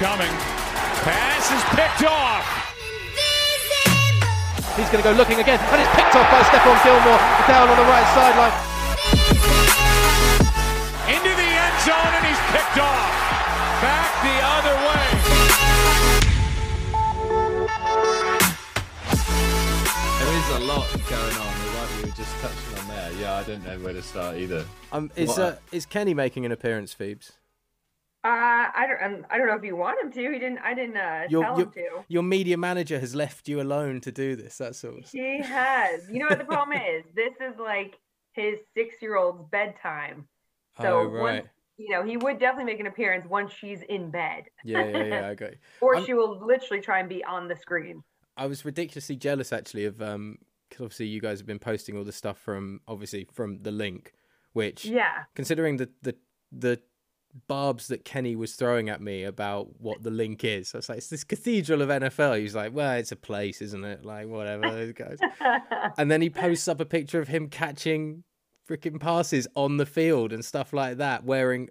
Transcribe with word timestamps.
coming. 0.00 0.32
Pass 1.04 1.52
is 1.52 1.60
picked 1.76 2.08
off. 2.08 2.40
He's 4.72 4.88
going 4.88 5.04
to 5.04 5.08
go 5.10 5.12
looking 5.12 5.40
again, 5.40 5.60
and 5.60 5.76
it's 5.76 5.92
picked 5.92 6.16
off 6.16 6.24
by 6.32 6.40
Stephon 6.48 6.72
Gilmore 6.80 7.20
down 7.44 7.68
on 7.68 7.76
the 7.76 7.84
right 7.84 8.08
sideline. 8.16 8.56
Into 11.04 11.28
the 11.36 11.50
end 11.52 11.76
zone, 11.84 12.12
and 12.16 12.24
he's 12.24 12.40
picked 12.48 12.80
off. 12.80 13.12
Back 13.84 14.08
the 14.24 14.40
other 14.40 14.72
way. 14.88 15.04
There 20.16 20.32
is 20.32 20.48
a 20.56 20.60
lot 20.64 20.88
going 21.10 21.36
on, 21.36 21.54
like 21.76 21.90
we 21.98 22.08
were 22.08 22.16
just 22.16 22.32
touching 22.40 22.78
on 22.78 22.88
there. 22.88 23.12
Yeah, 23.20 23.34
I 23.36 23.42
don't 23.42 23.62
know 23.66 23.78
where 23.80 23.92
to 23.92 24.02
start 24.02 24.38
either. 24.38 24.64
Um, 24.92 25.10
is 25.14 25.38
uh, 25.38 25.58
is 25.72 25.84
Kenny 25.84 26.14
making 26.14 26.46
an 26.46 26.52
appearance, 26.52 26.94
Phoebes? 26.94 27.32
Uh, 28.22 28.68
I 28.74 28.86
don't. 28.86 29.02
um, 29.14 29.26
I 29.30 29.38
don't 29.38 29.46
know 29.46 29.54
if 29.54 29.64
you 29.64 29.76
want 29.76 29.98
him 30.02 30.12
to. 30.12 30.20
He 30.32 30.38
didn't. 30.38 30.58
I 30.58 30.74
didn't 30.74 30.96
uh, 30.96 31.22
Your, 31.30 31.42
tell 31.42 31.56
your, 31.58 31.66
him 31.66 31.72
to. 31.72 31.88
your 32.08 32.22
media 32.22 32.58
manager 32.58 33.00
has 33.00 33.14
left 33.14 33.48
you 33.48 33.60
alone 33.62 34.00
to 34.02 34.12
do 34.12 34.36
this. 34.36 34.58
That's 34.58 34.84
all. 34.84 34.98
He 35.10 35.40
has. 35.42 36.02
You 36.10 36.18
know 36.18 36.26
what 36.28 36.38
the 36.38 36.44
problem 36.56 36.76
is? 36.78 37.04
This 37.14 37.32
is 37.40 37.58
like 37.58 37.98
his 38.32 38.58
six-year-old's 38.76 39.42
bedtime. 39.50 40.26
So 40.80 40.98
oh 41.00 41.04
right. 41.04 41.22
once, 41.42 41.48
you 41.78 41.88
know, 41.90 42.02
he 42.04 42.16
would 42.18 42.38
definitely 42.38 42.70
make 42.72 42.80
an 42.80 42.86
appearance 42.86 43.24
once 43.26 43.52
she's 43.52 43.80
in 43.88 44.10
bed, 44.10 44.44
Yeah, 44.64 44.84
yeah, 44.86 45.04
yeah. 45.04 45.28
I 45.28 45.34
got 45.34 45.50
or 45.80 45.96
I'm- 45.96 46.04
she 46.04 46.12
will 46.14 46.44
literally 46.46 46.82
try 46.82 47.00
and 47.00 47.08
be 47.08 47.24
on 47.24 47.48
the 47.48 47.56
screen. 47.56 48.02
I 48.36 48.46
was 48.46 48.64
ridiculously 48.64 49.16
jealous 49.16 49.52
actually 49.52 49.84
of 49.86 50.00
um 50.00 50.38
because 50.68 50.84
obviously 50.84 51.06
you 51.06 51.20
guys 51.20 51.38
have 51.40 51.46
been 51.46 51.58
posting 51.58 51.96
all 51.96 52.04
the 52.04 52.12
stuff 52.12 52.38
from 52.38 52.80
obviously 52.86 53.26
from 53.32 53.62
the 53.62 53.70
link, 53.72 54.12
which 54.52 54.84
Yeah. 54.84 55.24
considering 55.34 55.78
the 55.78 55.88
the 56.02 56.14
the 56.52 56.80
barbs 57.46 57.88
that 57.88 58.04
Kenny 58.04 58.34
was 58.36 58.54
throwing 58.54 58.88
at 58.88 59.00
me 59.00 59.24
about 59.24 59.80
what 59.80 60.02
the 60.02 60.10
link 60.10 60.42
is, 60.44 60.74
I 60.74 60.78
was 60.78 60.88
like, 60.88 60.98
it's 60.98 61.08
this 61.08 61.24
cathedral 61.24 61.82
of 61.82 61.88
NFL. 61.88 62.38
He's 62.40 62.54
like, 62.54 62.72
well, 62.74 62.92
it's 62.96 63.12
a 63.12 63.16
place, 63.16 63.62
isn't 63.62 63.84
it? 63.84 64.04
Like 64.04 64.26
whatever, 64.28 64.62
those 64.70 64.92
guys. 64.92 65.18
and 65.98 66.10
then 66.10 66.22
he 66.22 66.30
posts 66.30 66.66
up 66.68 66.80
a 66.80 66.84
picture 66.84 67.20
of 67.20 67.28
him 67.28 67.48
catching 67.48 68.24
freaking 68.68 69.00
passes 69.00 69.46
on 69.54 69.76
the 69.76 69.86
field 69.86 70.32
and 70.32 70.44
stuff 70.44 70.72
like 70.72 70.96
that, 70.98 71.24
wearing 71.24 71.70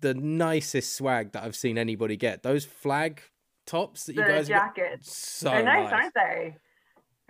the 0.00 0.14
nicest 0.14 0.94
swag 0.96 1.32
that 1.32 1.42
I've 1.44 1.56
seen 1.56 1.76
anybody 1.78 2.16
get. 2.16 2.42
Those 2.42 2.64
flag 2.64 3.20
tops 3.66 4.04
that 4.04 4.14
you 4.16 4.22
the 4.22 4.28
guys 4.28 4.48
got- 4.48 4.74
jackets. 4.76 5.16
so 5.16 5.50
They're 5.50 5.62
nice, 5.64 5.90
nice. 5.90 6.02
aren't 6.02 6.14
they? 6.14 6.56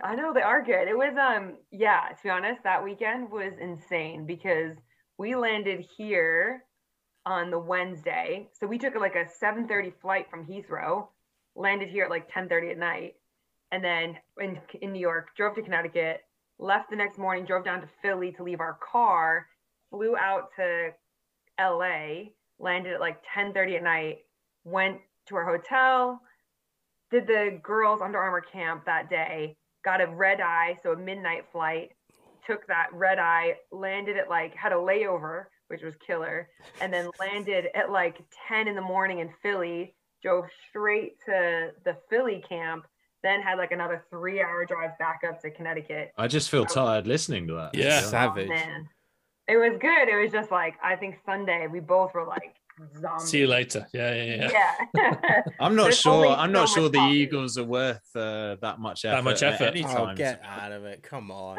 I 0.03 0.15
know 0.15 0.33
they 0.33 0.41
are 0.41 0.63
good. 0.63 0.87
It 0.87 0.97
was 0.97 1.13
um 1.15 1.57
yeah, 1.71 2.09
to 2.09 2.23
be 2.23 2.29
honest, 2.29 2.61
that 2.63 2.83
weekend 2.83 3.29
was 3.31 3.53
insane 3.59 4.25
because 4.25 4.75
we 5.19 5.35
landed 5.35 5.85
here 5.97 6.63
on 7.25 7.51
the 7.51 7.59
Wednesday. 7.59 8.49
So 8.53 8.67
we 8.67 8.77
took 8.77 8.95
like 8.95 9.15
a 9.15 9.25
7:30 9.25 9.93
flight 10.01 10.29
from 10.29 10.45
Heathrow, 10.45 11.07
landed 11.55 11.89
here 11.89 12.05
at 12.05 12.09
like 12.09 12.31
10:30 12.31 12.71
at 12.71 12.77
night, 12.77 13.15
and 13.71 13.83
then 13.83 14.17
in 14.39 14.59
in 14.81 14.93
New 14.93 14.99
York, 14.99 15.35
drove 15.35 15.55
to 15.55 15.61
Connecticut, 15.61 16.25
left 16.57 16.89
the 16.89 16.95
next 16.95 17.17
morning, 17.17 17.45
drove 17.45 17.65
down 17.65 17.81
to 17.81 17.87
Philly 18.01 18.31
to 18.33 18.43
leave 18.43 18.59
our 18.59 18.75
car, 18.75 19.47
flew 19.89 20.15
out 20.17 20.51
to 20.55 20.93
LA, 21.59 22.31
landed 22.59 22.93
at 22.93 22.99
like 22.99 23.23
10:30 23.23 23.77
at 23.77 23.83
night, 23.83 24.25
went 24.63 25.01
to 25.27 25.35
our 25.35 25.45
hotel, 25.45 26.21
did 27.11 27.27
the 27.27 27.59
girls 27.61 28.01
Under 28.01 28.19
Armour 28.19 28.41
camp 28.41 28.85
that 28.85 29.09
day, 29.09 29.57
got 29.83 30.01
a 30.01 30.07
red 30.07 30.41
eye, 30.41 30.77
so 30.81 30.93
a 30.93 30.97
midnight 30.97 31.45
flight, 31.51 31.91
took 32.45 32.65
that 32.67 32.91
red 32.93 33.19
eye, 33.19 33.57
landed 33.71 34.17
at 34.17 34.29
like 34.29 34.55
had 34.55 34.71
a 34.71 34.75
layover, 34.75 35.45
which 35.71 35.81
was 35.81 35.95
killer, 36.05 36.49
and 36.81 36.93
then 36.93 37.09
landed 37.19 37.67
at 37.73 37.89
like 37.91 38.17
10 38.47 38.67
in 38.67 38.75
the 38.75 38.81
morning 38.81 39.19
in 39.19 39.29
Philly, 39.41 39.95
drove 40.21 40.45
straight 40.69 41.13
to 41.25 41.71
the 41.85 41.97
Philly 42.09 42.43
camp, 42.47 42.85
then 43.23 43.41
had 43.41 43.57
like 43.57 43.71
another 43.71 44.05
three 44.09 44.41
hour 44.41 44.65
drive 44.65 44.97
back 44.99 45.21
up 45.27 45.41
to 45.41 45.49
Connecticut. 45.49 46.11
I 46.17 46.27
just 46.27 46.49
feel 46.49 46.65
tired 46.65 47.07
listening 47.07 47.47
to 47.47 47.53
that. 47.55 47.71
Yeah. 47.73 48.01
Savage. 48.01 48.47
Oh, 48.51 48.53
man. 48.53 48.87
It 49.47 49.57
was 49.57 49.77
good. 49.81 50.07
It 50.07 50.21
was 50.21 50.31
just 50.31 50.51
like 50.51 50.75
I 50.83 50.95
think 50.95 51.15
Sunday 51.25 51.67
we 51.67 51.79
both 51.79 52.13
were 52.13 52.25
like 52.25 52.55
zombies. 52.99 53.29
See 53.29 53.39
you 53.39 53.47
later. 53.47 53.85
Yeah, 53.93 54.13
yeah, 54.15 54.49
yeah. 54.49 54.75
Yeah. 54.95 55.41
I'm 55.59 55.75
not 55.75 55.83
There's 55.83 55.99
sure. 55.99 56.27
I'm 56.27 56.51
not 56.51 56.69
sure 56.69 56.89
the 56.89 56.97
coffee. 56.99 57.15
Eagles 57.15 57.57
are 57.57 57.63
worth 57.63 58.01
uh, 58.15 58.55
that 58.61 58.79
much 58.79 59.03
effort. 59.05 59.15
That 59.17 59.23
much 59.23 59.43
effort. 59.43 59.75
Any 59.75 59.83
Oh, 59.83 60.05
time. 60.05 60.15
get 60.15 60.41
out 60.43 60.71
of 60.71 60.85
it! 60.85 61.03
Come 61.03 61.31
on. 61.31 61.57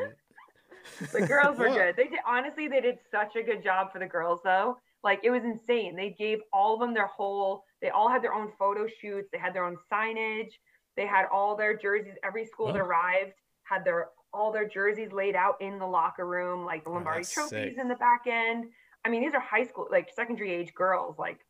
The 1.12 1.26
girls 1.26 1.58
were 1.58 1.68
good. 1.68 1.96
They 1.96 2.04
did 2.04 2.18
honestly 2.26 2.68
they 2.68 2.80
did 2.80 2.98
such 3.10 3.36
a 3.36 3.42
good 3.42 3.62
job 3.62 3.92
for 3.92 3.98
the 3.98 4.06
girls 4.06 4.40
though. 4.44 4.78
Like 5.02 5.20
it 5.24 5.30
was 5.30 5.42
insane. 5.44 5.96
They 5.96 6.14
gave 6.18 6.38
all 6.52 6.74
of 6.74 6.80
them 6.80 6.94
their 6.94 7.06
whole 7.06 7.64
they 7.80 7.90
all 7.90 8.08
had 8.08 8.22
their 8.22 8.34
own 8.34 8.52
photo 8.58 8.86
shoots, 8.86 9.28
they 9.32 9.38
had 9.38 9.54
their 9.54 9.64
own 9.64 9.76
signage, 9.92 10.52
they 10.96 11.06
had 11.06 11.26
all 11.32 11.56
their 11.56 11.76
jerseys. 11.76 12.14
Every 12.24 12.44
school 12.44 12.72
that 12.72 12.80
arrived 12.80 13.32
had 13.64 13.84
their 13.84 14.08
all 14.32 14.52
their 14.52 14.68
jerseys 14.68 15.12
laid 15.12 15.34
out 15.36 15.56
in 15.60 15.78
the 15.78 15.86
locker 15.86 16.26
room, 16.26 16.64
like 16.64 16.84
the 16.84 16.90
oh, 16.90 16.94
Lombardi 16.94 17.20
that's 17.20 17.32
trophies 17.32 17.50
sick. 17.50 17.78
in 17.78 17.88
the 17.88 17.96
back 17.96 18.22
end. 18.26 18.66
I 19.04 19.08
mean, 19.08 19.22
these 19.22 19.34
are 19.34 19.40
high 19.40 19.64
school 19.64 19.88
like 19.90 20.10
secondary 20.14 20.52
age 20.52 20.72
girls. 20.74 21.18
Like 21.18 21.40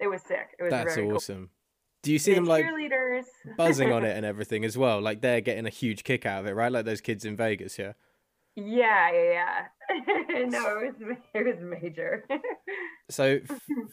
it 0.00 0.06
was 0.06 0.22
sick. 0.22 0.48
It 0.58 0.62
was 0.62 0.70
That's 0.70 0.94
very 0.94 1.06
cool. 1.06 1.16
awesome. 1.16 1.50
Do 2.02 2.12
you 2.12 2.18
see 2.18 2.32
The 2.32 2.36
them 2.36 2.46
like 2.46 2.64
buzzing 3.56 3.92
on 3.92 4.04
it 4.06 4.16
and 4.16 4.24
everything 4.24 4.64
as 4.64 4.76
well? 4.78 5.00
Like 5.00 5.20
they're 5.20 5.42
getting 5.42 5.66
a 5.66 5.70
huge 5.70 6.02
kick 6.04 6.24
out 6.24 6.40
of 6.40 6.46
it, 6.46 6.52
right? 6.52 6.72
Like 6.72 6.86
those 6.86 7.02
kids 7.02 7.24
in 7.24 7.36
Vegas, 7.36 7.78
yeah. 7.78 7.92
Yeah, 8.56 9.10
yeah, 9.12 9.32
yeah. 9.32 9.68
no, 10.48 10.78
it 10.78 10.94
was 11.00 11.16
it 11.34 11.46
was 11.46 11.56
major. 11.60 12.24
So 13.10 13.40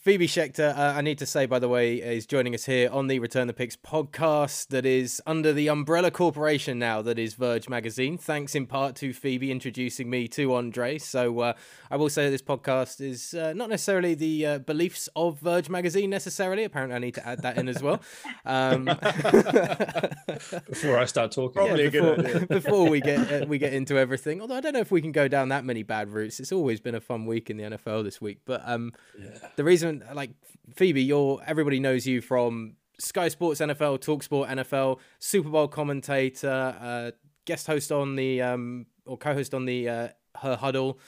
Phoebe 0.04 0.28
Schechter, 0.28 0.78
uh, 0.78 0.94
I 0.96 1.02
need 1.02 1.18
to 1.18 1.26
say 1.26 1.48
by 1.48 1.58
the 1.58 1.68
way, 1.68 1.96
is 1.96 2.28
joining 2.28 2.54
us 2.54 2.66
here 2.66 2.88
on 2.92 3.08
the 3.08 3.18
Return 3.18 3.48
the 3.48 3.54
Picks 3.54 3.76
podcast 3.76 4.68
that 4.68 4.86
is 4.86 5.20
under 5.26 5.52
the 5.52 5.70
umbrella 5.70 6.12
corporation 6.12 6.78
now 6.78 7.02
that 7.02 7.18
is 7.18 7.34
Verge 7.34 7.68
magazine. 7.68 8.20
Thanks 8.20 8.54
in 8.54 8.68
part 8.68 8.96
to 8.98 9.14
Phoebe 9.14 9.52
introducing 9.52 10.12
me 10.12 10.28
to 10.28 10.54
Andre. 10.54 11.00
So 11.00 11.40
uh, 11.40 11.54
I 11.90 11.96
will 11.96 12.10
say 12.10 12.30
this 12.30 12.44
podcast 12.44 13.02
is 13.02 13.34
uh, 13.34 13.54
not 13.54 13.72
necessarily 13.72 14.14
the 14.14 14.46
uh, 14.46 14.60
beliefs 14.60 15.10
of 15.16 15.40
Verge 15.40 15.68
magazine 15.68 16.12
necessarily. 16.12 16.64
Apparently, 16.64 16.96
I 16.96 17.00
need 17.00 17.16
to 17.16 17.28
add 17.28 17.42
that 17.42 17.58
in 17.58 17.68
as 17.68 17.82
well. 17.82 18.00
Um, 18.46 18.86
Before 20.70 21.00
I 21.00 21.06
start 21.06 21.32
talking. 21.32 21.54
Probably 21.54 21.86
a 21.86 21.90
good 21.90 22.24
before, 22.24 22.46
before 22.46 22.90
we 22.90 23.02
get 23.02 23.32
uh, 23.32 23.46
we 23.48 23.58
get 23.58 23.74
into 23.74 23.98
everything. 23.98 24.42
Although 24.42 24.58
I 24.58 24.62
don't 24.62 24.74
know 24.74 24.80
if 24.80 24.92
we 24.92 25.02
can 25.02 25.12
go 25.12 25.28
down 25.28 25.50
that 25.50 25.66
many 25.66 25.84
bad 25.88 26.10
routes. 26.12 26.40
It's 26.40 26.52
always 26.52 26.80
been 26.80 26.96
a 26.96 27.02
fun 27.02 27.26
week 27.26 27.50
in 27.50 27.58
the 27.58 27.64
NFL 27.64 28.04
this 28.04 28.20
week. 28.22 28.40
But 28.46 28.62
um, 28.66 28.94
Yeah. 29.20 29.38
the 29.56 29.64
reason, 29.64 30.04
like 30.14 30.32
Phoebe, 30.76 31.02
you're 31.02 31.42
everybody 31.46 31.80
knows 31.80 32.06
you 32.06 32.22
from 32.22 32.76
Sky 33.00 33.28
Sports 33.30 33.62
NFL, 33.62 34.00
Talksport 34.00 34.50
NFL, 34.50 35.00
Super 35.20 35.50
Bowl 35.50 35.68
commentator, 35.68 36.76
uh, 36.80 37.12
guest 37.46 37.68
host 37.68 37.92
on 37.92 38.16
the 38.16 38.42
um, 38.42 38.86
or 39.06 39.18
co-host 39.18 39.54
on 39.54 39.66
the 39.66 39.88
uh, 39.90 40.08
Her 40.42 40.56
Huddle. 40.56 41.00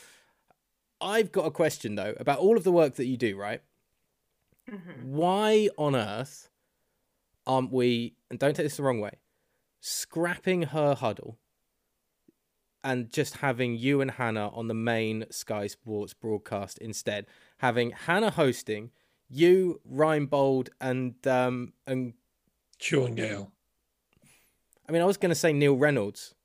I've 1.01 1.31
got 1.31 1.45
a 1.45 1.51
question 1.51 1.95
though 1.95 2.13
about 2.19 2.39
all 2.39 2.57
of 2.57 2.63
the 2.63 2.71
work 2.71 2.95
that 2.95 3.05
you 3.05 3.17
do. 3.17 3.37
Right? 3.37 3.61
Mhm. 4.69 5.03
Why 5.05 5.69
on 5.77 5.95
earth 5.95 6.49
aren't 7.47 7.71
we? 7.71 8.15
And 8.29 8.37
don't 8.37 8.53
take 8.55 8.65
this 8.65 8.77
the 8.77 8.83
wrong 8.83 8.99
way. 8.99 9.11
Scrapping 9.81 10.63
Her 10.63 10.93
Huddle 10.93 11.39
and 12.83 13.11
just 13.11 13.37
having 13.37 13.75
you 13.75 14.01
and 14.01 14.11
Hannah 14.11 14.49
on 14.49 14.67
the 14.67 14.73
main 14.73 15.25
Sky 15.31 15.67
Sports 15.67 16.13
broadcast 16.13 16.77
instead. 16.79 17.25
Having 17.57 17.91
Hannah 17.91 18.29
hosting, 18.31 18.91
you, 19.29 19.81
Reinbold, 19.91 20.69
and 20.79 21.15
um 21.27 21.73
and 21.87 22.13
Shaun 22.79 23.15
Gayle. 23.15 23.51
I 24.87 24.91
mean 24.91 25.01
I 25.01 25.05
was 25.05 25.17
gonna 25.17 25.35
say 25.35 25.53
Neil 25.53 25.75
Reynolds. 25.77 26.35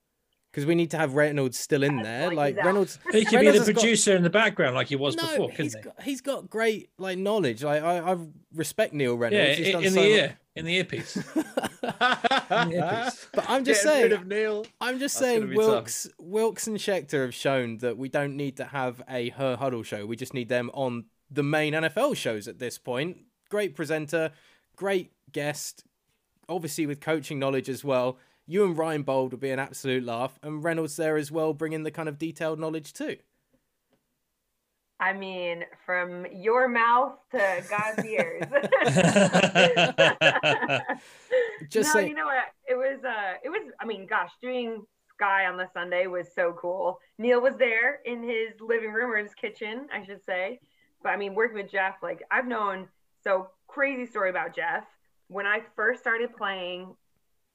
Because 0.51 0.67
we 0.67 0.77
need 0.77 0.93
to 0.93 0.97
have 0.99 1.15
Reynolds 1.15 1.59
still 1.59 1.83
in 1.83 1.97
there. 2.03 2.29
like 2.29 2.37
Like 2.37 2.55
he's 2.55 2.59
out. 2.61 2.67
Reynolds 2.67 2.99
He 3.11 3.25
could 3.25 3.41
be 3.41 3.47
the 3.51 3.53
has 3.59 3.67
got- 3.67 3.75
producer 3.75 4.15
in 4.15 4.23
the 4.23 4.31
background 4.31 4.77
like 4.77 4.87
he 4.87 4.95
was 4.95 5.17
no, 5.17 5.23
before, 5.25 5.51
he's 5.51 5.57
couldn't 5.75 5.77
he? 5.79 5.83
got, 5.83 6.03
he's 6.03 6.21
got 6.21 6.49
great 6.49 6.91
like 6.97 7.19
knowledge. 7.19 7.65
Like 7.65 7.83
I, 7.83 8.13
I 8.13 8.17
respect 8.55 8.95
Neil 8.95 9.15
Yeah, 9.15 9.19
Reynolds. 9.19 9.59
He's 9.59 9.67
in, 9.67 9.73
done 9.73 9.85
in 9.85 9.91
so 9.91 9.95
the 10.01 10.09
much- 10.09 10.19
ear, 10.21 10.39
in 10.57 10.65
the 10.65 10.77
earpiece. 10.77 11.17
In 11.37 12.69
the 12.69 12.77
earpiece. 12.77 13.27
But 13.33 13.45
I'm 13.49 13.65
just 13.65 13.85
Getting 13.85 14.03
rid 14.03 14.11
saying, 14.11 14.13
of 14.13 14.27
Neil. 14.27 14.67
I'm 14.81 14.99
just 14.99 15.19
That's 15.19 15.27
saying, 15.27 15.49
be 15.51 15.57
tough. 15.57 15.67
Wilkes, 15.67 16.09
Wilkes 16.19 16.67
and 16.67 16.77
Schechter 16.79 17.23
have 17.23 17.35
shown 17.35 17.79
that 17.79 17.99
we 17.99 18.09
don't 18.09 18.37
need 18.37 18.57
to 18.59 18.65
have 18.65 19.03
a 19.09 19.31
her 19.31 19.57
huddle 19.57 19.83
show. 19.83 20.07
We 20.07 20.17
just 20.17 20.35
need 20.35 20.49
them 20.49 20.71
on 20.73 21.07
the 21.31 21.43
main 21.43 21.73
NFL 21.73 22.17
shows 22.17 22.47
at 22.49 22.59
this 22.59 22.79
point. 22.79 23.19
Great 23.49 23.75
presenter, 23.75 24.31
great 24.77 25.13
guest, 25.33 25.85
obviously 26.49 26.87
with 26.87 27.01
coaching 27.01 27.39
knowledge 27.39 27.69
as 27.69 27.85
well. 27.85 28.19
You 28.47 28.65
and 28.65 28.77
Reinbold 28.77 29.31
would 29.31 29.41
be 29.41 29.51
an 29.51 29.59
absolute 29.59 30.05
laugh, 30.05 30.39
and 30.43 30.63
Reynolds 30.63 30.97
there 30.97 31.17
as 31.17 31.33
well, 31.33 31.55
bringing 31.55 31.83
the 31.83 31.91
kind 31.91 32.09
of 32.09 32.19
detailed 32.19 32.59
knowledge 32.59 32.93
too. 32.93 33.17
I 35.01 35.13
mean, 35.13 35.65
from 35.85 36.27
your 36.33 36.69
mouth 36.69 37.15
to 37.33 37.65
God's 37.69 38.05
ears. 38.07 38.45
Just 41.69 41.95
no, 41.95 42.01
you 42.01 42.15
know 42.15 42.27
what? 42.27 42.45
It 42.69 42.77
was 42.77 43.05
uh 43.05 43.35
it 43.45 43.49
was 43.49 43.71
I 43.81 43.85
mean, 43.87 44.07
gosh, 44.07 44.31
doing 44.41 44.85
Sky 45.15 45.47
on 45.47 45.57
the 45.57 45.69
Sunday 45.73 46.07
was 46.07 46.29
so 46.35 46.57
cool. 46.61 46.99
Neil 47.19 47.41
was 47.41 47.57
there 47.57 48.01
in 48.05 48.23
his 48.23 48.61
living 48.61 48.93
room 48.93 49.11
or 49.11 49.17
his 49.19 49.35
kitchen, 49.35 49.87
I 49.93 50.05
should 50.05 50.25
say. 50.25 50.61
But 51.03 51.11
I 51.11 51.17
mean, 51.17 51.35
working 51.35 51.57
with 51.57 51.71
Jeff, 51.71 51.97
like 52.03 52.23
I've 52.31 52.47
known 52.47 52.89
so 53.23 53.49
crazy 53.67 54.07
story 54.07 54.31
about 54.31 54.55
Jeff. 54.55 54.85
when 55.29 55.47
I 55.47 55.61
first 55.75 56.01
started 56.01 56.37
playing 56.37 56.95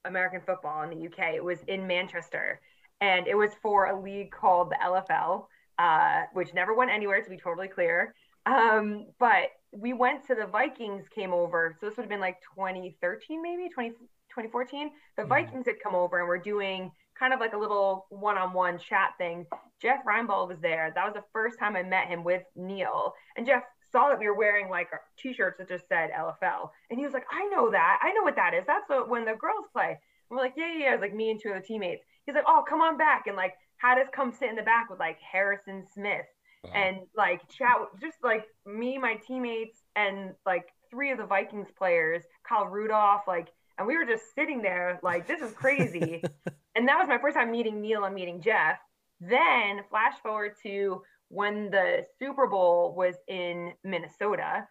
American 0.06 0.42
football 0.42 0.84
in 0.84 0.90
the 0.90 1.08
UK, 1.08 1.36
it 1.36 1.44
was 1.44 1.60
in 1.68 1.88
Manchester, 1.88 2.60
and 3.02 3.28
it 3.28 3.36
was 3.36 3.52
for 3.62 3.86
a 3.88 4.00
league 4.00 4.32
called 4.32 4.72
the 4.72 4.78
LFL, 4.84 5.46
uh, 5.80 6.24
which 6.34 6.54
never 6.54 6.76
went 6.76 6.92
anywhere, 6.92 7.24
to 7.24 7.30
be 7.30 7.38
totally 7.38 7.70
clear. 7.70 8.14
Um, 8.46 9.08
but 9.20 9.50
we 9.72 9.94
went 9.94 10.26
to 10.28 10.36
the 10.36 10.46
Vikings 10.46 11.06
came 11.14 11.34
over, 11.34 11.76
so 11.80 11.88
this 11.88 11.98
would 11.98 12.04
have 12.04 12.10
been 12.10 12.20
like 12.20 12.38
2013, 12.56 13.42
maybe 13.42 13.70
20, 13.70 13.92
2014. 13.92 14.92
The 15.18 15.24
Vikings 15.24 15.66
had 15.66 15.76
come 15.82 15.96
over 15.96 16.20
and 16.20 16.28
we're 16.28 16.38
doing 16.38 16.92
kind 17.18 17.34
of 17.34 17.40
like 17.40 17.54
a 17.54 17.58
little 17.58 18.08
one-on-one 18.10 18.80
chat 18.80 19.12
thing. 19.18 19.46
Jeff 19.82 20.00
Reinbold 20.06 20.48
was 20.50 20.60
there. 20.62 20.92
That 20.96 21.06
was 21.06 21.14
the 21.14 21.24
first 21.34 21.60
time 21.60 21.76
I 21.76 21.84
met 21.84 22.08
him 22.08 22.24
with 22.24 22.44
Neil, 22.56 23.14
and 23.38 23.46
Jeff 23.46 23.64
saw 23.92 24.10
that 24.10 24.20
we 24.20 24.28
were 24.28 24.36
wearing 24.36 24.70
like 24.70 24.90
t-shirts 25.18 25.58
that 25.58 25.68
just 25.68 25.88
said 25.88 26.12
LFL, 26.12 26.70
and 26.90 27.00
he 27.00 27.06
was 27.06 27.14
like, 27.14 27.26
"I 27.32 27.46
know 27.48 27.72
that. 27.72 28.00
I 28.02 28.12
know 28.14 28.24
what 28.24 28.36
that 28.36 28.54
is. 28.54 28.64
That's 28.68 28.88
what 28.88 29.10
when 29.10 29.26
the 29.26 29.36
girls 29.36 29.66
play." 29.72 29.90
And 29.90 29.98
we're 30.30 30.44
like, 30.44 30.54
"Yeah, 30.58 30.72
yeah, 30.74 30.80
yeah." 30.80 30.90
It 30.90 30.96
was 30.96 31.02
like 31.02 31.14
me 31.14 31.32
and 31.32 31.40
two 31.42 31.50
other 31.50 31.62
teammates. 31.62 32.04
He's 32.26 32.36
like, 32.36 32.46
"Oh, 32.48 32.64
come 32.68 32.82
on 32.82 32.98
back," 32.98 33.28
and 33.28 33.36
like 33.36 33.54
had 33.80 33.98
us 33.98 34.08
come 34.14 34.32
sit 34.32 34.50
in 34.50 34.56
the 34.56 34.62
back 34.64 34.90
with 34.90 35.00
like 35.00 35.18
Harrison 35.20 35.86
Smith 35.94 36.26
Wow. 36.64 36.72
and 36.76 36.98
like 37.16 37.48
chat, 37.50 37.78
just 38.02 38.18
like 38.24 38.46
me, 38.66 38.98
my 38.98 39.16
teammates, 39.26 39.80
and 39.96 40.32
like 40.46 40.66
three 40.92 41.12
of 41.12 41.18
the 41.18 41.26
Vikings 41.26 41.70
players, 41.78 42.24
Kyle 42.48 42.66
Rudolph, 42.68 43.22
like, 43.28 43.48
and 43.78 43.88
we 43.88 43.98
were 43.98 44.06
just 44.06 44.36
sitting 44.36 44.62
there 44.62 45.00
like, 45.02 45.26
this 45.26 45.40
is 45.42 45.54
crazy. 45.54 46.22
and 46.76 46.88
that 46.88 46.98
was 46.98 47.08
my 47.08 47.18
first 47.18 47.38
time 47.38 47.52
meeting 47.52 47.80
Neil 47.82 48.04
and 48.04 48.14
meeting 48.14 48.42
Jeff. 48.42 48.78
Then 49.22 49.82
flash 49.90 50.16
forward 50.22 50.56
to 50.64 51.02
when 51.30 51.70
the 51.72 52.06
Super 52.20 52.48
Bowl 52.48 52.94
was 52.96 53.16
in 53.30 53.72
Minnesota. 53.86 54.68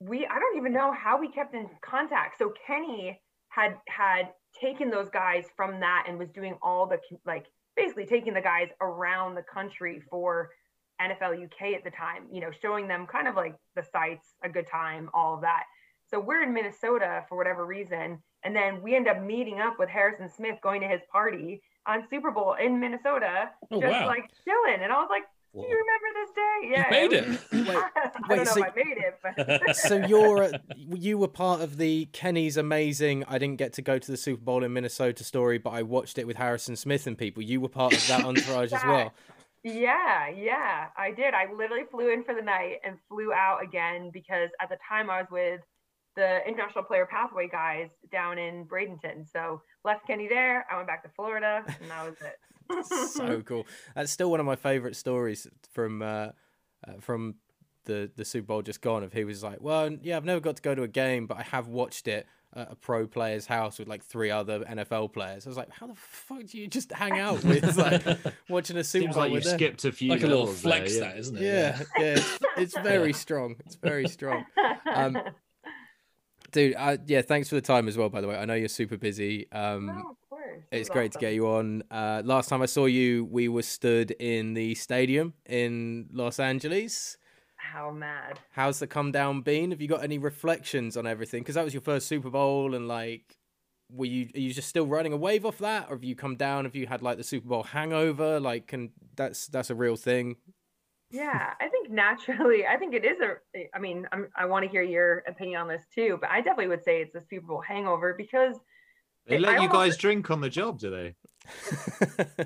We 0.00 0.26
I 0.26 0.38
don't 0.38 0.56
even 0.56 0.72
know 0.72 0.92
how 0.92 1.20
we 1.20 1.30
kept 1.30 1.54
in 1.54 1.68
contact. 1.82 2.38
So 2.38 2.52
Kenny 2.66 3.20
had 3.50 3.74
had 3.88 4.30
taken 4.58 4.90
those 4.90 5.08
guys 5.10 5.44
from 5.56 5.80
that 5.80 6.04
and 6.08 6.18
was 6.18 6.30
doing 6.30 6.56
all 6.62 6.86
the 6.86 6.98
like 7.26 7.46
basically 7.78 8.06
taking 8.06 8.34
the 8.34 8.40
guys 8.40 8.68
around 8.80 9.34
the 9.36 9.42
country 9.42 10.02
for 10.10 10.50
NFL 11.00 11.42
UK 11.44 11.74
at 11.76 11.84
the 11.84 11.90
time, 11.90 12.24
you 12.32 12.40
know, 12.40 12.50
showing 12.60 12.88
them 12.88 13.06
kind 13.06 13.28
of 13.28 13.36
like 13.36 13.54
the 13.76 13.82
sites, 13.82 14.34
a 14.42 14.48
good 14.48 14.66
time, 14.66 15.08
all 15.14 15.34
of 15.36 15.40
that. 15.42 15.62
So 16.10 16.18
we're 16.18 16.42
in 16.42 16.52
Minnesota 16.52 17.24
for 17.28 17.36
whatever 17.38 17.64
reason. 17.66 18.18
And 18.44 18.54
then 18.54 18.82
we 18.82 18.96
end 18.96 19.08
up 19.08 19.22
meeting 19.22 19.60
up 19.60 19.76
with 19.78 19.88
Harrison 19.88 20.28
Smith 20.28 20.56
going 20.62 20.80
to 20.80 20.88
his 20.88 21.00
party 21.12 21.62
on 21.86 22.04
Super 22.10 22.30
Bowl 22.30 22.54
in 22.60 22.80
Minnesota, 22.80 23.50
Oh, 23.70 23.80
just 23.80 23.92
wow. 23.92 24.06
like 24.06 24.30
chilling. 24.44 24.82
And 24.82 24.92
I 24.92 24.96
was 24.96 25.08
like, 25.10 25.24
Do 25.54 25.60
you 25.60 25.84
remember 25.84 26.08
this 26.14 26.30
day? 26.34 26.70
Yeah. 26.70 26.84
you 26.84 26.90
made 26.90 27.12
it. 27.12 27.24
it. 27.52 27.66
was- 27.66 27.84
I 27.96 28.10
wait, 28.28 28.36
don't 28.36 28.38
know 28.38 28.44
so- 28.44 28.64
if 28.64 28.72
I 28.72 28.76
made 28.76 28.98
it, 28.98 29.64
but 29.66 29.76
so 29.76 29.96
you're 30.06 30.44
uh, 30.44 30.58
you 30.94 31.18
were 31.18 31.28
part 31.28 31.60
of 31.60 31.76
the 31.78 32.06
Kenny's 32.12 32.56
amazing. 32.56 33.24
I 33.28 33.38
didn't 33.38 33.56
get 33.56 33.72
to 33.74 33.82
go 33.82 33.98
to 33.98 34.10
the 34.10 34.16
Super 34.16 34.42
Bowl 34.42 34.62
in 34.64 34.72
Minnesota 34.72 35.24
story, 35.24 35.58
but 35.58 35.70
I 35.70 35.82
watched 35.82 36.18
it 36.18 36.26
with 36.26 36.36
Harrison 36.36 36.76
Smith 36.76 37.06
and 37.06 37.16
people. 37.16 37.42
You 37.42 37.60
were 37.60 37.68
part 37.68 37.92
of 37.94 38.06
that 38.08 38.24
entourage 38.24 38.72
as 38.72 38.84
well. 38.84 39.12
Yeah, 39.64 40.28
yeah, 40.28 40.86
I 40.96 41.10
did. 41.10 41.34
I 41.34 41.52
literally 41.52 41.82
flew 41.90 42.10
in 42.12 42.22
for 42.24 42.34
the 42.34 42.42
night 42.42 42.76
and 42.84 42.96
flew 43.08 43.32
out 43.32 43.62
again 43.62 44.10
because 44.12 44.50
at 44.62 44.68
the 44.68 44.76
time 44.88 45.10
I 45.10 45.22
was 45.22 45.26
with 45.30 45.60
the 46.14 46.38
international 46.46 46.84
player 46.84 47.06
pathway 47.06 47.48
guys 47.48 47.88
down 48.12 48.38
in 48.38 48.64
Bradenton. 48.66 49.30
So 49.32 49.60
left 49.84 50.06
Kenny 50.06 50.28
there. 50.28 50.64
I 50.70 50.76
went 50.76 50.86
back 50.86 51.02
to 51.02 51.08
Florida, 51.16 51.64
and 51.80 51.90
that 51.90 52.04
was 52.04 52.14
it. 52.20 52.36
So 52.84 53.42
cool. 53.46 53.66
That's 53.94 54.12
still 54.12 54.30
one 54.30 54.40
of 54.40 54.46
my 54.46 54.56
favorite 54.56 54.96
stories 54.96 55.46
from 55.72 56.02
uh, 56.02 56.28
uh, 56.86 56.92
from 57.00 57.36
the 57.84 58.10
the 58.16 58.24
Super 58.24 58.46
Bowl 58.46 58.62
just 58.62 58.80
gone. 58.80 59.02
Of 59.02 59.12
he 59.12 59.24
was 59.24 59.42
like, 59.42 59.58
well, 59.60 59.90
yeah, 60.02 60.16
I've 60.16 60.24
never 60.24 60.40
got 60.40 60.56
to 60.56 60.62
go 60.62 60.74
to 60.74 60.82
a 60.82 60.88
game, 60.88 61.26
but 61.26 61.38
I 61.38 61.42
have 61.42 61.68
watched 61.68 62.08
it 62.08 62.26
at 62.54 62.72
a 62.72 62.74
pro 62.74 63.06
player's 63.06 63.46
house 63.46 63.78
with 63.78 63.88
like 63.88 64.02
three 64.02 64.30
other 64.30 64.60
NFL 64.60 65.12
players. 65.12 65.46
I 65.46 65.50
was 65.50 65.56
like, 65.56 65.70
how 65.70 65.86
the 65.86 65.94
fuck 65.94 66.46
do 66.46 66.58
you 66.58 66.66
just 66.66 66.92
hang 66.92 67.18
out 67.18 67.44
with 67.44 67.76
like 67.76 68.02
watching 68.48 68.76
a 68.76 68.84
Super 68.84 69.04
Seems 69.04 69.14
Bowl 69.14 69.24
like 69.24 69.30
you 69.30 69.34
with 69.36 69.44
skipped 69.44 69.84
a 69.84 69.92
few 69.92 70.10
like 70.10 70.22
a 70.22 70.26
little 70.26 70.44
levels 70.44 70.62
there, 70.62 70.72
flex, 70.72 70.94
yeah. 70.94 71.00
that 71.00 71.18
isn't 71.18 71.36
it? 71.36 71.42
Yeah, 71.42 71.82
yeah, 71.98 72.04
it's, 72.16 72.38
it's 72.56 72.78
very 72.82 73.12
strong. 73.12 73.56
It's 73.66 73.76
very 73.76 74.08
strong. 74.08 74.44
Um, 74.92 75.18
Dude, 76.50 76.74
uh, 76.76 76.96
yeah, 77.06 77.20
thanks 77.22 77.48
for 77.48 77.56
the 77.56 77.60
time 77.60 77.88
as 77.88 77.98
well, 77.98 78.08
by 78.08 78.20
the 78.22 78.28
way. 78.28 78.36
I 78.36 78.46
know 78.46 78.54
you're 78.54 78.68
super 78.68 78.96
busy. 78.96 79.50
Um, 79.52 80.16
No, 80.72 80.78
of 80.80 80.80
course. 80.80 80.80
It 80.80 80.80
it's 80.80 80.90
great 80.90 81.12
to 81.12 81.18
get 81.18 81.34
you 81.34 81.48
on. 81.48 81.82
Uh, 81.90 82.22
last 82.24 82.48
time 82.48 82.62
I 82.62 82.66
saw 82.66 82.86
you, 82.86 83.24
we 83.24 83.48
were 83.48 83.62
stood 83.62 84.10
in 84.12 84.54
the 84.54 84.74
stadium 84.74 85.34
in 85.46 86.08
Los 86.12 86.38
Angeles. 86.38 87.16
How 87.56 87.90
mad. 87.90 88.38
How's 88.50 88.78
the 88.78 88.86
come 88.86 89.12
down 89.12 89.42
been? 89.42 89.70
Have 89.72 89.80
you 89.80 89.88
got 89.88 90.04
any 90.04 90.18
reflections 90.18 90.96
on 90.96 91.06
everything? 91.06 91.42
Because 91.42 91.56
that 91.56 91.64
was 91.64 91.74
your 91.74 91.80
first 91.82 92.06
Super 92.06 92.30
Bowl, 92.30 92.74
and 92.74 92.88
like, 92.88 93.38
were 93.90 94.06
you 94.06 94.28
are 94.34 94.40
you 94.40 94.52
just 94.52 94.68
still 94.68 94.86
riding 94.86 95.12
a 95.12 95.16
wave 95.16 95.44
off 95.44 95.58
that, 95.58 95.86
or 95.88 95.96
have 95.96 96.04
you 96.04 96.14
come 96.14 96.36
down? 96.36 96.64
Have 96.64 96.76
you 96.76 96.86
had 96.86 97.02
like 97.02 97.16
the 97.16 97.24
Super 97.24 97.48
Bowl 97.48 97.62
hangover? 97.64 98.38
Like, 98.40 98.68
can 98.68 98.90
that's 99.16 99.48
that's 99.48 99.70
a 99.70 99.74
real 99.74 99.96
thing? 99.96 100.36
Yeah, 101.10 101.54
I 101.58 101.68
think 101.68 101.90
naturally, 101.90 102.66
I 102.66 102.76
think 102.76 102.94
it 102.94 103.04
is 103.04 103.18
a. 103.20 103.68
I 103.74 103.78
mean, 103.78 104.06
I'm, 104.12 104.28
I 104.36 104.46
want 104.46 104.64
to 104.64 104.70
hear 104.70 104.82
your 104.82 105.24
opinion 105.26 105.60
on 105.62 105.68
this 105.68 105.84
too, 105.94 106.18
but 106.20 106.30
I 106.30 106.40
definitely 106.40 106.68
would 106.68 106.84
say 106.84 107.00
it's 107.00 107.14
a 107.14 107.20
Super 107.20 107.46
Bowl 107.46 107.60
hangover 107.60 108.14
because 108.14 108.56
They 109.28 109.36
I 109.36 109.40
let 109.40 109.52
you 109.54 109.68
almost- 109.68 109.72
guys 109.72 109.96
drink 109.96 110.30
on 110.30 110.40
the 110.40 110.48
job, 110.48 110.78
do 110.78 110.90
they? 110.90 111.14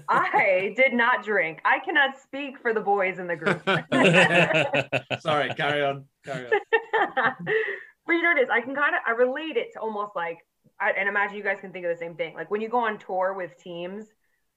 I 0.09 0.73
did 0.77 0.93
not 0.93 1.25
drink. 1.25 1.61
I 1.65 1.79
cannot 1.81 2.21
speak 2.21 2.59
for 2.61 2.73
the 2.73 2.81
boys 2.81 3.19
in 3.19 3.27
the 3.27 3.37
group. 3.37 3.63
Sorry, 5.21 5.53
carry 5.55 5.83
on. 5.83 6.05
Carry 6.25 6.47
on. 6.47 6.53
but 8.07 8.13
you 8.13 8.23
know 8.23 8.29
what 8.31 8.39
it 8.39 8.43
is? 8.43 8.49
I 8.51 8.61
can 8.61 8.75
kind 8.75 8.95
of 8.95 9.03
I 9.07 9.11
relate 9.13 9.57
it 9.57 9.73
to 9.75 9.81
almost 9.81 10.13
like 10.15 10.39
I, 10.81 10.93
and 10.93 11.09
imagine 11.09 11.37
you 11.37 11.43
guys 11.43 11.59
can 11.61 11.73
think 11.73 11.85
of 11.85 11.91
the 11.91 11.99
same 11.99 12.15
thing. 12.15 12.35
Like 12.35 12.51
when 12.51 12.61
you 12.61 12.69
go 12.69 12.79
on 12.79 12.99
tour 12.99 13.35
with 13.35 13.57
teams, 13.59 14.07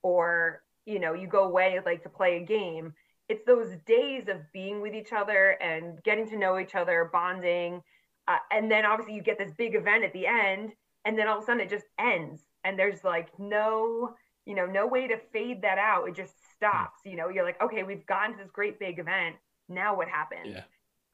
or 0.04 0.62
you 0.86 1.00
know 1.00 1.14
you 1.14 1.28
go 1.28 1.44
away 1.46 1.80
like 1.86 2.04
to 2.04 2.10
play 2.10 2.38
a 2.38 2.46
game. 2.46 2.94
It's 3.28 3.44
those 3.48 3.76
days 3.88 4.28
of 4.28 4.38
being 4.54 4.82
with 4.82 4.94
each 4.94 5.12
other 5.12 5.58
and 5.60 6.02
getting 6.04 6.30
to 6.30 6.38
know 6.38 6.60
each 6.60 6.76
other, 6.76 7.10
bonding, 7.12 7.82
uh, 8.28 8.38
and 8.52 8.70
then 8.70 8.86
obviously 8.86 9.16
you 9.16 9.24
get 9.24 9.40
this 9.40 9.52
big 9.58 9.74
event 9.74 10.04
at 10.04 10.14
the 10.14 10.28
end, 10.28 10.74
and 11.06 11.18
then 11.18 11.28
all 11.28 11.38
of 11.38 11.44
a 11.44 11.46
sudden 11.46 11.62
it 11.62 11.70
just 11.70 11.86
ends, 12.00 12.42
and 12.64 12.78
there's 12.78 13.04
like 13.04 13.30
no 13.40 14.16
you 14.46 14.56
know 14.56 14.66
no 14.66 14.88
way 14.88 15.08
to 15.08 15.18
fade 15.32 15.62
that 15.62 15.78
out. 15.78 16.08
It 16.10 16.16
just 16.16 16.34
stops. 16.56 17.00
You 17.06 17.16
know 17.16 17.30
you're 17.30 17.46
like 17.46 17.62
okay 17.62 17.84
we've 17.84 18.06
gotten 18.06 18.34
to 18.38 18.44
this 18.44 18.52
great 18.52 18.80
big 18.80 19.00
event. 19.00 19.36
Now 19.70 19.96
what 19.96 20.08
happens? 20.08 20.48
Yeah. 20.54 20.64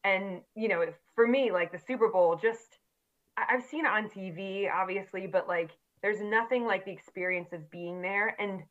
and 0.04 0.42
you 0.56 0.68
know 0.68 0.86
for 1.16 1.28
me 1.28 1.52
like 1.52 1.72
the 1.72 1.78
super 1.78 2.10
bowl 2.10 2.36
just 2.36 2.80
i've 3.38 3.64
seen 3.64 3.86
it 3.86 3.90
on 3.90 4.10
tv 4.10 4.68
obviously 4.72 5.28
but 5.28 5.48
like 5.48 5.72
there's 6.02 6.22
nothing 6.22 6.66
like 6.66 6.86
the 6.86 6.92
experience 6.92 7.54
of 7.54 7.70
being 7.72 8.02
there 8.02 8.36
and 8.42 8.62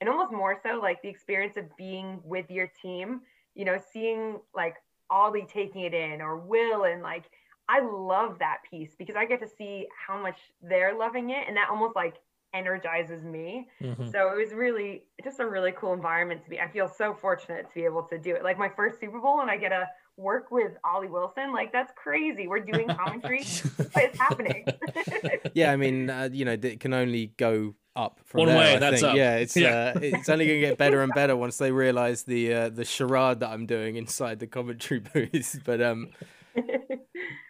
and 0.00 0.08
almost 0.08 0.32
more 0.32 0.58
so 0.62 0.78
like 0.80 1.00
the 1.02 1.08
experience 1.08 1.56
of 1.56 1.64
being 1.76 2.20
with 2.24 2.50
your 2.50 2.68
team 2.82 3.20
you 3.54 3.64
know 3.64 3.78
seeing 3.92 4.38
like 4.54 4.76
ollie 5.10 5.46
taking 5.52 5.82
it 5.82 5.94
in 5.94 6.20
or 6.20 6.38
will 6.38 6.84
and 6.84 7.02
like 7.02 7.30
i 7.68 7.80
love 7.80 8.38
that 8.38 8.58
piece 8.70 8.94
because 8.98 9.16
i 9.16 9.24
get 9.24 9.40
to 9.40 9.48
see 9.48 9.86
how 10.06 10.20
much 10.20 10.38
they're 10.62 10.96
loving 10.96 11.30
it 11.30 11.44
and 11.46 11.56
that 11.56 11.68
almost 11.70 11.94
like 11.96 12.16
energizes 12.54 13.22
me 13.24 13.68
Mhm. 13.82 14.10
so 14.10 14.32
it 14.32 14.36
was 14.42 14.52
really 14.54 15.04
just 15.22 15.38
a 15.38 15.46
really 15.46 15.70
cool 15.72 15.92
environment 15.92 16.42
to 16.44 16.48
be. 16.50 16.58
I 16.58 16.66
feel 16.68 16.88
so 16.88 17.12
fortunate 17.12 17.68
to 17.68 17.74
be 17.74 17.84
able 17.84 18.04
to 18.04 18.16
do 18.16 18.34
it. 18.34 18.42
Like 18.42 18.56
my 18.56 18.70
first 18.70 18.98
Super 18.98 19.20
Bowl, 19.20 19.40
and 19.42 19.50
I 19.50 19.58
get 19.58 19.68
to 19.68 19.86
work 20.16 20.50
with 20.50 20.72
Ollie 20.82 21.08
Wilson. 21.08 21.52
Like 21.52 21.72
that's 21.72 21.92
crazy. 21.94 22.48
We're 22.48 22.60
doing 22.60 22.88
commentary. 22.88 23.44
what 23.92 24.04
is 24.14 24.18
happening? 24.18 24.64
yeah, 25.54 25.72
I 25.72 25.76
mean, 25.76 26.08
uh, 26.08 26.30
you 26.32 26.46
know, 26.46 26.52
it 26.52 26.80
can 26.80 26.94
only 26.94 27.34
go 27.36 27.74
up 27.94 28.20
from 28.24 28.38
One 28.38 28.48
there. 28.48 28.56
way, 28.58 28.76
I 28.76 28.78
that's 28.78 29.00
think. 29.02 29.10
up. 29.12 29.16
Yeah, 29.16 29.36
it's 29.36 29.54
Yeah. 29.54 29.92
Uh, 29.94 30.00
it's 30.00 30.28
only 30.30 30.46
gonna 30.46 30.60
get 30.60 30.78
better 30.78 31.02
and 31.02 31.12
better 31.12 31.36
once 31.36 31.58
they 31.58 31.70
realize 31.70 32.22
the 32.22 32.54
uh, 32.54 32.68
the 32.70 32.86
charade 32.86 33.40
that 33.40 33.50
I'm 33.50 33.66
doing 33.66 33.96
inside 33.96 34.38
the 34.38 34.46
commentary 34.46 35.00
booth. 35.12 35.60
But 35.66 35.82
um, 35.82 36.08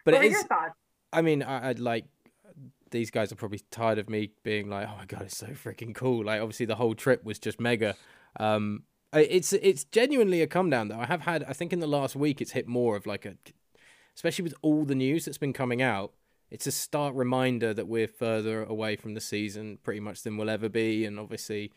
but 0.04 0.14
what 0.14 0.24
it 0.24 0.26
are 0.26 0.30
your 0.30 0.42
thoughts? 0.44 0.74
I 1.12 1.22
mean, 1.22 1.42
I, 1.42 1.70
I'd 1.70 1.78
like 1.78 2.06
these 2.90 3.10
guys 3.10 3.32
are 3.32 3.36
probably 3.36 3.60
tired 3.70 3.98
of 3.98 4.08
me 4.08 4.30
being 4.42 4.68
like, 4.68 4.88
"Oh 4.88 4.96
my 4.96 5.04
god, 5.06 5.22
it's 5.22 5.36
so 5.36 5.48
freaking 5.48 5.94
cool!" 5.94 6.24
Like, 6.24 6.40
obviously, 6.40 6.66
the 6.66 6.76
whole 6.76 6.94
trip 6.94 7.24
was 7.24 7.38
just 7.38 7.60
mega. 7.60 7.96
Um, 8.38 8.84
it's 9.12 9.52
it's 9.52 9.84
genuinely 9.84 10.42
a 10.42 10.46
come 10.46 10.70
down 10.70 10.88
though. 10.88 11.00
I 11.00 11.06
have 11.06 11.22
had, 11.22 11.44
I 11.44 11.52
think, 11.52 11.72
in 11.72 11.80
the 11.80 11.86
last 11.86 12.16
week, 12.16 12.40
it's 12.40 12.52
hit 12.52 12.66
more 12.66 12.96
of 12.96 13.06
like 13.06 13.24
a, 13.24 13.34
especially 14.14 14.42
with 14.42 14.54
all 14.62 14.84
the 14.84 14.94
news 14.94 15.24
that's 15.24 15.38
been 15.38 15.52
coming 15.52 15.82
out. 15.82 16.12
It's 16.50 16.66
a 16.66 16.72
stark 16.72 17.14
reminder 17.14 17.74
that 17.74 17.88
we're 17.88 18.08
further 18.08 18.64
away 18.64 18.96
from 18.96 19.14
the 19.14 19.20
season, 19.20 19.78
pretty 19.82 20.00
much 20.00 20.22
than 20.22 20.36
we'll 20.36 20.50
ever 20.50 20.68
be, 20.68 21.04
and 21.04 21.18
obviously. 21.18 21.72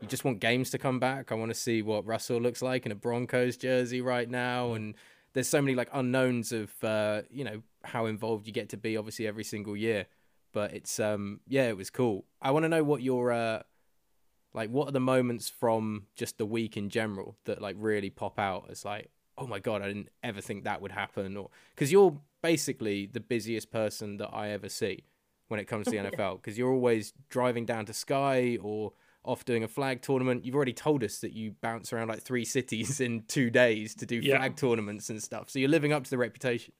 You 0.00 0.06
just 0.06 0.22
want 0.22 0.38
games 0.38 0.70
to 0.70 0.78
come 0.78 1.00
back. 1.00 1.32
I 1.32 1.34
want 1.34 1.50
to 1.50 1.58
see 1.58 1.82
what 1.82 2.06
Russell 2.06 2.40
looks 2.40 2.62
like 2.62 2.86
in 2.86 2.92
a 2.92 2.94
Broncos 2.94 3.56
jersey 3.56 4.00
right 4.00 4.30
now, 4.30 4.74
and 4.74 4.94
there's 5.38 5.48
so 5.48 5.62
many 5.62 5.76
like 5.76 5.88
unknowns 5.92 6.50
of 6.50 6.72
uh, 6.82 7.22
you 7.30 7.44
know 7.44 7.62
how 7.84 8.06
involved 8.06 8.48
you 8.48 8.52
get 8.52 8.70
to 8.70 8.76
be 8.76 8.96
obviously 8.96 9.24
every 9.24 9.44
single 9.44 9.76
year. 9.76 10.06
But 10.52 10.74
it's 10.74 10.98
um 10.98 11.40
yeah 11.46 11.68
it 11.68 11.76
was 11.76 11.90
cool. 11.90 12.24
I 12.42 12.50
want 12.50 12.64
to 12.64 12.68
know 12.68 12.82
what 12.82 13.02
your 13.02 13.30
uh 13.30 13.62
like 14.52 14.68
what 14.70 14.88
are 14.88 14.92
the 14.92 14.98
moments 14.98 15.48
from 15.48 16.06
just 16.16 16.38
the 16.38 16.46
week 16.46 16.76
in 16.76 16.88
general 16.88 17.36
that 17.44 17.62
like 17.62 17.76
really 17.78 18.10
pop 18.10 18.40
out 18.40 18.66
as 18.68 18.84
like 18.84 19.10
oh 19.36 19.46
my 19.46 19.60
god, 19.60 19.80
I 19.80 19.86
didn't 19.86 20.08
ever 20.24 20.40
think 20.40 20.64
that 20.64 20.82
would 20.82 20.90
happen, 20.90 21.36
or 21.36 21.50
because 21.72 21.92
you're 21.92 22.20
basically 22.42 23.06
the 23.06 23.20
busiest 23.20 23.70
person 23.70 24.16
that 24.16 24.30
I 24.32 24.48
ever 24.48 24.68
see 24.68 25.04
when 25.46 25.60
it 25.60 25.66
comes 25.66 25.84
to 25.84 25.92
the 25.92 25.96
NFL, 26.10 26.40
because 26.42 26.58
you're 26.58 26.72
always 26.72 27.12
driving 27.28 27.64
down 27.64 27.86
to 27.86 27.92
Sky 27.92 28.58
or 28.60 28.92
off 29.28 29.44
doing 29.44 29.62
a 29.62 29.68
flag 29.68 30.02
tournament. 30.02 30.44
You've 30.44 30.54
already 30.54 30.72
told 30.72 31.04
us 31.04 31.18
that 31.20 31.32
you 31.32 31.54
bounce 31.60 31.92
around 31.92 32.08
like 32.08 32.22
three 32.22 32.44
cities 32.56 33.00
in 33.00 33.22
two 33.28 33.50
days 33.50 33.94
to 33.96 34.06
do 34.06 34.16
Yeah. 34.16 34.38
flag 34.38 34.56
tournaments 34.56 35.10
and 35.10 35.22
stuff. 35.22 35.50
So 35.50 35.58
you're 35.58 35.68
living 35.68 35.92
up 35.92 36.04
to 36.04 36.10
the 36.10 36.18
reputation. 36.18 36.72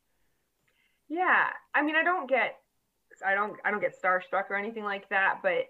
Yeah, 1.09 1.47
I 1.75 1.83
mean, 1.83 1.97
I 1.97 2.03
don't 2.05 2.29
get, 2.29 2.57
I 3.25 3.35
don't, 3.35 3.57
I 3.65 3.71
don't 3.71 3.81
get 3.81 3.95
starstruck 4.03 4.51
or 4.51 4.57
anything 4.57 4.85
like 4.85 5.09
that, 5.09 5.39
but 5.43 5.67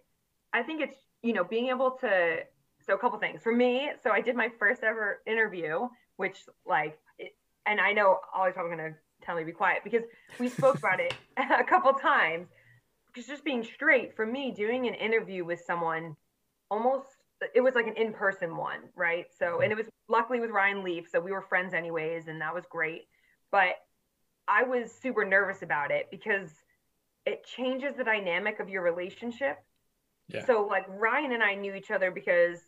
I 0.52 0.62
think 0.62 0.80
it's, 0.80 0.96
you 1.22 1.32
know, 1.32 1.44
being 1.44 1.68
able 1.68 1.92
to. 2.00 2.38
So 2.86 2.94
a 2.94 2.98
couple 2.98 3.18
things 3.18 3.42
for 3.42 3.52
me. 3.54 3.90
So 4.02 4.10
I 4.10 4.20
did 4.22 4.34
my 4.34 4.48
first 4.58 4.82
ever 4.82 5.20
interview, 5.26 5.88
which 6.16 6.38
like, 6.64 6.98
it, 7.18 7.32
and 7.66 7.80
I 7.80 7.92
know 7.92 8.18
Ollie's 8.34 8.54
probably 8.54 8.76
gonna 8.76 8.94
tell 9.22 9.34
me 9.34 9.42
to 9.42 9.46
be 9.46 9.52
quiet 9.52 9.82
because 9.84 10.04
we 10.40 10.48
spoke 10.48 10.78
about 10.78 10.98
it 10.98 11.12
a 11.36 11.64
couple 11.64 11.92
times. 11.92 12.48
Because 13.06 13.26
just 13.28 13.44
being 13.44 13.62
straight 13.64 14.16
for 14.16 14.24
me, 14.24 14.52
doing 14.52 14.86
an 14.86 14.94
interview 14.94 15.44
with 15.44 15.60
someone, 15.66 16.16
almost 16.70 17.06
it 17.54 17.60
was 17.60 17.74
like 17.74 17.86
an 17.86 17.96
in-person 17.96 18.56
one, 18.56 18.80
right? 18.96 19.26
So 19.38 19.46
mm-hmm. 19.46 19.62
and 19.62 19.72
it 19.72 19.76
was 19.76 19.86
luckily 20.08 20.40
with 20.40 20.50
Ryan 20.50 20.82
Leaf, 20.82 21.08
so 21.10 21.20
we 21.20 21.30
were 21.30 21.42
friends 21.42 21.74
anyways, 21.74 22.28
and 22.28 22.40
that 22.40 22.54
was 22.54 22.64
great. 22.68 23.02
But 23.50 23.76
I 24.48 24.62
was 24.62 24.90
super 24.92 25.24
nervous 25.24 25.62
about 25.62 25.90
it 25.90 26.08
because 26.10 26.50
it 27.26 27.44
changes 27.44 27.94
the 27.96 28.04
dynamic 28.04 28.60
of 28.60 28.68
your 28.68 28.82
relationship. 28.82 29.58
Yeah. 30.28 30.44
So 30.46 30.66
like 30.68 30.86
Ryan 30.88 31.32
and 31.32 31.42
I 31.42 31.54
knew 31.54 31.74
each 31.74 31.90
other 31.90 32.10
because 32.10 32.58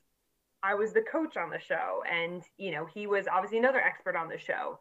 I 0.63 0.75
was 0.75 0.93
the 0.93 1.03
coach 1.03 1.37
on 1.37 1.51
the 1.51 1.59
show 1.59 2.03
and 2.11 2.43
you 2.59 2.71
know, 2.71 2.87
he 2.93 3.07
was 3.07 3.27
obviously 3.27 3.59
another 3.59 3.81
expert 3.81 4.17
on 4.17 4.29
the 4.29 4.39
show. 4.39 4.79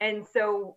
And 0.00 0.26
so 0.26 0.76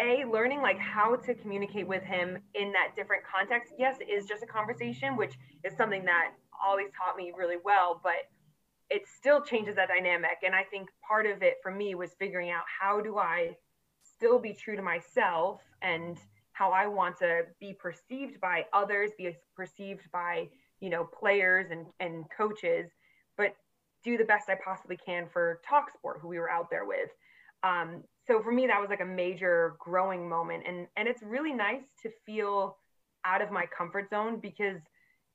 a 0.00 0.24
learning 0.24 0.62
like 0.62 0.78
how 0.78 1.16
to 1.16 1.34
communicate 1.34 1.86
with 1.86 2.02
him 2.02 2.38
in 2.54 2.72
that 2.72 2.94
different 2.96 3.22
context. 3.24 3.74
Yes, 3.78 3.96
it 4.00 4.10
is 4.10 4.26
just 4.26 4.42
a 4.42 4.46
conversation, 4.46 5.16
which 5.16 5.34
is 5.64 5.76
something 5.76 6.04
that 6.04 6.32
always 6.64 6.88
taught 6.96 7.16
me 7.16 7.32
really 7.36 7.56
well, 7.64 8.00
but 8.02 8.28
it 8.90 9.02
still 9.06 9.42
changes 9.42 9.76
that 9.76 9.88
dynamic. 9.88 10.38
And 10.44 10.54
I 10.54 10.62
think 10.64 10.88
part 11.06 11.26
of 11.26 11.42
it 11.42 11.56
for 11.62 11.70
me 11.70 11.94
was 11.94 12.10
figuring 12.18 12.50
out 12.50 12.62
how 12.80 13.00
do 13.00 13.18
I 13.18 13.56
still 14.02 14.38
be 14.38 14.52
true 14.52 14.76
to 14.76 14.82
myself 14.82 15.60
and 15.82 16.16
how 16.52 16.72
I 16.72 16.86
want 16.86 17.18
to 17.18 17.42
be 17.60 17.72
perceived 17.72 18.40
by 18.40 18.64
others, 18.72 19.10
be 19.16 19.36
perceived 19.54 20.10
by, 20.10 20.48
you 20.80 20.90
know, 20.90 21.04
players 21.04 21.66
and, 21.70 21.86
and 22.00 22.24
coaches, 22.36 22.90
but 23.36 23.54
do 24.02 24.16
the 24.16 24.24
best 24.24 24.48
I 24.48 24.56
possibly 24.64 24.96
can 24.96 25.28
for 25.32 25.60
Talk 25.68 25.90
Sport, 25.92 26.18
who 26.20 26.28
we 26.28 26.38
were 26.38 26.50
out 26.50 26.70
there 26.70 26.84
with. 26.84 27.10
Um, 27.62 28.02
so 28.26 28.42
for 28.42 28.52
me, 28.52 28.66
that 28.66 28.80
was 28.80 28.90
like 28.90 29.00
a 29.00 29.04
major 29.04 29.76
growing 29.78 30.28
moment. 30.28 30.64
And, 30.66 30.86
and 30.96 31.08
it's 31.08 31.22
really 31.22 31.52
nice 31.52 31.82
to 32.02 32.10
feel 32.26 32.76
out 33.24 33.42
of 33.42 33.50
my 33.50 33.66
comfort 33.66 34.10
zone 34.10 34.38
because, 34.40 34.80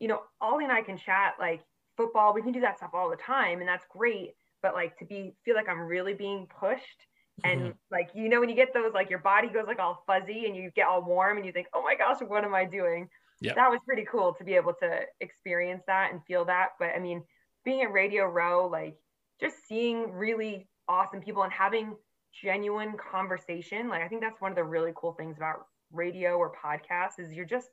you 0.04 0.10
know, 0.10 0.22
Ollie 0.42 0.66
and 0.66 0.74
I 0.74 0.82
can 0.82 0.98
chat 0.98 1.36
like 1.40 1.62
football, 1.96 2.34
we 2.34 2.42
can 2.42 2.52
do 2.52 2.62
that 2.62 2.78
stuff 2.78 2.92
all 2.94 3.10
the 3.10 3.16
time 3.16 3.60
and 3.60 3.68
that's 3.68 3.86
great. 3.90 4.32
But 4.62 4.74
like 4.76 4.98
to 5.00 5.06
be, 5.06 5.34
feel 5.46 5.56
like 5.56 5.70
I'm 5.70 5.80
really 5.82 6.14
being 6.14 6.48
pushed 6.60 7.02
and 7.44 7.62
Mhm. 7.62 7.78
like 7.90 8.10
you 8.14 8.30
know 8.30 8.40
when 8.40 8.50
you 8.50 8.56
get 8.56 8.74
those 8.74 8.94
like 8.94 9.10
your 9.10 9.20
body 9.20 9.50
goes 9.50 9.66
like 9.68 9.80
all 9.80 10.04
fuzzy 10.06 10.46
and 10.46 10.56
you 10.56 10.72
get 10.72 10.88
all 10.88 11.02
warm 11.04 11.38
and 11.38 11.46
you 11.46 11.52
think 11.52 11.68
oh 11.74 11.82
my 11.82 11.96
gosh 11.96 12.18
what 12.28 12.44
am 12.44 12.54
i 12.54 12.64
doing 12.64 13.10
Yeah. 13.42 13.56
that 13.56 13.72
was 13.72 13.80
pretty 13.88 14.06
cool 14.06 14.36
to 14.36 14.44
be 14.44 14.54
able 14.54 14.74
to 14.76 15.02
experience 15.20 15.84
that 15.88 16.12
and 16.12 16.24
feel 16.26 16.46
that 16.46 16.70
but 16.80 16.90
i 16.96 17.00
mean 17.00 17.24
being 17.66 17.82
at 17.82 17.92
radio 17.92 18.26
row 18.26 18.68
like 18.68 18.96
just 19.40 19.66
seeing 19.68 20.12
really 20.12 20.70
awesome 20.88 21.22
people 21.22 21.44
and 21.44 21.52
having 21.52 21.96
genuine 22.34 22.98
conversation 22.98 23.90
like 23.90 24.04
i 24.04 24.08
think 24.08 24.22
that's 24.22 24.40
one 24.40 24.52
of 24.52 24.56
the 24.56 24.64
really 24.64 24.94
cool 24.96 25.14
things 25.14 25.36
about 25.38 25.66
radio 25.92 26.38
or 26.38 26.54
podcasts 26.56 27.20
is 27.20 27.34
you're 27.34 27.46
just 27.46 27.70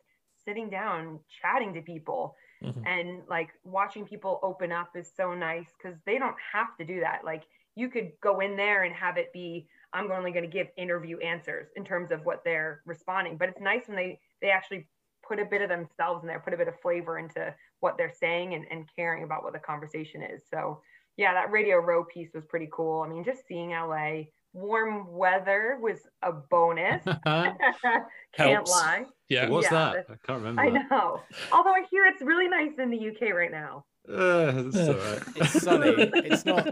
sitting 0.50 0.68
down 0.70 1.20
chatting 1.40 1.72
to 1.74 1.82
people 1.82 2.34
Mhm. 2.62 2.82
and 2.86 3.22
like 3.28 3.50
watching 3.64 4.04
people 4.04 4.40
open 4.42 4.72
up 4.72 4.96
is 4.96 5.10
so 5.14 5.34
nice 5.34 5.72
because 5.76 5.96
they 6.04 6.18
don't 6.18 6.36
have 6.52 6.76
to 6.78 6.84
do 6.84 7.00
that. 7.00 7.24
Like 7.24 7.44
you 7.76 7.88
could 7.88 8.12
go 8.20 8.40
in 8.40 8.56
there 8.56 8.82
and 8.82 8.94
have 8.94 9.16
it 9.16 9.32
be 9.32 9.68
i'm 9.92 10.10
only 10.12 10.32
going 10.32 10.44
to 10.44 10.50
give 10.58 10.68
interview 10.76 11.18
answers 11.18 11.68
in 11.76 11.84
terms 11.84 12.10
of 12.10 12.24
what 12.24 12.42
they're 12.44 12.82
responding. 12.84 13.36
But 13.38 13.48
it's 13.50 13.60
nice 13.60 13.86
when 13.88 13.96
they 13.96 14.20
they 14.42 14.50
actually 14.50 14.88
put 15.26 15.38
a 15.38 15.44
bit 15.44 15.62
of 15.62 15.68
themselves 15.68 16.22
in 16.22 16.28
there 16.28 16.40
put 16.40 16.54
a 16.54 16.56
bit 16.56 16.68
of 16.68 16.80
flavor 16.80 17.18
into 17.18 17.54
what 17.80 17.96
they're 17.96 18.10
saying 18.24 18.54
and, 18.54 18.66
and 18.70 18.88
caring 18.96 19.22
about 19.24 19.42
what 19.44 19.52
the 19.52 19.58
conversation 19.60 20.22
is. 20.22 20.42
So 20.48 20.82
yeah 21.16 21.32
that 21.34 21.50
radio 21.52 21.78
row 21.78 22.04
piece 22.04 22.32
was 22.34 22.44
pretty 22.44 22.68
cool. 22.72 23.02
I 23.02 23.08
mean 23.08 23.24
just 23.24 23.46
seeing 23.46 23.70
la 23.70 24.22
warm 24.52 25.12
weather 25.12 25.78
was 25.80 25.98
a 26.22 26.32
bonus 26.32 27.02
can't 27.24 28.04
Helps. 28.34 28.70
lie 28.70 29.04
Yeah. 29.28 29.48
What's 29.48 29.66
Yeah, 29.70 29.92
that? 29.94 30.06
I 30.10 30.14
can't 30.26 30.42
remember. 30.42 30.60
i 30.62 30.70
that. 30.70 30.90
know 30.90 31.20
although 31.52 31.70
i 31.72 31.82
hear 31.90 32.06
it's 32.06 32.20
really 32.22 32.48
nice 32.48 32.72
in 32.78 32.90
the 32.90 33.08
uk 33.10 33.20
right 33.34 33.50
now 33.52 33.84
Uh, 34.08 34.62
that's 34.62 34.88
all 34.88 34.94
right. 34.94 35.22
It's 35.36 35.62
sunny. 35.62 36.10
it's 36.24 36.44
not. 36.44 36.68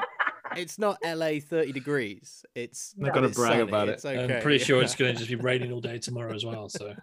It's 0.57 0.79
not 0.79 0.97
LA 1.05 1.39
thirty 1.47 1.73
degrees. 1.73 2.45
It's 2.55 2.95
Not 2.97 3.13
gonna 3.15 3.29
brag 3.29 3.53
sunny, 3.59 3.63
about 3.63 3.89
it. 3.91 4.03
Okay. 4.05 4.35
I'm 4.37 4.43
pretty 4.43 4.65
sure 4.65 4.83
it's 4.83 4.97
going 4.97 5.13
to 5.13 5.19
just 5.19 5.29
be 5.29 5.37
raining 5.37 5.71
all 5.73 5.81
day 5.83 5.99
tomorrow 5.99 6.35
as 6.35 6.45
well. 6.45 6.71
So 6.71 6.95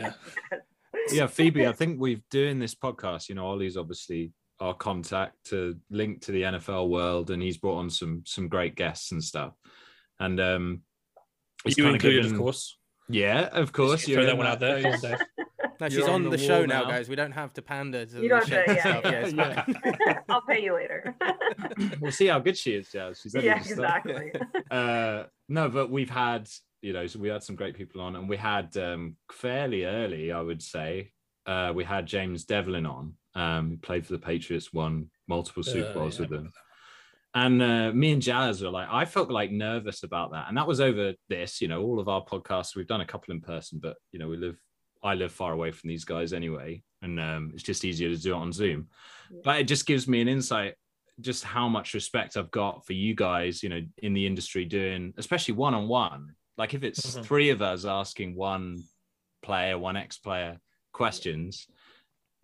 yeah. 0.00 0.12
yeah, 1.12 1.26
Phoebe, 1.26 1.66
I 1.66 1.72
think 1.72 2.00
we've 2.00 2.22
doing 2.30 2.58
this 2.60 2.74
podcast. 2.76 3.28
You 3.28 3.34
know, 3.34 3.46
Ollie's 3.46 3.76
obviously 3.76 4.32
our 4.60 4.74
contact 4.74 5.34
to 5.50 5.76
link 5.90 6.22
to 6.22 6.32
the 6.32 6.42
NFL 6.42 6.88
world, 6.88 7.30
and 7.30 7.42
he's 7.42 7.58
brought 7.58 7.78
on 7.78 7.90
some 7.90 8.22
some 8.26 8.48
great 8.48 8.74
guests 8.74 9.12
and 9.12 9.22
stuff. 9.22 9.52
And 10.18 10.40
um, 10.40 10.82
it's 11.64 11.76
you 11.76 11.84
kinda 11.84 11.96
included, 11.96 12.22
given- 12.22 12.36
of 12.36 12.40
course. 12.42 12.76
Yeah, 13.08 13.42
of 13.52 13.72
course. 13.72 14.08
You're 14.08 14.18
throw 14.22 14.26
that 14.26 14.36
one 14.36 14.46
out 14.48 14.58
there. 14.60 14.82
that. 14.82 15.00
Dave. 15.02 15.18
No, 15.78 15.90
she's 15.90 15.98
You're 15.98 16.08
on 16.08 16.14
on 16.14 16.22
the, 16.22 16.30
the 16.30 16.38
show 16.38 16.64
now, 16.64 16.84
now. 16.84 16.88
guys. 16.88 17.06
We 17.06 17.16
don't 17.16 17.32
have 17.32 17.52
to 17.52 17.60
pander 17.60 18.06
to 18.06 18.14
You 18.16 18.22
the 18.22 18.28
don't 18.30 18.48
have 18.48 19.02
to- 19.02 19.08
and 19.26 19.36
yeah, 19.36 19.64
yeah. 20.06 20.20
I'll 20.30 20.40
pay 20.40 20.62
you 20.64 20.72
later. 20.74 21.14
we'll 22.00 22.12
see 22.12 22.28
how 22.28 22.38
good 22.38 22.56
she 22.56 22.72
is, 22.76 22.90
Jazz. 22.90 23.20
She's 23.20 23.34
yeah, 23.34 23.58
exactly. 23.58 24.32
uh 24.70 25.24
no 25.50 25.68
but 25.68 25.90
we've 25.90 26.08
had 26.08 26.48
you 26.80 26.94
know 26.94 27.06
so 27.06 27.18
we 27.18 27.28
had 27.28 27.42
some 27.42 27.56
great 27.56 27.76
people 27.76 28.00
on 28.00 28.16
and 28.16 28.26
we 28.26 28.38
had 28.38 28.74
um 28.78 29.16
fairly 29.30 29.84
early 29.84 30.32
i 30.32 30.40
would 30.40 30.62
say 30.62 31.12
uh 31.44 31.72
we 31.74 31.84
had 31.84 32.06
James 32.06 32.46
Develin 32.46 32.86
on 32.86 33.12
um 33.36 33.78
played 33.82 34.04
for 34.06 34.12
the 34.12 34.18
patriots 34.18 34.72
won 34.72 35.08
multiple 35.28 35.62
super 35.62 35.90
Uh, 35.90 35.94
bowls 35.94 36.18
yeah, 36.18 36.22
with 36.22 36.30
them 36.30 36.52
and 37.34 37.60
uh, 37.60 37.92
me 37.92 38.12
and 38.12 38.22
Jazz 38.22 38.62
were 38.62 38.70
like, 38.70 38.88
I 38.90 39.04
felt 39.04 39.30
like 39.30 39.50
nervous 39.50 40.04
about 40.04 40.32
that, 40.32 40.46
and 40.48 40.56
that 40.56 40.66
was 40.66 40.80
over 40.80 41.12
this. 41.28 41.60
You 41.60 41.68
know, 41.68 41.82
all 41.82 42.00
of 42.00 42.08
our 42.08 42.24
podcasts 42.24 42.74
we've 42.74 42.86
done 42.86 43.02
a 43.02 43.06
couple 43.06 43.34
in 43.34 43.42
person, 43.42 43.78
but 43.82 43.96
you 44.10 44.18
know, 44.18 44.26
we 44.26 44.38
live, 44.38 44.58
I 45.02 45.12
live 45.12 45.32
far 45.32 45.52
away 45.52 45.70
from 45.70 45.88
these 45.88 46.06
guys 46.06 46.32
anyway, 46.32 46.82
and 47.02 47.20
um, 47.20 47.50
it's 47.52 47.62
just 47.62 47.84
easier 47.84 48.08
to 48.08 48.16
do 48.16 48.32
it 48.32 48.38
on 48.38 48.52
Zoom. 48.52 48.88
Yeah. 49.30 49.40
But 49.44 49.60
it 49.60 49.64
just 49.68 49.84
gives 49.84 50.08
me 50.08 50.22
an 50.22 50.28
insight 50.28 50.76
just 51.20 51.44
how 51.44 51.68
much 51.68 51.92
respect 51.92 52.38
I've 52.38 52.50
got 52.52 52.86
for 52.86 52.94
you 52.94 53.14
guys, 53.14 53.62
you 53.62 53.68
know, 53.68 53.82
in 53.98 54.14
the 54.14 54.26
industry 54.26 54.64
doing, 54.64 55.12
especially 55.18 55.54
one 55.54 55.74
on 55.74 55.88
one. 55.88 56.34
Like 56.56 56.72
if 56.72 56.84
it's 56.84 57.16
Mhm. 57.16 57.24
three 57.26 57.50
of 57.50 57.60
us 57.60 57.84
asking 57.84 58.34
one 58.34 58.82
player, 59.42 59.76
one 59.78 59.96
ex 59.96 60.16
player 60.16 60.58
questions, 60.92 61.66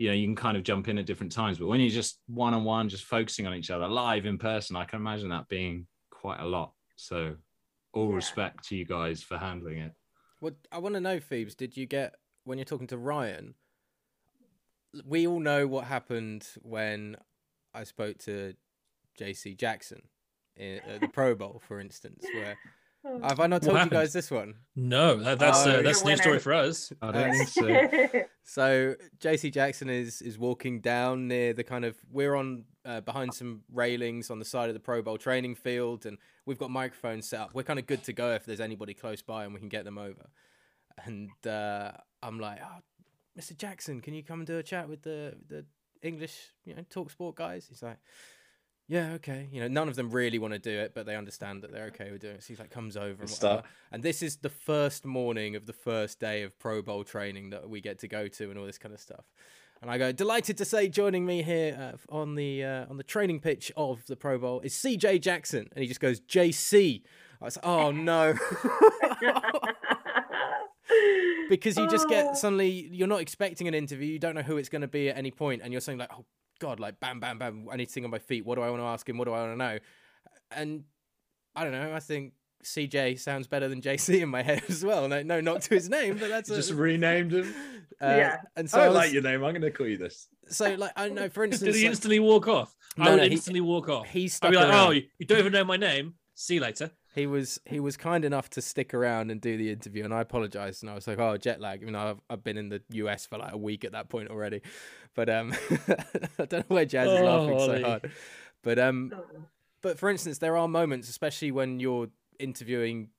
you 0.03 0.09
know, 0.09 0.15
you 0.15 0.27
can 0.27 0.35
kind 0.35 0.57
of 0.57 0.65
jump 0.65 0.89
in 0.89 0.99
at 0.99 1.07
different 1.07 1.31
times. 1.31 1.59
But 1.59 1.69
when 1.69 1.79
you're 1.79 1.91
just 1.91 2.19
one 2.27 2.55
on 2.55 2.65
one, 2.65 2.89
just 2.89 3.05
focusing 3.05 3.47
on 3.47 3.55
each 3.55 3.71
other 3.71 3.87
live 3.87 4.27
in 4.27 4.37
person, 4.37 4.75
I 4.75 4.85
can 4.85 4.99
imagine 4.99 5.29
that 5.29 5.47
being 5.47 5.87
quite 6.11 6.41
a 6.41 6.45
lot. 6.45 6.73
So, 6.97 7.37
all 7.93 8.09
Yeah. 8.11 8.17
respect 8.17 8.65
to 8.69 8.77
you 8.77 8.85
guys 8.85 9.23
for 9.23 9.39
handling 9.39 9.79
it. 9.79 9.93
Well, 10.41 10.55
I 10.73 10.79
want 10.79 10.95
to 10.97 11.01
know, 11.01 11.21
Phoebes, 11.21 11.55
did 11.55 11.77
you 11.77 11.87
get 11.87 12.17
when 12.43 12.59
you're 12.59 12.65
talking 12.65 12.89
to 12.89 12.99
Ryan? 12.99 13.55
We 15.05 15.25
all 15.27 15.39
know 15.39 15.69
what 15.69 15.85
happened 15.85 16.49
when 16.63 17.17
I 17.73 17.85
spoke 17.85 18.19
to 18.21 18.55
JC 19.17 19.55
Jackson 19.55 20.03
in 20.57 20.81
at 20.81 21.01
the 21.01 21.09
Pro 21.09 21.37
Bowl, 21.37 21.63
for 21.67 21.79
instance. 21.79 22.27
Where 22.35 22.59
have 23.05 23.41
I 23.41 23.47
not 23.47 23.63
What 23.63 23.73
told 23.73 23.85
you 23.85 23.91
guys 23.91 24.13
this 24.13 24.31
one? 24.31 24.55
No, 24.77 25.17
that, 25.17 25.39
that's 25.39 25.67
Oh, 25.67 25.71
uh, 25.71 25.83
that's 25.83 26.03
a 26.03 26.07
a 26.07 26.09
new 26.11 26.17
story 26.17 26.39
for 26.39 26.53
us. 26.53 26.93
I 27.03 27.13
don't 27.13 27.33
think 27.33 27.49
so. 27.49 28.23
So 28.45 28.97
JC 29.21 29.53
Jackson 29.53 29.89
is 29.89 30.21
is 30.21 30.37
walking 30.37 30.81
down 30.81 31.29
near 31.29 31.53
the 31.53 31.63
kind 31.63 31.85
of 31.85 31.97
we're 32.11 32.35
on 32.35 32.65
uh, 32.85 33.01
behind 33.01 33.35
some 33.35 33.63
railings 33.73 34.31
on 34.31 34.41
the 34.41 34.45
side 34.45 34.69
of 34.69 34.75
the 34.75 34.81
Pro 34.81 35.01
Bowl 35.01 35.17
training 35.17 35.55
field, 35.55 36.07
and 36.07 36.19
we've 36.45 36.59
got 36.59 36.71
microphones 36.71 37.29
set 37.29 37.41
up. 37.41 37.55
We're 37.55 37.63
kind 37.63 37.79
of 37.79 37.87
good 37.87 38.03
to 38.05 38.13
go 38.13 38.33
if 38.33 38.45
there's 38.45 38.61
anybody 38.61 38.95
close 38.95 39.23
by, 39.23 39.45
and 39.45 39.55
we 39.55 39.61
can 39.61 39.69
get 39.69 39.85
them 39.85 39.97
over. 39.97 40.29
And 41.05 41.31
uh, 41.47 41.93
I'm 42.23 42.41
like, 42.41 42.59
oh, 42.63 42.81
Mr. 43.41 43.57
Jackson, 43.57 44.01
can 44.01 44.13
you 44.13 44.25
come 44.25 44.41
and 44.41 44.47
do 44.47 44.59
a 44.59 44.63
chat 44.63 44.89
with 44.89 45.03
the 45.03 45.37
the 45.49 45.65
English, 46.03 46.37
you 46.65 46.75
know, 46.75 46.85
talk 46.91 47.11
sport 47.11 47.37
guys? 47.37 47.67
He's 47.69 47.83
like. 47.83 47.99
Yeah, 48.93 49.15
okay. 49.15 49.49
You 49.51 49.63
know, 49.63 49.69
none 49.69 49.89
of 49.89 49.97
them 49.97 50.11
really 50.11 50.39
want 50.39 50.53
to 50.53 50.59
do 50.59 50.71
it, 50.71 50.93
but 50.95 51.07
they 51.07 51.17
understand 51.17 51.63
that 51.63 51.73
they're 51.73 51.87
okay 51.87 52.11
with 52.11 52.21
doing 52.21 52.35
it. 52.35 52.43
So 52.43 52.49
he's 52.49 52.59
like, 52.59 52.69
comes 52.69 52.95
over 52.95 53.23
and 53.23 53.31
Start. 53.31 53.65
And 53.91 54.03
this 54.03 54.23
is 54.23 54.37
the 54.37 54.51
first 54.51 55.07
morning 55.07 55.57
of 55.57 55.65
the 55.65 55.73
first 55.73 56.21
day 56.21 56.43
of 56.43 56.59
Pro 56.59 56.83
Bowl 56.83 57.03
training 57.03 57.49
that 57.51 57.71
we 57.71 57.81
get 57.81 58.01
to 58.01 58.09
go 58.09 58.29
to 58.29 58.51
and 58.51 58.59
all 58.59 58.67
this 58.67 58.77
kind 58.77 58.95
of 58.95 59.01
stuff. 59.01 59.25
And 59.81 59.91
I 59.91 59.97
go, 59.97 60.13
delighted 60.13 60.59
to 60.59 60.67
say, 60.67 60.89
joining 60.89 61.25
me 61.25 61.43
here 61.43 61.95
uh, 61.95 62.15
on 62.15 62.35
the 62.35 62.65
uh, 62.65 62.85
on 62.91 62.99
the 62.99 63.03
training 63.03 63.41
pitch 63.41 63.73
of 63.79 64.05
the 64.05 64.15
Pro 64.15 64.37
Bowl 64.37 64.61
is 64.61 64.75
CJ 64.75 65.23
Jackson, 65.23 65.71
and 65.73 65.81
he 65.81 65.89
just 65.89 65.99
goes 65.99 66.21
JC. 66.21 67.01
I 67.41 67.45
was 67.47 67.57
like, 67.57 67.67
oh 67.67 67.93
no, 67.93 68.35
because 71.49 71.79
you 71.79 71.89
just 71.89 72.11
get 72.11 72.37
suddenly 72.43 72.91
you're 72.93 73.09
not 73.09 73.23
expecting 73.23 73.69
an 73.69 73.75
interview, 73.75 74.07
you 74.07 74.19
don't 74.19 74.35
know 74.35 74.43
who 74.43 74.59
it's 74.59 74.69
going 74.69 74.83
to 74.83 74.89
be 74.89 75.09
at 75.09 75.17
any 75.17 75.31
point, 75.31 75.63
and 75.65 75.73
you're 75.73 75.81
saying 75.81 75.97
like, 75.97 76.11
oh 76.13 76.27
god, 76.63 76.81
like 76.81 76.99
bam, 77.01 77.21
bam, 77.21 77.39
bam, 77.39 77.67
I 77.71 77.77
need 77.77 77.87
to 77.87 77.93
sing 77.93 78.05
on 78.05 78.11
my 78.11 78.19
feet. 78.19 78.47
What 78.47 78.55
do 78.57 78.63
I 78.63 78.71
want 78.71 78.81
to 78.81 78.87
ask 78.87 79.09
him? 79.09 79.19
What 79.19 79.27
do 79.27 79.33
I 79.33 79.41
want 79.41 79.53
to 79.53 79.57
know? 79.57 79.79
And 80.51 80.85
I 81.57 81.65
don't 81.65 81.73
know. 81.73 81.93
I 81.95 82.01
think 82.01 82.33
CJ 82.65 83.19
sounds 83.19 83.47
better 83.49 83.69
than 83.69 83.81
JC 83.83 84.23
in 84.23 84.29
my 84.29 84.43
head 84.43 84.63
as 84.69 84.85
well. 84.85 85.09
No, 85.09 85.23
no, 85.23 85.41
not 85.41 85.63
to 85.63 85.75
his 85.75 85.89
name, 85.89 86.17
but 86.19 86.29
that's 86.29 86.49
a, 86.51 86.57
Just 86.57 86.73
renamed 86.73 87.33
him. 87.33 87.55
uh, 88.01 88.07
Yeah. 88.07 88.37
And 88.57 88.71
so 88.71 88.79
I 88.81 88.85
I 88.85 88.89
was- 88.89 88.97
like 88.97 89.13
your 89.13 89.23
name. 89.23 89.43
I'm 89.45 89.53
going 89.53 89.63
to 89.63 89.71
call 89.71 89.87
you 89.89 89.99
this. 89.99 90.29
so 90.49 90.75
like 90.75 90.93
I 90.97 91.07
don't 91.07 91.15
know 91.17 91.29
for 91.29 91.45
instance, 91.45 91.63
Did 91.73 91.75
he 91.77 91.83
like, 91.85 91.91
instantly 91.91 92.21
walk 92.21 92.49
off? 92.49 92.75
I 92.99 93.05
No, 93.05 93.11
would 93.13 93.17
no, 93.19 93.23
he- 93.25 93.33
instantly 93.33 93.61
walk 93.61 93.89
off. 93.89 94.07
he 94.09 94.25
I'd 94.25 94.31
stuck 94.31 94.51
be 94.51 94.57
like, 94.57 94.69
around. 94.69 94.87
oh, 94.89 94.91
you 94.91 95.03
you 95.19 95.27
don't 95.27 95.39
even 95.39 95.53
know 95.53 95.65
my 95.65 95.77
name. 95.77 96.15
See 96.35 96.55
you 96.55 96.61
later. 96.61 96.91
He 97.15 97.27
was 97.27 97.61
he 97.67 97.79
was 97.81 97.97
kind 97.97 98.25
enough 98.25 98.49
to 98.51 98.63
stick 98.63 98.95
around 98.95 99.31
and 99.31 99.41
do 99.41 99.57
the 99.57 99.71
interview, 99.71 100.05
and 100.05 100.15
I 100.15 100.21
apologized, 100.23 100.83
and 100.83 100.91
I 100.91 100.95
was 100.95 101.07
like, 101.07 101.19
oh, 101.19 101.37
jet 101.37 101.61
lag. 101.61 101.83
You 101.83 101.91
know, 101.91 101.99
I've 101.99 102.21
I've 102.31 102.45
been 102.45 102.57
in 102.57 102.69
the 102.69 102.83
US 102.91 103.27
for 103.27 103.39
like 103.39 103.53
a 103.53 103.59
week 103.59 103.85
at 103.85 103.93
that 103.93 104.09
point 104.09 104.31
already, 104.31 104.63
but 105.15 105.29
um, 105.29 105.53
I 105.89 106.45
don't 106.47 106.53
know 106.53 106.77
why 106.77 106.85
Jazz 106.85 107.11
is 107.13 107.21
Oh, 107.21 107.25
laughing 107.25 107.59
so 107.59 107.81
hard, 107.83 108.11
but 108.63 108.79
um, 108.79 109.13
Oh. 109.15 109.25
but 109.83 109.99
for 109.99 110.09
instance, 110.09 110.39
there 110.39 110.57
are 110.57 110.69
moments, 110.69 111.09
especially 111.09 111.51
when 111.51 111.81
you're 111.81 112.09
interviewing 112.39 113.11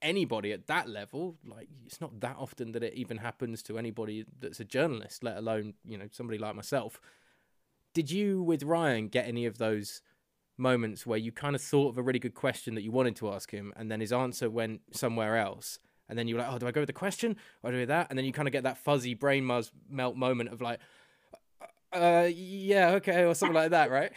anybody 0.00 0.52
at 0.52 0.66
that 0.66 0.88
level, 0.88 1.36
like 1.44 1.68
it's 1.86 2.00
not 2.00 2.20
that 2.20 2.36
often 2.38 2.72
that 2.72 2.82
it 2.82 2.94
even 2.94 3.18
happens 3.18 3.62
to 3.64 3.78
anybody 3.78 4.24
that's 4.40 4.60
a 4.60 4.64
journalist, 4.64 5.22
let 5.24 5.36
alone 5.36 5.74
you 5.84 5.98
know 5.98 6.08
somebody 6.12 6.38
like 6.38 6.54
myself. 6.54 7.00
Did 7.94 8.10
you 8.10 8.42
with 8.42 8.62
Ryan 8.62 9.08
get 9.08 9.26
any 9.26 9.46
of 9.46 9.58
those 9.58 10.00
moments 10.62 11.06
where 11.06 11.18
you 11.18 11.32
kind 11.32 11.54
of 11.54 11.60
thought 11.60 11.88
of 11.88 11.98
a 11.98 12.02
really 12.02 12.18
good 12.18 12.34
question 12.34 12.74
that 12.76 12.82
you 12.82 12.90
wanted 12.90 13.16
to 13.16 13.30
ask 13.32 13.50
him, 13.50 13.72
and 13.76 13.90
then 13.90 14.00
his 14.00 14.12
answer 14.12 14.48
went 14.48 14.80
somewhere 14.92 15.36
else? 15.36 15.78
And 16.08 16.18
then 16.18 16.28
you're 16.28 16.38
like, 16.38 16.48
oh, 16.50 16.58
do 16.58 16.66
I 16.66 16.72
go 16.72 16.80
with 16.80 16.88
the 16.88 16.92
question 16.92 17.36
or 17.62 17.70
do 17.70 17.78
I 17.78 17.80
do 17.80 17.86
that? 17.86 18.08
And 18.10 18.18
then 18.18 18.26
you 18.26 18.32
kind 18.32 18.46
of 18.46 18.52
get 18.52 18.64
that 18.64 18.76
fuzzy 18.76 19.14
brain 19.14 19.44
muzz 19.44 19.70
melt 19.88 20.14
moment 20.14 20.50
of 20.50 20.60
like, 20.60 20.78
uh, 21.92 22.28
yeah, 22.30 22.90
okay, 22.92 23.24
or 23.24 23.34
something 23.34 23.54
like 23.54 23.70
that, 23.70 23.90
right? 23.90 24.12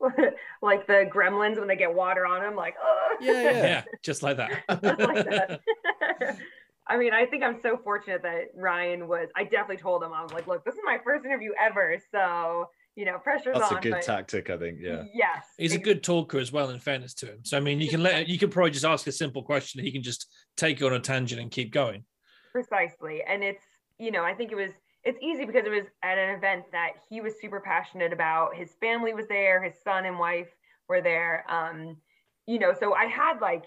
like 0.62 0.86
the 0.86 1.08
gremlins 1.12 1.58
when 1.58 1.68
they 1.68 1.76
get 1.76 1.94
water 1.94 2.26
on 2.26 2.42
them, 2.42 2.56
like, 2.56 2.74
oh. 2.82 3.16
Yeah, 3.20 3.32
yeah. 3.32 3.50
Yeah, 3.52 3.84
just 4.02 4.22
like 4.22 4.36
that. 4.36 4.50
Just 4.68 5.00
like 5.00 5.24
that. 5.26 5.60
I 6.86 6.96
mean, 6.96 7.12
I 7.12 7.26
think 7.26 7.42
I'm 7.42 7.60
so 7.60 7.76
fortunate 7.84 8.22
that 8.22 8.46
Ryan 8.54 9.08
was. 9.08 9.28
I 9.36 9.44
definitely 9.44 9.76
told 9.76 10.02
him 10.02 10.12
I 10.12 10.22
was 10.22 10.32
like, 10.32 10.46
"Look, 10.46 10.64
this 10.64 10.74
is 10.74 10.80
my 10.84 10.98
first 11.04 11.24
interview 11.24 11.52
ever, 11.60 11.98
so 12.10 12.70
you 12.98 13.04
know, 13.04 13.16
pressure's 13.16 13.56
That's 13.56 13.70
a 13.70 13.76
good 13.76 13.92
but 13.92 14.02
tactic, 14.02 14.50
I 14.50 14.56
think. 14.56 14.78
Yeah. 14.80 15.04
Yes, 15.14 15.46
He's 15.56 15.72
a 15.72 15.78
good 15.78 16.02
talker 16.02 16.36
as 16.38 16.50
well, 16.50 16.70
in 16.70 16.80
fairness 16.80 17.14
to 17.14 17.26
him. 17.26 17.38
So 17.44 17.56
I 17.56 17.60
mean, 17.60 17.80
you 17.80 17.88
can 17.88 18.02
let 18.02 18.26
you 18.26 18.40
can 18.40 18.50
probably 18.50 18.72
just 18.72 18.84
ask 18.84 19.06
a 19.06 19.12
simple 19.12 19.44
question. 19.44 19.84
He 19.84 19.92
can 19.92 20.02
just 20.02 20.26
take 20.56 20.80
you 20.80 20.86
on 20.86 20.92
a 20.92 20.98
tangent 20.98 21.40
and 21.40 21.48
keep 21.48 21.72
going. 21.72 22.04
precisely, 22.50 23.22
and 23.22 23.44
it's 23.44 23.64
you 24.00 24.10
know, 24.10 24.24
I 24.24 24.34
think 24.34 24.50
it 24.50 24.56
was. 24.56 24.72
It's 25.04 25.18
easy 25.22 25.44
because 25.44 25.64
it 25.64 25.70
was 25.70 25.84
at 26.02 26.18
an 26.18 26.34
event 26.34 26.64
that 26.72 26.94
he 27.08 27.20
was 27.20 27.34
super 27.40 27.60
passionate 27.60 28.12
about. 28.12 28.56
His 28.56 28.72
family 28.80 29.14
was 29.14 29.28
there, 29.28 29.62
his 29.62 29.74
son 29.84 30.04
and 30.04 30.18
wife 30.18 30.48
were 30.88 31.00
there. 31.00 31.44
Um, 31.48 31.98
you 32.48 32.58
know, 32.58 32.74
so 32.78 32.94
I 32.94 33.04
had 33.04 33.40
like 33.40 33.66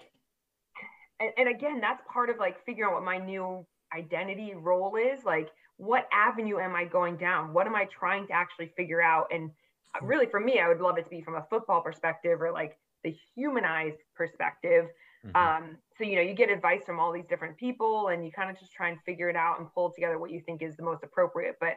and, 1.20 1.30
and 1.38 1.48
again 1.48 1.80
that's 1.80 2.02
part 2.12 2.28
of 2.28 2.36
like 2.36 2.62
figuring 2.66 2.90
out 2.90 2.96
what 2.96 3.04
my 3.04 3.16
new 3.16 3.66
identity 3.96 4.52
role 4.54 4.96
is 4.96 5.24
like 5.24 5.48
what 5.88 6.06
avenue 6.12 6.58
am 6.66 6.74
i 6.76 6.84
going 6.84 7.16
down? 7.16 7.52
What 7.52 7.66
am 7.66 7.74
i 7.74 7.84
trying 7.86 8.26
to 8.28 8.32
actually 8.32 8.68
figure 8.76 9.02
out? 9.02 9.26
And 9.34 9.50
uh, 9.94 10.04
really 10.06 10.26
for 10.26 10.40
me 10.40 10.58
i 10.58 10.68
would 10.68 10.80
love 10.80 10.96
it 10.98 11.04
to 11.04 11.10
be 11.10 11.20
from 11.20 11.34
a 11.34 11.44
football 11.50 11.80
perspective 11.82 12.40
or 12.40 12.50
like 12.52 12.78
the 13.04 13.14
humanized 13.34 14.00
perspective. 14.14 14.86
Mhm. 15.26 15.36
um, 15.42 15.64
so 15.96 16.04
you 16.04 16.16
know 16.16 16.22
you 16.22 16.34
get 16.34 16.50
advice 16.50 16.82
from 16.84 16.98
all 17.00 17.12
these 17.12 17.26
different 17.32 17.56
people 17.56 18.08
and 18.08 18.24
you 18.24 18.32
kind 18.32 18.50
of 18.50 18.58
just 18.58 18.72
try 18.72 18.88
and 18.88 18.98
figure 19.08 19.28
it 19.28 19.36
out 19.36 19.58
and 19.58 19.72
pull 19.74 19.88
together 19.92 20.18
what 20.18 20.30
you 20.34 20.40
think 20.40 20.62
is 20.62 20.76
the 20.76 20.82
most 20.90 21.02
appropriate. 21.04 21.56
But 21.60 21.74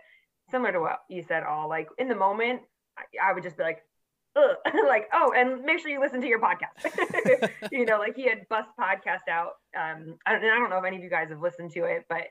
similar 0.49 0.71
to 0.71 0.79
what 0.79 0.99
you 1.09 1.21
said 1.23 1.43
all 1.43 1.67
like 1.67 1.87
in 1.97 2.07
the 2.07 2.15
moment 2.27 2.61
i, 2.97 3.03
I 3.29 3.33
would 3.33 3.43
just 3.43 3.57
be 3.57 3.63
like 3.63 3.81
Ugh. 4.35 4.55
like 4.87 5.07
oh 5.13 5.31
and 5.35 5.63
make 5.63 5.79
sure 5.79 5.89
you 5.89 5.99
listen 5.99 6.21
to 6.21 6.27
your 6.27 6.39
podcast. 6.39 6.77
You 7.71 7.85
know 7.85 7.97
like 7.99 8.15
he 8.15 8.25
had 8.29 8.47
bust 8.49 8.69
podcast 8.79 9.27
out 9.29 9.53
um 9.77 10.17
I 10.25 10.33
don't, 10.33 10.43
I 10.43 10.57
don't 10.59 10.69
know 10.69 10.77
if 10.77 10.85
any 10.85 10.97
of 10.97 11.03
you 11.03 11.09
guys 11.09 11.29
have 11.29 11.41
listened 11.41 11.71
to 11.71 11.85
it 11.85 12.05
but 12.09 12.25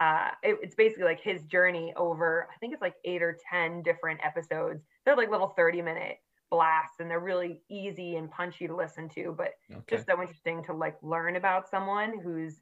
uh 0.00 0.30
it, 0.42 0.56
it's 0.62 0.74
basically 0.74 1.04
like 1.04 1.20
his 1.20 1.42
journey 1.44 1.92
over 1.96 2.48
i 2.54 2.58
think 2.58 2.72
it's 2.72 2.82
like 2.82 2.94
eight 3.04 3.22
or 3.22 3.36
ten 3.50 3.82
different 3.82 4.20
episodes. 4.24 4.84
They're 5.04 5.16
like 5.16 5.30
little 5.30 5.48
30 5.48 5.82
minute 5.82 6.18
blasts 6.50 7.00
and 7.00 7.10
they're 7.10 7.20
really 7.20 7.62
easy 7.68 8.16
and 8.16 8.30
punchy 8.30 8.66
to 8.66 8.74
listen 8.74 9.08
to 9.10 9.34
but 9.36 9.52
Okay. 9.70 9.96
just 9.96 10.06
so 10.06 10.20
interesting 10.20 10.62
to 10.64 10.72
like 10.72 10.96
learn 11.02 11.36
about 11.36 11.68
someone 11.68 12.18
who's 12.18 12.60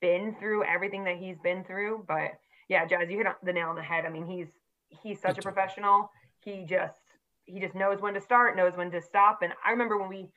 been 0.00 0.34
through 0.38 0.64
everything 0.64 1.04
that 1.04 1.16
he's 1.16 1.38
been 1.40 1.64
through. 1.64 2.04
But 2.06 2.32
yeah 2.68 2.86
jazz 2.86 3.10
you 3.10 3.18
hit 3.18 3.26
the 3.42 3.52
nail 3.52 3.68
on 3.68 3.76
the 3.76 3.82
head. 3.82 4.04
I 4.06 4.10
mean 4.10 4.26
he's 4.26 4.48
he's 4.88 5.20
such 5.20 5.36
Good 5.36 5.40
a 5.40 5.42
professional. 5.42 6.10
He 6.40 6.64
just 6.64 7.00
he 7.44 7.60
just 7.60 7.74
knows 7.74 8.00
when 8.00 8.14
to 8.14 8.20
start 8.20 8.56
knows 8.56 8.76
when 8.76 8.90
to 8.92 9.00
stop. 9.00 9.42
And 9.42 9.52
i 9.64 9.70
remember 9.70 9.98
when 9.98 10.08
we 10.08 10.28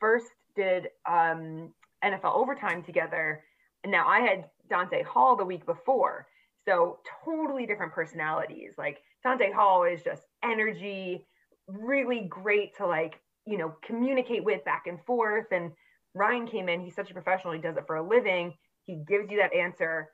first 0.00 0.26
did 0.54 0.88
um 1.08 1.72
nfl 2.04 2.34
overtime 2.34 2.82
together 2.82 3.42
and 3.82 3.90
now 3.90 4.06
i 4.06 4.20
had 4.20 4.44
dante 4.68 5.02
hall 5.02 5.36
the 5.36 5.44
week 5.44 5.66
before. 5.66 6.26
So 6.66 6.98
totally 7.24 7.66
different 7.66 7.92
personalities. 7.92 8.72
Like 8.76 8.98
dante 9.22 9.52
hall 9.52 9.84
is 9.84 10.02
just 10.02 10.22
energy 10.44 11.26
really 11.68 12.26
great 12.28 12.76
to 12.76 12.86
like 12.86 13.20
you 13.44 13.58
know 13.58 13.74
communicate 13.84 14.44
with 14.44 14.64
back 14.64 14.84
and 14.86 14.98
forth. 15.06 15.46
And 15.52 15.72
ryan 16.14 16.46
came 16.46 16.68
in 16.68 16.80
he's 16.80 16.94
such 16.94 17.10
a 17.10 17.14
professional 17.14 17.52
he 17.52 17.60
does 17.60 17.76
it 17.76 17.84
for 17.86 17.96
a 17.96 18.06
living. 18.06 18.54
He 18.84 19.02
gives 19.06 19.30
you 19.30 19.38
that 19.38 19.54
answer 19.54 20.10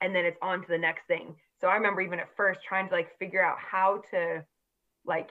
and 0.00 0.14
then 0.14 0.24
it's 0.24 0.38
on 0.42 0.60
to 0.60 0.68
the 0.68 0.78
next 0.78 1.06
thing. 1.06 1.36
So 1.60 1.68
i 1.68 1.74
remember 1.74 2.00
even 2.00 2.20
at 2.20 2.34
first 2.36 2.60
trying 2.66 2.88
to 2.88 2.94
like 2.94 3.18
figure 3.18 3.42
out 3.42 3.58
how 3.58 4.02
to 4.10 4.44
like 5.04 5.30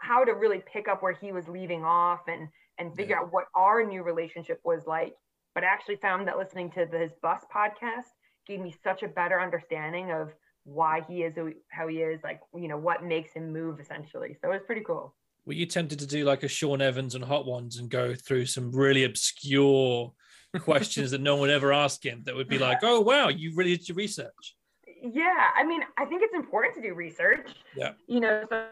how 0.00 0.24
to 0.24 0.32
really 0.32 0.62
pick 0.72 0.88
up 0.88 1.02
where 1.02 1.12
he 1.12 1.32
was 1.32 1.48
leaving 1.48 1.84
off 1.84 2.20
and 2.28 2.48
and 2.78 2.94
figure 2.96 3.16
out 3.16 3.32
what 3.32 3.44
our 3.54 3.84
new 3.84 4.02
relationship 4.02 4.60
was 4.64 4.86
like 4.86 5.14
but 5.54 5.64
I 5.64 5.66
actually 5.68 5.96
found 5.96 6.26
that 6.28 6.36
listening 6.38 6.70
to 6.72 6.86
his 6.86 7.10
bus 7.22 7.42
podcast 7.54 8.10
gave 8.46 8.60
me 8.60 8.74
such 8.82 9.02
a 9.02 9.08
better 9.08 9.40
understanding 9.40 10.10
of 10.10 10.32
why 10.64 11.02
he 11.08 11.22
is 11.22 11.34
how 11.70 11.88
he 11.88 11.96
is 11.98 12.20
like 12.24 12.40
you 12.54 12.68
know 12.68 12.78
what 12.78 13.04
makes 13.04 13.32
him 13.32 13.52
move 13.52 13.80
essentially 13.80 14.36
so 14.40 14.48
it 14.50 14.54
was 14.54 14.62
pretty 14.66 14.80
cool 14.82 15.14
Were 15.44 15.52
you 15.52 15.66
tempted 15.66 15.98
to 15.98 16.06
do 16.06 16.24
like 16.24 16.42
a 16.42 16.48
Sean 16.48 16.80
Evans 16.80 17.14
and 17.14 17.22
Hot 17.24 17.44
Ones 17.46 17.78
and 17.78 17.90
go 17.90 18.14
through 18.14 18.46
some 18.46 18.70
really 18.72 19.04
obscure 19.04 20.12
questions 20.60 21.10
that 21.10 21.20
no 21.20 21.34
one 21.34 21.42
would 21.42 21.50
ever 21.50 21.72
ask 21.72 22.04
him? 22.04 22.22
That 22.24 22.34
would 22.34 22.48
be 22.48 22.58
like, 22.58 22.78
oh 22.82 23.00
wow, 23.00 23.28
you 23.28 23.52
really 23.54 23.76
did 23.76 23.88
your 23.88 23.96
research. 23.96 24.56
yeah 25.02 25.48
i 25.54 25.62
mean 25.62 25.82
i 25.98 26.04
think 26.06 26.22
it's 26.22 26.34
important 26.34 26.74
to 26.76 26.80
do 26.80 26.94
research 26.94 27.48
Yeah. 27.76 27.92
you 28.06 28.20
know 28.20 28.44
so, 28.48 28.66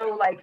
so 0.00 0.08
like 0.16 0.40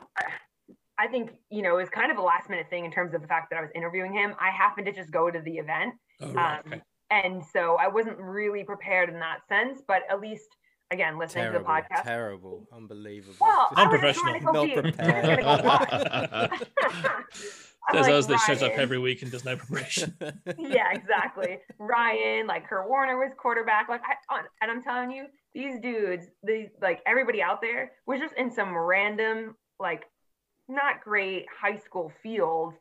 I- 0.99 1.05
i 1.05 1.08
think 1.08 1.31
you 1.49 1.62
know 1.62 1.77
it 1.77 1.81
was 1.81 1.89
kind 1.89 2.12
of 2.12 2.17
a 2.17 2.21
last 2.21 2.49
minute 2.49 2.67
thing 2.69 2.86
in 2.86 2.91
terms 2.91 3.13
of 3.13 3.21
the 3.21 3.27
fact 3.27 3.49
that 3.49 3.58
i 3.58 3.62
was 3.62 3.69
interviewing 3.75 4.13
him 4.13 4.34
i 4.39 4.49
happened 4.49 4.86
to 4.88 4.91
just 4.93 5.12
go 5.12 5.29
to 5.29 5.39
the 5.41 5.53
event 5.58 5.93
Oh 6.21 6.31
right, 6.31 6.60
Um, 6.65 6.71
okay. 6.73 6.81
and 7.12 7.43
so 7.45 7.75
i 7.79 7.88
wasn't 7.88 8.17
really 8.17 8.63
prepared 8.63 9.10
in 9.10 9.19
that 9.19 9.39
sense 9.49 9.81
but 9.88 10.03
at 10.10 10.19
least 10.21 10.47
again 10.91 11.17
listening 11.17 11.51
to 11.51 11.58
the 11.60 11.63
podcast 11.65 12.03
terrible, 12.03 12.67
unbelievable. 12.73 13.36
well 13.41 13.67
Just 13.75 13.79
I 13.79 13.88
was 13.88 13.91
a 13.91 13.95
Unprofessional. 13.95 14.25
clinical 14.25 14.53
not 14.53 14.84
prepared. 14.84 15.25
I 15.25 15.29
was 15.29 15.43
gonna 15.43 16.27
go 16.29 16.43
watch. 16.43 16.62
I'm 17.88 17.93
There's 17.93 18.08
like, 18.08 18.15
us 18.15 18.25
that 18.27 18.39
shows 18.47 18.63
up 18.63 18.71
every 18.73 18.97
week 18.97 19.21
and 19.21 19.31
does 19.31 19.45
no 19.45 19.55
preparation. 19.58 20.15
yeah, 20.58 20.91
exactly. 20.91 21.60
Ryan, 21.77 22.47
like 22.47 22.67
Kurt 22.67 22.88
Warner 22.89 23.17
was 23.19 23.31
quarterback. 23.38 23.89
Like, 23.89 24.01
I, 24.29 24.41
and 24.62 24.71
I'm 24.71 24.81
telling 24.81 25.12
you, 25.12 25.25
these 25.53 25.79
dudes, 25.81 26.25
these 26.43 26.69
like 26.81 27.01
everybody 27.05 27.43
out 27.43 27.62
there 27.62 27.91
was 28.08 28.19
just 28.19 28.34
in 28.36 28.49
some 28.51 28.75
random, 28.75 29.55
like, 29.79 30.05
not 30.67 31.04
great 31.04 31.45
high 31.62 31.78
school 31.78 32.12
field, 32.21 32.73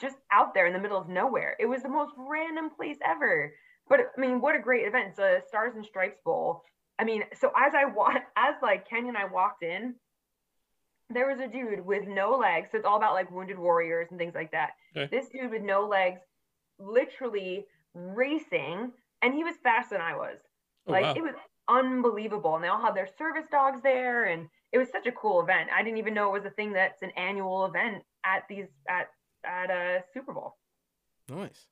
just 0.00 0.16
out 0.32 0.54
there 0.54 0.66
in 0.66 0.72
the 0.72 0.78
middle 0.78 0.98
of 0.98 1.08
nowhere. 1.08 1.56
It 1.58 1.66
was 1.66 1.82
the 1.82 1.88
most 1.88 2.12
random 2.16 2.70
place 2.70 2.98
ever. 3.04 3.54
But 3.88 4.00
I 4.16 4.20
mean, 4.20 4.40
what 4.40 4.54
a 4.54 4.60
great 4.60 4.86
event! 4.86 5.08
It's 5.10 5.18
a 5.18 5.40
Stars 5.48 5.74
and 5.74 5.84
Stripes 5.84 6.18
Bowl. 6.24 6.62
I 6.98 7.04
mean, 7.04 7.24
so 7.38 7.52
as 7.56 7.74
I 7.74 7.84
wa- 7.84 8.14
as 8.36 8.54
like 8.62 8.88
Kenny 8.88 9.08
and 9.08 9.18
I 9.18 9.24
walked 9.24 9.62
in, 9.62 9.94
there 11.10 11.28
was 11.28 11.40
a 11.40 11.48
dude 11.48 11.84
with 11.84 12.06
no 12.06 12.36
legs. 12.36 12.68
So 12.70 12.78
it's 12.78 12.86
all 12.86 12.96
about 12.96 13.14
like 13.14 13.30
wounded 13.30 13.58
warriors 13.58 14.08
and 14.10 14.18
things 14.18 14.34
like 14.34 14.52
that. 14.52 14.70
Okay. 14.96 15.08
This 15.10 15.28
dude 15.28 15.50
with 15.50 15.62
no 15.62 15.86
legs, 15.86 16.20
literally 16.78 17.66
racing, 17.94 18.92
and 19.20 19.34
he 19.34 19.44
was 19.44 19.56
faster 19.62 19.96
than 19.96 20.02
I 20.02 20.16
was. 20.16 20.38
Oh, 20.86 20.92
like 20.92 21.04
wow. 21.04 21.14
it 21.16 21.22
was 21.22 21.34
unbelievable. 21.68 22.54
And 22.54 22.64
they 22.64 22.68
all 22.68 22.80
had 22.80 22.94
their 22.94 23.08
service 23.18 23.46
dogs 23.50 23.80
there, 23.82 24.24
and 24.24 24.48
it 24.72 24.78
was 24.78 24.88
such 24.90 25.06
a 25.06 25.12
cool 25.12 25.40
event. 25.42 25.70
I 25.74 25.82
didn't 25.82 25.98
even 25.98 26.14
know 26.14 26.28
it 26.34 26.40
was 26.42 26.46
a 26.50 26.54
thing 26.54 26.72
that's 26.72 27.02
an 27.02 27.10
annual 27.16 27.66
event 27.66 28.02
at 28.24 28.44
these 28.48 28.66
at 28.88 29.08
at 29.44 29.70
a 29.70 30.02
Super 30.14 30.32
Bowl. 30.32 30.56
nice. 31.28 31.66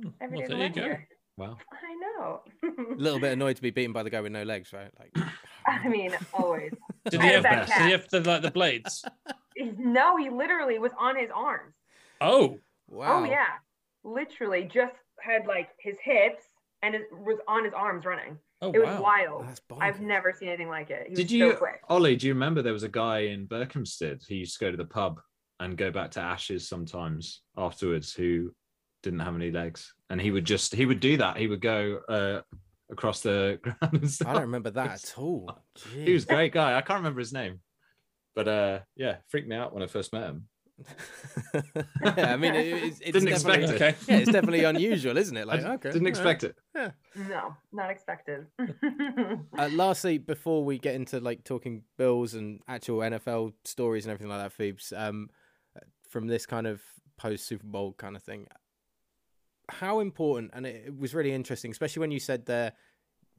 Hmm. 0.00 0.10
Every 0.20 0.38
Well, 0.38 0.48
day's 0.48 0.56
there 0.58 0.66
you 0.66 0.74
go. 0.74 0.82
here. 0.82 1.08
Wow. 1.38 1.56
I 1.72 1.94
know. 1.94 2.40
A 2.64 2.94
little 2.96 3.18
bit 3.20 3.32
annoyed 3.32 3.56
to 3.56 3.62
be 3.62 3.70
beaten 3.70 3.92
by 3.92 4.02
the 4.02 4.10
guy 4.10 4.20
with 4.20 4.32
no 4.32 4.42
legs, 4.42 4.72
right? 4.72 4.90
Like, 4.98 5.12
I 5.66 5.88
mean, 5.88 6.12
always. 6.34 6.72
Did 7.10 7.20
I 7.20 7.26
he 7.26 7.32
have 7.32 7.42
that 7.44 7.66
did 7.66 7.76
he 7.86 7.90
have 7.92 8.08
the 8.08 8.20
like 8.20 8.42
the 8.42 8.50
blades? 8.50 9.04
No, 9.58 10.18
he 10.18 10.28
literally 10.28 10.78
was 10.78 10.92
on 10.98 11.16
his 11.16 11.30
arms. 11.34 11.74
Oh, 12.20 12.58
Wow. 12.88 13.20
Oh 13.20 13.24
yeah, 13.24 13.46
literally 14.04 14.64
just 14.64 14.94
had 15.20 15.46
like 15.46 15.70
his 15.80 15.96
hips 16.02 16.42
and 16.82 16.94
it 16.94 17.02
was 17.10 17.38
on 17.48 17.64
his 17.64 17.72
arms 17.72 18.04
running. 18.04 18.38
Oh 18.62 18.72
It 18.72 18.78
was 18.78 18.88
wow. 18.88 19.02
wild. 19.02 19.48
That's 19.48 19.60
I've 19.80 20.00
never 20.00 20.32
seen 20.32 20.48
anything 20.48 20.68
like 20.68 20.90
it. 20.90 21.08
He 21.08 21.14
Did 21.14 21.24
was 21.24 21.32
you, 21.32 21.50
so 21.50 21.56
quick. 21.56 21.80
Ollie? 21.88 22.16
Do 22.16 22.26
you 22.26 22.34
remember 22.34 22.62
there 22.62 22.72
was 22.72 22.82
a 22.82 22.88
guy 22.88 23.20
in 23.20 23.46
Berkhamsted? 23.46 24.26
He 24.26 24.36
used 24.36 24.58
to 24.58 24.64
go 24.64 24.70
to 24.70 24.76
the 24.76 24.84
pub 24.84 25.20
and 25.60 25.76
go 25.76 25.90
back 25.90 26.10
to 26.12 26.20
Ashes 26.20 26.68
sometimes 26.68 27.42
afterwards, 27.56 28.12
who 28.12 28.52
didn't 29.02 29.20
have 29.20 29.34
any 29.34 29.50
legs, 29.50 29.94
and 30.10 30.20
he 30.20 30.30
would 30.30 30.44
just 30.44 30.74
he 30.74 30.86
would 30.86 31.00
do 31.00 31.16
that. 31.18 31.36
He 31.36 31.46
would 31.46 31.60
go 31.60 32.00
uh, 32.08 32.40
across 32.90 33.20
the 33.20 33.58
ground. 33.62 33.78
And 33.92 34.18
I 34.26 34.32
don't 34.32 34.42
remember 34.42 34.70
that 34.70 35.04
at 35.04 35.14
all. 35.16 35.50
He 35.94 36.12
was 36.12 36.24
a 36.24 36.28
great 36.28 36.52
guy. 36.52 36.76
I 36.76 36.82
can't 36.82 36.98
remember 36.98 37.20
his 37.20 37.32
name, 37.32 37.60
but 38.34 38.48
uh, 38.48 38.78
yeah, 38.96 39.16
freaked 39.28 39.48
me 39.48 39.56
out 39.56 39.72
when 39.72 39.82
I 39.82 39.86
first 39.86 40.12
met 40.12 40.24
him. 40.24 40.48
Yeah, 40.84 42.32
I 42.32 42.36
mean, 42.36 42.54
it, 42.54 42.66
it's, 42.84 43.00
it's 43.00 43.12
Didn't 43.12 43.28
expect 43.28 43.62
it. 43.64 43.70
Okay. 43.70 43.94
Yeah, 44.08 44.18
it's 44.18 44.30
definitely 44.30 44.64
unusual, 44.64 45.16
isn't 45.16 45.36
it? 45.36 45.46
Like, 45.46 45.64
I 45.64 45.74
okay, 45.74 45.90
didn't 45.90 46.06
all 46.06 46.08
expect 46.08 46.44
it. 46.44 46.56
Yeah. 46.74 46.90
No, 47.14 47.56
not 47.72 47.90
expected. 47.90 48.46
Uh, 48.58 49.68
lastly, 49.72 50.18
before 50.18 50.64
we 50.64 50.78
get 50.78 50.94
into 50.94 51.20
like 51.20 51.44
talking 51.44 51.82
Bills 51.96 52.34
and 52.34 52.60
actual 52.68 52.98
NFL 52.98 53.54
stories 53.64 54.04
and 54.04 54.12
everything 54.12 54.28
like 54.28 54.42
that, 54.42 54.52
Phoebes, 54.52 54.92
um, 54.94 55.30
from 56.08 56.26
this 56.26 56.46
kind 56.46 56.66
of 56.66 56.82
post 57.16 57.46
Super 57.46 57.66
Bowl 57.66 57.94
kind 57.96 58.16
of 58.16 58.22
thing, 58.22 58.46
how 59.68 60.00
important? 60.00 60.50
And 60.54 60.66
it, 60.66 60.84
it 60.86 60.98
was 60.98 61.14
really 61.14 61.32
interesting, 61.32 61.70
especially 61.70 62.00
when 62.00 62.10
you 62.10 62.20
said 62.20 62.46
there, 62.46 62.72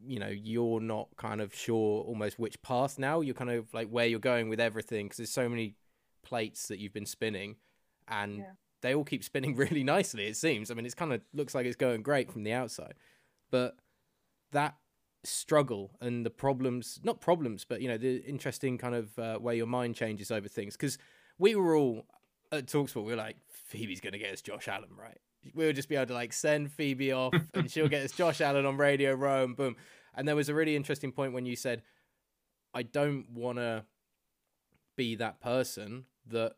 you 0.05 0.19
know, 0.19 0.27
you're 0.27 0.79
not 0.79 1.09
kind 1.17 1.41
of 1.41 1.53
sure 1.55 2.03
almost 2.03 2.37
which 2.37 2.61
path 2.61 2.99
now. 2.99 3.21
You're 3.21 3.35
kind 3.35 3.49
of 3.49 3.73
like 3.73 3.89
where 3.89 4.05
you're 4.05 4.19
going 4.19 4.49
with 4.49 4.59
everything 4.59 5.05
because 5.05 5.17
there's 5.17 5.31
so 5.31 5.49
many 5.49 5.75
plates 6.23 6.67
that 6.67 6.79
you've 6.79 6.93
been 6.93 7.05
spinning, 7.05 7.55
and 8.07 8.37
Yeah. 8.37 8.51
they 8.81 8.93
all 8.95 9.03
keep 9.03 9.23
spinning 9.23 9.55
really 9.63 9.83
nicely. 9.83 10.27
It 10.27 10.37
seems. 10.37 10.71
I 10.71 10.73
mean, 10.73 10.85
it's 10.85 10.95
kind 10.95 11.13
of 11.13 11.21
looks 11.33 11.53
like 11.55 11.65
it's 11.65 11.75
going 11.75 12.01
great 12.03 12.31
from 12.31 12.43
the 12.43 12.53
outside, 12.53 12.93
but 13.51 13.77
that 14.51 14.75
struggle 15.23 15.91
and 15.99 16.25
the 16.25 16.29
problems 16.29 16.99
not 17.03 17.19
problems 17.19 17.65
but 17.65 17.81
you 17.81 17.87
know 17.89 17.97
the 17.97 18.17
interesting 18.23 18.77
kind 18.77 18.95
of 18.95 19.19
uh, 19.19 19.37
way 19.41 19.57
your 19.57 19.65
mind 19.65 19.93
changes 19.93 20.31
over 20.31 20.47
things 20.47 20.77
because 20.77 20.97
we 21.37 21.53
were 21.53 21.75
all 21.75 22.05
at 22.53 22.65
talksport 22.67 23.03
we 23.03 23.11
were 23.11 23.17
like 23.17 23.35
phoebe's 23.51 23.99
gonna 23.99 24.17
get 24.17 24.31
us 24.31 24.41
josh 24.41 24.69
allen 24.69 24.87
right 24.97 25.17
we'll 25.53 25.73
just 25.73 25.89
be 25.89 25.95
able 25.97 26.05
to 26.05 26.13
like 26.13 26.31
send 26.31 26.71
phoebe 26.71 27.11
off 27.11 27.33
and 27.55 27.69
she'll 27.69 27.89
get 27.89 28.03
us 28.05 28.13
josh 28.13 28.39
allen 28.39 28.65
on 28.65 28.77
radio 28.77 29.11
row 29.13 29.43
and 29.43 29.57
boom 29.57 29.75
and 30.15 30.25
there 30.25 30.35
was 30.35 30.47
a 30.47 30.53
really 30.53 30.77
interesting 30.77 31.11
point 31.11 31.33
when 31.33 31.45
you 31.45 31.57
said 31.57 31.81
i 32.73 32.81
don't 32.83 33.29
want 33.29 33.57
to 33.57 33.83
be 34.97 35.15
that 35.15 35.39
person 35.39 36.05
that 36.25 36.53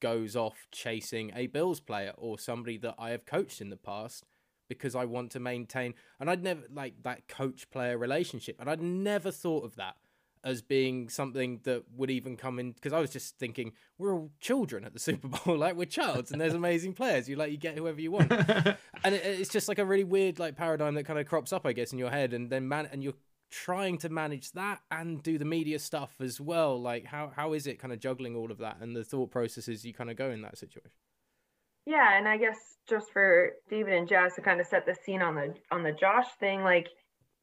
goes 0.00 0.36
off 0.36 0.66
chasing 0.70 1.32
a 1.34 1.48
bills 1.48 1.80
player 1.80 2.12
or 2.16 2.38
somebody 2.38 2.76
that 2.76 2.94
i 2.98 3.10
have 3.10 3.24
coached 3.24 3.60
in 3.60 3.70
the 3.70 3.76
past 3.76 4.24
because 4.68 4.94
I 4.94 5.04
want 5.04 5.30
to 5.32 5.40
maintain 5.40 5.94
and 6.18 6.30
I'd 6.30 6.42
never 6.42 6.62
like 6.72 7.02
that 7.02 7.28
coach 7.28 7.70
player 7.70 7.98
relationship 7.98 8.56
and 8.58 8.70
I'd 8.70 8.80
never 8.80 9.30
thought 9.30 9.64
of 9.64 9.76
that 9.76 9.96
as 10.44 10.60
being 10.60 11.08
something 11.08 11.60
that 11.62 11.84
would 11.94 12.10
even 12.10 12.36
come 12.36 12.58
in 12.58 12.72
because 12.72 12.92
I 12.92 12.98
was 12.98 13.10
just 13.10 13.38
thinking 13.38 13.72
we're 13.98 14.12
all 14.12 14.30
children 14.40 14.84
at 14.84 14.92
the 14.92 14.98
Super 15.08 15.28
Bowl 15.28 15.58
like 15.58 15.76
we're 15.76 15.84
childs 15.84 16.32
and 16.32 16.40
there's 16.40 16.54
amazing 16.54 16.94
players 16.94 17.28
you 17.28 17.36
like 17.36 17.50
you 17.50 17.58
get 17.58 17.76
whoever 17.76 18.00
you 18.00 18.10
want. 18.10 18.32
And 19.04 19.16
it, 19.16 19.24
it's 19.24 19.50
just 19.50 19.68
like 19.68 19.80
a 19.80 19.84
really 19.84 20.04
weird 20.04 20.38
like 20.38 20.56
paradigm 20.56 20.94
that 20.94 21.04
kind 21.04 21.18
of 21.18 21.26
crops 21.26 21.52
up 21.52 21.66
I 21.66 21.72
guess 21.72 21.92
in 21.92 21.98
your 21.98 22.10
head 22.10 22.32
and 22.32 22.48
then 22.50 22.68
man 22.68 22.88
and 22.92 23.02
you're 23.02 23.14
trying 23.52 23.98
to 23.98 24.08
manage 24.08 24.50
that 24.52 24.80
and 24.90 25.22
do 25.22 25.38
the 25.38 25.44
media 25.44 25.78
stuff 25.78 26.14
as 26.20 26.40
well 26.40 26.80
like 26.80 27.04
how 27.04 27.30
how 27.36 27.52
is 27.52 27.66
it 27.66 27.78
kind 27.78 27.92
of 27.92 28.00
juggling 28.00 28.34
all 28.34 28.50
of 28.50 28.58
that 28.58 28.78
and 28.80 28.96
the 28.96 29.04
thought 29.04 29.30
processes 29.30 29.84
you 29.84 29.92
kind 29.92 30.10
of 30.10 30.16
go 30.16 30.30
in 30.30 30.42
that 30.42 30.58
situation 30.58 30.90
Yeah, 31.86 32.16
and 32.16 32.28
I 32.28 32.36
guess 32.36 32.58
just 32.88 33.12
for 33.12 33.52
David 33.68 33.94
and 33.94 34.08
Jazz 34.08 34.34
to 34.34 34.40
kind 34.40 34.60
of 34.60 34.66
set 34.66 34.86
the 34.86 34.94
scene 34.94 35.22
on 35.22 35.34
the 35.34 35.54
on 35.70 35.82
the 35.82 35.92
Josh 35.92 36.28
thing, 36.38 36.62
like 36.62 36.88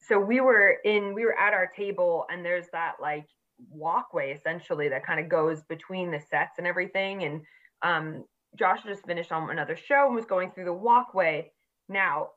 so 0.02 0.18
we 0.20 0.40
were 0.40 0.78
in 0.86 1.14
we 1.14 1.26
were 1.26 1.38
at 1.38 1.54
our 1.54 1.68
table 1.76 2.26
and 2.32 2.46
there's 2.46 2.68
that 2.72 2.94
like 3.02 3.26
walkway 3.70 4.32
essentially 4.32 4.88
that 4.88 5.06
kind 5.06 5.20
of 5.20 5.28
goes 5.28 5.62
between 5.64 6.12
the 6.12 6.22
sets 6.30 6.58
and 6.58 6.66
everything. 6.66 7.24
And 7.24 7.42
um 7.82 8.24
Josh 8.58 8.80
just 8.84 9.06
finished 9.06 9.32
on 9.32 9.50
another 9.50 9.76
show 9.76 10.08
and 10.08 10.16
was 10.16 10.26
going 10.26 10.52
through 10.52 10.66
the 10.66 10.74
walkway. 10.74 11.52
Now, 11.88 12.30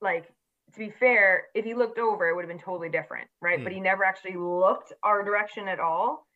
like 0.00 0.26
to 0.72 0.78
be 0.78 0.90
fair, 1.00 1.44
if 1.54 1.64
he 1.64 1.74
looked 1.74 1.98
over, 1.98 2.28
it 2.28 2.34
would 2.34 2.42
have 2.42 2.48
been 2.48 2.62
totally 2.64 2.88
different, 2.88 3.28
right? 3.40 3.62
But 3.62 3.72
he 3.72 3.80
never 3.80 4.04
actually 4.04 4.36
looked 4.36 4.92
our 5.02 5.24
direction 5.24 5.68
at 5.68 5.80
all. 5.80 6.26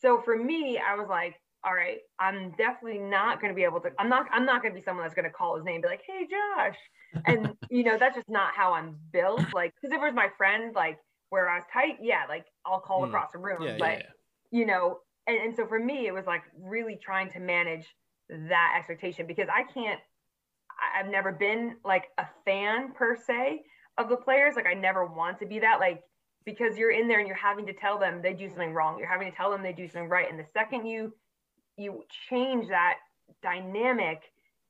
So 0.00 0.20
for 0.22 0.36
me, 0.36 0.78
I 0.78 0.94
was 0.94 1.08
like, 1.08 1.34
all 1.64 1.74
right, 1.74 1.98
I'm 2.18 2.52
definitely 2.56 2.98
not 2.98 3.40
going 3.40 3.52
to 3.52 3.54
be 3.54 3.64
able 3.64 3.80
to. 3.80 3.90
I'm 3.98 4.08
not. 4.08 4.26
I'm 4.32 4.46
not 4.46 4.62
going 4.62 4.72
to 4.74 4.80
be 4.80 4.84
someone 4.84 5.04
that's 5.04 5.14
going 5.14 5.26
to 5.26 5.30
call 5.30 5.56
his 5.56 5.64
name, 5.64 5.82
be 5.82 5.88
like, 5.88 6.02
"Hey, 6.06 6.26
Josh," 6.26 6.76
and 7.26 7.54
you 7.70 7.84
know 7.84 7.98
that's 7.98 8.16
just 8.16 8.28
not 8.30 8.54
how 8.56 8.72
I'm 8.72 8.96
built. 9.12 9.42
Like, 9.52 9.74
because 9.74 9.94
if 9.94 10.00
it 10.00 10.04
was 10.04 10.14
my 10.14 10.28
friend, 10.38 10.74
like 10.74 10.98
where 11.28 11.48
I 11.50 11.56
was 11.56 11.64
tight, 11.72 11.96
yeah, 12.00 12.22
like 12.28 12.46
I'll 12.64 12.80
call 12.80 13.02
Mm. 13.02 13.08
across 13.08 13.32
the 13.32 13.38
room. 13.38 13.62
Yeah, 13.62 13.72
yeah, 13.72 13.78
but 13.78 13.98
yeah. 13.98 14.02
you 14.50 14.66
know, 14.66 15.00
and, 15.26 15.36
and 15.38 15.54
so 15.54 15.66
for 15.66 15.78
me, 15.78 16.06
it 16.06 16.14
was 16.14 16.26
like 16.26 16.42
really 16.58 16.98
trying 17.02 17.30
to 17.32 17.40
manage 17.40 17.86
that 18.30 18.74
expectation 18.78 19.26
because 19.26 19.48
I 19.52 19.64
can't. 19.70 20.00
I've 20.98 21.10
never 21.10 21.30
been 21.30 21.76
like 21.84 22.04
a 22.16 22.24
fan 22.46 22.92
per 22.92 23.16
se 23.16 23.60
of 23.98 24.08
the 24.08 24.16
players. 24.16 24.54
Like 24.56 24.66
I 24.66 24.74
never 24.74 25.04
want 25.06 25.38
to 25.40 25.46
be 25.46 25.58
that. 25.60 25.80
Like 25.80 26.02
because 26.44 26.78
you're 26.78 26.90
in 26.90 27.06
there 27.08 27.18
and 27.18 27.28
you're 27.28 27.36
having 27.36 27.66
to 27.66 27.72
tell 27.72 27.98
them 27.98 28.20
they 28.22 28.32
do 28.32 28.48
something 28.48 28.72
wrong. 28.72 28.98
You're 28.98 29.08
having 29.08 29.30
to 29.30 29.36
tell 29.36 29.50
them 29.50 29.62
they 29.62 29.72
do 29.72 29.86
something 29.86 30.08
right. 30.08 30.30
And 30.30 30.38
the 30.38 30.46
second 30.52 30.86
you 30.86 31.12
you 31.76 32.04
change 32.28 32.68
that 32.68 32.98
dynamic, 33.42 34.22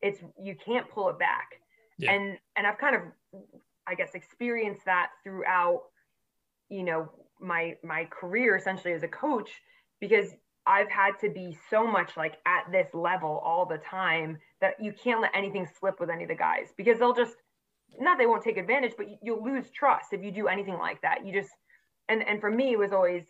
it's 0.02 0.20
you 0.40 0.54
can't 0.54 0.88
pull 0.90 1.08
it 1.08 1.18
back. 1.18 1.48
Yeah. 1.98 2.12
And 2.12 2.38
and 2.56 2.66
I've 2.66 2.78
kind 2.78 2.96
of 2.96 3.02
I 3.86 3.94
guess 3.94 4.14
experienced 4.14 4.84
that 4.84 5.10
throughout, 5.22 5.82
you 6.68 6.82
know, 6.82 7.08
my 7.40 7.76
my 7.82 8.04
career 8.06 8.56
essentially 8.56 8.92
as 8.92 9.02
a 9.02 9.08
coach 9.08 9.50
because 10.00 10.30
I've 10.66 10.90
had 10.90 11.12
to 11.20 11.30
be 11.30 11.56
so 11.70 11.86
much 11.86 12.16
like 12.16 12.36
at 12.46 12.70
this 12.70 12.88
level 12.94 13.40
all 13.44 13.66
the 13.66 13.78
time 13.78 14.38
that 14.60 14.74
you 14.80 14.92
can't 14.92 15.20
let 15.20 15.34
anything 15.34 15.66
slip 15.78 15.98
with 15.98 16.10
any 16.10 16.24
of 16.24 16.28
the 16.28 16.34
guys 16.34 16.68
because 16.76 16.98
they'll 16.98 17.14
just 17.14 17.36
not 18.00 18.18
they 18.18 18.26
won't 18.26 18.42
take 18.42 18.56
advantage, 18.56 18.94
but 18.96 19.08
you- 19.08 19.18
you'll 19.22 19.44
lose 19.44 19.70
trust 19.70 20.12
if 20.12 20.22
you 20.22 20.30
do 20.30 20.48
anything 20.48 20.78
like 20.78 21.00
that. 21.02 21.24
You 21.24 21.32
just 21.32 21.54
and 22.08 22.22
and 22.26 22.40
for 22.40 22.50
me 22.50 22.72
it 22.72 22.78
was 22.78 22.92
always, 22.92 23.24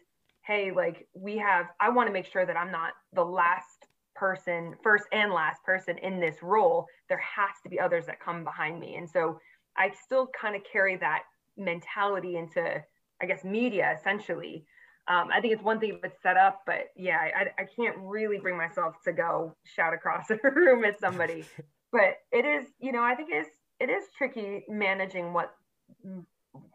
hey, 0.46 0.70
like 0.70 1.06
we 1.14 1.36
have 1.38 1.66
I 1.80 1.90
want 1.90 2.06
to 2.08 2.12
make 2.12 2.26
sure 2.26 2.46
that 2.46 2.56
I'm 2.56 2.70
not 2.70 2.92
the 3.12 3.24
last 3.24 3.86
person, 4.14 4.76
first 4.82 5.04
and 5.12 5.32
last 5.32 5.62
person 5.64 5.98
in 5.98 6.20
this 6.20 6.42
role. 6.42 6.86
There 7.08 7.18
has 7.18 7.50
to 7.62 7.68
be 7.68 7.80
others 7.80 8.06
that 8.06 8.20
come 8.20 8.44
behind 8.44 8.78
me. 8.80 8.96
And 8.96 9.08
so 9.08 9.40
I 9.76 9.90
still 9.90 10.28
kind 10.28 10.56
of 10.56 10.62
carry 10.70 10.96
that 10.96 11.24
mentality 11.56 12.36
into 12.36 12.82
I 13.22 13.26
guess 13.26 13.44
media 13.44 13.94
essentially. 13.98 14.64
Um, 15.08 15.30
I 15.32 15.40
think 15.40 15.52
it's 15.54 15.62
one 15.62 15.80
thing 15.80 15.94
if 15.94 16.04
it's 16.04 16.22
set 16.22 16.36
up, 16.36 16.62
but 16.66 16.90
yeah, 16.96 17.18
I, 17.18 17.62
I 17.62 17.64
can't 17.64 17.96
really 17.98 18.38
bring 18.38 18.56
myself 18.56 18.94
to 19.04 19.12
go 19.12 19.56
shout 19.64 19.92
across 19.92 20.28
the 20.28 20.38
room 20.54 20.84
at 20.84 21.00
somebody. 21.00 21.44
but 21.90 22.18
it 22.30 22.44
is, 22.44 22.66
you 22.78 22.92
know, 22.92 23.02
I 23.02 23.14
think 23.16 23.30
it's 23.32 23.50
it 23.80 23.90
is 23.90 24.04
tricky 24.16 24.64
managing 24.68 25.32
what 25.32 25.54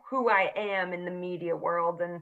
who 0.09 0.29
I 0.29 0.51
am 0.55 0.93
in 0.93 1.05
the 1.05 1.11
media 1.11 1.55
world, 1.55 2.01
and 2.01 2.21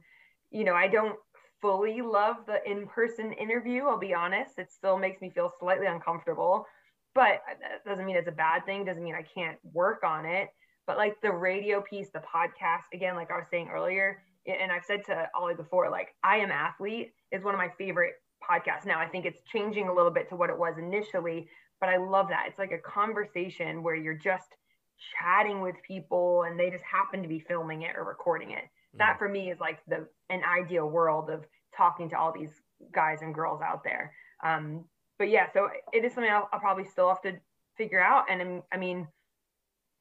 you 0.51 0.63
know, 0.63 0.75
I 0.75 0.87
don't 0.87 1.17
fully 1.61 2.01
love 2.01 2.37
the 2.45 2.59
in-person 2.69 3.33
interview. 3.33 3.85
I'll 3.85 3.97
be 3.97 4.13
honest; 4.13 4.59
it 4.59 4.71
still 4.71 4.97
makes 4.97 5.21
me 5.21 5.29
feel 5.29 5.51
slightly 5.59 5.87
uncomfortable. 5.87 6.65
But 7.15 7.41
that 7.61 7.85
doesn't 7.85 8.05
mean 8.05 8.15
it's 8.15 8.27
a 8.27 8.31
bad 8.31 8.65
thing. 8.65 8.85
Doesn't 8.85 9.03
mean 9.03 9.15
I 9.15 9.23
can't 9.23 9.57
work 9.71 10.03
on 10.03 10.25
it. 10.25 10.49
But 10.85 10.97
like 10.97 11.15
the 11.21 11.31
radio 11.31 11.81
piece, 11.81 12.09
the 12.09 12.19
podcast, 12.19 12.91
again, 12.93 13.15
like 13.15 13.31
I 13.31 13.37
was 13.37 13.47
saying 13.49 13.69
earlier, 13.71 14.21
and 14.45 14.71
I've 14.71 14.83
said 14.83 15.05
to 15.05 15.29
Ollie 15.33 15.55
before, 15.55 15.89
like 15.89 16.09
I 16.23 16.37
am 16.37 16.51
athlete 16.51 17.13
is 17.31 17.43
one 17.43 17.53
of 17.53 17.59
my 17.59 17.69
favorite 17.77 18.15
podcasts. 18.43 18.85
Now 18.85 18.99
I 18.99 19.07
think 19.07 19.25
it's 19.25 19.41
changing 19.43 19.87
a 19.87 19.93
little 19.93 20.11
bit 20.11 20.27
to 20.29 20.35
what 20.35 20.49
it 20.49 20.57
was 20.57 20.77
initially, 20.77 21.47
but 21.79 21.87
I 21.87 21.97
love 21.97 22.27
that. 22.29 22.45
It's 22.47 22.59
like 22.59 22.73
a 22.73 22.79
conversation 22.79 23.83
where 23.83 23.95
you're 23.95 24.17
just 24.17 24.49
chatting 25.19 25.61
with 25.61 25.75
people 25.85 26.43
and 26.43 26.59
they 26.59 26.69
just 26.69 26.83
happen 26.83 27.21
to 27.21 27.27
be 27.27 27.39
filming 27.39 27.83
it 27.83 27.95
or 27.95 28.03
recording 28.03 28.51
it. 28.51 28.63
That 28.95 29.17
for 29.17 29.27
me 29.27 29.49
is 29.51 29.59
like 29.59 29.79
the 29.87 30.07
an 30.29 30.41
ideal 30.43 30.87
world 30.87 31.29
of 31.29 31.45
talking 31.75 32.09
to 32.09 32.17
all 32.17 32.31
these 32.31 32.51
guys 32.93 33.21
and 33.21 33.33
girls 33.33 33.61
out 33.61 33.83
there. 33.83 34.13
Um, 34.43 34.85
but 35.17 35.29
yeah, 35.29 35.47
so 35.51 35.69
it 35.91 36.05
is 36.05 36.13
something 36.13 36.31
I'll, 36.31 36.49
I'll 36.53 36.59
probably 36.59 36.85
still 36.85 37.09
have 37.09 37.21
to 37.21 37.33
figure 37.77 37.99
out. 38.03 38.25
And 38.29 38.41
I'm- 38.41 38.63
I 38.71 38.77
mean, 38.77 39.07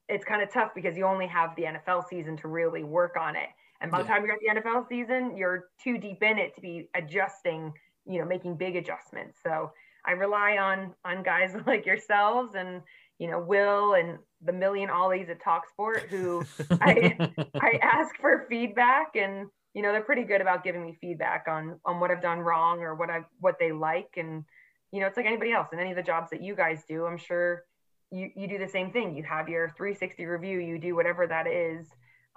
it's 0.09 0.25
kind 0.25 0.43
of 0.43 0.53
tough 0.53 0.73
because 0.75 0.97
you 0.97 1.07
only 1.07 1.27
have 1.27 1.57
the 1.57 1.63
NFL 1.65 2.07
season 2.09 2.37
to 2.39 2.49
really 2.49 2.85
work 2.85 3.17
on 3.19 3.37
it. 3.37 3.49
And 3.81 3.91
by 3.91 3.99
the 4.03 4.09
time 4.09 4.25
you're 4.25 4.35
at 4.35 4.41
the 4.41 4.61
NFL 4.61 4.89
season, 4.89 5.37
you're 5.37 5.69
too 5.83 5.99
deep 5.99 6.23
in 6.23 6.39
it 6.39 6.55
to 6.55 6.61
be 6.61 6.89
adjusting, 6.95 7.73
you 8.07 8.21
know, 8.21 8.27
making 8.27 8.57
big 8.57 8.77
adjustments. 8.77 9.39
So 9.43 9.73
I 10.05 10.13
rely 10.13 10.59
on 10.59 10.95
on 11.05 11.23
guys 11.23 11.55
like 11.67 11.87
yourselves 11.87 12.55
and 12.55 12.83
you 13.19 13.29
know 13.31 13.41
Will 13.41 13.95
and 13.95 14.19
the 14.45 14.53
million 14.53 14.91
ollies 14.91 15.29
at 15.29 15.41
Talksport 15.41 16.09
who 16.09 16.45
I 16.81 17.17
I 17.61 17.79
ask 17.83 18.15
for 18.21 18.47
feedback 18.49 19.17
and 19.17 19.49
you 19.75 19.83
know, 19.83 19.93
they're 19.93 20.03
pretty 20.03 20.25
good 20.25 20.41
about 20.41 20.65
giving 20.65 20.85
me 20.85 20.97
feedback 21.01 21.47
on 21.49 21.81
on 21.85 21.99
what 22.01 22.11
I've 22.11 22.21
done 22.23 22.41
wrong 22.41 22.81
or 22.81 22.95
what 22.95 23.11
I 23.11 23.21
what 23.41 23.57
they 23.59 23.73
like. 23.73 24.11
And, 24.17 24.45
you 24.91 25.01
know, 25.01 25.07
it's 25.07 25.17
like 25.17 25.27
anybody 25.27 25.53
else 25.53 25.69
in 25.73 25.79
any 25.79 25.91
of 25.91 25.97
the 25.97 26.03
jobs 26.03 26.31
that 26.31 26.43
you 26.43 26.55
guys 26.55 26.85
do. 26.87 27.07
I'm 27.07 27.17
sure 27.17 27.65
you, 28.11 28.31
you 28.37 28.47
do 28.47 28.59
the 28.59 28.69
same 28.69 28.93
thing. 28.93 29.17
You 29.17 29.23
have 29.23 29.49
your 29.49 29.71
360 29.71 30.27
review, 30.27 30.59
you 30.59 30.79
do 30.79 30.95
whatever 30.95 31.27
that 31.27 31.47
is. 31.47 31.87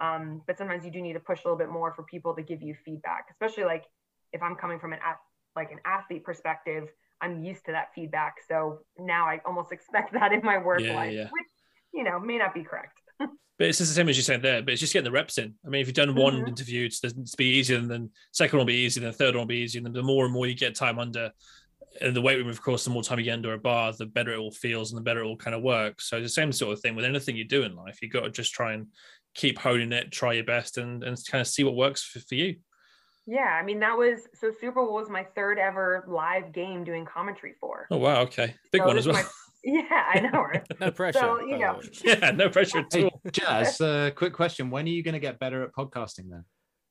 Um, 0.00 0.42
but 0.46 0.58
sometimes 0.58 0.84
you 0.84 0.90
do 0.90 1.00
need 1.00 1.14
to 1.14 1.20
push 1.20 1.44
a 1.44 1.48
little 1.48 1.58
bit 1.58 1.70
more 1.70 1.92
for 1.92 2.02
people 2.04 2.34
to 2.34 2.42
give 2.42 2.62
you 2.62 2.74
feedback, 2.84 3.26
especially 3.30 3.64
like 3.64 3.84
if 4.32 4.42
I'm 4.42 4.56
coming 4.56 4.78
from 4.78 4.92
an 4.92 5.00
like 5.54 5.72
an 5.72 5.78
athlete 5.84 6.24
perspective, 6.24 6.88
I'm 7.20 7.42
used 7.42 7.64
to 7.66 7.72
that 7.72 7.88
feedback. 7.94 8.36
So 8.46 8.80
now 8.98 9.26
I 9.26 9.40
almost 9.44 9.72
expect 9.76 10.14
that 10.14 10.32
in 10.32 10.40
my 10.42 10.56
work 10.56 10.80
Yeah, 10.80 10.94
life, 10.94 11.12
yeah. 11.12 11.24
which 11.24 11.46
you 11.94 12.04
know 12.04 12.18
may 12.20 12.38
not 12.38 12.54
be 12.54 12.62
correct. 12.64 12.98
But 13.58 13.68
it's 13.68 13.78
just 13.78 13.90
the 13.90 13.94
same 13.94 14.10
as 14.10 14.18
you 14.18 14.22
said 14.22 14.42
there, 14.42 14.60
but 14.60 14.72
it's 14.72 14.80
just 14.80 14.92
getting 14.92 15.06
the 15.06 15.10
reps 15.10 15.38
in. 15.38 15.54
I 15.64 15.70
mean, 15.70 15.80
if 15.80 15.86
you've 15.86 15.94
done 15.96 16.14
one 16.14 16.42
Mhm. 16.42 16.48
interview, 16.48 16.84
it's 16.84 17.00
to 17.00 17.14
be 17.38 17.46
easier, 17.46 17.78
and 17.78 17.90
then 17.90 18.10
second 18.32 18.58
one 18.58 18.66
will 18.66 18.72
be 18.74 18.84
easier, 18.84 19.02
then 19.02 19.14
third 19.14 19.34
one 19.34 19.40
will 19.42 19.46
be 19.46 19.56
easier. 19.56 19.80
And 19.82 19.94
the 19.94 20.02
more 20.02 20.26
and 20.26 20.34
more 20.34 20.46
you 20.46 20.54
get 20.54 20.74
time 20.74 20.98
under 20.98 21.30
in 22.02 22.12
the 22.12 22.20
weight 22.20 22.36
room, 22.36 22.48
of 22.50 22.60
course, 22.60 22.84
the 22.84 22.90
more 22.90 23.02
time 23.02 23.18
you 23.18 23.24
get 23.24 23.32
under 23.32 23.54
a 23.54 23.58
bar, 23.58 23.94
the 23.94 24.04
better 24.04 24.32
it 24.32 24.38
all 24.38 24.50
feels 24.50 24.92
and 24.92 24.98
the 24.98 25.02
better 25.02 25.20
it 25.20 25.24
all 25.24 25.38
kind 25.38 25.54
of 25.56 25.62
works. 25.62 26.10
So 26.10 26.18
it's 26.18 26.26
the 26.26 26.28
same 26.28 26.52
sort 26.52 26.74
of 26.74 26.80
thing 26.80 26.94
with 26.96 27.06
anything 27.06 27.34
you 27.34 27.44
do 27.46 27.62
in 27.62 27.74
life. 27.74 28.02
You've 28.02 28.12
got 28.12 28.24
to 28.24 28.30
just 28.30 28.52
try 28.52 28.74
and 28.74 28.88
keep 29.34 29.58
honing 29.58 29.90
it, 29.92 30.12
try 30.12 30.34
your 30.34 30.44
best, 30.44 30.76
and 30.76 31.02
and 31.02 31.16
kind 31.30 31.40
of 31.40 31.46
see 31.48 31.64
what 31.64 31.76
works 31.76 32.02
for, 32.02 32.20
for 32.20 32.34
you. 32.34 32.56
Yeah, 33.26 33.40
I 33.58 33.62
mean 33.64 33.80
that 33.80 33.96
was 33.96 34.20
so 34.34 34.50
Super 34.50 34.84
Bowl 34.84 34.92
was 34.92 35.08
my 35.08 35.24
third 35.34 35.58
ever 35.58 36.04
live 36.06 36.52
game 36.52 36.84
doing 36.84 37.06
commentary 37.06 37.54
for. 37.58 37.86
Oh 37.90 37.96
wow, 37.96 38.20
okay, 38.24 38.54
big 38.70 38.82
So 38.82 38.86
one 38.86 38.98
as 38.98 39.06
well. 39.06 39.16
my- 39.16 39.24
yeah, 39.66 40.04
I 40.14 40.20
know. 40.20 40.40
Right? 40.42 40.64
No 40.80 40.90
pressure. 40.92 41.18
So, 41.18 41.40
you 41.40 41.58
know. 41.58 41.80
yeah, 42.04 42.30
no 42.30 42.48
pressure 42.48 42.78
at 42.78 42.86
Hey, 42.92 43.04
all. 43.04 43.20
Jazz, 43.32 43.80
uh, 43.80 44.10
quick 44.14 44.32
question. 44.32 44.70
When 44.70 44.84
are 44.86 44.88
you 44.88 45.02
going 45.02 45.14
to 45.14 45.20
get 45.20 45.38
better 45.38 45.64
at 45.64 45.72
podcasting 45.72 46.30
then? 46.30 46.44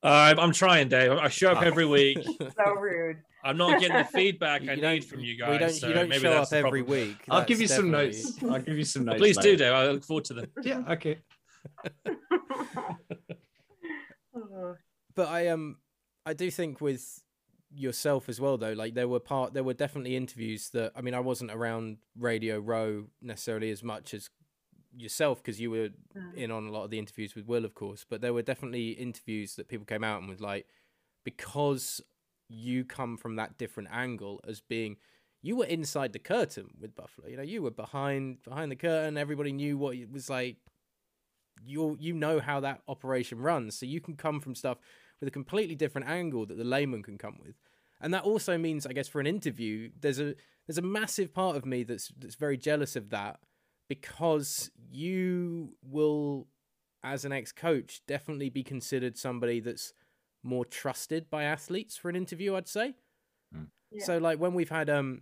Uh, 0.04 0.36
I'm 0.38 0.52
trying, 0.52 0.88
Dave. 0.90 1.14
I 1.14 1.30
show 1.30 1.52
up 1.52 1.64
every 1.64 1.86
week. 1.86 2.20
so 2.40 2.74
rude. 2.76 3.18
I'm 3.44 3.58
not 3.58 3.80
getting 3.80 3.98
the 3.98 4.04
feedback 4.04 4.62
I 4.62 4.74
You 4.74 4.82
don't- 4.82 4.94
need 4.94 5.06
from 5.06 5.22
you 5.22 5.38
guys. 5.38 5.52
we 5.52 5.58
don't. 5.58 5.70
so 5.72 5.88
you 5.88 5.94
don't 5.94 6.10
maybe 6.10 6.22
show 6.24 6.32
that's 6.32 6.52
up 6.52 6.58
every 6.66 6.84
problem. 6.84 7.08
week. 7.10 7.18
I'll 7.30 7.46
give 7.46 7.62
you 7.62 7.68
some 7.68 7.92
definitely- 7.92 8.22
notes. 8.22 8.44
I'll 8.44 8.62
give 8.62 8.78
you 8.78 8.84
some 8.84 9.06
notes. 9.06 9.20
Please 9.20 9.38
do. 9.38 9.56
Dave. 9.56 9.72
I 9.74 9.88
look 9.88 10.04
forward 10.04 10.26
to 10.26 10.34
them. 10.36 10.46
Yeah, 10.64 10.82
okay. 10.92 11.18
But 15.16 15.28
I 15.30 15.48
um 15.48 15.78
I 16.26 16.34
do 16.34 16.52
think 16.52 16.82
with 16.82 17.04
yourself 17.76 18.30
as 18.30 18.40
well 18.40 18.58
though 18.58 18.72
like 18.74 18.94
there 18.94 19.08
were 19.08 19.20
part 19.20 19.54
there 19.54 19.64
were 19.64 19.74
definitely 19.74 20.16
interviews 20.16 20.70
that 20.70 20.92
I 20.96 21.02
mean 21.02 21.14
I 21.14 21.20
wasn't 21.20 21.52
around 21.52 21.98
Radio 22.18 22.58
Row 22.60 23.08
necessarily 23.22 23.70
as 23.70 23.84
much 23.84 24.14
as 24.14 24.30
yourself 24.96 25.42
because 25.44 25.60
you 25.60 25.72
were 25.72 25.90
Mm. 26.16 26.34
in 26.36 26.52
on 26.52 26.68
a 26.68 26.72
lot 26.72 26.86
of 26.86 26.90
the 26.90 27.00
interviews 27.00 27.36
with 27.36 27.46
Will 27.46 27.66
of 27.66 27.74
course 27.76 28.06
but 28.10 28.22
there 28.22 28.34
were 28.34 28.42
definitely 28.42 28.92
interviews 28.92 29.56
that 29.56 29.68
people 29.68 29.86
came 29.86 30.04
out 30.06 30.22
and 30.22 30.30
was 30.30 30.40
like 30.40 30.68
because 31.26 32.00
you 32.48 32.86
come 32.86 33.18
from 33.18 33.36
that 33.36 33.58
different 33.58 33.90
angle 33.92 34.40
as 34.48 34.62
being 34.62 34.96
you 35.42 35.56
were 35.58 35.66
inside 35.66 36.14
the 36.14 36.20
curtain 36.20 36.70
with 36.80 36.96
Buffalo 36.96 37.28
you 37.28 37.36
know 37.36 37.44
you 37.44 37.62
were 37.62 37.72
behind 37.72 38.42
behind 38.44 38.72
the 38.72 38.76
curtain 38.78 39.18
everybody 39.18 39.52
knew 39.52 39.78
what 39.78 39.96
it 39.98 40.10
was 40.12 40.30
like 40.30 40.58
you 41.66 41.98
you 42.00 42.14
know 42.14 42.40
how 42.40 42.60
that 42.60 42.82
operation 42.88 43.40
runs 43.40 43.78
so 43.78 43.86
you 43.86 44.00
can 44.02 44.16
come 44.16 44.40
from 44.40 44.56
stuff 44.56 44.78
with 45.20 45.28
a 45.28 45.32
completely 45.32 45.76
different 45.76 46.08
angle 46.08 46.46
that 46.46 46.58
the 46.58 46.64
layman 46.64 47.04
can 47.04 47.18
come 47.18 47.38
with. 47.44 47.56
And 48.02 48.14
that 48.14 48.24
also 48.24 48.58
means 48.58 48.86
i 48.86 48.94
guess 48.94 49.08
for 49.08 49.20
an 49.20 49.28
interview 49.28 49.90
there's 50.00 50.20
a 50.20 50.36
there's 50.68 50.78
a 50.78 50.84
massive 50.84 51.34
part 51.34 51.56
of 51.56 51.66
me 51.66 51.84
that's 51.84 52.12
that's 52.20 52.36
very 52.36 52.58
jealous 52.58 52.96
of 52.96 53.10
that 53.10 53.40
because 53.88 54.72
you 54.92 55.76
will 55.84 56.48
as 57.04 57.24
an 57.24 57.32
ex-coach 57.32 58.02
definitely 58.08 58.50
be 58.50 58.64
considered 58.64 59.18
somebody 59.18 59.60
that's 59.60 59.94
more 60.44 60.66
trusted 60.66 61.30
by 61.30 61.44
athletes 61.44 61.96
for 61.98 62.10
an 62.10 62.16
interview 62.16 62.56
i'd 62.56 62.68
say. 62.68 62.96
Yeah. 63.92 64.04
so 64.06 64.18
like 64.18 64.40
when 64.40 64.54
we've 64.54 64.70
had 64.70 64.90
um 64.90 65.22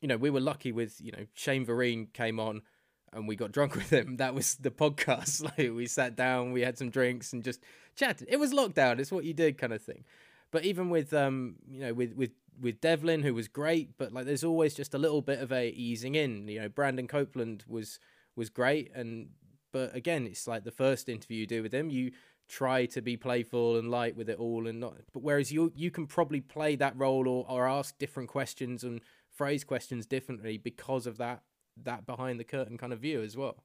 you 0.00 0.08
know 0.08 0.16
we 0.16 0.30
were 0.30 0.40
lucky 0.40 0.72
with 0.72 1.00
you 1.00 1.12
know 1.12 1.26
shane 1.34 1.64
vereen 1.64 2.12
came 2.12 2.38
on 2.38 2.62
and 3.12 3.26
we 3.26 3.36
got 3.36 3.52
drunk 3.52 3.74
with 3.76 3.90
him. 3.90 4.16
That 4.16 4.34
was 4.34 4.56
the 4.56 4.70
podcast. 4.70 5.42
Like 5.58 5.74
we 5.74 5.86
sat 5.86 6.16
down, 6.16 6.52
we 6.52 6.62
had 6.62 6.78
some 6.78 6.90
drinks 6.90 7.32
and 7.32 7.42
just 7.42 7.60
chatted. 7.94 8.28
It 8.30 8.38
was 8.38 8.52
lockdown. 8.52 8.98
It's 8.98 9.12
what 9.12 9.24
you 9.24 9.34
did, 9.34 9.58
kind 9.58 9.72
of 9.72 9.82
thing. 9.82 10.04
But 10.50 10.64
even 10.64 10.90
with 10.90 11.12
um, 11.12 11.56
you 11.68 11.80
know, 11.80 11.94
with 11.94 12.14
with 12.14 12.30
with 12.60 12.80
Develin, 12.80 13.22
who 13.22 13.34
was 13.34 13.48
great, 13.48 13.98
but 13.98 14.12
like 14.12 14.24
there's 14.24 14.44
always 14.44 14.74
just 14.74 14.94
a 14.94 14.98
little 14.98 15.22
bit 15.22 15.40
of 15.40 15.52
a 15.52 15.68
easing 15.70 16.14
in. 16.14 16.48
You 16.48 16.60
know, 16.62 16.68
Brandon 16.68 17.06
Copeland 17.06 17.64
was 17.66 17.98
was 18.36 18.50
great, 18.50 18.90
and 18.94 19.28
but 19.72 19.94
again, 19.94 20.26
it's 20.26 20.46
like 20.46 20.64
the 20.64 20.70
first 20.70 21.08
interview 21.08 21.40
you 21.40 21.46
do 21.46 21.62
with 21.62 21.72
him, 21.72 21.90
you 21.90 22.12
try 22.48 22.86
to 22.86 23.02
be 23.02 23.16
playful 23.16 23.76
and 23.76 23.90
light 23.90 24.16
with 24.16 24.30
it 24.30 24.38
all, 24.38 24.66
and 24.66 24.80
not. 24.80 24.94
But 25.12 25.22
whereas 25.22 25.52
you 25.52 25.72
you 25.76 25.90
can 25.90 26.06
probably 26.06 26.40
play 26.40 26.76
that 26.76 26.96
role 26.96 27.28
or 27.28 27.46
or 27.48 27.68
ask 27.68 27.98
different 27.98 28.28
questions 28.28 28.84
and 28.84 29.00
phrase 29.30 29.64
questions 29.64 30.06
differently 30.06 30.56
because 30.56 31.06
of 31.06 31.18
that 31.18 31.42
that 31.84 32.06
behind 32.06 32.40
the 32.40 32.44
curtain 32.44 32.78
kind 32.78 32.92
of 32.92 33.00
view 33.00 33.22
as 33.22 33.36
well. 33.36 33.62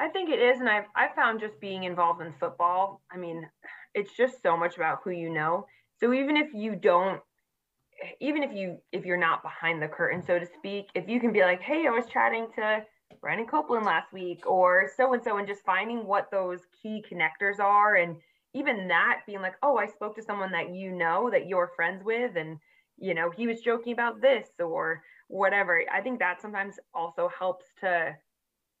I 0.00 0.08
think 0.08 0.30
it 0.30 0.40
is, 0.40 0.60
and 0.60 0.68
I've 0.68 0.86
I 0.96 1.08
found 1.14 1.40
just 1.40 1.60
being 1.60 1.84
involved 1.84 2.22
in 2.22 2.32
football. 2.40 3.02
I 3.12 3.16
mean, 3.16 3.48
it's 3.94 4.16
just 4.16 4.42
so 4.42 4.56
much 4.56 4.76
about 4.76 4.98
who 5.04 5.10
you 5.10 5.30
know. 5.30 5.66
So 6.00 6.12
even 6.12 6.36
if 6.36 6.52
you 6.52 6.74
don't, 6.74 7.20
even 8.20 8.42
if 8.42 8.52
you 8.52 8.78
if 8.90 9.04
you're 9.04 9.16
not 9.16 9.42
behind 9.42 9.80
the 9.80 9.88
curtain, 9.88 10.22
so 10.22 10.38
to 10.38 10.46
speak, 10.46 10.88
if 10.94 11.08
you 11.08 11.20
can 11.20 11.32
be 11.32 11.42
like, 11.42 11.60
hey, 11.60 11.86
I 11.86 11.90
was 11.90 12.06
chatting 12.06 12.48
to 12.56 12.84
Brandon 13.20 13.46
Copeland 13.46 13.86
last 13.86 14.12
week, 14.12 14.44
or 14.44 14.90
so 14.96 15.12
and 15.12 15.22
so, 15.22 15.36
and 15.36 15.46
just 15.46 15.64
finding 15.64 16.04
what 16.06 16.30
those 16.32 16.60
key 16.82 17.04
connectors 17.08 17.60
are, 17.60 17.94
and 17.94 18.16
even 18.54 18.88
that 18.88 19.20
being 19.26 19.40
like, 19.40 19.54
oh, 19.62 19.76
I 19.76 19.86
spoke 19.86 20.16
to 20.16 20.22
someone 20.22 20.50
that 20.52 20.74
you 20.74 20.90
know 20.90 21.30
that 21.30 21.46
you're 21.46 21.70
friends 21.76 22.02
with, 22.04 22.36
and 22.36 22.58
you 22.98 23.14
know 23.14 23.30
he 23.30 23.46
was 23.46 23.60
joking 23.60 23.92
about 23.92 24.20
this 24.20 24.48
or 24.58 25.02
whatever. 25.32 25.82
I 25.90 26.02
think 26.02 26.18
that 26.18 26.40
sometimes 26.42 26.78
also 26.92 27.30
helps 27.38 27.64
to 27.80 28.14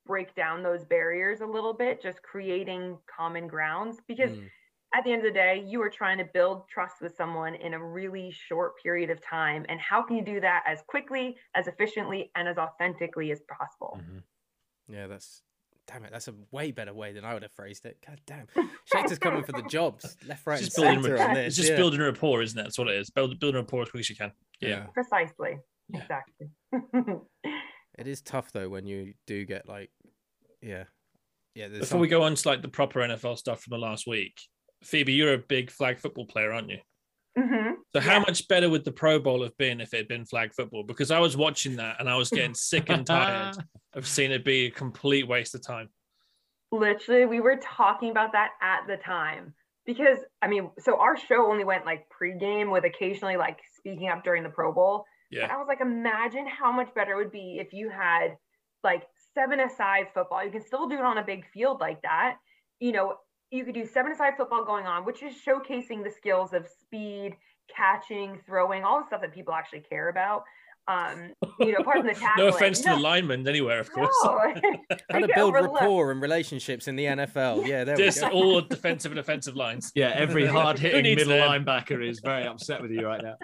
break 0.04 0.34
down 0.34 0.62
those 0.62 0.84
barriers 0.84 1.40
a 1.40 1.46
little 1.46 1.72
bit, 1.72 2.02
just 2.02 2.22
creating 2.22 2.98
common 3.06 3.48
grounds. 3.48 4.00
Because 4.06 4.32
Mm. 4.32 4.50
at 4.94 5.04
the 5.04 5.12
end 5.12 5.20
of 5.24 5.32
the 5.32 5.38
day, 5.38 5.64
you 5.66 5.80
are 5.80 5.88
trying 5.88 6.18
to 6.18 6.24
build 6.24 6.68
trust 6.68 7.00
with 7.00 7.14
someone 7.14 7.54
in 7.54 7.72
a 7.72 7.82
really 7.82 8.30
short 8.30 8.72
period 8.82 9.08
of 9.08 9.18
time. 9.22 9.64
And 9.70 9.80
how 9.80 10.02
can 10.02 10.16
you 10.16 10.22
do 10.24 10.40
that 10.40 10.62
as 10.66 10.82
quickly, 10.82 11.38
as 11.54 11.66
efficiently, 11.68 12.30
and 12.34 12.46
as 12.46 12.58
authentically 12.58 13.32
as 13.32 13.40
possible? 13.42 13.98
Yeah, 14.88 15.06
that's 15.06 15.42
damn 15.86 16.04
it. 16.04 16.12
That's 16.12 16.28
a 16.28 16.34
way 16.50 16.70
better 16.72 16.92
way 16.92 17.12
than 17.14 17.24
I 17.24 17.32
would 17.32 17.42
have 17.44 17.52
phrased 17.52 17.86
it. 17.86 17.96
God 18.06 18.20
damn, 18.26 18.46
Schechter's 18.92 19.18
coming 19.18 19.42
for 19.44 19.52
the 19.52 19.62
jobs, 19.62 20.16
left, 20.28 20.46
right, 20.46 20.60
It's 20.60 20.62
and 20.62 20.66
just 20.66 20.76
building, 20.76 21.02
center 21.02 21.18
on 21.28 21.34
this. 21.34 21.46
it's 21.46 21.56
just 21.56 21.70
yeah. 21.70 21.76
building 21.76 22.00
a 22.00 22.04
rapport, 22.04 22.42
isn't 22.42 22.58
it? 22.58 22.62
That's 22.64 22.78
what 22.78 22.88
it 22.88 22.96
is. 22.96 23.08
Build, 23.10 23.38
building 23.40 23.58
a 23.60 23.62
rapport 23.62 23.82
as 23.82 23.90
quick 23.90 24.00
as 24.00 24.10
you 24.10 24.16
can. 24.16 24.32
Yeah. 24.60 24.86
Precisely. 24.92 25.58
Yeah. 25.92 26.00
Exactly. 26.00 26.48
It 27.98 28.06
is 28.08 28.22
tough 28.22 28.50
though 28.52 28.70
when 28.70 28.86
you 28.86 29.12
do 29.26 29.44
get 29.44 29.68
like, 29.68 29.90
yeah, 30.62 30.84
yeah. 31.54 31.68
There's 31.68 31.80
Before 31.80 32.00
we 32.00 32.08
go 32.08 32.22
on 32.22 32.34
to 32.34 32.48
like 32.48 32.62
the 32.62 32.68
proper 32.68 33.00
NFL 33.00 33.36
stuff 33.36 33.62
from 33.62 33.72
the 33.72 33.78
last 33.78 34.06
week, 34.06 34.40
Phoebe, 34.82 35.12
you're 35.12 35.34
a 35.34 35.38
big 35.38 35.70
flag 35.70 35.98
football 36.00 36.24
player, 36.24 36.52
aren't 36.52 36.70
you? 36.70 36.78
Mhm. 37.38 37.74
So 37.92 38.00
how 38.00 38.14
Yeah. 38.14 38.18
much 38.20 38.48
better 38.48 38.70
would 38.70 38.84
the 38.86 38.92
Pro 38.92 39.18
Bowl 39.18 39.42
have 39.42 39.54
been 39.58 39.78
if 39.82 39.92
it 39.92 39.98
had 39.98 40.08
been 40.08 40.24
flag 40.24 40.54
football? 40.54 40.84
Because 40.84 41.10
I 41.10 41.18
was 41.18 41.36
watching 41.36 41.76
that 41.76 41.96
and 42.00 42.08
I 42.08 42.16
was 42.16 42.30
getting 42.30 42.54
sick 42.54 42.88
and 42.88 43.06
tired 43.06 43.56
of 43.92 44.06
seeing 44.06 44.32
it 44.32 44.42
be 44.42 44.66
a 44.66 44.70
complete 44.70 45.28
waste 45.28 45.54
of 45.54 45.60
time. 45.62 45.90
Literally, 46.72 47.26
we 47.26 47.40
were 47.40 47.58
talking 47.62 48.10
about 48.10 48.32
that 48.32 48.52
at 48.62 48.86
the 48.86 48.96
time 48.96 49.54
because 49.84 50.18
I 50.40 50.48
mean, 50.48 50.70
so 50.78 50.98
our 50.98 51.18
show 51.18 51.46
only 51.50 51.64
went 51.64 51.84
like 51.84 52.06
pregame 52.08 52.72
with 52.72 52.84
occasionally 52.84 53.36
like 53.36 53.58
speaking 53.76 54.08
up 54.08 54.24
during 54.24 54.42
the 54.42 54.48
Pro 54.48 54.72
Bowl. 54.72 55.04
Yeah. 55.32 55.44
And 55.44 55.52
I 55.52 55.56
was 55.56 55.66
like, 55.66 55.80
imagine 55.80 56.46
how 56.46 56.70
much 56.70 56.94
better 56.94 57.12
it 57.12 57.16
would 57.16 57.32
be 57.32 57.58
if 57.58 57.72
you 57.72 57.88
had 57.90 58.36
like 58.84 59.04
seven 59.34 59.60
aside 59.60 60.06
football. 60.12 60.44
You 60.44 60.50
can 60.50 60.64
still 60.64 60.88
do 60.88 60.96
it 60.96 61.04
on 61.04 61.18
a 61.18 61.24
big 61.24 61.44
field 61.52 61.80
like 61.80 62.02
that. 62.02 62.36
You 62.80 62.92
know, 62.92 63.16
you 63.50 63.64
could 63.64 63.74
do 63.74 63.86
seven 63.86 64.12
aside 64.12 64.34
football 64.36 64.64
going 64.64 64.86
on, 64.86 65.04
which 65.04 65.22
is 65.22 65.34
showcasing 65.34 66.04
the 66.04 66.10
skills 66.10 66.52
of 66.52 66.66
speed, 66.68 67.36
catching, 67.74 68.40
throwing, 68.46 68.84
all 68.84 69.00
the 69.00 69.06
stuff 69.06 69.20
that 69.22 69.32
people 69.32 69.54
actually 69.54 69.80
care 69.80 70.08
about. 70.08 70.44
Um, 70.88 71.32
you 71.60 71.70
know, 71.72 71.78
apart 71.78 71.98
from 71.98 72.08
the 72.08 72.14
tackling. 72.20 72.48
no 72.48 72.54
offense 72.54 72.80
to 72.80 72.90
the 72.90 72.96
linemen 72.96 73.46
anywhere, 73.46 73.78
of 73.78 73.92
course. 73.92 74.12
no. 74.24 74.30
how 75.10 75.20
to 75.20 75.28
build 75.32 75.54
overlooked. 75.54 75.80
rapport 75.80 76.10
and 76.10 76.20
relationships 76.20 76.88
in 76.88 76.96
the 76.96 77.04
NFL. 77.04 77.66
Yeah, 77.66 77.84
there 77.84 77.96
Just 77.96 78.20
we 78.22 78.28
go. 78.28 78.34
all 78.34 78.60
defensive 78.62 79.12
and 79.12 79.20
offensive 79.20 79.54
lines. 79.54 79.92
Yeah, 79.94 80.12
every 80.14 80.44
hard 80.44 80.78
hitting 80.80 81.14
middle 81.14 81.34
them? 81.34 81.64
linebacker 81.64 82.04
is 82.06 82.20
very 82.20 82.46
upset 82.46 82.82
with 82.82 82.90
you 82.90 83.06
right 83.06 83.22
now. 83.22 83.36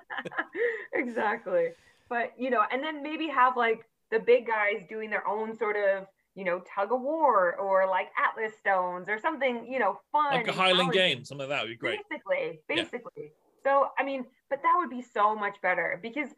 Exactly. 0.98 1.68
But 2.08 2.32
you 2.38 2.50
know, 2.50 2.62
and 2.70 2.82
then 2.82 3.02
maybe 3.02 3.28
have 3.28 3.56
like 3.56 3.80
the 4.10 4.18
big 4.18 4.46
guys 4.46 4.82
doing 4.88 5.10
their 5.10 5.26
own 5.26 5.56
sort 5.56 5.76
of, 5.76 6.06
you 6.34 6.44
know, 6.44 6.62
tug 6.74 6.92
of 6.92 7.00
war 7.00 7.56
or 7.56 7.86
like 7.86 8.08
Atlas 8.18 8.52
Stones 8.58 9.08
or 9.08 9.18
something, 9.18 9.66
you 9.70 9.78
know, 9.78 10.00
fun. 10.12 10.32
Like 10.34 10.48
a 10.48 10.52
Highland 10.52 10.92
game, 10.92 11.24
something 11.24 11.48
like 11.48 11.56
that 11.58 11.62
would 11.64 11.70
be 11.70 11.76
great. 11.76 12.00
Basically, 12.08 12.60
Yeah. 12.68 12.82
basically. 12.82 13.32
So 13.64 13.88
I 13.98 14.04
mean, 14.04 14.24
but 14.48 14.62
that 14.62 14.74
would 14.78 14.90
be 14.90 15.02
so 15.02 15.34
much 15.34 15.60
better 15.60 15.98
because 16.02 16.30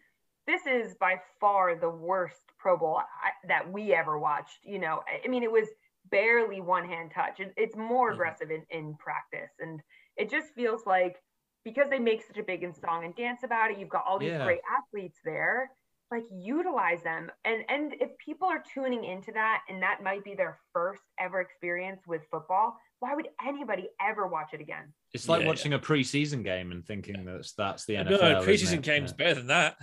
this 0.46 0.66
is 0.66 0.94
by 0.96 1.20
far 1.38 1.77
the 1.77 1.88
worst 1.90 2.40
Pro 2.59 2.77
Bowl 2.77 2.96
I, 2.99 3.31
that 3.46 3.70
we 3.70 3.94
ever 3.94 4.18
watched. 4.18 4.59
You 4.64 4.81
know, 4.81 5.03
I- 5.25 5.29
mean, 5.29 5.44
it 5.44 5.53
was 5.53 5.68
barely 6.11 6.61
one 6.61 6.88
hand 6.88 7.12
touch. 7.14 7.38
It, 7.38 7.53
it's 7.57 7.77
more 7.77 8.11
Mhm. 8.11 8.14
aggressive 8.14 8.51
in, 8.51 8.64
in 8.70 8.96
practice, 8.96 9.53
and 9.61 9.81
it 10.16 10.29
just 10.29 10.53
feels 10.55 10.87
like 10.87 11.23
because 11.64 11.88
they 11.90 11.99
make 11.99 12.23
such 12.27 12.38
a 12.38 12.42
big 12.42 12.62
and 12.62 12.75
song 12.75 13.05
and 13.05 13.14
dance 13.16 13.40
about 13.44 13.70
it, 13.70 13.79
you've 13.79 13.88
got 13.88 14.05
all 14.07 14.18
these 14.18 14.31
Yeah. 14.31 14.44
great 14.44 14.61
athletes 14.79 15.18
there. 15.25 15.70
Like 16.12 16.25
utilize 16.33 17.01
them, 17.05 17.31
and 17.44 17.62
and 17.68 17.94
if 18.01 18.11
people 18.18 18.49
are 18.49 18.61
tuning 18.75 19.05
into 19.05 19.31
that, 19.31 19.62
and 19.68 19.81
that 19.83 20.03
might 20.03 20.25
be 20.25 20.35
their 20.35 20.59
first 20.73 21.03
ever 21.20 21.40
experience 21.40 22.03
with 22.05 22.23
football, 22.33 22.77
why 22.99 23.14
would 23.14 23.29
anybody 23.46 23.88
ever 24.01 24.27
watch 24.27 24.49
it 24.53 24.61
again? 24.61 24.92
It's 25.14 25.29
like 25.29 25.42
Yeah, 25.42 25.46
watching 25.46 25.73
a 25.75 25.79
preseason 25.79 26.42
game 26.42 26.73
and 26.73 26.85
thinking 26.85 27.25
that's 27.25 27.53
that's 27.53 27.85
the 27.87 27.94
NFL. 27.94 28.11
no, 28.11 28.40
isn't 28.42 28.44
preseason 28.44 28.79
it? 28.79 28.83
games 28.83 29.12
Yeah. 29.12 29.16
better 29.18 29.35
than 29.35 29.46
that. 29.46 29.77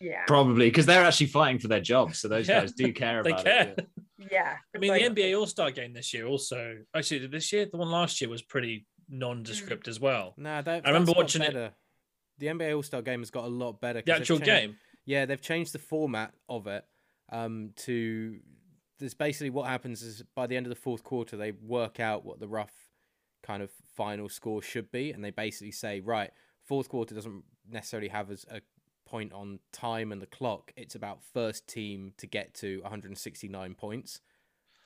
Yeah, 0.00 0.22
Probably 0.26 0.68
because 0.70 0.86
they're 0.86 1.04
actually 1.04 1.26
fighting 1.26 1.58
for 1.58 1.68
their 1.68 1.80
jobs, 1.82 2.18
so 2.18 2.28
those 2.28 2.48
Yeah, 2.48 2.60
guys 2.60 2.72
do 2.72 2.90
care 2.90 3.22
They 3.22 3.30
about 3.32 3.44
care. 3.44 3.74
it. 3.76 3.88
yeah. 4.30 4.56
I 4.74 4.78
mean, 4.78 4.90
Like, 4.90 5.14
the 5.14 5.22
NBA 5.22 5.38
All 5.38 5.46
Star 5.46 5.70
game 5.70 5.92
this 5.92 6.14
year 6.14 6.26
also. 6.26 6.78
Actually, 6.94 7.26
this 7.26 7.52
year, 7.52 7.66
the 7.66 7.76
one 7.76 7.90
last 7.90 8.22
year 8.22 8.30
was 8.30 8.40
pretty 8.40 8.86
nondescript 9.08 9.88
as 9.88 10.00
well. 10.00 10.34
Nah, 10.36 10.62
that, 10.62 10.84
I 10.84 10.88
remember 10.88 11.12
that's 11.12 11.16
watching 11.16 11.42
it- 11.42 11.72
The 12.38 12.46
NBA 12.46 12.74
All 12.74 12.82
Star 12.82 13.02
game 13.02 13.20
has 13.20 13.30
got 13.30 13.44
a 13.44 13.48
lot 13.48 13.80
better. 13.80 14.02
The 14.02 14.12
actual 14.12 14.38
changed- 14.38 14.46
game. 14.46 14.76
Yeah, 15.06 15.26
they've 15.26 15.40
changed 15.40 15.72
the 15.72 15.78
format 15.78 16.32
of 16.48 16.66
it 16.66 16.84
um, 17.30 17.70
to. 17.76 18.40
There's 18.98 19.14
basically 19.14 19.50
what 19.50 19.68
happens 19.68 20.02
is 20.02 20.22
by 20.34 20.46
the 20.46 20.56
end 20.56 20.66
of 20.66 20.70
the 20.70 20.80
fourth 20.80 21.02
quarter, 21.04 21.36
they 21.36 21.50
work 21.50 22.00
out 22.00 22.24
what 22.24 22.40
the 22.40 22.48
rough 22.48 22.72
kind 23.42 23.62
of 23.62 23.70
final 23.94 24.28
score 24.28 24.62
should 24.62 24.90
be, 24.90 25.12
and 25.12 25.22
they 25.22 25.30
basically 25.30 25.72
say, 25.72 26.00
right, 26.00 26.30
fourth 26.62 26.88
quarter 26.88 27.14
doesn't 27.14 27.44
necessarily 27.70 28.08
have 28.08 28.30
as 28.30 28.46
a 28.50 28.60
point 29.04 29.32
on 29.32 29.58
time 29.72 30.10
and 30.12 30.22
the 30.22 30.26
clock. 30.26 30.72
It's 30.76 30.94
about 30.94 31.22
first 31.22 31.66
team 31.68 32.12
to 32.18 32.26
get 32.26 32.54
to 32.54 32.80
169 32.82 33.74
points, 33.74 34.20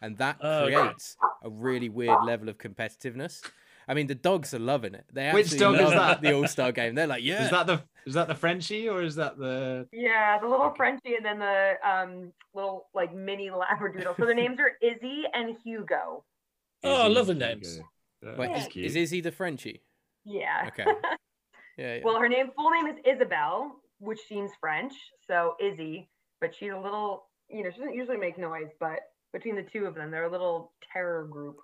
and 0.00 0.16
that 0.18 0.42
okay. 0.42 0.74
creates 0.74 1.16
a 1.42 1.50
really 1.50 1.88
weird 1.88 2.24
level 2.24 2.48
of 2.48 2.58
competitiveness. 2.58 3.42
I 3.88 3.94
mean, 3.94 4.06
the 4.06 4.14
dogs 4.14 4.52
are 4.52 4.58
loving 4.58 4.94
it. 4.94 5.06
They 5.12 5.30
Which 5.30 5.46
absolutely 5.46 5.78
dog 5.78 5.86
is 5.88 5.94
that? 5.94 6.20
the 6.22 6.32
All 6.34 6.46
Star 6.46 6.72
game. 6.72 6.94
They're 6.94 7.06
like, 7.06 7.24
yeah, 7.24 7.44
Is 7.44 7.50
that 7.50 7.66
the 7.66 7.82
is 8.06 8.14
that 8.14 8.28
the 8.28 8.34
Frenchie 8.34 8.88
or 8.88 9.02
is 9.02 9.16
that 9.16 9.38
the 9.38 9.88
Yeah, 9.92 10.38
the 10.38 10.46
little 10.46 10.72
Frenchie 10.76 11.14
and 11.14 11.24
then 11.24 11.38
the 11.38 11.74
um 11.84 12.32
little 12.54 12.88
like 12.94 13.14
mini 13.14 13.50
labradoodle. 13.50 14.16
So 14.18 14.26
their 14.26 14.34
names 14.44 14.58
are 14.60 14.72
Izzy 14.86 15.24
and 15.32 15.56
Hugo. 15.64 16.24
Oh, 16.84 17.04
Izzy 17.06 17.14
lovely 17.14 17.34
Hugo? 17.34 17.46
names. 17.46 17.80
Wait, 18.22 18.52
that's 18.52 18.66
is, 18.76 18.76
is 18.76 18.96
Izzy 18.96 19.20
the 19.20 19.32
Frenchie? 19.32 19.82
Yeah. 20.24 20.68
Okay. 20.68 20.84
Yeah, 21.78 21.94
yeah. 21.94 22.00
Well, 22.02 22.18
her 22.18 22.28
name 22.28 22.50
full 22.56 22.70
name 22.70 22.88
is 22.88 22.96
Isabel, 23.06 23.76
which 24.00 24.18
seems 24.28 24.50
French, 24.60 24.92
so 25.28 25.54
Izzy. 25.60 26.10
But 26.40 26.52
she's 26.52 26.72
a 26.72 26.76
little, 26.76 27.28
you 27.48 27.62
know, 27.62 27.70
she 27.70 27.78
doesn't 27.78 27.94
usually 27.94 28.16
make 28.16 28.36
noise, 28.36 28.66
but 28.80 28.98
between 29.32 29.54
the 29.54 29.62
two 29.62 29.84
of 29.86 29.94
them, 29.94 30.10
they're 30.10 30.24
a 30.24 30.30
little 30.30 30.72
terror 30.92 31.28
group. 31.30 31.58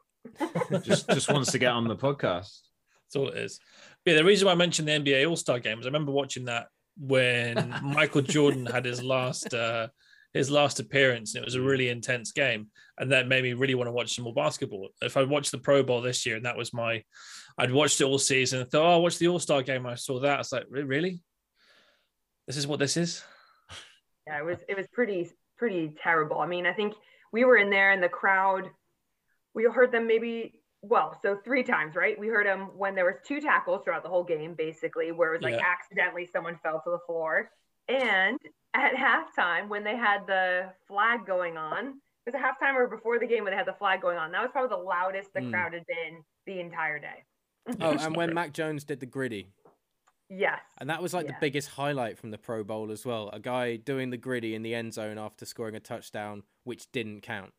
Just 0.83 1.09
just 1.09 1.31
wants 1.31 1.53
to 1.53 1.59
get 1.59 1.73
on 1.73 1.89
the 1.89 1.97
podcast. 1.97 2.59
That's 3.05 3.17
all 3.17 3.29
it 3.29 3.39
is. 3.39 3.61
But 4.05 4.13
yeah, 4.13 4.17
the 4.19 4.25
reason 4.25 4.47
why 4.47 4.53
I 4.53 4.57
mentioned 4.57 4.89
the 4.89 4.93
NBA 4.93 5.29
All 5.29 5.37
Star 5.37 5.59
Games, 5.59 5.87
I 5.87 5.89
remember 5.89 6.13
watching 6.13 6.47
that 6.47 6.67
when 6.99 7.75
Michael 7.83 8.23
Jordan 8.23 8.67
had 8.67 8.85
his 8.85 9.03
last 9.03 9.53
uh, 9.55 9.89
his 10.33 10.51
last 10.51 10.81
appearance, 10.81 11.35
and 11.35 11.43
it 11.43 11.47
was 11.47 11.55
a 11.55 11.63
really 11.63 11.89
intense 11.89 12.33
game, 12.33 12.69
and 12.99 13.13
that 13.13 13.29
made 13.29 13.45
me 13.45 13.53
really 13.53 13.75
want 13.75 13.87
to 13.87 13.93
watch 13.93 14.15
some 14.15 14.25
more 14.25 14.35
basketball. 14.35 14.89
If 15.01 15.17
I 15.17 15.23
watched 15.23 15.53
the 15.53 15.59
Pro 15.59 15.83
Bowl 15.83 16.03
this 16.03 16.27
year, 16.27 16.37
and 16.37 16.45
that 16.45 16.57
was 16.57 16.75
my, 16.75 17.05
I'd 17.57 17.73
watched 17.73 18.01
it 18.01 18.05
all 18.05 18.19
season, 18.19 18.61
and 18.61 18.71
thought, 18.71 18.85
oh, 18.85 18.95
I 18.95 18.97
watched 18.97 19.21
the 19.21 19.29
All 19.29 19.39
Star 19.39 19.63
game, 19.63 19.87
I 19.87 19.95
saw 19.95 20.21
that, 20.21 20.41
it's 20.41 20.53
like, 20.53 20.67
really, 20.69 21.23
this 22.47 22.57
is 22.57 22.67
what 22.67 22.81
this 22.81 22.97
is. 22.97 23.23
Yeah, 24.27 24.39
it 24.39 24.45
was 24.45 24.59
it 24.69 24.77
was 24.77 24.87
pretty 24.93 25.31
pretty 25.57 25.95
terrible. 26.03 26.41
I 26.41 26.47
mean, 26.47 26.67
I 26.67 26.73
think 26.73 26.95
we 27.33 27.45
were 27.45 27.57
in 27.57 27.71
there 27.71 27.93
and 27.93 28.03
the 28.03 28.09
crowd, 28.09 28.71
we 29.55 29.65
heard 29.65 29.93
them 29.93 30.07
maybe 30.07 30.61
well, 30.83 31.19
so 31.23 31.39
three 31.45 31.63
times, 31.63 31.97
right? 31.97 32.19
We 32.19 32.27
heard 32.29 32.47
them 32.47 32.77
when 32.77 32.95
there 32.95 33.07
was 33.07 33.15
two 33.27 33.41
tackles 33.41 33.83
throughout 33.85 34.03
the 34.03 34.11
whole 34.11 34.25
game, 34.25 34.53
basically, 34.55 35.13
where 35.13 35.33
it 35.33 35.39
was 35.39 35.43
like 35.43 35.55
Yeah. 35.59 35.65
accidentally 35.67 36.27
someone 36.31 36.59
fell 36.63 36.83
to 36.85 36.91
the 36.91 36.99
floor, 37.07 37.51
and 37.89 38.39
at 38.75 38.93
halftime 38.95 39.69
when 39.69 39.83
they 39.85 39.97
had 39.97 40.27
the 40.27 40.73
flag 40.87 41.25
going 41.27 41.57
on. 41.57 42.01
It 42.27 42.33
was 42.33 42.35
a 42.35 42.39
halftime 42.43 42.75
or 42.75 42.87
before 42.89 43.19
the 43.19 43.27
game 43.27 43.45
when 43.45 43.53
they 43.53 43.57
had 43.57 43.67
the 43.67 43.75
flag 43.75 44.01
going 44.01 44.17
on. 44.19 44.33
That 44.33 44.41
was 44.43 44.51
probably 44.51 44.75
the 44.77 44.83
loudest 44.83 45.33
the 45.35 45.41
Mm. 45.41 45.51
crowd 45.51 45.75
had 45.75 45.87
been 45.87 46.25
the 46.47 46.59
entire 46.61 46.99
day. 46.99 47.23
oh, 47.81 47.91
and 48.01 48.17
when. 48.17 48.33
Mac 48.35 48.53
Jones 48.53 48.83
did 48.85 49.01
the 49.01 49.07
gritty, 49.07 49.53
Yes. 50.31 50.61
and 50.79 50.89
that 50.91 51.01
was 51.03 51.13
like 51.15 51.27
the 51.27 51.37
biggest 51.41 51.69
highlight 51.71 52.19
from 52.19 52.31
the 52.31 52.39
Pro 52.39 52.65
Bowl 52.65 52.91
as 52.91 53.05
well. 53.07 53.29
A 53.33 53.39
guy 53.41 53.77
doing 53.77 54.11
the 54.11 54.17
gritty 54.17 54.55
in 54.55 54.63
the 54.63 54.75
end 54.75 54.93
zone 54.95 55.19
after 55.19 55.45
scoring 55.47 55.75
a 55.75 55.81
touchdown, 55.81 56.43
which 56.65 56.91
didn't 56.93 57.21
count. 57.21 57.53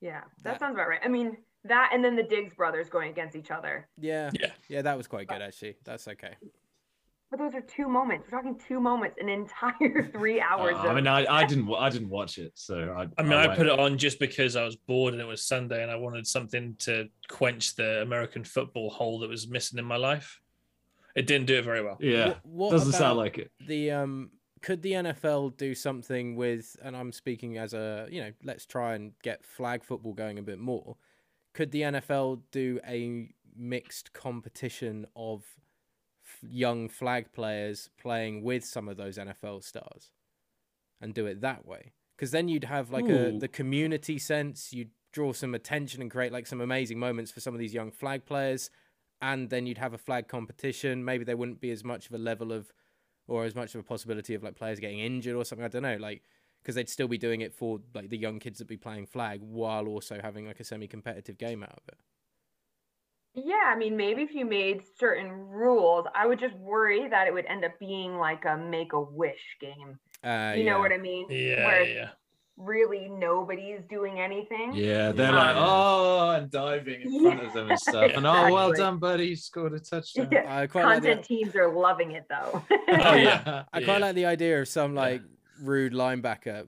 Yeah. 0.00 0.20
That, 0.42 0.52
That- 0.52 0.60
sounds 0.60 0.74
about 0.74 0.88
right. 0.88 1.00
I 1.04 1.08
mean, 1.08 1.36
that 1.64 1.90
and 1.92 2.02
then 2.04 2.16
the 2.16 2.22
Diggs 2.22 2.54
brothers 2.54 2.88
going 2.88 3.10
against 3.10 3.36
each 3.36 3.50
other. 3.50 3.88
Yeah, 3.98 4.30
Yeah. 4.38 4.52
yeah, 4.68 4.82
that 4.82 4.96
was 4.96 5.06
quite 5.06 5.28
good 5.28 5.42
actually. 5.42 5.76
That's 5.84 6.08
okay. 6.08 6.34
But 7.30 7.38
those 7.38 7.54
are 7.54 7.60
two 7.60 7.86
moments. 7.86 8.26
We're 8.28 8.38
talking 8.38 8.58
two 8.66 8.80
moments, 8.80 9.16
an 9.20 9.28
entire 9.28 10.10
three 10.12 10.40
hours. 10.40 10.74
Uh, 10.76 10.88
I 10.88 10.94
mean, 10.94 11.06
I, 11.06 11.24
I 11.32 11.44
didn't 11.44 11.72
I 11.72 11.88
didn't 11.88 12.08
watch 12.08 12.38
it, 12.38 12.52
so 12.54 12.92
I. 12.96 13.06
I 13.20 13.22
mean, 13.22 13.34
I 13.34 13.46
won't- 13.46 13.58
put 13.58 13.66
it 13.68 13.78
on 13.78 13.98
just 13.98 14.18
because 14.18 14.56
I 14.56 14.64
was 14.64 14.74
bored 14.74 15.12
and 15.12 15.20
it 15.22 15.26
was 15.26 15.42
Sunday 15.42 15.82
and 15.82 15.92
I 15.92 15.96
wanted 15.96 16.26
something 16.26 16.74
to 16.80 17.08
quench 17.28 17.76
the 17.76 18.02
American 18.02 18.42
football 18.42 18.90
hole 18.90 19.20
that 19.20 19.28
was 19.28 19.46
missing 19.48 19.78
in 19.78 19.84
my 19.84 19.96
life. 19.96 20.40
It 21.14 21.26
didn't 21.26 21.46
do 21.46 21.56
it 21.58 21.64
very 21.64 21.84
well. 21.84 21.98
Yeah, 22.00 22.28
What- 22.28 22.44
what 22.44 22.70
doesn't 22.72 22.92
sound 22.94 23.18
like 23.18 23.38
it. 23.38 23.52
the 23.66 23.90
um 23.92 24.30
could 24.62 24.82
the 24.82 24.92
NFL 24.92 25.56
do 25.56 25.74
something 25.74 26.36
with 26.36 26.76
and 26.82 26.96
I'm 26.96 27.12
speaking 27.12 27.56
as 27.56 27.72
a 27.72 28.06
you 28.10 28.20
know 28.20 28.32
let's 28.44 28.66
try 28.66 28.94
and 28.94 29.12
get 29.22 29.44
flag 29.44 29.84
football 29.84 30.12
going 30.12 30.38
a 30.38 30.42
bit 30.42 30.58
more. 30.58 30.96
Could 31.54 31.72
the 31.72 31.82
NFL 31.82 32.42
do 32.52 32.78
a 32.86 33.30
mixed 33.56 34.12
competition 34.12 35.06
of 35.16 35.42
f- 36.24 36.48
young 36.48 36.88
flag 36.88 37.32
players 37.32 37.90
playing 38.00 38.42
with 38.42 38.64
some 38.64 38.88
of 38.88 38.96
those 38.96 39.18
NFL 39.18 39.64
stars 39.64 40.12
and 41.00 41.14
do 41.14 41.26
it 41.26 41.40
that 41.40 41.66
way? 41.66 41.92
Because 42.16 42.30
then 42.30 42.48
you'd 42.48 42.64
have 42.64 42.90
like 42.90 43.08
a 43.08 43.36
the 43.38 43.48
community 43.48 44.18
sense 44.18 44.72
you'd 44.72 44.90
draw 45.12 45.32
some 45.32 45.54
attention 45.54 46.02
and 46.02 46.10
create 46.10 46.32
like 46.32 46.46
some 46.46 46.60
amazing 46.60 46.98
moments 46.98 47.32
for 47.32 47.40
some 47.40 47.54
of 47.54 47.58
these 47.58 47.74
young 47.74 47.90
flag 47.90 48.24
players 48.26 48.70
and 49.22 49.50
then 49.50 49.66
you'd 49.66 49.78
have 49.78 49.92
a 49.92 49.98
flag 49.98 50.28
competition. 50.28 51.04
Maybe 51.04 51.24
there 51.24 51.36
wouldn't 51.36 51.60
be 51.60 51.70
as 51.70 51.84
much 51.84 52.06
of 52.06 52.14
a 52.14 52.18
level 52.18 52.52
of 52.52 52.72
or 53.30 53.44
as 53.44 53.54
much 53.54 53.74
of 53.74 53.80
a 53.80 53.84
possibility 53.84 54.34
of 54.34 54.42
like 54.42 54.56
players 54.56 54.80
getting 54.80 54.98
injured 55.00 55.36
or 55.36 55.44
something. 55.44 55.64
I 55.64 55.68
don't 55.68 55.82
know, 55.82 55.96
like 55.96 56.22
because 56.62 56.74
they'd 56.74 56.88
still 56.88 57.08
be 57.08 57.18
doing 57.18 57.40
it 57.40 57.54
for 57.54 57.80
like 57.94 58.10
the 58.10 58.18
young 58.18 58.38
kids 58.38 58.58
that 58.58 58.68
be 58.68 58.76
playing 58.76 59.06
flag 59.06 59.40
while 59.42 59.86
also 59.88 60.20
having 60.20 60.46
like 60.46 60.60
a 60.60 60.64
semi-competitive 60.64 61.38
game 61.38 61.62
out 61.62 61.70
of 61.72 61.82
it. 61.88 61.98
yeah, 63.34 63.70
I 63.72 63.76
mean, 63.76 63.96
maybe 63.96 64.22
if 64.22 64.34
you 64.34 64.44
made 64.44 64.82
certain 64.98 65.30
rules, 65.30 66.06
I 66.14 66.26
would 66.26 66.40
just 66.40 66.56
worry 66.56 67.08
that 67.08 67.28
it 67.28 67.32
would 67.34 67.46
end 67.46 67.64
up 67.64 67.78
being 67.78 68.16
like 68.18 68.44
a 68.44 68.56
make 68.56 68.92
a 68.92 69.00
wish 69.00 69.56
game. 69.60 69.98
Uh, 70.22 70.54
You 70.54 70.64
yeah. 70.64 70.72
know 70.72 70.80
what 70.80 70.92
I 70.92 70.98
mean? 70.98 71.28
Yeah, 71.28 71.56
Where 71.56 71.82
yeah, 71.84 71.94
yeah. 71.94 72.10
Really 72.60 73.08
nobody's 73.08 73.80
doing 73.88 74.20
anything. 74.20 74.72
Yeah, 74.74 75.12
they're 75.12 75.30
Yeah. 75.32 75.36
like, 75.36 75.56
oh, 75.56 75.60
oh, 75.62 76.18
oh 76.28 76.30
and 76.36 76.50
diving 76.50 77.02
in 77.02 77.22
front 77.22 77.42
of 77.42 77.52
them 77.52 77.70
and 77.70 77.78
stuff, 77.88 78.10
and 78.14 78.26
oh, 78.26 78.52
well 78.52 78.72
done, 78.72 78.98
buddy, 78.98 79.28
you 79.28 79.36
scored 79.36 79.72
a 79.72 79.80
touchdown. 79.80 80.28
Yeah. 80.30 80.44
I 80.46 80.66
quite 80.66 80.82
Content 80.82 81.22
the, 81.22 81.26
teams 81.26 81.56
are 81.56 81.72
loving 81.72 82.12
it 82.12 82.26
though. 82.28 82.62
Oh, 82.70 83.14
yeah. 83.14 83.64
I 83.72 83.78
Yeah. 83.80 83.84
quite 83.84 84.00
like 84.00 84.14
the 84.14 84.26
idea 84.26 84.60
of 84.60 84.68
some 84.68 84.94
like 84.94 85.22
rude 85.62 85.92
linebacker 85.92 86.66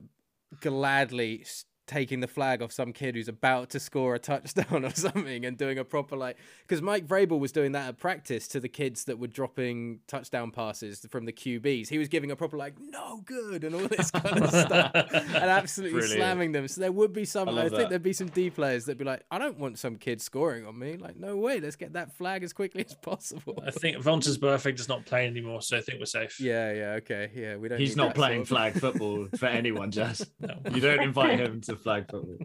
gladly 0.61 1.41
s- 1.41 1.65
taking 1.93 2.21
the 2.21 2.27
flag 2.27 2.61
off 2.63 2.71
some 2.71 2.91
kid 2.91 3.13
who's 3.13 3.27
about 3.27 3.69
to 3.69 3.79
score 3.79 4.15
a 4.15 4.19
touchdown 4.19 4.83
or 4.83 4.89
something 4.95 5.45
and 5.45 5.57
doing 5.57 5.77
a 5.77 5.83
proper 5.85 6.15
like 6.15 6.37
because 6.67 6.81
Mike 6.81 7.05
Vrabel 7.05 7.39
was 7.39 7.51
doing 7.51 7.73
that 7.73 7.87
at 7.87 7.97
practice 7.99 8.47
to 8.47 8.59
the 8.59 8.67
kids 8.67 9.03
that 9.03 9.19
were 9.19 9.27
dropping 9.27 9.99
touchdown 10.07 10.49
passes 10.49 11.05
from 11.11 11.25
the 11.25 11.31
QBs. 11.31 11.89
He 11.89 11.99
was 11.99 12.07
giving 12.07 12.31
a 12.31 12.35
proper 12.35 12.57
like 12.57 12.73
no 12.79 13.21
good 13.25 13.63
and 13.63 13.75
all 13.75 13.87
this 13.87 14.09
kind 14.09 14.43
of 14.43 14.49
stuff 14.49 14.91
and 14.93 15.35
absolutely 15.35 15.99
Brilliant. 15.99 16.17
slamming 16.19 16.51
them. 16.51 16.67
So 16.67 16.81
there 16.81 16.91
would 16.91 17.13
be 17.13 17.25
some. 17.25 17.47
I 17.47 17.51
I, 17.51 17.61
think 17.69 17.73
that. 17.75 17.89
there'd 17.89 18.01
be 18.03 18.13
some 18.13 18.29
D 18.29 18.49
players 18.49 18.85
that'd 18.85 18.97
be 18.97 19.05
like, 19.05 19.23
I 19.29 19.37
don't 19.37 19.59
want 19.59 19.77
some 19.77 19.97
kid 19.97 20.19
scoring 20.19 20.65
on 20.65 20.77
me. 20.79 20.97
Like 20.97 21.15
no 21.15 21.37
way, 21.37 21.59
let's 21.59 21.75
get 21.75 21.93
that 21.93 22.17
flag 22.17 22.43
as 22.43 22.53
quickly 22.53 22.83
as 22.85 22.95
possible. 22.95 23.61
I 23.65 23.69
think 23.69 23.97
Vontaze 23.97 24.39
Burfict 24.39 24.79
is 24.79 24.89
not 24.89 25.05
playing 25.05 25.29
anymore, 25.29 25.61
so 25.61 25.77
I 25.77 25.81
think 25.81 25.99
we're 25.99 26.05
safe. 26.05 26.39
Yeah, 26.39 26.73
yeah, 26.73 26.91
okay, 26.93 27.29
yeah. 27.35 27.55
We 27.57 27.69
don't. 27.69 27.79
He's 27.79 27.95
not 27.95 28.15
playing 28.15 28.45
sort 28.45 28.61
of- 28.61 28.73
flag 28.73 28.81
football 28.81 29.27
for 29.37 29.45
anyone, 29.45 29.91
Jazz. 29.97 30.25
No. 30.39 30.55
You 30.73 30.81
don't 30.81 31.01
invite 31.01 31.39
him 31.39 31.61
to 31.61 31.75
flag 31.83 32.05
football. 32.09 32.37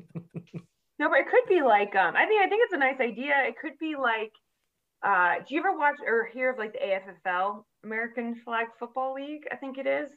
No, 0.98 1.08
but 1.08 1.18
it 1.20 1.26
could 1.30 1.48
be 1.48 1.62
like 1.62 1.94
um 1.94 2.16
I 2.16 2.26
think 2.26 2.42
I 2.44 2.48
think 2.48 2.62
it's 2.64 2.74
a 2.74 2.78
nice 2.78 3.00
idea. 3.00 3.34
It 3.46 3.54
could 3.60 3.78
be 3.78 3.94
like 3.96 4.32
uh 5.06 5.36
do 5.46 5.54
you 5.54 5.60
ever 5.60 5.76
watch 5.78 5.96
or 6.04 6.26
hear 6.32 6.50
of 6.50 6.58
like 6.58 6.72
the 6.72 6.80
AFFL, 6.80 7.62
American 7.84 8.34
Flag 8.44 8.66
Football 8.78 9.14
League? 9.14 9.42
I 9.52 9.56
think 9.56 9.78
it 9.78 9.86
is. 9.86 10.10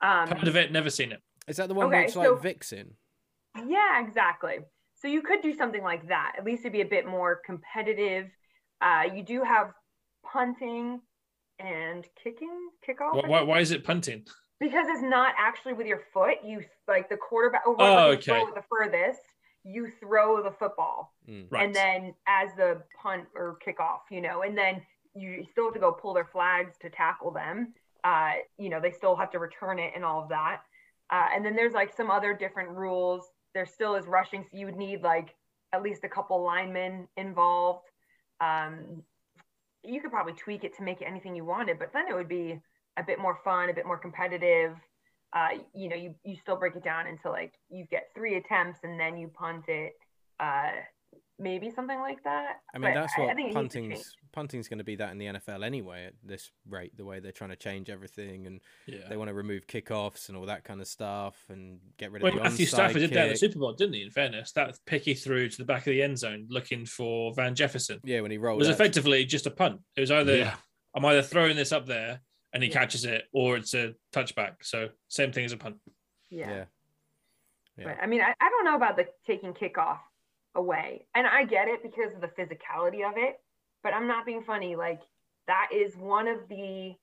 Um 0.00 0.28
Heard 0.28 0.48
of 0.48 0.56
it, 0.56 0.70
never 0.72 0.88
seen 0.90 1.10
it. 1.12 1.20
Is 1.48 1.56
that 1.56 1.68
the 1.68 1.74
one 1.74 1.88
where 1.88 1.98
Okay, 1.98 2.06
it's 2.06 2.16
like 2.16 2.26
so- 2.26 2.36
Vixen? 2.36 2.94
yeah, 3.66 4.06
exactly. 4.06 4.58
So 4.96 5.08
you 5.08 5.22
could 5.22 5.42
do 5.42 5.52
something 5.54 5.82
like 5.82 6.06
that. 6.08 6.34
At 6.38 6.44
least 6.44 6.60
it'd 6.60 6.72
be 6.72 6.82
a 6.82 6.86
bit 6.86 7.06
more 7.06 7.40
competitive. 7.44 8.26
Uh 8.80 9.04
you 9.14 9.24
do 9.24 9.42
have 9.42 9.72
punting 10.32 11.00
and 11.58 12.06
kicking, 12.22 12.56
kickoff. 12.88 13.14
Why, 13.16 13.28
why, 13.28 13.42
why 13.42 13.60
is 13.60 13.70
it 13.72 13.84
punting? 13.84 14.24
Because 14.60 14.86
it's 14.88 15.02
not 15.02 15.34
actually 15.38 15.72
with 15.72 15.86
your 15.86 16.02
foot. 16.12 16.36
You 16.44 16.62
like 16.86 17.08
the 17.08 17.16
quarterback 17.16 17.66
or 17.66 17.76
Oh, 17.78 18.10
okay. 18.12 18.32
foot 18.38 18.46
with 18.46 18.54
the 18.54 18.64
furthest. 18.70 19.20
you 19.62 19.90
throw 20.00 20.42
the 20.42 20.50
football 20.52 21.12
Mm. 21.28 21.46
Right. 21.50 21.64
and 21.64 21.74
then 21.74 22.14
as 22.26 22.48
the 22.56 22.82
punt 23.02 23.26
or 23.34 23.58
kickoff, 23.66 24.00
you 24.10 24.22
know, 24.22 24.40
and 24.40 24.56
then 24.56 24.80
you 25.14 25.44
still 25.50 25.64
have 25.66 25.74
to 25.74 25.80
go 25.80 25.92
pull 25.92 26.14
their 26.14 26.24
flags 26.24 26.78
to 26.78 26.88
tackle 26.88 27.30
them. 27.30 27.74
Uh, 28.02 28.32
you 28.56 28.70
know, 28.70 28.80
they 28.80 28.90
still 28.90 29.14
have 29.16 29.30
to 29.32 29.38
return 29.38 29.78
it 29.78 29.92
and 29.94 30.02
all 30.02 30.22
of 30.22 30.30
that. 30.30 30.62
Uh, 31.10 31.26
and 31.34 31.44
then 31.44 31.54
there's 31.56 31.74
like 31.74 31.94
some 31.94 32.10
other 32.10 32.32
different 32.32 32.70
rules. 32.70 33.26
There 33.52 33.66
still 33.66 33.96
is 33.96 34.06
rushing, 34.06 34.44
so 34.44 34.56
you 34.56 34.64
would 34.64 34.76
need 34.76 35.02
like 35.02 35.34
at 35.74 35.82
least 35.82 36.04
a 36.04 36.08
couple 36.08 36.42
linemen 36.42 37.06
involved. 37.18 37.84
Um, 38.40 39.02
you 39.84 40.00
could 40.00 40.10
probably 40.10 40.32
tweak 40.32 40.64
it 40.64 40.74
to 40.78 40.82
make 40.82 41.02
it 41.02 41.04
anything 41.04 41.34
you 41.36 41.44
wanted, 41.44 41.78
but 41.78 41.92
then 41.92 42.06
it 42.08 42.14
would 42.14 42.28
be 42.28 42.60
a 42.96 43.02
bit 43.02 43.18
more 43.18 43.38
fun, 43.44 43.70
a 43.70 43.74
bit 43.74 43.86
more 43.86 43.98
competitive. 43.98 44.72
Uh, 45.32 45.48
you 45.74 45.88
know, 45.88 45.96
you 45.96 46.14
you 46.24 46.36
still 46.36 46.56
break 46.56 46.74
it 46.76 46.84
down 46.84 47.06
into 47.06 47.30
like 47.30 47.54
you 47.68 47.86
get 47.90 48.08
three 48.14 48.36
attempts 48.36 48.80
and 48.82 48.98
then 48.98 49.16
you 49.16 49.28
punt 49.28 49.64
it. 49.68 49.92
Uh, 50.40 50.70
maybe 51.38 51.70
something 51.70 51.98
like 52.00 52.22
that. 52.24 52.56
I 52.74 52.78
mean, 52.78 52.92
But 52.92 53.00
that's 53.00 53.12
I 53.16 53.20
what 53.22 53.36
think 53.36 53.38
it 53.38 53.42
needs 53.42 53.54
to 53.54 53.80
change. 53.80 53.90
punting's 53.92 54.16
punting's 54.32 54.68
going 54.68 54.78
to 54.78 54.84
be 54.84 54.96
that 54.96 55.10
in 55.12 55.18
the 55.18 55.26
NFL 55.26 55.64
anyway 55.64 56.04
at 56.06 56.14
this 56.22 56.50
rate. 56.68 56.96
The 56.96 57.04
way 57.04 57.20
they're 57.20 57.32
trying 57.32 57.50
to 57.50 57.56
change 57.56 57.88
everything 57.90 58.46
and 58.46 58.60
yeah. 58.86 59.08
they 59.08 59.16
want 59.16 59.28
to 59.28 59.34
remove 59.34 59.66
kickoffs 59.66 60.28
and 60.28 60.36
all 60.36 60.46
that 60.46 60.64
kind 60.64 60.80
of 60.80 60.86
stuff 60.88 61.36
and 61.48 61.78
get 61.96 62.12
rid 62.12 62.22
of 62.22 62.24
Well, 62.24 62.34
the 62.34 62.42
Matthew 62.50 62.66
onside 62.66 62.70
Stafford 62.70 63.00
did 63.00 63.10
that 63.14 63.26
in 63.26 63.32
the. 63.32 63.36
Super 63.38 63.58
Bowl, 63.58 63.72
didn't 63.72 63.94
he? 63.94 64.02
In 64.02 64.10
fairness, 64.10 64.52
that 64.52 64.76
picky 64.86 65.14
through 65.14 65.48
to 65.50 65.56
the 65.58 65.64
back 65.64 65.80
of 65.86 65.92
the 65.92 66.02
end 66.02 66.18
zone 66.18 66.46
looking 66.50 66.84
for 66.84 67.32
Van 67.34 67.54
Jefferson 67.54 68.00
Yeah, 68.04 68.20
when 68.20 68.30
he 68.32 68.36
it 68.36 68.40
rolled 68.40 68.58
was 68.58 68.68
out. 68.68 68.74
effectively 68.74 69.24
just 69.24 69.46
a 69.46 69.50
punt. 69.50 69.80
It 69.96 70.00
was 70.00 70.10
either 70.10 70.36
yeah. 70.36 70.54
I'm 70.94 71.04
either 71.04 71.22
throwing 71.22 71.56
this 71.56 71.72
up 71.72 71.86
there 71.86 72.20
and 72.52 72.62
he 72.62 72.68
Yeah. 72.68 72.78
catches 72.78 73.04
it, 73.04 73.24
or 73.32 73.56
it's 73.56 73.74
a 73.74 73.94
touchback. 74.12 74.56
So 74.62 74.90
same 75.08 75.32
thing 75.32 75.44
as 75.44 75.52
a 75.52 75.56
punt. 75.56 75.76
Yeah. 76.30 76.50
Yeah. 76.50 76.64
Yeah. 77.76 77.84
But 77.84 78.02
I 78.02 78.06
mean, 78.06 78.20
I, 78.20 78.34
I 78.40 78.48
don't 78.50 78.64
know 78.64 78.76
about 78.76 78.96
the 78.96 79.06
taking 79.26 79.54
kickoff 79.54 79.98
away. 80.54 81.06
And 81.14 81.26
I 81.26 81.44
get 81.44 81.68
it 81.68 81.82
because 81.82 82.14
of 82.14 82.20
the 82.20 82.28
physicality 82.28 83.08
of 83.08 83.16
it, 83.16 83.36
but 83.82 83.94
I'm 83.94 84.06
not 84.08 84.26
being 84.26 84.42
funny. 84.42 84.76
Like, 84.76 85.00
that 85.46 85.68
is 85.72 85.96
one 85.96 86.28
of 86.28 86.48
the, 86.48 86.94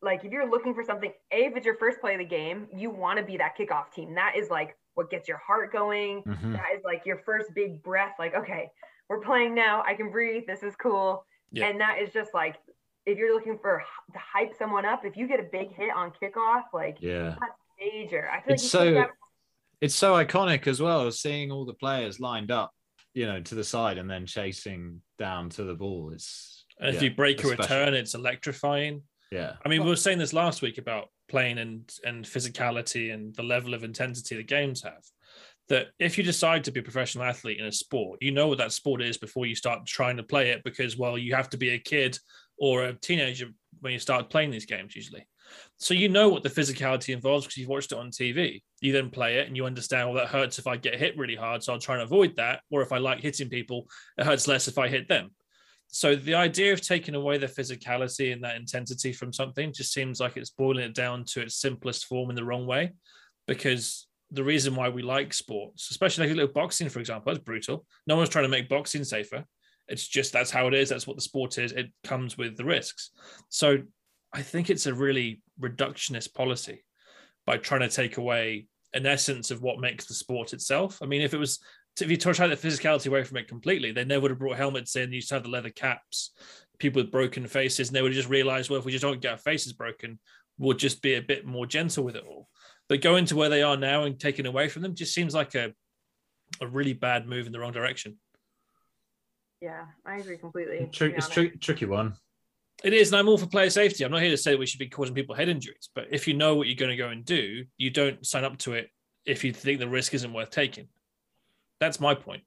like, 0.00 0.24
if 0.24 0.32
you're 0.32 0.48
looking 0.48 0.74
for 0.74 0.82
something, 0.84 1.12
A, 1.32 1.44
if 1.44 1.56
it's 1.56 1.66
your 1.66 1.76
first 1.76 2.00
play 2.00 2.14
of 2.14 2.18
the 2.20 2.24
game, 2.24 2.68
you 2.74 2.90
want 2.90 3.18
to 3.18 3.24
be 3.24 3.36
that 3.36 3.56
kickoff 3.58 3.92
team. 3.92 4.14
That 4.14 4.34
is 4.36 4.48
like 4.48 4.76
what 4.94 5.10
gets 5.10 5.28
your 5.28 5.38
heart 5.38 5.72
going. 5.72 6.22
Mhm. 6.22 6.52
That 6.52 6.74
is 6.76 6.82
like 6.84 7.04
your 7.04 7.18
first 7.24 7.52
big 7.54 7.82
breath. 7.82 8.14
Like, 8.18 8.34
okay, 8.34 8.70
we're 9.08 9.20
playing 9.20 9.54
now. 9.54 9.82
I 9.86 9.94
can 9.94 10.10
breathe. 10.10 10.44
This 10.46 10.62
is 10.62 10.74
cool. 10.76 11.26
Yeah. 11.50 11.66
And 11.66 11.80
that 11.80 11.98
is 12.00 12.12
just 12.12 12.32
like, 12.32 12.56
if 13.06 13.18
you're 13.18 13.34
looking 13.34 13.58
for 13.58 13.82
to 14.12 14.18
hype 14.18 14.54
someone 14.56 14.84
up, 14.84 15.04
if 15.04 15.16
you 15.16 15.26
get 15.26 15.40
a 15.40 15.44
big 15.44 15.74
hit 15.74 15.90
on 15.94 16.12
kickoff, 16.22 16.64
like, 16.72 16.98
Yeah. 17.00 17.36
that's 17.40 17.58
major. 17.78 18.28
I 18.30 18.40
feel 18.42 18.54
It's 18.54 18.74
like 18.74 18.84
you 18.84 18.94
so- 18.94 19.02
take 19.02 19.10
It's 19.80 19.94
so 19.96 20.12
iconic 20.14 20.68
as 20.68 20.80
well, 20.80 21.10
seeing 21.10 21.50
all 21.50 21.64
the 21.64 21.74
players 21.74 22.20
lined 22.20 22.52
up, 22.52 22.72
you 23.14 23.26
know, 23.26 23.40
to 23.40 23.54
the 23.56 23.64
side 23.64 23.98
and 23.98 24.08
then 24.08 24.26
chasing 24.26 25.02
down 25.18 25.50
to 25.50 25.64
the 25.64 25.74
ball. 25.74 26.12
It's 26.12 26.64
And 26.78 26.90
if 26.94 27.02
yeah, 27.02 27.08
you 27.10 27.14
break 27.16 27.42
a 27.42 27.48
return, 27.48 27.92
it's 27.94 28.14
electrifying. 28.14 29.02
Yeah. 29.32 29.56
I 29.64 29.68
mean, 29.68 29.82
we 29.82 29.88
were 29.88 29.96
saying 29.96 30.18
this 30.18 30.32
last 30.32 30.62
week 30.62 30.78
about 30.78 31.08
playing 31.28 31.58
and 31.58 31.92
and 32.04 32.24
physicality 32.24 33.12
and 33.12 33.34
the 33.34 33.42
level 33.42 33.74
of 33.74 33.82
intensity 33.82 34.36
the 34.36 34.42
games 34.44 34.82
have. 34.82 35.02
That 35.68 35.88
if 35.98 36.16
you 36.16 36.22
decide 36.24 36.62
to 36.64 36.70
be 36.72 36.80
a 36.80 36.82
professional 36.82 37.24
athlete 37.24 37.58
in 37.58 37.66
a 37.66 37.72
sport, 37.72 38.22
you 38.22 38.30
know 38.30 38.46
what 38.48 38.58
that 38.58 38.72
sport 38.72 39.02
is 39.02 39.16
before 39.18 39.46
you 39.46 39.54
start 39.56 39.86
trying 39.86 40.16
to 40.18 40.22
play 40.22 40.50
it 40.50 40.62
because, 40.64 40.96
well, 40.96 41.16
you 41.18 41.34
have 41.34 41.50
to 41.50 41.56
be 41.56 41.70
a 41.70 41.78
kid 41.78 42.18
or 42.62 42.84
a 42.84 42.92
teenager 42.92 43.48
when 43.80 43.92
you 43.92 43.98
start 43.98 44.30
playing 44.30 44.52
these 44.52 44.66
games 44.66 44.94
usually. 44.94 45.26
So 45.78 45.94
you 45.94 46.08
know 46.08 46.28
what 46.28 46.44
the 46.44 46.48
physicality 46.48 47.12
involves 47.12 47.44
because 47.44 47.56
you've 47.56 47.68
watched 47.68 47.90
it 47.90 47.98
on 47.98 48.10
TV. 48.10 48.62
You 48.80 48.92
then 48.92 49.10
play 49.10 49.38
it 49.38 49.48
and 49.48 49.56
you 49.56 49.66
understand, 49.66 50.08
well, 50.08 50.18
that 50.18 50.28
hurts 50.28 50.60
if 50.60 50.68
I 50.68 50.76
get 50.76 50.94
hit 50.94 51.18
really 51.18 51.34
hard. 51.34 51.64
So 51.64 51.72
I'll 51.72 51.80
try 51.80 51.96
and 51.96 52.04
avoid 52.04 52.36
that. 52.36 52.60
Or 52.70 52.80
if 52.80 52.92
I 52.92 52.98
like 52.98 53.20
hitting 53.20 53.48
people, 53.48 53.88
it 54.16 54.24
hurts 54.24 54.46
less 54.46 54.68
if 54.68 54.78
I 54.78 54.86
hit 54.86 55.08
them. 55.08 55.30
So 55.88 56.14
the 56.14 56.36
idea 56.36 56.72
of 56.72 56.80
taking 56.80 57.16
away 57.16 57.36
the 57.36 57.48
physicality 57.48 58.32
and 58.32 58.44
that 58.44 58.54
intensity 58.54 59.12
from 59.12 59.32
something 59.32 59.72
just 59.72 59.92
seems 59.92 60.20
like 60.20 60.36
it's 60.36 60.50
boiling 60.50 60.84
it 60.84 60.94
down 60.94 61.24
to 61.32 61.40
its 61.40 61.56
simplest 61.56 62.06
form 62.06 62.30
in 62.30 62.36
the 62.36 62.44
wrong 62.44 62.64
way. 62.64 62.92
Because 63.48 64.06
the 64.30 64.44
reason 64.44 64.76
why 64.76 64.88
we 64.88 65.02
like 65.02 65.34
sports, 65.34 65.90
especially 65.90 66.26
like 66.26 66.34
a 66.34 66.36
little 66.36 66.54
boxing, 66.54 66.88
for 66.88 67.00
example, 67.00 67.32
that's 67.32 67.42
brutal. 67.42 67.84
No 68.06 68.14
one's 68.14 68.28
trying 68.28 68.44
to 68.44 68.48
make 68.48 68.68
boxing 68.68 69.02
safer. 69.02 69.44
It's 69.92 70.08
just 70.08 70.32
that's 70.32 70.50
how 70.50 70.66
it 70.66 70.74
is. 70.74 70.88
That's 70.88 71.06
what 71.06 71.16
the 71.16 71.22
sport 71.22 71.58
is. 71.58 71.72
It 71.72 71.92
comes 72.02 72.38
with 72.38 72.56
the 72.56 72.64
risks. 72.64 73.10
So 73.50 73.78
I 74.32 74.42
think 74.42 74.70
it's 74.70 74.86
a 74.86 74.94
really 74.94 75.42
reductionist 75.60 76.34
policy 76.34 76.84
by 77.46 77.58
trying 77.58 77.80
to 77.80 77.88
take 77.88 78.16
away 78.16 78.66
an 78.94 79.06
essence 79.06 79.50
of 79.50 79.62
what 79.62 79.80
makes 79.80 80.06
the 80.06 80.14
sport 80.14 80.52
itself. 80.52 80.98
I 81.02 81.06
mean, 81.06 81.22
if 81.22 81.34
it 81.34 81.38
was 81.38 81.60
if 82.00 82.10
you 82.10 82.16
try 82.16 82.32
to 82.32 82.38
take 82.38 82.58
the 82.58 82.68
physicality 82.68 83.08
away 83.08 83.22
from 83.22 83.36
it 83.36 83.48
completely, 83.48 83.92
they 83.92 84.04
never 84.04 84.22
would 84.22 84.30
have 84.30 84.38
brought 84.38 84.56
helmets 84.56 84.96
in. 84.96 85.10
You 85.10 85.16
used 85.16 85.28
to 85.28 85.34
have 85.34 85.42
the 85.42 85.50
leather 85.50 85.70
caps, 85.70 86.32
people 86.78 87.02
with 87.02 87.12
broken 87.12 87.46
faces, 87.46 87.88
and 87.88 87.96
they 87.96 88.00
would 88.00 88.12
have 88.12 88.16
just 88.16 88.30
realized, 88.30 88.70
well, 88.70 88.78
if 88.78 88.86
we 88.86 88.92
just 88.92 89.02
don't 89.02 89.20
get 89.20 89.32
our 89.32 89.38
faces 89.38 89.74
broken, 89.74 90.18
we'll 90.58 90.76
just 90.76 91.02
be 91.02 91.14
a 91.14 91.22
bit 91.22 91.44
more 91.44 91.66
gentle 91.66 92.04
with 92.04 92.16
it 92.16 92.24
all. 92.26 92.48
But 92.88 93.02
going 93.02 93.26
to 93.26 93.36
where 93.36 93.50
they 93.50 93.62
are 93.62 93.76
now 93.76 94.04
and 94.04 94.18
taking 94.18 94.46
away 94.46 94.68
from 94.68 94.80
them 94.80 94.94
just 94.94 95.14
seems 95.14 95.34
like 95.34 95.54
a 95.54 95.74
a 96.60 96.66
really 96.66 96.92
bad 96.92 97.26
move 97.26 97.46
in 97.46 97.52
the 97.52 97.58
wrong 97.58 97.72
direction. 97.72 98.18
Yeah, 99.62 99.84
I 100.04 100.16
agree 100.16 100.38
completely. 100.38 100.78
to 100.78 100.86
Tri- 100.88 101.06
it's 101.16 101.26
honest. 101.26 101.32
tri- 101.32 101.52
tricky 101.60 101.84
one. 101.86 102.14
It 102.82 102.92
is, 102.92 103.12
and 103.12 103.18
I'm 103.20 103.28
all 103.28 103.38
for 103.38 103.46
player 103.46 103.70
safety. 103.70 104.04
I'm 104.04 104.10
not 104.10 104.20
here 104.20 104.30
to 104.32 104.36
say 104.36 104.50
that 104.50 104.58
we 104.58 104.66
should 104.66 104.80
be 104.80 104.88
causing 104.88 105.14
people 105.14 105.36
head 105.36 105.48
injuries, 105.48 105.88
but 105.94 106.08
if 106.10 106.26
you 106.26 106.34
know 106.34 106.56
what 106.56 106.66
you're 106.66 106.74
going 106.74 106.90
to 106.90 106.96
go 106.96 107.10
and 107.10 107.24
do, 107.24 107.64
you 107.78 107.90
don't 107.90 108.26
sign 108.26 108.42
up 108.42 108.58
to 108.58 108.72
it 108.72 108.90
if 109.24 109.44
you 109.44 109.52
think 109.52 109.78
the 109.78 109.88
risk 109.88 110.14
isn't 110.14 110.32
worth 110.32 110.50
taking. 110.50 110.88
That's 111.78 112.00
my 112.00 112.12
point. 112.16 112.42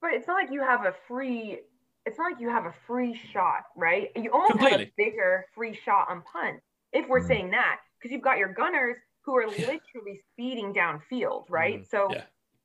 But 0.00 0.10
it's 0.14 0.26
not 0.26 0.34
like 0.34 0.50
you 0.50 0.60
have 0.60 0.84
a 0.86 0.94
free. 1.06 1.60
It's 2.04 2.18
not 2.18 2.32
like 2.32 2.40
you 2.40 2.48
have 2.50 2.66
a 2.66 2.74
free 2.88 3.16
shot, 3.32 3.62
right? 3.76 4.10
You 4.16 4.32
almost 4.32 4.58
have 4.58 4.80
a 4.80 4.92
bigger 4.96 5.46
free 5.54 5.78
shot 5.84 6.08
on 6.10 6.22
punt, 6.22 6.58
if 6.92 7.08
we're 7.08 7.20
Mhm. 7.20 7.26
saying 7.28 7.50
that, 7.52 7.80
because 7.98 8.12
you've 8.12 8.22
got 8.22 8.38
your 8.38 8.52
gunners 8.52 8.96
who 9.22 9.36
are 9.36 9.46
literally 9.46 10.20
speeding 10.32 10.74
downfield, 10.74 11.46
right? 11.48 11.80
Mhm. 11.82 11.86
So 11.86 12.08
Yeah. 12.12 12.24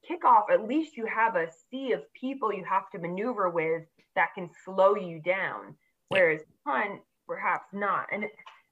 Kickoff, 0.09 0.49
at 0.51 0.67
least 0.67 0.97
you 0.97 1.05
have 1.05 1.35
a 1.35 1.47
sea 1.69 1.91
of 1.93 2.01
people 2.13 2.53
you 2.53 2.63
have 2.65 2.89
to 2.91 2.99
maneuver 2.99 3.49
with 3.49 3.83
that 4.15 4.29
can 4.35 4.49
slow 4.65 4.95
you 4.95 5.19
down. 5.21 5.75
Whereas 6.09 6.41
punt, 6.65 7.01
perhaps 7.27 7.67
not. 7.73 8.07
And 8.11 8.25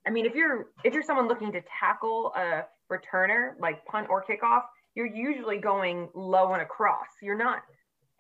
I 0.06 0.10
mean, 0.10 0.26
if 0.26 0.36
you're 0.36 0.68
if 0.84 0.94
you're 0.94 1.04
someone 1.04 1.28
looking 1.28 1.52
to 1.54 1.62
tackle 1.80 2.34
a 2.36 2.64
returner 2.92 3.52
like 3.60 3.86
punt 3.86 4.08
or 4.10 4.24
kickoff, 4.24 4.64
you're 4.96 5.06
usually 5.06 5.58
going 5.58 6.10
low 6.14 6.54
and 6.54 6.62
across. 6.62 7.08
You're 7.22 7.38
not, 7.38 7.62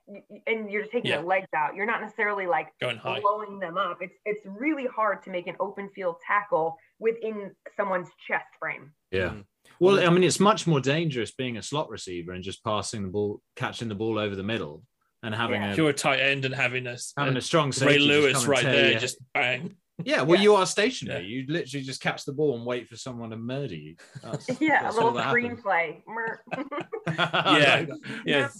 y- 0.07 0.23
y- 0.29 0.41
and 0.47 0.69
you're 0.71 0.85
taking 0.85 1.09
Yeah. 1.09 1.17
their 1.17 1.25
legs 1.25 1.47
out. 1.55 1.75
You're 1.75 1.85
not 1.87 1.99
necessarily 2.01 2.45
like 2.47 2.67
Going 2.79 2.97
high. 2.97 3.19
blowing 3.19 3.59
them 3.59 3.77
up. 3.77 3.97
It's 4.01 4.15
it's 4.25 4.45
really 4.45 4.85
hard 4.85 5.23
to 5.23 5.29
make 5.31 5.47
an 5.47 5.55
open 5.59 5.89
field 5.89 6.17
tackle 6.25 6.77
within 6.99 7.55
someone's 7.75 8.09
chest 8.27 8.45
frame. 8.59 8.93
Yeah. 9.11 9.29
Mm-hmm. 9.29 9.41
Well, 9.79 9.99
I 10.05 10.09
mean, 10.09 10.23
it's 10.23 10.39
much 10.39 10.67
more 10.67 10.79
dangerous 10.81 11.31
being 11.31 11.57
a 11.57 11.61
slot 11.61 11.89
receiver 11.89 12.33
and 12.33 12.43
just 12.43 12.63
passing 12.63 13.03
the 13.03 13.09
ball, 13.09 13.41
catching 13.55 13.87
the 13.89 13.95
ball 13.95 14.19
over 14.19 14.35
the 14.35 14.43
middle, 14.43 14.83
and 15.23 15.33
having 15.33 15.61
Yeah. 15.61 15.69
If 15.71 15.73
a 15.75 15.77
you're 15.81 15.89
a 15.89 15.93
tight 15.93 16.19
end 16.19 16.45
and 16.45 16.53
having 16.53 16.85
a, 16.87 16.97
having 17.17 17.35
a 17.35 17.39
a 17.39 17.41
strong 17.41 17.67
Ray 17.67 17.71
safety 17.71 17.97
just 17.97 18.07
Lewis 18.07 18.45
right 18.45 18.63
there, 18.63 18.91
you- 18.93 18.99
just 18.99 19.17
bang. 19.33 19.75
yeah. 20.03 20.21
Well, 20.21 20.37
Yeah. 20.37 20.43
you 20.43 20.55
are 20.55 20.65
stationary. 20.65 21.23
Yeah. 21.23 21.27
You 21.27 21.45
literally 21.47 21.85
just 21.85 22.01
catch 22.01 22.25
the 22.25 22.33
ball 22.33 22.55
and 22.57 22.65
wait 22.65 22.87
for 22.89 22.95
someone 22.97 23.29
to 23.31 23.37
murder 23.37 23.75
you. 23.75 23.95
That's, 24.23 24.47
Yeah, 24.61 24.83
that's 24.83 24.95
a 24.95 24.99
little 24.99 25.09
all 25.09 25.15
that 25.15 25.27
screenplay. 25.33 26.01
Yeah. 27.07 27.85
like 27.87 27.87
that. 28.25 28.51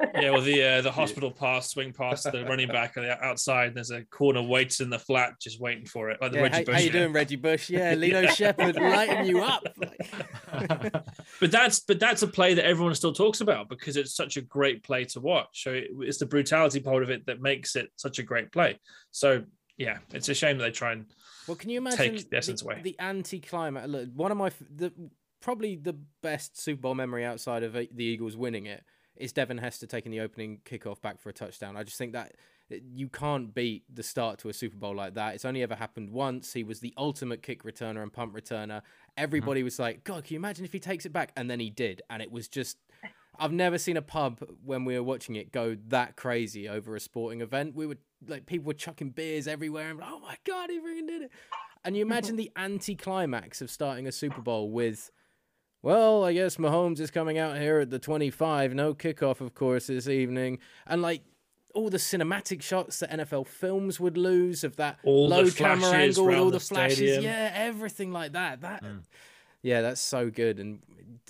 Yeah. 0.00 0.20
Yeah, 0.20 0.30
well, 0.30 0.40
the 0.42 0.62
uh, 0.62 0.80
the 0.82 0.90
hospital 0.90 1.30
pass, 1.30 1.70
swing 1.70 1.92
past 1.92 2.30
the 2.30 2.44
running 2.44 2.68
back 2.68 2.96
on 2.96 3.04
the 3.04 3.24
outside. 3.24 3.74
There's 3.74 3.90
a 3.90 4.04
corner 4.06 4.42
waits 4.42 4.80
in 4.80 4.90
the 4.90 4.98
flat, 4.98 5.34
just 5.40 5.60
waiting 5.60 5.86
for 5.86 6.10
it. 6.10 6.20
Like 6.20 6.32
the 6.32 6.38
Yeah, 6.38 6.42
Reggie 6.42 6.56
how, 6.56 6.64
Bush 6.64 6.74
how 6.74 6.80
you 6.80 6.90
doing, 6.90 7.12
Reggie 7.12 7.36
Bush? 7.36 7.70
Yeah, 7.70 7.94
Lino 7.96 8.26
Shepherd 8.28 8.76
lighting 8.76 9.26
you 9.26 9.42
up. 9.42 9.64
But 11.40 11.50
that's 11.50 11.80
but 11.80 11.98
that's 11.98 12.22
a 12.22 12.28
play 12.28 12.54
that 12.54 12.64
everyone 12.64 12.94
still 12.94 13.12
talks 13.12 13.40
about 13.40 13.68
because 13.68 13.96
it's 13.96 14.14
such 14.14 14.36
a 14.36 14.40
great 14.40 14.82
play 14.84 15.04
to 15.06 15.20
watch. 15.20 15.64
So 15.64 15.72
it, 15.72 15.88
it's 16.00 16.18
the 16.18 16.26
brutality 16.26 16.80
part 16.80 17.02
of 17.02 17.10
it 17.10 17.26
that 17.26 17.40
makes 17.40 17.76
it 17.76 17.90
such 17.96 18.18
a 18.18 18.22
great 18.22 18.52
play. 18.52 18.78
So 19.10 19.44
yeah, 19.76 19.98
it's 20.12 20.28
a 20.28 20.34
shame 20.34 20.58
that 20.58 20.64
they 20.64 20.70
try 20.70 20.92
and 20.92 21.06
Well, 21.48 21.56
can 21.56 21.70
you 21.70 21.78
imagine 21.78 22.14
take 22.16 22.30
the 22.30 22.36
essence 22.36 22.62
away. 22.62 22.80
the 22.82 22.98
anti-climax? 22.98 23.88
Look, 23.88 24.08
one 24.14 24.30
of 24.30 24.38
my 24.38 24.50
the 24.74 24.92
probably 25.40 25.76
the 25.76 25.98
best 26.22 26.60
Super 26.60 26.80
Bowl 26.82 26.94
memory 26.94 27.24
outside 27.24 27.62
of 27.64 27.72
the 27.72 27.88
Eagles 27.98 28.36
winning 28.36 28.66
it 28.66 28.82
is 29.16 29.32
Devin 29.32 29.58
Hester 29.58 29.86
taking 29.86 30.12
the 30.12 30.20
opening 30.20 30.60
kickoff 30.64 31.00
back 31.00 31.20
for 31.20 31.28
a 31.28 31.32
touchdown. 31.32 31.76
I 31.76 31.82
just 31.82 31.98
think 31.98 32.12
that 32.12 32.32
you 32.70 33.08
can't 33.08 33.54
beat 33.54 33.84
the 33.92 34.02
start 34.02 34.38
to 34.40 34.48
a 34.48 34.52
Super 34.52 34.76
Bowl 34.76 34.94
like 34.94 35.14
that. 35.14 35.34
It's 35.34 35.44
only 35.44 35.62
ever 35.62 35.74
happened 35.74 36.10
once. 36.10 36.52
He 36.52 36.64
was 36.64 36.80
the 36.80 36.94
ultimate 36.96 37.42
kick 37.42 37.62
returner 37.62 38.02
and 38.02 38.12
punt 38.12 38.32
returner. 38.32 38.82
Everybody 39.16 39.60
mm-hmm. 39.60 39.66
was 39.66 39.78
like, 39.78 40.04
"God, 40.04 40.24
can 40.24 40.34
you 40.34 40.40
imagine 40.40 40.64
if 40.64 40.72
he 40.72 40.80
takes 40.80 41.04
it 41.04 41.12
back?" 41.12 41.32
And 41.36 41.50
then 41.50 41.60
he 41.60 41.70
did, 41.70 42.02
and 42.10 42.22
it 42.22 42.30
was 42.30 42.48
just. 42.48 42.78
I've 43.36 43.52
never 43.52 43.78
seen 43.78 43.96
a 43.96 44.02
pub 44.02 44.44
when 44.64 44.84
we 44.84 44.94
were 44.94 45.02
watching 45.02 45.34
it 45.34 45.50
go 45.50 45.76
that 45.88 46.14
crazy 46.14 46.68
over 46.68 46.94
a 46.94 47.00
sporting 47.00 47.40
event. 47.40 47.74
We 47.74 47.84
were 47.84 47.96
like, 48.28 48.46
people 48.46 48.68
were 48.68 48.74
chucking 48.74 49.10
beers 49.10 49.48
everywhere, 49.48 49.90
and 49.90 50.00
oh 50.02 50.20
my 50.20 50.36
god, 50.44 50.70
he 50.70 50.78
freaking 50.78 51.08
did 51.08 51.22
it! 51.22 51.30
And 51.84 51.96
you 51.96 52.02
imagine 52.02 52.36
the 52.36 52.52
anti-climax 52.56 53.60
of 53.60 53.70
starting 53.70 54.06
a 54.06 54.12
Super 54.12 54.40
Bowl 54.40 54.70
with 54.70 55.10
well, 55.84 56.24
I 56.24 56.32
guess 56.32 56.56
Mahomes 56.56 56.98
is 56.98 57.10
coming 57.10 57.36
out 57.36 57.58
here 57.58 57.78
at 57.80 57.90
the 57.90 57.98
25. 57.98 58.74
No 58.74 58.94
kickoff, 58.94 59.40
of 59.42 59.54
course, 59.54 59.88
this 59.88 60.08
evening. 60.08 60.58
And 60.86 61.02
like 61.02 61.22
all 61.74 61.90
the 61.90 61.98
cinematic 61.98 62.62
shots 62.62 63.00
that 63.00 63.10
NFL 63.10 63.46
films 63.46 64.00
would 64.00 64.16
lose 64.16 64.64
of 64.64 64.76
that 64.76 64.98
All 65.04 65.28
low 65.28 65.50
camera 65.50 65.90
angle, 65.90 66.34
all 66.34 66.46
the 66.46 66.52
the 66.52 66.60
flashes. 66.60 66.96
stadium. 66.96 67.24
Yeah, 67.24 67.52
everything 67.54 68.12
like 68.12 68.32
that. 68.32 68.62
That. 68.62 68.82
Mm. 68.82 69.02
Yeah, 69.62 69.82
that's 69.82 70.00
so 70.00 70.30
good. 70.30 70.58
And 70.58 70.80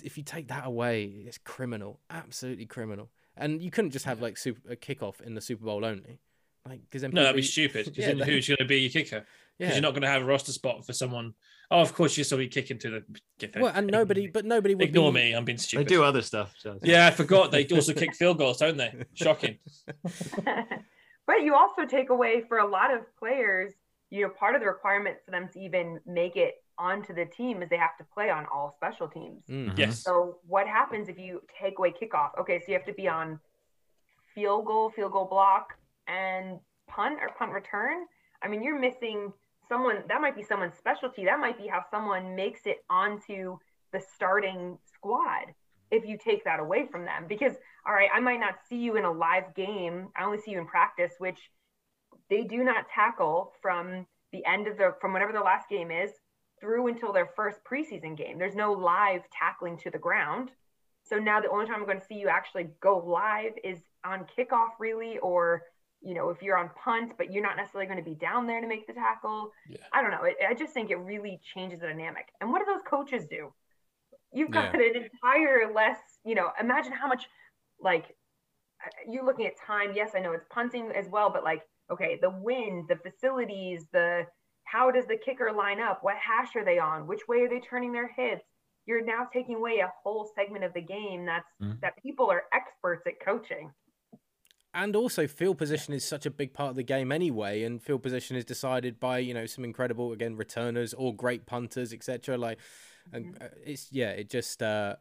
if 0.03 0.17
you 0.17 0.23
take 0.23 0.47
that 0.47 0.65
away, 0.65 1.03
it's 1.03 1.37
criminal. 1.37 1.99
Absolutely 2.09 2.65
criminal. 2.65 3.09
And 3.35 3.61
you 3.61 3.71
couldn't 3.71 3.91
just 3.91 4.05
have 4.05 4.21
like 4.21 4.37
super, 4.37 4.71
a 4.71 4.77
kickoff 4.77 5.19
in 5.19 5.35
the 5.35 5.41
Super 5.41 5.65
Bowl 5.65 5.83
only. 5.83 6.19
Like, 6.67 6.81
because 6.81 7.01
then 7.01 7.11
No, 7.11 7.23
that'd 7.23 7.35
be 7.35 7.41
stupid. 7.41 7.91
Yeah, 7.97 8.13
then 8.13 8.19
who's 8.19 8.47
going 8.47 8.57
to 8.57 8.65
be 8.65 8.79
your 8.79 8.89
kicker? 8.91 9.25
Because 9.57 9.71
yeah. 9.71 9.75
you're 9.75 9.81
not 9.81 9.91
going 9.91 10.01
to 10.01 10.09
have 10.09 10.21
a 10.21 10.25
roster 10.25 10.51
spot 10.51 10.85
for 10.85 10.93
someone. 10.93 11.33
Oh, 11.71 11.79
of 11.81 11.93
course, 11.93 12.17
you're 12.17 12.23
still 12.25 12.37
be 12.37 12.47
kicking 12.47 12.77
to 12.79 12.89
the. 12.89 13.03
Get 13.39 13.59
Well, 13.59 13.71
and 13.73 13.87
nobody, 13.87 14.27
but 14.27 14.45
nobody 14.45 14.75
would 14.75 14.83
Ignore 14.83 15.11
be, 15.11 15.19
me. 15.19 15.31
I'm 15.33 15.45
being 15.45 15.57
stupid. 15.57 15.87
They 15.87 15.95
do 15.95 16.03
other 16.03 16.21
stuff. 16.21 16.53
Charles. 16.61 16.81
Yeah, 16.83 17.07
I 17.07 17.11
forgot. 17.11 17.51
They 17.51 17.65
also 17.67 17.93
kick 17.93 18.15
field 18.15 18.37
goals, 18.37 18.57
don't 18.57 18.77
they? 18.77 18.93
Shocking. 19.13 19.57
but 20.03 21.41
you 21.41 21.55
also 21.55 21.85
take 21.85 22.09
away 22.09 22.43
for 22.47 22.59
a 22.59 22.67
lot 22.67 22.93
of 22.93 23.01
players, 23.17 23.73
you 24.09 24.23
know, 24.23 24.29
part 24.29 24.55
of 24.55 24.61
the 24.61 24.67
requirements 24.67 25.21
for 25.25 25.31
them 25.31 25.49
to 25.53 25.59
even 25.59 25.99
make 26.05 26.35
it 26.35 26.55
onto 26.77 27.13
the 27.13 27.25
team 27.25 27.63
is 27.63 27.69
they 27.69 27.77
have 27.77 27.97
to 27.97 28.03
play 28.13 28.29
on 28.29 28.45
all 28.53 28.73
special 28.75 29.07
teams. 29.07 29.43
Mm. 29.49 29.77
Yes. 29.77 30.03
So 30.03 30.39
what 30.47 30.67
happens 30.67 31.09
if 31.09 31.17
you 31.17 31.41
take 31.59 31.79
away 31.79 31.91
kickoff? 31.91 32.37
Okay, 32.39 32.59
so 32.59 32.65
you 32.67 32.73
have 32.73 32.85
to 32.85 32.93
be 32.93 33.07
on 33.07 33.39
field 34.33 34.65
goal, 34.65 34.89
field 34.89 35.13
goal 35.13 35.25
block, 35.25 35.73
and 36.07 36.59
punt 36.87 37.17
or 37.21 37.29
punt 37.37 37.51
return. 37.51 38.05
I 38.43 38.47
mean, 38.47 38.61
you're 38.61 38.79
missing 38.79 39.31
someone. 39.67 40.03
That 40.07 40.21
might 40.21 40.35
be 40.35 40.43
someone's 40.43 40.77
specialty. 40.77 41.25
That 41.25 41.39
might 41.39 41.57
be 41.57 41.67
how 41.67 41.83
someone 41.89 42.35
makes 42.35 42.61
it 42.65 42.77
onto 42.89 43.57
the 43.91 44.01
starting 44.15 44.77
squad. 44.93 45.53
If 45.91 46.05
you 46.05 46.17
take 46.17 46.43
that 46.45 46.59
away 46.59 46.87
from 46.91 47.05
them, 47.05 47.25
because 47.27 47.53
all 47.85 47.93
right, 47.93 48.09
I 48.13 48.19
might 48.19 48.39
not 48.39 48.55
see 48.67 48.77
you 48.77 48.97
in 48.97 49.05
a 49.05 49.11
live 49.11 49.53
game. 49.55 50.09
I 50.17 50.23
only 50.23 50.39
see 50.39 50.51
you 50.51 50.59
in 50.59 50.65
practice, 50.65 51.13
which 51.19 51.39
they 52.29 52.43
do 52.43 52.63
not 52.63 52.89
tackle 52.89 53.53
from 53.61 54.07
the 54.31 54.43
end 54.45 54.67
of 54.67 54.77
the 54.77 54.95
from 54.99 55.13
whatever 55.13 55.31
the 55.31 55.39
last 55.39 55.69
game 55.69 55.91
is 55.91 56.11
through 56.59 56.87
until 56.87 57.13
their 57.13 57.29
first 57.35 57.59
preseason 57.63 58.17
game. 58.17 58.39
There's 58.39 58.55
no 58.55 58.73
live 58.73 59.21
tackling 59.31 59.77
to 59.79 59.91
the 59.91 59.97
ground. 59.97 60.51
So 61.03 61.17
now 61.17 61.39
the 61.39 61.49
only 61.49 61.67
time 61.67 61.75
I'm 61.75 61.85
going 61.85 61.99
to 61.99 62.05
see 62.05 62.15
you 62.15 62.29
actually 62.29 62.67
go 62.81 62.97
live 62.97 63.53
is 63.63 63.79
on 64.03 64.25
kickoff, 64.37 64.69
really, 64.79 65.19
or 65.19 65.63
you 66.05 66.13
know 66.13 66.29
if 66.29 66.41
you're 66.41 66.57
on 66.57 66.69
punt, 66.81 67.13
but 67.17 67.31
you're 67.31 67.43
not 67.43 67.57
necessarily 67.57 67.87
going 67.87 68.03
to 68.03 68.09
be 68.09 68.15
down 68.15 68.45
there 68.47 68.61
to 68.61 68.67
make 68.67 68.85
the 68.87 68.93
tackle. 68.93 69.51
Yeah. 69.67 69.79
I 69.91 70.01
don't 70.01 70.11
know. 70.11 70.23
It, 70.23 70.37
I 70.47 70.53
just 70.53 70.73
think 70.73 70.91
it 70.91 70.97
really 70.97 71.39
changes 71.53 71.79
the 71.79 71.87
dynamic. 71.87 72.27
And 72.39 72.51
what 72.51 72.59
do 72.59 72.65
those 72.71 72.83
coaches 72.87 73.25
do? 73.29 73.51
You've 74.31 74.51
got 74.51 74.73
Yeah. 74.73 74.81
an 74.81 75.03
entire 75.03 75.73
less. 75.73 75.97
You 76.23 76.35
know, 76.35 76.51
imagine 76.59 76.91
how 76.93 77.07
much 77.07 77.25
like 77.79 78.05
uh, 78.85 78.89
you're 79.11 79.25
looking 79.25 79.47
at 79.47 79.57
time. 79.57 79.93
Yes, 79.95 80.11
I 80.15 80.19
know 80.19 80.33
it's 80.33 80.45
punting 80.51 80.91
as 80.95 81.07
well, 81.09 81.29
but 81.29 81.43
like 81.43 81.63
okay, 81.91 82.17
the 82.21 82.29
wind, 82.31 82.85
the 82.89 82.95
facilities, 82.97 83.85
the 83.93 84.25
how 84.63 84.89
does 84.89 85.05
the 85.05 85.17
kicker 85.17 85.51
line 85.51 85.79
up? 85.79 85.99
What 86.01 86.15
hash 86.17 86.55
are 86.55 86.65
they 86.65 86.79
on? 86.79 87.05
Which 87.07 87.27
way 87.27 87.41
are 87.41 87.49
they 87.49 87.59
turning 87.59 87.91
their 87.91 88.07
hips? 88.07 88.43
You're 88.87 89.03
now 89.05 89.27
taking 89.31 89.55
away 89.55 89.79
a 89.79 89.91
whole 90.03 90.29
segment 90.35 90.63
of 90.63 90.73
the 90.73 90.81
game 90.81 91.25
that's 91.25 91.47
Mhm. 91.61 91.79
that 91.81 91.97
people 92.01 92.29
are 92.31 92.43
experts 92.53 93.05
at 93.07 93.19
coaching. 93.19 93.71
And 94.75 94.95
also 94.95 95.25
field 95.25 95.57
position 95.57 95.93
is 95.93 96.05
such 96.05 96.25
a 96.25 96.29
big 96.29 96.53
part 96.53 96.69
of 96.69 96.75
the 96.75 96.83
game 96.83 97.11
anyway 97.11 97.63
and 97.63 97.81
field 97.81 98.03
position 98.03 98.35
is 98.37 98.45
decided 98.45 98.99
by 98.99 99.17
you 99.17 99.33
know 99.33 99.45
some 99.45 99.63
incredible 99.63 100.11
again 100.11 100.35
returners 100.35 100.93
or 100.93 101.15
great 101.15 101.45
punters 101.45 101.93
etc 101.93 102.37
like 102.37 102.59
and 103.13 103.37
uh, 103.41 103.47
it's 103.65 103.87
yeah 103.91 104.09
it 104.09 104.29
just 104.29 104.61
uh 104.61 104.95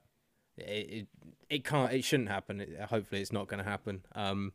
it, 0.56 0.62
it 0.62 1.08
it 1.50 1.64
can't 1.64 1.92
it 1.92 2.04
shouldn't 2.04 2.28
happen 2.28 2.60
it, 2.60 2.80
hopefully 2.88 3.20
it's 3.20 3.32
not 3.32 3.48
going 3.48 3.62
to 3.62 3.68
happen 3.68 4.00
um 4.14 4.52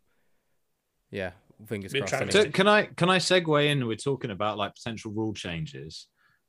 yeah 1.12 1.32
fingers 1.68 1.92
Bit 1.92 2.02
crossed 2.02 2.14
anyway. 2.14 2.32
tragic. 2.32 2.52
So 2.52 2.56
can 2.56 2.68
I 2.68 2.84
can 2.84 3.10
I 3.10 3.18
segue 3.18 3.70
in? 3.70 3.86
We're 3.88 3.96
talking 3.96 4.32
about 4.32 4.58
like 4.58 4.76
potential 4.76 5.12
rule 5.12 5.34
changes. 5.34 6.08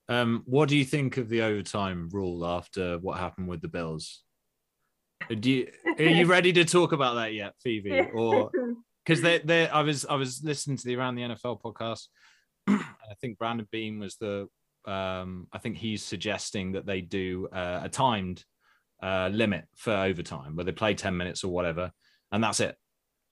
Um, 0.09 0.43
what 0.45 0.69
do 0.69 0.77
you 0.77 0.85
think 0.85 1.17
of 1.17 1.29
the 1.29 1.43
overtime 1.43 2.09
rule 2.13 2.45
after 2.45 2.99
what 2.99 3.19
happened 3.19 3.49
with 3.49 3.61
the 3.61 3.69
Bills? 3.69 4.23
Do 5.29 5.51
you, 5.51 5.71
are 5.99 6.03
you 6.05 6.27
ready 6.37 6.53
to 6.55 6.65
talk 6.65 6.93
about 6.93 7.15
that 7.15 7.35
yet, 7.35 7.55
Phoebe? 7.63 8.09
Or 8.13 8.51
because 9.05 9.23
they 9.23 9.39
they 9.39 9.69
I 9.69 9.83
was 9.83 10.05
I 10.07 10.15
was 10.15 10.43
listening 10.43 10.77
to 10.77 10.85
the 10.85 10.97
Around 10.97 11.17
the 11.17 11.23
NFL 11.23 11.61
podcast. 11.61 12.07
and 12.67 12.81
I 12.81 13.15
think 13.21 13.39
Brandon 13.39 13.67
Beane 13.71 13.99
was 13.99 14.17
the 14.17 14.49
um 14.87 15.47
I 15.53 15.59
think 15.59 15.77
he's 15.77 16.03
suggesting 16.03 16.73
that 16.73 16.87
they 16.87 17.01
do 17.01 17.49
uh, 17.53 17.81
a 17.85 17.89
timed 17.89 18.45
uh 19.03 19.29
limit 19.33 19.65
for 19.77 19.93
overtime 19.93 20.57
where 20.57 20.65
they 20.65 20.73
play 20.73 20.95
10 20.95 21.17
minutes 21.17 21.45
or 21.45 21.53
whatever 21.53 21.91
and 22.33 22.43
that's 22.43 22.61
it. 22.61 22.77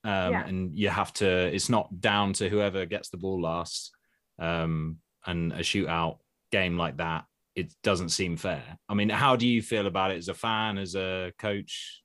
Um 0.05 0.32
Yeah. 0.32 0.47
and 0.47 0.76
you 0.76 0.89
have 0.91 1.12
to 1.14 1.26
it's 1.26 1.68
not 1.68 2.01
down 2.01 2.32
to 2.34 2.49
whoever 2.49 2.86
gets 2.86 3.09
the 3.09 3.16
ball 3.16 3.41
last. 3.41 3.93
Um 4.39 4.99
and 5.26 5.53
a 5.53 5.61
shootout 5.61 6.18
game 6.53 6.76
like 6.76 6.99
that 6.99 7.24
it 7.59 7.74
doesn't 7.82 8.11
seem 8.11 8.36
fair. 8.36 8.62
I 8.88 8.94
mean, 8.94 9.09
how 9.09 9.34
do 9.34 9.46
you 9.46 9.62
feel 9.62 9.86
about 9.88 10.12
it 10.12 10.18
as 10.18 10.28
a 10.28 10.34
fan, 10.34 10.78
as 10.78 10.94
a 10.94 11.32
coach? 11.38 12.02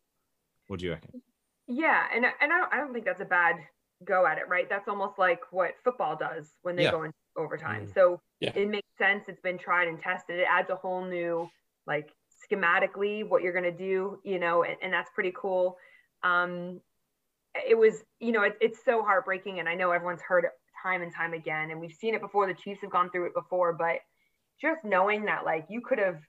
What 0.67 0.79
do 0.79 0.85
you 0.87 0.91
reckon? 0.93 1.21
Yeah, 1.67 2.07
and 2.13 2.25
I- 2.25 2.33
and 2.41 2.51
I 2.51 2.57
don't, 2.57 2.73
I 2.73 2.77
don't 2.77 2.91
think 2.93 3.05
that's 3.05 3.21
a 3.21 3.25
bad 3.25 3.57
go 4.03 4.25
at 4.25 4.39
it, 4.39 4.47
right? 4.47 4.67
That's 4.67 4.87
almost 4.87 5.19
like 5.19 5.41
what 5.51 5.75
football 5.83 6.15
does 6.15 6.51
when 6.63 6.75
they 6.75 6.83
Yeah. 6.83 6.91
go 6.91 7.03
into 7.03 7.15
overtime. 7.37 7.85
Mm. 7.87 7.93
So 7.93 8.19
Yeah. 8.39 8.51
it 8.55 8.67
makes 8.67 8.87
sense. 8.97 9.25
It's 9.27 9.39
been 9.41 9.57
tried 9.59 9.87
and 9.87 9.99
tested. 10.01 10.39
It 10.39 10.47
adds 10.49 10.69
a 10.71 10.75
whole 10.75 11.05
new 11.05 11.49
like 11.85 12.09
schematically 12.43 13.27
what 13.27 13.43
you're 13.43 13.53
gonna 13.53 13.71
do, 13.71 14.19
you 14.23 14.39
know, 14.39 14.63
and, 14.63 14.75
and 14.81 14.91
that's 14.91 15.09
pretty 15.11 15.33
cool. 15.35 15.77
Um, 16.23 16.81
it 17.69 17.77
was, 17.77 18.03
you 18.19 18.31
know, 18.31 18.41
it, 18.43 18.57
it's 18.59 18.83
so 18.83 19.03
heartbreaking, 19.03 19.59
and 19.59 19.69
I 19.69 19.75
know 19.75 19.91
everyone's 19.91 20.21
heard 20.21 20.45
it 20.45 20.51
time 20.81 21.01
and 21.03 21.13
time 21.13 21.33
again, 21.33 21.69
and 21.71 21.79
we've 21.79 21.93
seen 21.93 22.15
it 22.15 22.21
before. 22.21 22.47
The 22.47 22.53
Chiefs 22.55 22.81
have 22.81 22.89
gone 22.89 23.09
through 23.11 23.27
it 23.27 23.33
before, 23.35 23.73
but 23.73 23.99
just 24.63 24.83
knowing 24.83 25.25
that 25.25 25.45
like 25.45 25.65
you 25.69 25.81
could 25.81 25.99
have, 25.99 26.19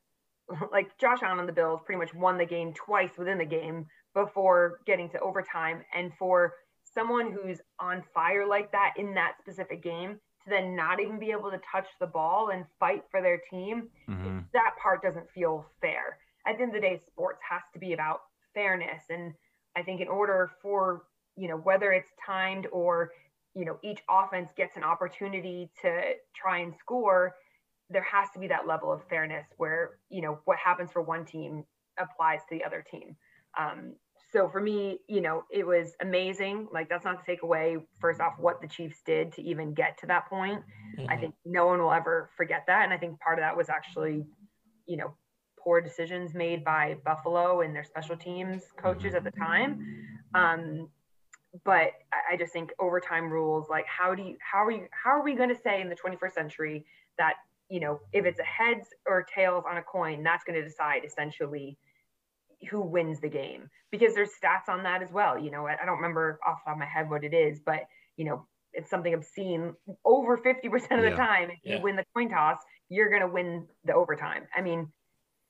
like 0.73 0.99
Josh 0.99 1.21
Allen 1.23 1.39
and 1.41 1.49
the 1.49 1.53
Bills 1.55 1.81
pretty 1.87 1.99
much 1.99 2.13
won 2.15 2.37
the 2.37 2.45
game 2.45 2.75
twice 2.75 3.17
within 3.17 3.39
the 3.39 3.47
game 3.47 3.87
before 4.13 4.81
getting 4.87 5.09
to 5.11 5.21
overtime, 5.21 5.83
and 5.95 6.13
for 6.19 6.55
someone 6.85 7.33
who's 7.33 7.61
on 7.81 8.03
fire 8.13 8.47
like 8.47 8.71
that 8.73 8.93
in 8.99 9.15
that 9.15 9.39
specific 9.39 9.83
game 9.83 10.21
to 10.45 10.51
then 10.51 10.77
not 10.77 11.01
even 11.01 11.19
be 11.19 11.31
able 11.33 11.51
to 11.51 11.59
touch 11.73 11.89
the 11.99 12.07
ball 12.07 12.51
and 12.51 12.67
fight 12.79 13.03
for 13.11 13.23
their 13.23 13.39
team 13.51 13.89
Mhm. 14.09 14.45
that 14.53 14.77
part 14.81 15.03
doesn't 15.03 15.29
feel 15.31 15.65
fair. 15.81 16.19
At 16.47 16.59
the 16.59 16.63
end 16.65 16.75
of 16.77 16.81
the 16.83 16.87
day, 16.89 16.99
sports 16.99 17.41
has 17.43 17.63
to 17.73 17.79
be 17.79 17.95
about 17.95 18.21
fairness. 18.53 19.09
And 19.09 19.35
I 19.75 19.83
think 19.83 20.01
in 20.01 20.09
order 20.09 20.53
for, 20.61 21.07
you 21.37 21.49
know, 21.49 21.57
whether 21.57 21.91
it's 21.93 22.13
timed 22.25 22.69
or, 22.71 23.11
you 23.55 23.65
know, 23.65 23.79
each 23.83 24.03
offense 24.09 24.53
gets 24.53 24.77
an 24.77 24.85
opportunity 24.85 25.71
to 25.81 26.15
try 26.35 26.59
and 26.59 26.77
score, 26.77 27.35
there 27.95 28.03
has 28.03 28.29
to 28.33 28.41
be 28.41 28.49
that 28.49 28.67
level 28.67 28.93
of 28.93 29.03
fairness 29.09 29.47
where, 29.57 29.93
you 30.11 30.21
know, 30.21 30.41
what 30.45 30.59
happens 30.59 30.91
for 30.91 31.01
one 31.01 31.25
team 31.25 31.65
applies 31.97 32.41
to 32.41 32.59
the 32.59 32.65
other 32.65 32.85
team. 32.91 33.17
Um, 33.57 33.95
so 34.33 34.49
for 34.49 34.61
me, 34.61 34.99
you 35.09 35.21
know, 35.21 35.45
it 35.49 35.65
was 35.65 35.93
amazing. 36.01 36.67
Like 36.73 36.89
that's 36.89 37.05
not 37.05 37.21
to 37.21 37.25
take 37.25 37.45
away 37.45 37.79
first 38.01 38.21
off 38.21 38.35
what 38.39 38.61
the 38.61 38.67
Chiefs 38.67 39.01
did 39.07 39.33
to 39.35 39.43
even 39.43 39.75
get 39.75 39.97
to 39.99 40.07
that 40.07 40.29
point. 40.29 40.61
I 41.09 41.15
Mhm. 41.15 41.21
think 41.21 41.35
no 41.45 41.67
one 41.67 41.81
will 41.81 41.93
ever 41.93 42.31
forget 42.37 42.67
that. 42.67 42.83
And 42.83 42.93
I 42.93 42.99
think 42.99 43.21
part 43.21 43.39
of 43.39 43.45
that 43.45 43.57
was 43.57 43.69
actually, 43.69 44.27
you 44.87 44.97
know, 44.97 45.17
poor 45.57 45.81
decisions 45.81 46.35
made 46.35 46.65
by 46.65 46.95
Buffalo 47.05 47.61
and 47.61 47.75
their 47.75 47.85
special 47.85 48.17
teams 48.17 48.73
coaches 48.77 49.15
at 49.15 49.23
the 49.23 49.31
time. 49.31 49.71
Um, 50.35 50.91
but 51.65 51.93
I, 52.13 52.33
I 52.33 52.37
just 52.37 52.53
think 52.53 52.73
overtime 52.81 53.31
rules, 53.31 53.69
like 53.71 53.87
how 53.87 54.17
do 54.17 54.23
you, 54.25 54.37
how 54.41 54.65
are 54.65 54.73
you, 54.73 54.89
how 54.91 55.11
are 55.11 55.23
we 55.23 55.35
going 55.35 55.49
to 55.49 55.61
say 55.63 55.81
in 55.81 55.89
the 55.89 55.95
21st 55.95 56.33
century 56.33 56.85
that, 57.19 57.35
you 57.69 57.81
know, 57.81 58.01
if 58.13 58.25
it's 58.25 58.39
a 58.41 58.45
heads 58.45 58.89
or 59.07 59.23
tails 59.23 59.65
on 59.69 59.77
a 59.77 59.83
coin, 59.83 60.23
that's 60.23 60.45
going 60.45 60.61
to 60.61 60.67
decide 60.67 61.05
essentially 61.05 61.79
who 62.71 62.81
wins 62.81 63.21
the 63.21 63.29
game 63.29 63.69
because 63.91 64.15
there's 64.15 64.31
stats 64.31 64.69
on 64.69 64.83
that 64.85 65.03
as 65.03 65.13
well. 65.13 65.39
You 65.39 65.51
know, 65.51 65.67
I, 65.67 65.77
I 65.83 65.85
don't 65.85 65.97
remember 65.97 66.39
off 66.47 66.59
the 66.65 66.71
top 66.71 66.77
of 66.77 66.79
my 66.79 66.87
head 66.87 67.11
what 67.11 67.25
it 67.25 67.35
is, 67.35 67.61
but 67.65 67.81
you 68.17 68.25
know, 68.25 68.47
it's 68.73 68.91
something 68.91 69.15
obscene. 69.15 69.75
Over 70.05 70.39
50% 70.39 70.65
of 70.75 71.03
the 71.03 71.11
Yeah. 71.11 71.17
time, 71.17 71.51
if 71.51 71.59
Yeah. 71.63 71.77
you 71.77 71.83
win 71.83 71.97
the 71.97 72.05
coin 72.15 72.29
toss, 72.29 72.59
you're 72.89 73.09
going 73.09 73.23
to 73.23 73.29
win 73.29 73.67
the 73.85 73.95
overtime. 73.95 74.47
I 74.55 74.61
mean, 74.61 74.93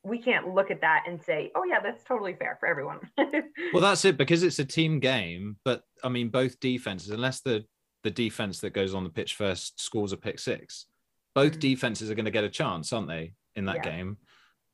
we 0.03 0.19
can't 0.19 0.55
look 0.55 0.71
at 0.71 0.83
that 0.83 1.05
and 1.09 1.23
say, 1.23 1.51
oh, 1.55 1.65
yeah, 1.65 1.81
that's 1.81 2.05
totally 2.05 2.35
fair 2.35 2.57
for 2.61 2.67
everyone. 2.69 3.01
Well, 3.73 3.83
that's 3.83 4.05
it 4.05 4.17
because 4.17 4.43
it's 4.43 4.59
a 4.61 4.65
team 4.65 5.01
game. 5.01 5.57
But 5.65 5.83
I 6.05 6.09
mean, 6.09 6.29
both 6.29 6.61
defenses, 6.61 7.11
unless 7.11 7.41
the 7.41 7.65
the 8.05 8.11
defense 8.11 8.61
that 8.61 8.71
goes 8.71 8.95
on 8.95 9.03
the 9.03 9.11
pitch 9.11 9.35
first 9.35 9.81
scores 9.81 10.13
a 10.13 10.17
pick 10.17 10.39
six, 10.39 10.87
both 11.35 11.57
Mhm. 11.57 11.61
defenses 11.61 12.11
are 12.11 12.15
going 12.15 12.25
to 12.27 12.31
get 12.31 12.45
a 12.45 12.49
chance, 12.51 12.93
aren't 12.93 13.09
they, 13.09 13.35
in 13.57 13.67
that 13.67 13.77
Yeah. 13.77 13.83
game? 13.97 14.19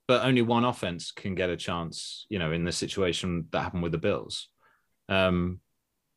But 0.07 0.25
only 0.25 0.43
one 0.43 0.65
offense 0.65 1.13
can 1.13 1.35
get 1.35 1.51
a 1.51 1.57
chance, 1.57 2.27
you 2.29 2.39
know, 2.39 2.53
in 2.53 2.65
the 2.65 2.73
situation 2.73 3.47
that 3.53 3.63
happened 3.63 3.83
with 3.83 3.93
the 3.93 3.99
Bills. 3.99 4.49
Um, 5.09 5.61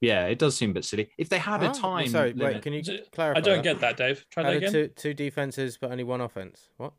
yeah, 0.02 0.26
it 0.26 0.40
does 0.40 0.58
seem 0.58 0.72
a 0.72 0.74
bit 0.74 0.86
silly. 0.86 1.12
If 1.18 1.30
they 1.30 1.38
had 1.40 1.62
Huh? 1.62 1.72
a 1.72 1.74
time, 1.74 2.08
sorry 2.08 2.34
limit, 2.34 2.56
wait 2.56 2.62
can 2.64 2.74
you 2.74 2.80
Is 2.80 2.90
clarify 3.12 3.38
I 3.38 3.42
don't 3.42 3.58
that? 3.58 3.64
get 3.64 3.80
that, 3.80 3.98
Dave. 3.98 4.26
Try 4.30 4.44
How 4.44 4.50
that 4.50 4.58
again. 4.58 4.72
two 4.72 4.88
two 4.90 5.14
defenses 5.14 5.78
but 5.78 5.92
only 5.92 6.04
one 6.04 6.22
offense 6.22 6.70
what 6.78 6.94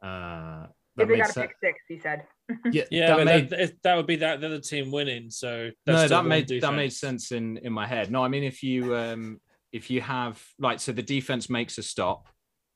uh, 0.00 0.66
that 0.96 1.02
if 1.02 1.08
they 1.08 1.14
made 1.14 1.18
got 1.20 1.30
a 1.30 1.32
sen- 1.32 1.48
pick 1.48 1.56
six, 1.62 1.78
he 1.88 1.98
said. 1.98 2.26
yeah, 2.72 2.84
Yeah, 2.90 3.06
that 3.08 3.16
but 3.16 3.24
made 3.24 3.50
that, 3.50 3.60
if- 3.60 3.82
that 3.82 3.96
would 3.96 4.06
be 4.06 4.16
that 4.16 4.40
the 4.40 4.46
other 4.46 4.60
team 4.60 4.90
winning. 4.90 5.30
So 5.30 5.70
that's 5.86 6.02
no, 6.02 6.08
that 6.08 6.16
one 6.20 6.28
made 6.28 6.48
that 6.48 6.74
made 6.74 6.92
sense 6.92 7.32
in 7.32 7.56
in 7.58 7.72
my 7.72 7.86
head. 7.86 8.10
No, 8.10 8.22
I 8.24 8.28
mean 8.28 8.44
if 8.44 8.62
you 8.62 8.94
um 8.96 9.40
if 9.72 9.90
you 9.90 10.00
have 10.00 10.42
like 10.58 10.80
so 10.80 10.92
the 10.92 11.02
defense 11.02 11.48
makes 11.50 11.78
a 11.78 11.82
stop, 11.82 12.28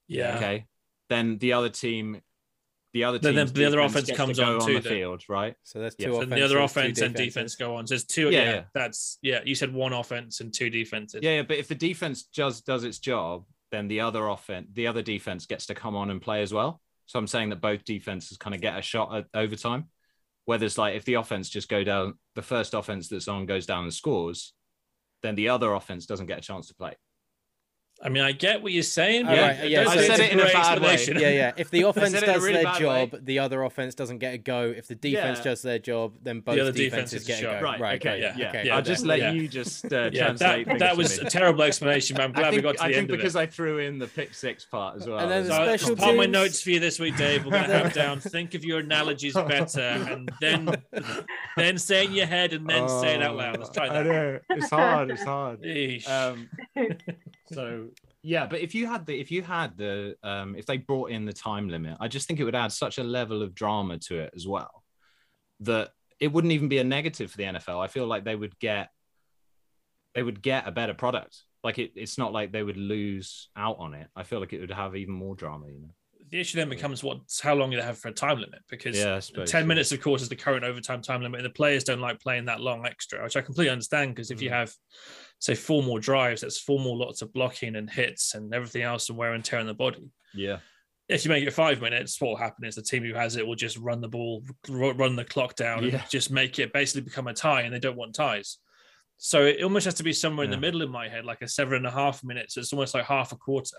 Yeah. 0.09 0.37
okay, 0.37 0.67
then 1.09 1.39
the 1.39 1.53
other 1.53 1.69
team, 1.69 2.21
the 2.93 3.05
other 3.05 3.19
team, 3.19 3.35
then 3.35 3.47
the 3.53 3.67
other 3.67 3.81
offense 3.81 4.11
comes 4.13 4.39
to 4.39 4.45
on 4.45 4.55
on, 4.61 4.67
too 4.67 4.75
the 4.75 4.81
then. 4.81 4.93
field, 4.93 5.25
right? 5.29 5.55
So 5.63 5.79
there's 5.81 5.95
Yeah, 5.99 6.07
two 6.09 6.13
so 6.15 6.21
And 6.23 6.33
offenses, 6.33 6.39
the 6.39 6.45
other 6.45 6.55
two 6.61 6.65
offense 6.65 7.01
and 7.01 7.15
defense 7.15 7.55
go 7.57 7.77
on. 7.77 7.87
So 7.87 7.93
there's 7.93 8.05
two. 8.05 8.31
Yeah, 8.31 8.43
Yeah, 8.43 8.51
yeah. 8.55 8.63
that's 8.75 9.19
yeah. 9.23 9.41
You 9.45 9.55
said 9.55 9.73
one 9.73 9.93
offense 9.93 10.41
and 10.41 10.53
two 10.53 10.71
defenses. 10.71 11.21
Yeah, 11.23 11.37
yeah, 11.37 11.43
but 11.43 11.59
if 11.59 11.69
the 11.69 11.75
defense 11.75 12.25
just 12.25 12.65
does 12.67 12.85
its 12.85 12.99
job, 12.99 13.45
then 13.71 13.89
the 13.89 14.01
other 14.01 14.27
offense, 14.29 14.69
the 14.73 14.87
other 14.87 15.03
defense 15.03 15.45
gets 15.47 15.67
to 15.67 15.75
come 15.75 15.95
on 15.97 16.11
and 16.11 16.23
play 16.23 16.41
as 16.43 16.55
well. 16.55 16.81
So 17.05 17.19
I'm 17.19 17.27
saying 17.27 17.51
that 17.51 17.61
both 17.61 17.85
defenses 17.85 18.37
kind 18.39 18.55
of 18.55 18.61
get 18.61 18.79
a 18.79 18.83
shot 18.83 19.15
at 19.15 19.27
overtime. 19.35 19.91
Whether 20.47 20.67
it's 20.67 20.79
like 20.79 20.95
if 20.95 21.05
the 21.05 21.15
offense 21.15 21.51
just 21.51 21.69
go 21.69 21.85
down, 21.85 22.15
the 22.35 22.43
first 22.43 22.73
offense 22.75 23.09
that's 23.09 23.29
on 23.29 23.47
goes 23.47 23.67
down 23.67 23.85
and 23.85 23.93
scores, 23.93 24.55
then 25.27 25.35
the 25.35 25.49
other 25.49 25.73
offense 25.75 26.07
doesn't 26.07 26.27
get 26.27 26.39
a 26.39 26.43
chance 26.43 26.69
to 26.69 26.75
play. 26.75 26.95
I 28.03 28.11
mean, 28.11 28.23
I 28.23 28.33
get 28.33 28.63
what 28.63 28.73
you're 28.73 28.83
saying. 28.83 29.27
All 29.27 29.35
but 29.35 29.41
right, 29.41 29.57
I 29.61 29.65
yeah, 29.65 29.85
don't 29.85 29.99
I 29.99 30.07
said 30.07 30.21
it 30.21 30.33
in 30.33 30.39
a 30.39 30.45
bad 30.45 30.83
way. 30.83 31.03
Yeah, 31.09 31.29
yeah. 31.31 31.53
If 31.57 31.71
the 31.71 31.83
offense 31.83 32.11
said 32.13 32.25
it 32.25 32.27
in 32.27 32.31
a 32.31 32.33
does 32.35 32.43
really 32.45 32.63
their 32.65 32.75
job, 32.75 33.13
way. 33.15 33.21
the 33.23 33.39
other 33.39 33.63
offense 33.63 33.95
doesn't 33.95 34.19
get 34.19 34.35
a 34.35 34.39
go. 34.39 34.73
If 34.77 34.87
the 34.87 34.95
defense 34.95 35.39
Yeah. 35.39 35.45
does 35.45 35.63
their 35.63 35.79
job, 35.79 36.13
then 36.23 36.41
both 36.41 36.59
other 36.59 36.73
defense 36.73 37.11
defenses 37.13 37.27
gets 37.27 37.41
a 37.41 37.43
get 37.45 37.57
a 37.57 37.59
go. 37.61 37.65
Right. 37.65 37.81
Right. 37.81 38.01
okay. 38.07 38.23
okay, 38.29 38.35
Yeah. 38.39 38.49
okay, 38.51 38.67
yeah, 38.67 38.77
I'll 38.77 38.83
just 38.83 39.07
let 39.07 39.19
yeah. 39.21 39.31
you 39.33 39.49
just 39.49 39.91
uh, 39.91 40.11
Yeah, 40.13 40.27
translate. 40.27 40.67
that, 40.69 40.79
that 40.81 40.97
was 40.97 41.19
a 41.19 41.25
terrible 41.25 41.63
explanation, 41.63 42.17
but 42.17 42.25
I'm 42.25 42.33
glad 42.33 42.51
think, 42.51 42.57
we 42.57 42.63
got 42.63 42.77
to 42.77 42.83
I 42.85 42.89
the 42.89 42.95
think 42.95 43.03
end 43.05 43.11
of 43.13 43.17
because 43.17 43.35
it. 43.35 43.41
I 43.41 43.47
threw 43.47 43.79
in 43.79 43.99
the 43.99 44.07
pick 44.09 44.35
six 44.35 44.67
part 44.67 44.97
as 45.01 45.07
well. 45.09 45.19
And 45.19 45.31
then 45.31 45.41
It 45.41 45.45
the 45.45 45.49
was- 45.51 45.57
So, 45.59 45.65
special 45.77 45.97
part 45.97 46.11
of 46.11 46.17
my 46.19 46.27
notes 46.27 46.61
for 46.61 46.71
you 46.71 46.81
this 46.81 47.01
week, 47.01 47.17
Dave. 47.17 47.45
We're 47.47 47.53
going 47.53 47.65
to 47.71 47.79
have 47.79 47.93
down. 47.95 48.21
Think 48.27 48.53
of 48.55 48.63
your 48.63 48.81
analogies 48.81 49.33
better, 49.33 49.81
and 49.81 50.31
then 50.41 50.83
then 51.57 51.79
say 51.79 52.05
in 52.05 52.13
your 52.13 52.27
head, 52.27 52.53
and 52.53 52.69
then 52.69 52.89
say 52.89 53.15
it 53.15 53.23
out 53.23 53.37
loud. 53.37 53.57
Let's 53.59 53.71
try 53.71 53.87
I 53.89 54.03
that. 54.03 54.07
know 54.07 54.39
it's 54.51 54.69
hard. 54.71 55.11
It's 55.11 55.23
hard. 55.25 55.61
So 57.55 57.89
yeah, 58.23 58.47
but 58.47 58.61
if 58.61 58.75
you 58.75 58.87
had 58.87 59.07
the 59.07 59.19
if 59.19 59.31
you 59.31 59.43
had 59.43 59.77
the 59.77 60.17
um, 60.23 60.57
if 60.57 60.67
they 60.67 60.79
brought 60.79 61.11
in 61.11 61.25
the 61.25 61.33
time 61.33 61.69
limit, 61.69 61.97
I 62.01 62.09
just 62.09 62.27
think 62.27 62.41
it 62.41 62.45
would 62.45 62.55
add 62.55 62.73
such 62.73 62.99
a 62.99 63.05
level 63.05 63.43
of 63.43 63.55
drama 63.55 63.99
to 64.09 64.19
it 64.21 64.33
as 64.35 64.47
well 64.47 64.83
that 65.61 65.91
it 66.21 66.33
wouldn't 66.33 66.53
even 66.53 66.69
be 66.69 66.79
a 66.79 66.85
negative 66.85 67.31
for 67.31 67.37
the 67.37 67.45
NFL. 67.45 67.83
I 67.83 67.89
feel 67.89 68.07
like 68.07 68.25
they 68.25 68.37
would 68.37 68.59
get 68.59 68.91
they 70.15 70.23
would 70.23 70.43
get 70.43 70.67
a 70.67 70.73
better 70.73 70.95
product. 70.95 71.43
Like 71.63 71.79
it, 71.79 71.93
it's 71.97 72.17
not 72.19 72.33
like 72.33 72.53
they 72.53 72.63
would 72.63 72.77
lose 72.77 73.49
out 73.57 73.77
on 73.79 73.95
it. 73.95 74.09
I 74.17 74.23
feel 74.23 74.41
like 74.41 74.53
it 74.53 74.61
would 74.61 74.71
have 74.71 74.97
even 74.97 75.15
more 75.15 75.35
drama. 75.35 75.67
You 75.69 75.81
know. 75.81 75.91
the 76.31 76.41
issue 76.41 76.57
then 76.57 76.69
becomes 76.69 77.03
what 77.05 77.19
how 77.43 77.55
long 77.55 77.71
you 77.73 77.81
have 77.81 77.99
for 77.99 78.09
a 78.09 78.13
time 78.13 78.39
limit 78.39 78.61
because 78.69 78.97
Yeah, 78.97 79.19
suppose, 79.21 79.51
10 79.51 79.63
yeah. 79.63 79.67
minutes 79.67 79.93
of 79.93 80.01
course 80.01 80.23
is 80.23 80.29
the 80.29 80.37
current 80.37 80.65
overtime 80.65 81.03
time 81.03 81.23
limit 81.23 81.41
and 81.41 81.45
the 81.47 81.51
players 81.55 81.85
don't 81.85 82.01
like 82.01 82.19
playing 82.21 82.47
that 82.47 82.61
long 82.61 82.85
extra 82.87 83.23
which 83.23 83.37
i 83.37 83.41
completely 83.41 83.71
understand 83.71 84.15
because 84.15 84.31
if 84.31 84.43
you 84.43 84.51
Mm. 84.51 84.55
have 84.55 84.73
say 85.39 85.55
four 85.55 85.83
more 85.83 86.01
drives 86.01 86.41
that's 86.41 86.59
four 86.59 86.79
more 86.81 86.97
lots 86.97 87.23
of 87.23 87.33
blocking 87.33 87.77
and 87.77 87.91
hits 87.91 88.35
and 88.35 88.55
everything 88.55 88.83
else 88.83 89.09
and 89.09 89.19
wear 89.19 89.35
and 89.35 89.45
tear 89.45 89.61
on 89.61 89.67
the 89.67 89.75
body 89.75 90.11
Yeah. 90.35 90.59
if 91.09 91.25
you 91.25 91.29
make 91.31 91.47
it 91.47 91.53
five 91.53 91.81
minutes 91.81 92.21
what 92.21 92.29
will 92.31 92.37
happen 92.37 92.65
is 92.65 92.75
the 92.75 92.83
team 92.83 93.05
who 93.05 93.15
has 93.15 93.37
it 93.37 93.47
will 93.47 93.55
just 93.55 93.77
run 93.79 94.01
the 94.01 94.09
ball 94.09 94.43
run 94.69 95.17
the 95.17 95.25
clock 95.25 95.55
down 95.55 95.85
Yeah. 95.85 96.01
and 96.01 96.11
just 96.11 96.31
make 96.31 96.59
it 96.59 96.73
basically 96.73 97.03
become 97.03 97.27
a 97.27 97.35
tie 97.35 97.63
and 97.63 97.75
they 97.75 97.79
don't 97.79 97.97
want 97.97 98.15
ties 98.15 98.59
so 99.19 99.45
it 99.45 99.63
almost 99.63 99.85
has 99.87 99.95
to 99.95 100.03
be 100.03 100.13
somewhere 100.13 100.45
in 100.45 100.51
the 100.51 100.57
middle 100.59 100.83
in 100.83 100.91
my 100.91 101.09
head 101.09 101.25
like 101.25 101.41
a 101.43 101.49
seven 101.49 101.75
and 101.75 101.87
a 101.87 101.91
half 101.91 102.23
minutes 102.25 102.57
it's 102.57 102.73
almost 102.73 102.95
like 102.95 103.05
half 103.07 103.33
a 103.33 103.37
quarter 103.37 103.77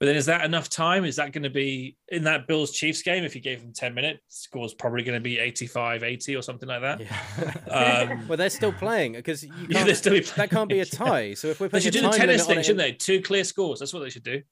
but 0.00 0.06
then 0.06 0.16
is 0.16 0.26
that 0.26 0.44
enough 0.44 0.68
time? 0.68 1.04
Is 1.04 1.16
that 1.16 1.32
going 1.32 1.42
to 1.42 1.50
be 1.50 1.96
in 2.08 2.22
that 2.24 2.46
Bills 2.46 2.70
Chiefs 2.70 3.02
game? 3.02 3.24
If 3.24 3.34
you 3.34 3.40
gave 3.40 3.60
them 3.60 3.72
10 3.72 3.94
minutes, 3.94 4.20
score's 4.28 4.72
probably 4.72 5.02
going 5.02 5.16
to 5.16 5.22
be 5.22 5.38
85, 5.38 6.04
80 6.04 6.36
or 6.36 6.42
something 6.42 6.68
like 6.68 6.82
that. 6.82 7.00
Yeah. 7.00 8.08
Um, 8.10 8.28
well, 8.28 8.36
they're 8.36 8.48
still 8.48 8.72
playing 8.72 9.14
because 9.14 9.42
you 9.42 9.50
can't, 9.70 9.86
they're 9.86 9.94
still 9.96 10.20
that 10.36 10.50
can't 10.50 10.68
be 10.68 10.80
a 10.80 10.86
playing, 10.86 11.02
yeah. 11.30 11.30
tie. 11.30 11.34
So 11.34 11.48
if 11.48 11.60
we're 11.60 11.68
They 11.68 11.80
should 11.80 11.96
a 11.96 12.00
do 12.00 12.06
the 12.06 12.16
tennis 12.16 12.46
thing, 12.46 12.62
shouldn't 12.62 12.78
they? 12.78 12.92
Two 12.92 13.20
clear 13.20 13.42
scores. 13.42 13.80
That's 13.80 13.92
what 13.92 14.00
they 14.00 14.10
should 14.10 14.22
do. 14.22 14.42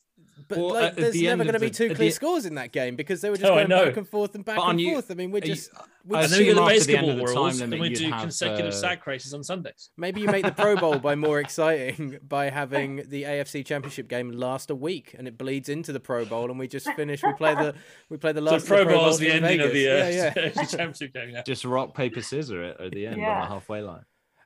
But 0.49 0.59
Well, 0.59 0.69
like, 0.75 0.83
at- 0.83 0.89
at 0.91 0.97
there's 0.97 1.13
the 1.15 1.25
never 1.25 1.45
going 1.45 1.55
to 1.55 1.61
be 1.61 1.71
two 1.71 1.87
clear 1.95 2.09
the- 2.09 2.11
scores 2.11 2.45
in 2.47 2.57
that 2.57 2.71
game 2.71 2.95
because 2.95 3.21
they 3.23 3.31
were 3.31 3.37
just 3.39 3.51
Oh, 3.51 3.55
going 3.55 3.69
back 3.69 3.97
and 3.97 4.07
forth 4.09 4.35
and 4.35 4.45
back 4.45 4.57
But 4.57 4.69
and 4.69 4.81
you- 4.81 4.93
forth. 4.93 5.11
I 5.11 5.15
mean, 5.15 5.31
we're 5.31 5.39
Are 5.43 5.47
you- 5.47 5.55
just 5.55 5.71
we 6.05 6.17
I 6.17 6.21
And 6.23 6.29
just- 6.29 6.31
then 6.31 6.39
we 6.41 6.45
get 6.45 6.53
assume 6.53 6.57
the 6.57 6.71
after 6.73 6.85
the 6.93 6.97
end 6.99 7.07
basketball 7.07 7.11
of 7.11 7.17
the 7.17 7.25
time 7.35 7.43
rules, 7.45 7.61
limit, 7.61 7.73
and 7.75 7.81
we 7.81 7.89
do 7.95 8.11
have, 8.11 8.21
consecutive 8.23 8.67
uh, 8.67 8.71
sack 8.77 9.07
races 9.07 9.35
on 9.35 9.43
Sundays. 9.45 9.91
maybe 9.97 10.21
you 10.21 10.27
make 10.29 10.45
the 10.45 10.53
Pro 10.53 10.77
Bowl 10.77 10.99
by 10.99 11.15
more 11.15 11.41
exciting 11.47 12.19
by 12.29 12.51
having 12.51 12.97
the 13.09 13.23
AFC 13.25 13.65
Championship 13.65 14.09
game 14.09 14.31
last 14.31 14.71
a 14.71 14.75
week 14.75 15.15
and 15.19 15.27
it 15.27 15.37
bleeds 15.39 15.69
into 15.69 15.93
the 15.93 16.01
Pro 16.01 16.25
Bowl 16.27 16.51
and 16.51 16.59
we 16.59 16.69
just 16.69 16.89
finish. 16.93 17.23
We 17.23 17.33
play 17.33 17.55
the 17.55 17.75
we 18.11 18.19
play 18.19 18.33
the 18.33 18.41
last 18.43 18.63
of 18.63 18.69
Pro 18.69 18.85
Pro 18.85 18.95
Bowl 18.95 19.09
is 19.09 19.19
the 19.19 19.29
in 19.35 19.43
ending 19.45 19.61
of 19.67 19.73
the 19.73 19.89
uh, 19.89 19.97
Vegas. 19.97 20.17
yeah, 20.37 20.43
yeah. 20.55 20.65
championship 20.67 21.13
game. 21.15 21.31
Yeah. 21.31 21.43
Just 21.43 21.65
rock 21.65 21.95
paper 21.95 22.21
scissor 22.23 22.63
it 22.63 22.77
at 22.81 22.93
the 22.93 23.07
end 23.07 23.15
on 23.25 23.41
the 23.41 23.47
halfway 23.47 23.81
line. 23.81 24.05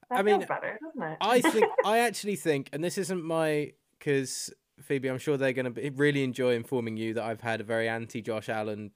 That 0.08 0.18
I 0.20 0.22
mean, 0.22 0.40
better, 0.40 0.78
doesn't 0.82 1.02
it? 1.12 1.18
I 1.20 1.40
think 1.40 1.66
I 1.84 1.98
actually 1.98 2.36
think, 2.36 2.68
and 2.72 2.82
this 2.82 2.96
isn't 2.96 3.22
my 3.22 3.72
because 3.98 4.50
Phoebe, 4.82 5.08
I'm 5.08 5.18
sure 5.18 5.36
they're 5.36 5.52
going 5.52 5.72
to 5.72 5.90
really 5.92 6.24
enjoy 6.24 6.54
informing 6.54 6.96
you 6.96 7.14
that 7.14 7.24
I've 7.24 7.40
had 7.40 7.60
a 7.60 7.64
very 7.64 7.88
anti 7.88 8.22
Josh 8.22 8.48
Allen 8.48 8.90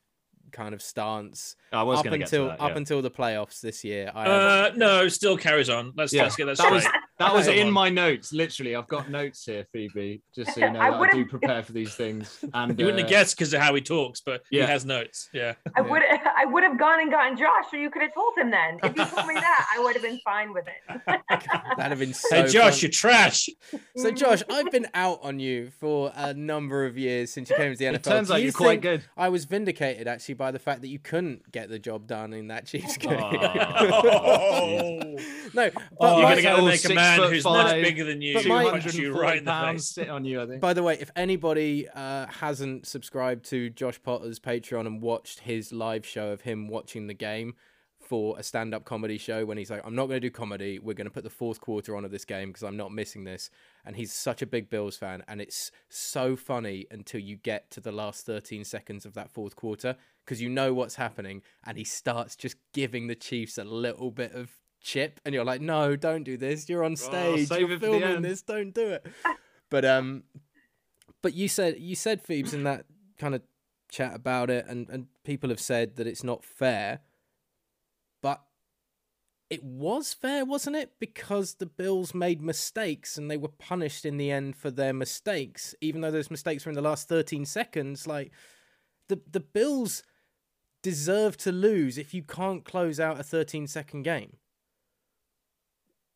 kind 0.52 0.74
of 0.74 0.80
stance 0.82 1.56
I 1.72 1.82
was 1.82 1.98
up 1.98 2.04
going 2.04 2.12
to 2.12 2.18
get 2.18 2.28
to 2.28 2.42
until 2.42 2.48
that. 2.48 2.60
up 2.60 2.76
until 2.76 3.02
the 3.02 3.10
playoffs 3.10 3.60
this 3.60 3.82
year. 3.82 4.12
I 4.14 4.24
have, 4.24 4.32
Uh, 4.32 4.76
no, 4.76 5.08
still 5.08 5.36
carries 5.36 5.68
on. 5.68 5.92
Let's, 5.96 6.12
Yeah, 6.12 6.24
let's 6.24 6.36
get 6.36 6.46
that, 6.46 6.58
that 6.58 6.72
was 6.72 6.82
straight. 6.84 7.00
That 7.18 7.32
was 7.32 7.46
in 7.46 7.70
my 7.70 7.88
notes. 7.88 8.32
Literally, 8.32 8.74
I've 8.76 8.88
got 8.88 9.08
notes 9.10 9.44
here, 9.44 9.66
Phoebe, 9.72 10.22
just 10.34 10.54
so 10.54 10.60
you 10.60 10.70
know 10.72 10.80
I 10.80 10.90
that 10.90 11.00
I, 11.00 11.10
do 11.12 11.24
prepare 11.28 11.62
for 11.62 11.72
these 11.72 11.94
things. 11.94 12.44
And 12.52 12.78
You 12.78 12.86
wouldn't 12.86 13.02
uh, 13.02 13.06
have 13.06 13.10
guessed 13.10 13.36
because 13.36 13.52
of 13.54 13.60
how 13.60 13.74
he 13.74 13.80
talks, 13.80 14.20
but 14.20 14.42
Yeah. 14.50 14.66
he 14.66 14.72
has 14.72 14.84
notes. 14.84 15.28
Yeah. 15.32 15.54
I 15.76 15.80
would 15.80 16.02
I 16.36 16.44
would 16.46 16.62
have 16.64 16.78
gone 16.78 17.00
and 17.00 17.10
gotten 17.10 17.36
Josh, 17.36 17.66
so 17.70 17.76
you 17.76 17.90
could 17.90 18.02
have 18.02 18.14
told 18.14 18.36
him 18.36 18.50
then. 18.50 18.78
If 18.82 18.96
you 18.96 19.04
told 19.04 19.26
me 19.26 19.34
that, 19.34 19.66
I 19.76 19.80
would 19.82 19.94
have 19.94 20.02
been 20.02 20.20
fine 20.24 20.52
with 20.52 20.66
it. 20.66 20.98
that'd 21.76 21.78
have 21.78 21.98
been 21.98 22.14
so. 22.14 22.42
hey, 22.44 22.48
Josh, 22.48 22.74
fun. 22.74 22.80
you're 22.82 22.90
trash. 22.90 23.48
So 23.96 24.10
Josh, 24.10 24.42
I've 24.50 24.70
been 24.70 24.86
out 24.94 25.20
on 25.22 25.38
you 25.38 25.70
for 25.80 26.12
a 26.14 26.34
number 26.34 26.84
of 26.84 26.98
years 26.98 27.32
since 27.32 27.48
you 27.50 27.56
came 27.56 27.72
to 27.72 27.78
the 27.78 27.84
NFL. 27.86 27.94
It 27.94 28.02
turns 28.04 28.28
Do 28.28 28.34
out 28.34 28.36
you 28.38 28.44
you're 28.44 28.52
quite 28.52 28.80
good. 28.80 29.02
I 29.16 29.28
was 29.28 29.44
vindicated 29.44 30.08
actually 30.08 30.34
by 30.34 30.50
the 30.50 30.58
fact 30.58 30.80
that 30.82 30.88
you 30.88 30.98
couldn't 30.98 31.50
get 31.52 31.68
the 31.68 31.78
job 31.78 32.06
done 32.06 32.32
in 32.32 32.48
that 32.48 32.66
Chiefs 32.66 32.96
game. 32.96 33.18
Oh. 33.20 35.13
No, 35.54 35.70
but 35.70 35.82
Oh, 36.00 36.18
you're 36.20 36.28
gonna 36.30 36.42
get 36.42 36.56
to 36.56 36.62
Little 36.62 36.66
make 36.68 36.84
a 36.84 36.94
man 36.94 37.18
foot 37.18 37.32
who's 37.32 37.44
much 37.44 37.82
bigger 37.82 38.04
than 38.04 38.22
you. 38.22 38.34
But 38.34 38.42
But 38.44 38.48
my- 38.48 38.70
punch 38.70 38.94
you 38.94 39.12
right 39.18 39.38
in 39.38 39.44
the 39.44 39.50
pounds 39.50 39.82
face. 39.88 39.94
sit 39.94 40.08
on 40.08 40.24
you. 40.24 40.42
I 40.42 40.46
think. 40.46 40.60
By 40.60 40.72
the 40.74 40.82
way, 40.82 40.96
if 41.00 41.10
anybody 41.16 41.88
uh, 41.88 42.26
hasn't 42.26 42.86
subscribed 42.86 43.44
to 43.50 43.70
Josh 43.70 44.02
Potter's 44.02 44.38
Patreon 44.40 44.86
and 44.86 45.00
watched 45.02 45.40
his 45.40 45.72
live 45.72 46.04
show 46.06 46.30
of 46.32 46.42
him 46.42 46.68
watching 46.68 47.06
the 47.06 47.14
game 47.14 47.54
for 48.00 48.38
a 48.38 48.42
stand-up 48.42 48.84
comedy 48.84 49.16
show 49.16 49.46
when 49.46 49.56
he's 49.56 49.70
like, 49.70 49.80
"I'm 49.82 49.94
not 49.94 50.06
going 50.08 50.20
to 50.20 50.28
do 50.28 50.30
comedy. 50.30 50.78
We're 50.78 50.92
going 50.92 51.06
to 51.06 51.10
put 51.10 51.24
the 51.24 51.30
fourth 51.30 51.60
quarter 51.62 51.96
on 51.96 52.04
of 52.04 52.10
this 52.10 52.26
game 52.26 52.48
because 52.48 52.62
I'm 52.62 52.76
not 52.76 52.92
missing 52.92 53.24
this." 53.24 53.48
And 53.86 53.96
he's 53.96 54.12
such 54.12 54.42
a 54.42 54.46
big 54.46 54.68
Bills 54.68 54.96
fan, 54.96 55.22
and 55.26 55.40
it's 55.40 55.70
so 55.88 56.36
funny 56.36 56.86
until 56.90 57.20
you 57.20 57.36
get 57.36 57.70
to 57.70 57.80
the 57.80 57.92
last 57.92 58.26
13 58.26 58.64
seconds 58.64 59.06
of 59.06 59.14
that 59.14 59.30
fourth 59.30 59.56
quarter 59.56 59.96
because 60.24 60.40
you 60.42 60.48
know 60.50 60.74
what's 60.74 60.96
happening, 60.96 61.40
and 61.66 61.78
he 61.78 61.84
starts 61.84 62.36
just 62.36 62.56
giving 62.74 63.06
the 63.06 63.14
Chiefs 63.14 63.56
a 63.56 63.64
little 63.64 64.10
bit 64.10 64.32
of 64.32 64.50
chip, 64.84 65.20
and 65.24 65.34
you're 65.34 65.44
like, 65.44 65.60
"No, 65.60 65.96
don't 65.96 66.22
do 66.22 66.36
this. 66.36 66.68
You're 66.68 66.84
on 66.84 66.94
stage. 66.94 67.48
save 67.48 67.62
You're 67.62 67.72
it 67.72 67.80
for 67.80 67.86
the 67.86 67.98
filming 67.98 68.22
this. 68.22 68.42
Don't 68.42 68.72
do 68.72 68.88
it." 68.90 69.06
But 69.70 69.84
um, 69.86 70.22
but 71.20 71.34
you 71.34 71.48
said 71.48 71.80
you 71.80 71.96
said 71.96 72.22
Phoebes 72.22 72.54
in 72.54 72.62
that 72.62 72.84
kind 73.18 73.34
of 73.34 73.42
chat 73.90 74.14
about 74.14 74.50
it, 74.50 74.66
and 74.68 74.88
and 74.88 75.06
people 75.24 75.50
have 75.50 75.58
said 75.58 75.96
that 75.96 76.06
it's 76.06 76.22
not 76.22 76.44
fair, 76.44 77.00
but 78.22 78.42
it 79.50 79.64
was 79.64 80.12
fair, 80.12 80.44
wasn't 80.44 80.76
it? 80.76 80.92
Because 81.00 81.54
the 81.54 81.66
Bills 81.66 82.14
made 82.14 82.40
mistakes 82.40 83.18
and 83.18 83.28
they 83.28 83.38
were 83.38 83.48
punished 83.48 84.04
in 84.04 84.16
the 84.16 84.30
end 84.30 84.54
for 84.54 84.70
their 84.70 84.92
mistakes, 84.92 85.74
even 85.80 86.02
though 86.02 86.12
those 86.12 86.30
mistakes 86.30 86.64
were 86.64 86.70
in 86.70 86.76
the 86.76 86.82
last 86.82 87.08
thirteen 87.08 87.44
seconds. 87.44 88.06
Like 88.06 88.30
the 89.08 89.20
the 89.28 89.40
Bills 89.40 90.04
deserve 90.84 91.38
to 91.38 91.50
lose 91.50 91.98
if 91.98 92.14
you 92.14 92.22
can't 92.22 92.64
close 92.64 93.00
out 93.00 93.18
a 93.18 93.22
13 93.24 93.66
second 93.66 94.02
game, 94.02 94.36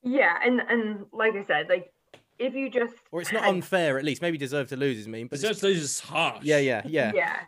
yeah, 0.08 0.36
and 0.44 0.60
and 0.60 1.06
like 1.12 1.34
I 1.34 1.44
said, 1.44 1.68
like 1.68 1.92
if 2.38 2.54
you 2.54 2.70
just 2.70 2.94
or 3.10 3.20
it's 3.20 3.32
not 3.32 3.44
had- 3.44 3.54
unfair. 3.54 3.98
At 3.98 4.04
least 4.04 4.22
maybe 4.22 4.38
deserve 4.38 4.68
to 4.68 4.76
lose 4.76 4.98
is 4.98 5.08
mean, 5.08 5.26
but 5.26 5.30
But 5.32 5.38
it's- 5.40 5.50
just 5.50 5.60
those 5.62 5.76
is 5.78 6.00
harsh. 6.00 6.42
yeah, 6.44 6.58
yeah, 6.58 6.82
yeah. 6.86 7.12
yeah, 7.14 7.40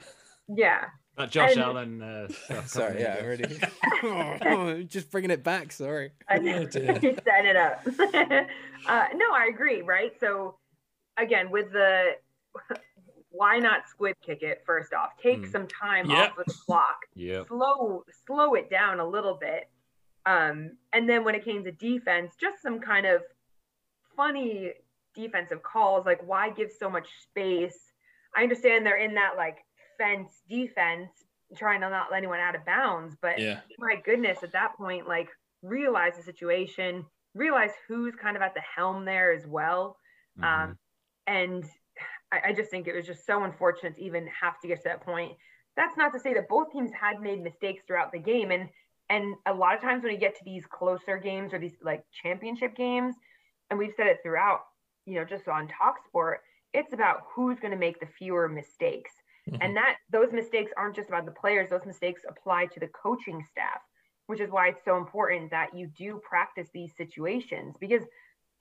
yeah. 0.48 0.84
that 1.16 1.30
Josh 1.30 1.52
and- 1.52 1.60
Allen. 1.60 2.02
Uh, 2.02 2.28
stuff 2.44 2.68
Sorry, 2.68 3.02
coming 3.02 3.02
yeah, 3.02 3.18
in. 3.18 3.26
really. 3.26 4.84
Just 4.96 5.10
bringing 5.10 5.30
it 5.30 5.42
back. 5.44 5.70
Sorry. 5.72 6.12
I 6.28 6.38
Oh, 6.38 6.40
know. 6.42 6.64
dear. 6.66 6.98
you 7.02 7.14
set 7.24 7.44
it 7.46 7.56
up. 7.56 7.82
uh, 8.88 9.06
no, 9.14 9.26
I 9.34 9.48
agree. 9.52 9.82
Right. 9.82 10.12
So 10.18 10.56
again, 11.18 11.50
with 11.50 11.72
the 11.72 12.12
why 13.30 13.58
not 13.58 13.88
squid 13.88 14.16
kick 14.24 14.42
it? 14.42 14.62
First 14.66 14.92
off, 14.92 15.10
take 15.22 15.42
Mm. 15.42 15.52
some 15.52 15.66
time 15.68 16.10
Yep. 16.10 16.32
off 16.32 16.38
of 16.38 16.44
the 16.46 16.54
clock. 16.66 16.98
Yeah. 17.14 17.44
Slow 17.46 18.04
slow 18.26 18.54
it 18.54 18.68
down 18.70 18.98
a 19.00 19.06
little 19.06 19.34
bit. 19.34 19.68
Um, 20.26 20.72
and 20.92 21.08
then 21.08 21.24
when 21.24 21.34
it 21.34 21.44
came 21.44 21.64
to 21.64 21.72
defense, 21.72 22.34
just 22.40 22.62
some 22.62 22.80
kind 22.80 23.06
of 23.06 23.22
funny 24.16 24.72
defensive 25.14 25.62
calls. 25.62 26.06
Like 26.06 26.20
why 26.26 26.50
give 26.50 26.70
so 26.70 26.90
much 26.90 27.08
space? 27.22 27.78
I 28.36 28.42
understand 28.42 28.84
they're 28.86 28.96
in 28.96 29.14
that 29.14 29.36
like 29.36 29.58
fence 29.98 30.42
defense, 30.48 31.10
trying 31.56 31.80
to 31.80 31.90
not 31.90 32.10
let 32.10 32.18
anyone 32.18 32.40
out 32.40 32.54
of 32.54 32.64
bounds. 32.64 33.16
But 33.20 33.38
Yeah. 33.38 33.60
my 33.78 33.96
goodness, 34.04 34.42
at 34.42 34.52
that 34.52 34.76
point, 34.76 35.08
like 35.08 35.28
realize 35.62 36.16
the 36.16 36.22
situation, 36.22 37.04
realize 37.34 37.72
who's 37.88 38.14
kind 38.14 38.36
of 38.36 38.42
at 38.42 38.54
the 38.54 38.62
helm 38.76 39.04
there 39.04 39.32
as 39.32 39.46
well. 39.46 39.98
Mhm. 40.38 40.44
Um, 40.44 40.78
and 41.26 41.64
I, 42.32 42.40
I 42.48 42.52
just 42.52 42.70
think 42.70 42.86
it 42.86 42.94
was 42.94 43.06
just 43.06 43.26
so 43.26 43.44
unfortunate 43.44 43.96
to 43.96 44.02
even 44.02 44.26
have 44.28 44.60
to 44.60 44.68
get 44.68 44.78
to 44.78 44.88
that 44.88 45.00
point. 45.02 45.36
That's 45.76 45.96
not 45.96 46.12
to 46.12 46.20
say 46.20 46.34
that 46.34 46.48
both 46.48 46.70
teams 46.72 46.90
had 46.92 47.20
made 47.20 47.42
mistakes 47.42 47.82
throughout 47.86 48.12
the 48.12 48.18
game. 48.18 48.50
And 48.50 48.68
and 49.10 49.34
a 49.44 49.52
lot 49.52 49.74
of 49.74 49.82
times 49.82 50.02
when 50.02 50.12
you 50.12 50.18
get 50.18 50.36
to 50.36 50.44
these 50.44 50.64
closer 50.66 51.18
games 51.18 51.52
or 51.52 51.58
these 51.58 51.76
like 51.82 52.04
championship 52.22 52.76
games, 52.76 53.16
and 53.68 53.78
we've 53.78 53.92
said 53.96 54.06
it 54.06 54.20
throughout, 54.22 54.60
you 55.04 55.16
know, 55.16 55.24
just 55.24 55.48
on 55.48 55.68
Talk 55.68 55.96
Sport, 56.06 56.40
it's 56.72 56.92
about 56.92 57.24
who's 57.34 57.58
going 57.58 57.72
to 57.72 57.76
make 57.76 58.00
the 58.00 58.06
fewer 58.06 58.48
mistakes. 58.48 59.12
Mhm. 59.48 59.58
And 59.60 59.76
that 59.76 59.96
those 60.10 60.32
mistakes 60.32 60.72
aren't 60.76 60.94
just 60.96 61.08
about 61.08 61.26
the 61.26 61.32
players, 61.32 61.68
those 61.68 61.84
mistakes 61.84 62.22
apply 62.28 62.66
to 62.66 62.80
the 62.80 62.88
coaching 62.88 63.44
staff, 63.44 63.80
which 64.26 64.40
is 64.40 64.50
why 64.50 64.68
it's 64.68 64.84
so 64.84 64.96
important 64.96 65.50
that 65.50 65.74
you 65.74 65.88
do 65.88 66.20
practice 66.22 66.68
these 66.72 66.94
situations. 66.96 67.76
Because 67.78 68.06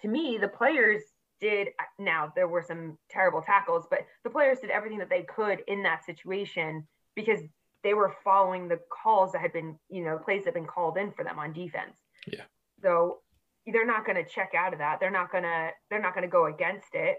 to 0.02 0.08
me, 0.08 0.38
the 0.40 0.48
players 0.48 1.04
did 1.40 1.70
now 1.98 2.32
there 2.36 2.48
were 2.48 2.64
some 2.64 2.98
terrible 3.10 3.42
tackles, 3.42 3.88
but 3.90 4.06
the 4.24 4.30
players 4.30 4.60
did 4.60 4.72
everything 4.72 5.00
that 5.00 5.10
they 5.10 5.24
could 5.24 5.64
in 5.68 5.84
that 5.84 6.04
situation 6.06 6.88
because 7.16 7.40
they 7.84 7.94
were 7.94 8.16
following 8.24 8.68
the 8.68 8.80
calls 8.90 9.32
that 9.32 9.42
had 9.42 9.54
been, 9.54 9.78
you 9.90 10.04
know, 10.04 10.18
plays 10.18 10.44
that 10.44 10.48
had 10.48 10.54
been 10.56 10.66
called 10.66 10.98
in 10.98 11.12
for 11.12 11.24
them 11.24 11.40
on 11.40 11.54
defense. 11.54 11.98
Yeah. 12.28 12.44
So 12.82 13.20
they're 13.66 13.86
not 13.86 14.06
going 14.06 14.24
to 14.24 14.30
check 14.30 14.54
out 14.58 14.74
of 14.74 14.80
that. 14.80 15.00
They're 15.00 15.12
not 15.12 15.32
going 15.32 15.44
to 15.44 15.70
they're 15.90 16.02
not 16.02 16.14
going 16.14 16.24
to 16.24 16.32
go 16.32 16.46
against 16.48 16.94
it. 16.94 17.18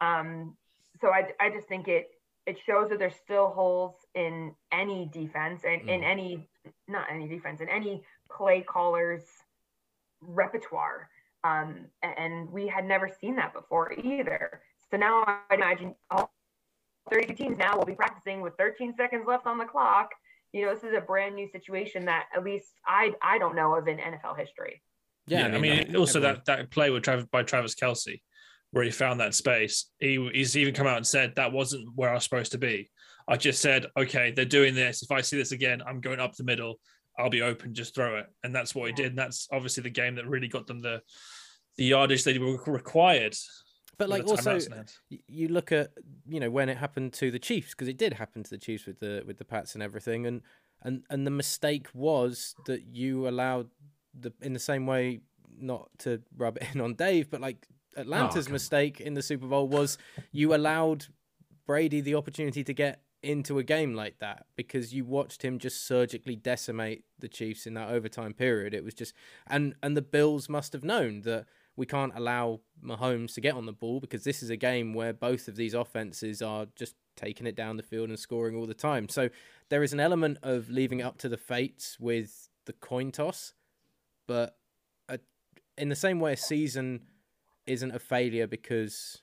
Um, 0.00 0.56
so 1.00 1.08
I 1.08 1.28
I 1.40 1.50
just 1.50 1.68
think 1.68 1.88
it 1.88 2.08
it 2.46 2.56
shows 2.64 2.90
that 2.90 2.98
there's 2.98 3.16
still 3.16 3.48
holes 3.48 3.94
in 4.14 4.54
any 4.72 5.10
defense 5.12 5.62
and 5.64 5.88
in 5.88 6.00
Mm. 6.00 6.10
any 6.10 6.48
not 6.88 7.06
any 7.10 7.28
defense 7.28 7.60
in 7.60 7.68
any 7.68 8.04
play 8.30 8.60
callers 8.62 9.22
repertoire. 10.20 11.08
Um, 11.44 11.86
and 12.02 12.50
we 12.50 12.66
had 12.66 12.84
never 12.84 13.08
seen 13.08 13.36
that 13.36 13.52
before 13.52 13.92
either. 13.92 14.62
So 14.90 14.96
now 14.96 15.22
I 15.26 15.54
imagine 15.54 15.94
all 16.10 16.32
30 17.10 17.34
teams 17.34 17.58
now 17.58 17.76
will 17.76 17.84
be 17.84 17.94
practicing 17.94 18.40
with 18.40 18.54
13 18.58 18.94
seconds 18.96 19.24
left 19.26 19.46
on 19.46 19.58
the 19.58 19.64
clock. 19.64 20.10
You 20.52 20.66
know, 20.66 20.74
this 20.74 20.84
is 20.84 20.94
a 20.96 21.00
brand 21.00 21.34
new 21.34 21.48
situation 21.50 22.06
that 22.06 22.26
at 22.34 22.44
least 22.44 22.72
I 22.86 23.12
I 23.22 23.38
don't 23.38 23.54
know 23.54 23.74
of 23.74 23.88
in 23.88 23.98
NFL 23.98 24.38
history. 24.38 24.82
Yeah, 25.26 25.46
I 25.46 25.58
mean, 25.58 25.96
also 25.96 26.20
that 26.20 26.44
that 26.46 26.70
play 26.70 26.90
with 26.90 27.02
Travis 27.02 27.26
by 27.26 27.42
Travis 27.42 27.74
Kelce, 27.74 28.20
where 28.70 28.84
he 28.84 28.90
found 28.90 29.20
that 29.20 29.34
space. 29.34 29.86
He 29.98 30.30
he's 30.32 30.56
even 30.56 30.74
come 30.74 30.86
out 30.86 30.96
and 30.96 31.06
said 31.06 31.34
that 31.36 31.52
wasn't 31.52 31.88
where 31.94 32.10
I 32.10 32.14
was 32.14 32.24
supposed 32.24 32.52
to 32.52 32.58
be. 32.58 32.90
I 33.28 33.36
just 33.36 33.60
said, 33.60 33.86
okay, 33.96 34.30
they're 34.30 34.44
doing 34.44 34.74
this. 34.74 35.02
If 35.02 35.10
I 35.10 35.20
see 35.20 35.36
this 35.36 35.50
again, 35.50 35.82
I'm 35.84 36.00
going 36.00 36.20
up 36.20 36.36
the 36.36 36.44
middle. 36.44 36.78
I'll 37.18 37.30
be 37.30 37.42
open, 37.42 37.74
just 37.74 37.94
throw 37.94 38.18
it, 38.18 38.26
and 38.44 38.54
that's 38.54 38.74
what 38.74 38.86
he 38.86 38.92
did. 38.92 39.06
And 39.06 39.18
that's 39.18 39.48
obviously 39.50 39.82
the 39.82 39.90
game 39.90 40.14
that 40.16 40.28
really 40.28 40.48
got 40.48 40.66
them 40.66 40.80
the 40.80 41.00
the 41.76 41.84
yardage 41.84 42.24
they 42.24 42.38
were 42.38 42.58
required. 42.66 43.36
But 43.98 44.08
like 44.08 44.26
also, 44.26 44.50
timeouts 44.56 44.66
in 44.66 44.72
hand. 44.72 44.92
y- 45.10 45.18
you 45.26 45.48
look 45.48 45.72
at 45.72 45.92
you 46.28 46.40
know 46.40 46.50
when 46.50 46.68
it 46.68 46.76
happened 46.76 47.12
to 47.14 47.30
the 47.30 47.38
Chiefs 47.38 47.70
because 47.70 47.88
it 47.88 47.96
did 47.96 48.14
happen 48.14 48.42
to 48.42 48.50
the 48.50 48.58
Chiefs 48.58 48.86
with 48.86 49.00
the 49.00 49.22
with 49.26 49.38
the 49.38 49.44
Pats 49.44 49.74
and 49.74 49.82
everything, 49.82 50.26
and 50.26 50.42
and 50.82 51.04
and 51.10 51.26
the 51.26 51.30
mistake 51.30 51.88
was 51.94 52.54
that 52.66 52.82
you 52.86 53.28
allowed 53.28 53.68
the 54.18 54.32
in 54.42 54.52
the 54.52 54.58
same 54.58 54.86
way 54.86 55.20
not 55.58 55.88
to 55.98 56.20
rub 56.36 56.56
it 56.58 56.66
in 56.74 56.80
on 56.80 56.94
Dave, 56.94 57.30
but 57.30 57.40
like 57.40 57.66
Atlanta's 57.96 58.46
on. 58.46 58.52
mistake 58.52 59.00
in 59.00 59.14
the 59.14 59.22
Super 59.22 59.46
Bowl 59.46 59.68
was 59.68 59.96
you 60.32 60.54
allowed 60.54 61.06
Brady 61.66 62.00
the 62.00 62.14
opportunity 62.14 62.62
to 62.62 62.74
get 62.74 63.02
into 63.22 63.58
a 63.58 63.64
game 63.64 63.94
like 63.94 64.18
that 64.18 64.46
because 64.54 64.94
you 64.94 65.04
watched 65.04 65.42
him 65.42 65.58
just 65.58 65.86
surgically 65.86 66.36
decimate 66.36 67.04
the 67.18 67.28
Chiefs 67.28 67.66
in 67.66 67.74
that 67.74 67.88
overtime 67.88 68.34
period. 68.34 68.74
It 68.74 68.84
was 68.84 68.94
just 68.94 69.14
and 69.46 69.74
and 69.82 69.96
the 69.96 70.02
Bills 70.02 70.48
must 70.48 70.72
have 70.74 70.84
known 70.84 71.22
that 71.22 71.46
we 71.76 71.86
can't 71.86 72.12
allow 72.16 72.60
Mahomes 72.82 73.34
to 73.34 73.40
get 73.40 73.54
on 73.54 73.66
the 73.66 73.72
ball 73.72 74.00
because 74.00 74.24
this 74.24 74.42
is 74.42 74.50
a 74.50 74.56
game 74.56 74.94
where 74.94 75.12
both 75.12 75.48
of 75.48 75.56
these 75.56 75.74
offenses 75.74 76.42
are 76.42 76.66
just 76.74 76.94
taking 77.16 77.46
it 77.46 77.54
down 77.54 77.76
the 77.76 77.82
field 77.82 78.08
and 78.08 78.18
scoring 78.18 78.56
all 78.56 78.66
the 78.66 78.74
time. 78.74 79.08
So 79.08 79.28
there 79.68 79.82
is 79.82 79.92
an 79.92 80.00
element 80.00 80.38
of 80.42 80.70
leaving 80.70 81.00
it 81.00 81.04
up 81.04 81.18
to 81.18 81.28
the 81.28 81.36
fates 81.36 81.98
with 82.00 82.48
the 82.64 82.72
coin 82.72 83.12
toss, 83.12 83.54
but 84.26 84.56
uh 85.08 85.18
in 85.78 85.88
the 85.88 85.96
same 85.96 86.20
way, 86.20 86.32
a 86.32 86.36
season 86.36 87.02
isn't 87.66 87.94
a 87.94 87.98
failure 87.98 88.46
because 88.46 89.22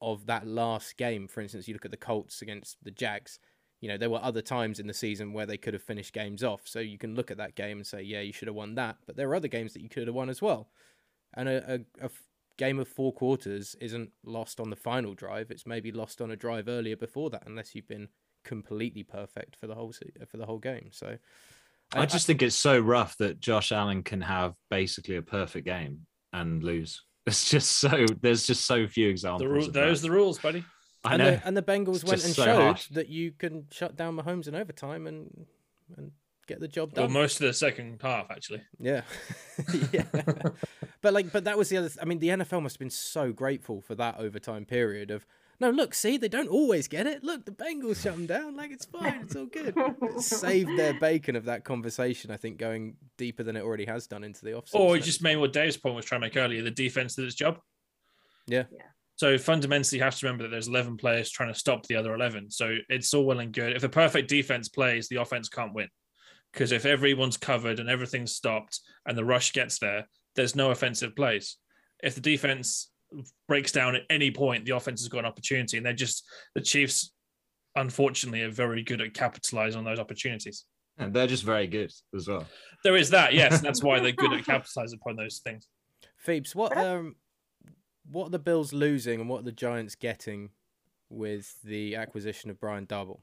of 0.00 0.26
that 0.26 0.46
last 0.46 0.96
game. 0.96 1.28
For 1.28 1.40
instance, 1.40 1.68
you 1.68 1.74
look 1.74 1.84
at 1.84 1.90
the 1.90 1.96
Colts 1.96 2.42
against 2.42 2.82
the 2.82 2.90
Jags. 2.90 3.38
You 3.80 3.88
know, 3.88 3.98
there 3.98 4.10
were 4.10 4.22
other 4.22 4.42
times 4.42 4.80
in 4.80 4.86
the 4.86 4.94
season 4.94 5.32
where 5.32 5.46
they 5.46 5.56
could 5.56 5.74
have 5.74 5.82
finished 5.82 6.12
games 6.12 6.42
off. 6.42 6.62
So 6.64 6.80
you 6.80 6.98
can 6.98 7.14
look 7.14 7.30
at 7.30 7.36
that 7.36 7.54
game 7.54 7.78
and 7.78 7.86
say, 7.86 8.02
yeah, 8.02 8.20
you 8.20 8.32
should 8.32 8.48
have 8.48 8.54
won 8.54 8.74
that. 8.74 8.96
But 9.06 9.16
there 9.16 9.28
are 9.28 9.34
other 9.34 9.48
games 9.48 9.74
that 9.74 9.82
you 9.82 9.88
could 9.88 10.06
have 10.06 10.14
won 10.14 10.28
as 10.28 10.42
well. 10.42 10.68
And 11.36 11.48
a, 11.48 11.74
a, 12.00 12.06
a 12.06 12.10
game 12.58 12.78
of 12.78 12.88
four 12.88 13.12
quarters 13.12 13.76
isn't 13.80 14.10
lost 14.24 14.60
on 14.60 14.70
the 14.70 14.76
final 14.76 15.14
drive. 15.14 15.50
It's 15.50 15.66
maybe 15.66 15.92
lost 15.92 16.20
on 16.20 16.30
a 16.30 16.36
drive 16.36 16.68
earlier 16.68 16.96
before 16.96 17.30
that, 17.30 17.42
unless 17.46 17.74
you've 17.74 17.88
been 17.88 18.08
completely 18.44 19.02
perfect 19.02 19.56
for 19.56 19.66
the 19.66 19.74
whole 19.74 19.92
se- 19.92 20.12
for 20.28 20.36
the 20.36 20.46
whole 20.46 20.58
game. 20.58 20.88
So 20.92 21.18
I 21.92 22.06
just 22.06 22.26
think 22.26 22.42
it's 22.42 22.56
so 22.56 22.78
rough 22.78 23.16
that 23.18 23.40
Josh 23.40 23.72
Allen 23.72 24.02
can 24.02 24.20
have 24.20 24.54
basically 24.70 25.16
a 25.16 25.22
perfect 25.22 25.66
game 25.66 26.06
and 26.32 26.62
lose. 26.62 27.02
It's 27.26 27.50
just 27.50 27.72
so 27.72 28.06
there's 28.20 28.46
just 28.46 28.66
so 28.66 28.86
few 28.86 29.08
examples. 29.08 29.42
The 29.42 29.48
ru- 29.48 29.66
of 29.66 29.72
those 29.72 30.00
that. 30.00 30.06
the 30.08 30.14
rules, 30.14 30.38
buddy. 30.38 30.64
I 31.04 31.14
and 31.14 31.18
know. 31.18 31.30
the, 31.32 31.46
and 31.46 31.56
the 31.56 31.62
Bengals 31.62 31.96
It's 31.96 32.04
went 32.04 32.24
and 32.24 32.34
so 32.34 32.44
showed 32.44 32.60
harsh. 32.62 32.86
that 32.90 33.08
you 33.08 33.32
can 33.32 33.66
shut 33.72 33.96
down 33.96 34.16
Mahomes 34.16 34.46
in 34.46 34.54
overtime 34.54 35.08
and 35.08 35.46
and 35.96 36.12
get 36.46 36.60
the 36.60 36.68
job 36.68 36.94
done. 36.94 37.02
Well, 37.02 37.08
done. 37.08 37.14
most 37.14 37.40
of 37.40 37.46
the 37.46 37.52
second 37.52 38.00
half, 38.02 38.30
actually. 38.30 38.62
Yeah, 38.78 39.02
yeah. 39.92 40.04
but 41.02 41.12
like, 41.12 41.32
but 41.32 41.44
that 41.44 41.58
was 41.58 41.68
the 41.68 41.78
other. 41.78 41.88
Th- 41.88 41.98
I 42.00 42.04
mean, 42.04 42.18
the 42.18 42.28
NFL 42.28 42.62
must 42.62 42.76
have 42.76 42.80
been 42.80 42.90
so 42.90 43.32
grateful 43.32 43.80
for 43.80 43.94
that 43.96 44.18
overtime 44.18 44.64
period 44.64 45.10
of. 45.10 45.26
No, 45.58 45.70
look, 45.70 45.94
see, 45.94 46.18
they 46.18 46.28
don't 46.28 46.48
always 46.48 46.86
get 46.86 47.06
it. 47.06 47.24
Look, 47.24 47.46
the 47.46 47.50
Bengals 47.50 48.02
shut 48.02 48.14
them 48.14 48.26
down. 48.26 48.56
Like, 48.56 48.70
it's 48.70 48.84
fine. 48.84 49.22
It's 49.22 49.34
all 49.34 49.46
good. 49.46 49.74
It 49.74 50.20
saved 50.20 50.78
their 50.78 50.92
bacon 50.92 51.34
of 51.34 51.46
that 51.46 51.64
conversation, 51.64 52.30
I 52.30 52.36
think, 52.36 52.58
going 52.58 52.96
deeper 53.16 53.42
than 53.42 53.56
it 53.56 53.62
already 53.62 53.86
has 53.86 54.06
done 54.06 54.22
into 54.22 54.44
the 54.44 54.50
offseason. 54.50 54.74
Or 54.74 54.96
you 54.96 55.02
just 55.02 55.22
made 55.22 55.36
what 55.36 55.54
Dave's 55.54 55.78
point 55.78 55.96
was 55.96 56.04
trying 56.04 56.20
to 56.20 56.26
make 56.26 56.36
earlier 56.36 56.62
the 56.62 56.70
defense 56.70 57.14
did 57.14 57.24
its 57.24 57.34
job. 57.34 57.58
Yeah. 58.46 58.64
Yeah. 58.70 58.82
So 59.16 59.38
fundamentally, 59.38 59.98
you 59.98 60.04
have 60.04 60.14
to 60.16 60.26
remember 60.26 60.44
that 60.44 60.50
there's 60.50 60.68
11 60.68 60.98
players 60.98 61.30
trying 61.30 61.52
to 61.52 61.58
stop 61.58 61.86
the 61.86 61.96
other 61.96 62.14
11. 62.14 62.50
So 62.50 62.76
it's 62.90 63.14
all 63.14 63.24
well 63.24 63.40
and 63.40 63.52
good. 63.52 63.74
If 63.74 63.80
the 63.80 63.88
perfect 63.88 64.28
defense 64.28 64.68
plays, 64.68 65.08
the 65.08 65.16
offense 65.16 65.48
can't 65.48 65.72
win. 65.72 65.88
Because 66.56 66.72
if 66.72 66.86
everyone's 66.86 67.36
covered 67.36 67.80
and 67.80 67.90
everything's 67.90 68.34
stopped 68.34 68.80
and 69.04 69.16
the 69.16 69.26
rush 69.26 69.52
gets 69.52 69.78
there, 69.78 70.08
there's 70.36 70.56
no 70.56 70.70
offensive 70.70 71.14
plays. 71.14 71.58
If 72.02 72.14
the 72.14 72.22
defense 72.22 72.90
breaks 73.46 73.72
down 73.72 73.94
at 73.94 74.04
any 74.08 74.30
point, 74.30 74.64
the 74.64 74.74
offense 74.74 75.02
has 75.02 75.08
got 75.08 75.18
an 75.18 75.26
opportunity. 75.26 75.76
And 75.76 75.84
they're 75.84 75.92
just, 75.92 76.24
the 76.54 76.62
Chiefs, 76.62 77.12
unfortunately, 77.74 78.40
are 78.40 78.50
very 78.50 78.82
good 78.82 79.02
at 79.02 79.12
capitalizing 79.12 79.76
on 79.76 79.84
those 79.84 79.98
opportunities. 79.98 80.64
And 80.96 81.12
they're 81.12 81.26
just 81.26 81.44
very 81.44 81.66
good 81.66 81.92
as 82.14 82.26
well. 82.26 82.46
There 82.82 82.96
is 82.96 83.10
that, 83.10 83.34
yes. 83.34 83.58
And 83.58 83.66
that's 83.66 83.82
why 83.82 84.00
they're 84.00 84.12
good 84.12 84.32
at 84.32 84.44
capitalizing 84.46 84.98
upon 85.02 85.16
those 85.16 85.42
things. 85.44 85.68
Phoebes, 86.16 86.54
what 86.54 86.74
um, 86.74 87.16
what 88.10 88.28
are 88.28 88.30
the 88.30 88.38
Bills 88.38 88.72
losing 88.72 89.20
and 89.20 89.28
what 89.28 89.40
are 89.40 89.44
the 89.44 89.52
Giants 89.52 89.94
getting 89.94 90.48
with 91.10 91.60
the 91.62 91.96
acquisition 91.96 92.48
of 92.48 92.58
Brian 92.58 92.86
Daboll? 92.86 93.20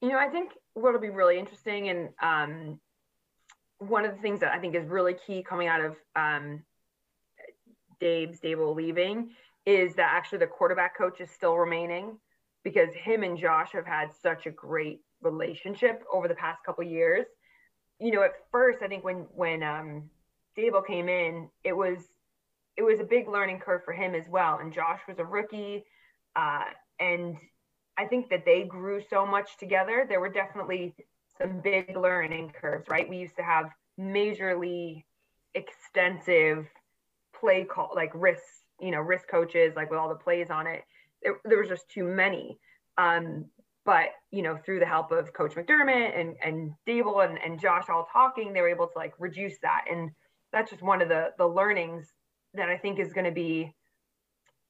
You 0.00 0.10
know, 0.10 0.18
I 0.18 0.28
think 0.28 0.52
what'll 0.74 1.00
be 1.00 1.10
really 1.10 1.38
interesting, 1.38 1.88
and 1.88 2.08
um, 2.22 2.80
one 3.78 4.04
of 4.04 4.14
the 4.14 4.20
things 4.20 4.40
that 4.40 4.52
I 4.52 4.58
think 4.58 4.74
is 4.74 4.86
really 4.86 5.14
key 5.26 5.42
coming 5.42 5.68
out 5.68 5.80
of 5.80 5.96
um, 6.16 6.62
Dave's 8.00 8.40
Daboll 8.40 8.74
leaving 8.74 9.30
is 9.66 9.94
that 9.94 10.10
actually 10.12 10.38
the 10.38 10.46
quarterback 10.46 10.96
coach 10.96 11.20
is 11.20 11.30
still 11.30 11.54
remaining 11.56 12.18
because 12.62 12.92
him 12.94 13.22
and 13.22 13.38
Josh 13.38 13.70
have 13.72 13.86
had 13.86 14.10
such 14.22 14.46
a 14.46 14.50
great 14.50 15.00
relationship 15.22 16.02
over 16.12 16.28
the 16.28 16.34
past 16.34 16.62
couple 16.64 16.84
years. 16.84 17.26
You 17.98 18.12
know, 18.12 18.22
at 18.22 18.32
first, 18.50 18.82
I 18.82 18.88
think 18.88 19.04
when 19.04 19.26
when 19.34 19.62
um, 19.62 20.10
Daboll 20.56 20.86
came 20.86 21.08
in, 21.08 21.48
it 21.62 21.72
was 21.72 21.98
it 22.76 22.82
was 22.82 23.00
a 23.00 23.04
big 23.04 23.28
learning 23.28 23.60
curve 23.60 23.82
for 23.84 23.92
him 23.92 24.14
as 24.14 24.28
well, 24.28 24.58
and 24.58 24.72
Josh 24.72 25.00
was 25.06 25.18
a 25.18 25.24
rookie, 25.24 25.84
uh, 26.36 26.64
and 26.98 27.36
I 27.96 28.06
think 28.06 28.28
that 28.30 28.44
they 28.44 28.64
grew 28.64 29.00
so 29.08 29.26
much 29.26 29.56
together. 29.58 30.06
There 30.08 30.20
were 30.20 30.28
definitely 30.28 30.94
some 31.38 31.60
big 31.60 31.96
learning 31.96 32.52
curves, 32.60 32.88
right? 32.88 33.08
We 33.08 33.18
used 33.18 33.36
to 33.36 33.42
have 33.42 33.70
majorly 33.98 35.04
extensive 35.54 36.66
play 37.38 37.64
call, 37.64 37.92
like 37.94 38.10
risk, 38.14 38.42
you 38.80 38.90
know, 38.90 39.00
risk 39.00 39.28
coaches, 39.28 39.74
like 39.76 39.90
with 39.90 39.98
all 39.98 40.08
the 40.08 40.14
plays 40.14 40.50
on 40.50 40.66
it. 40.66 40.82
There, 41.22 41.36
there 41.44 41.58
was 41.58 41.68
just 41.68 41.88
too 41.88 42.04
many. 42.04 42.58
Um, 42.98 43.46
but 43.84 44.06
you 44.30 44.42
know, 44.42 44.58
through 44.64 44.80
the 44.80 44.86
help 44.86 45.12
of 45.12 45.32
Coach 45.32 45.54
McDermott 45.54 46.18
and 46.18 46.36
and 46.42 46.72
Daboll 46.86 47.28
and, 47.28 47.38
and 47.38 47.60
Josh 47.60 47.84
all 47.88 48.08
talking, 48.12 48.52
they 48.52 48.60
were 48.60 48.68
able 48.68 48.86
to 48.86 48.98
like 48.98 49.12
reduce 49.18 49.58
that. 49.62 49.84
And 49.90 50.10
that's 50.52 50.70
just 50.70 50.82
one 50.82 51.02
of 51.02 51.08
the 51.08 51.32
the 51.38 51.46
learnings 51.46 52.12
that 52.54 52.68
I 52.68 52.76
think 52.76 52.98
is 52.98 53.12
going 53.12 53.26
to 53.26 53.32
be 53.32 53.74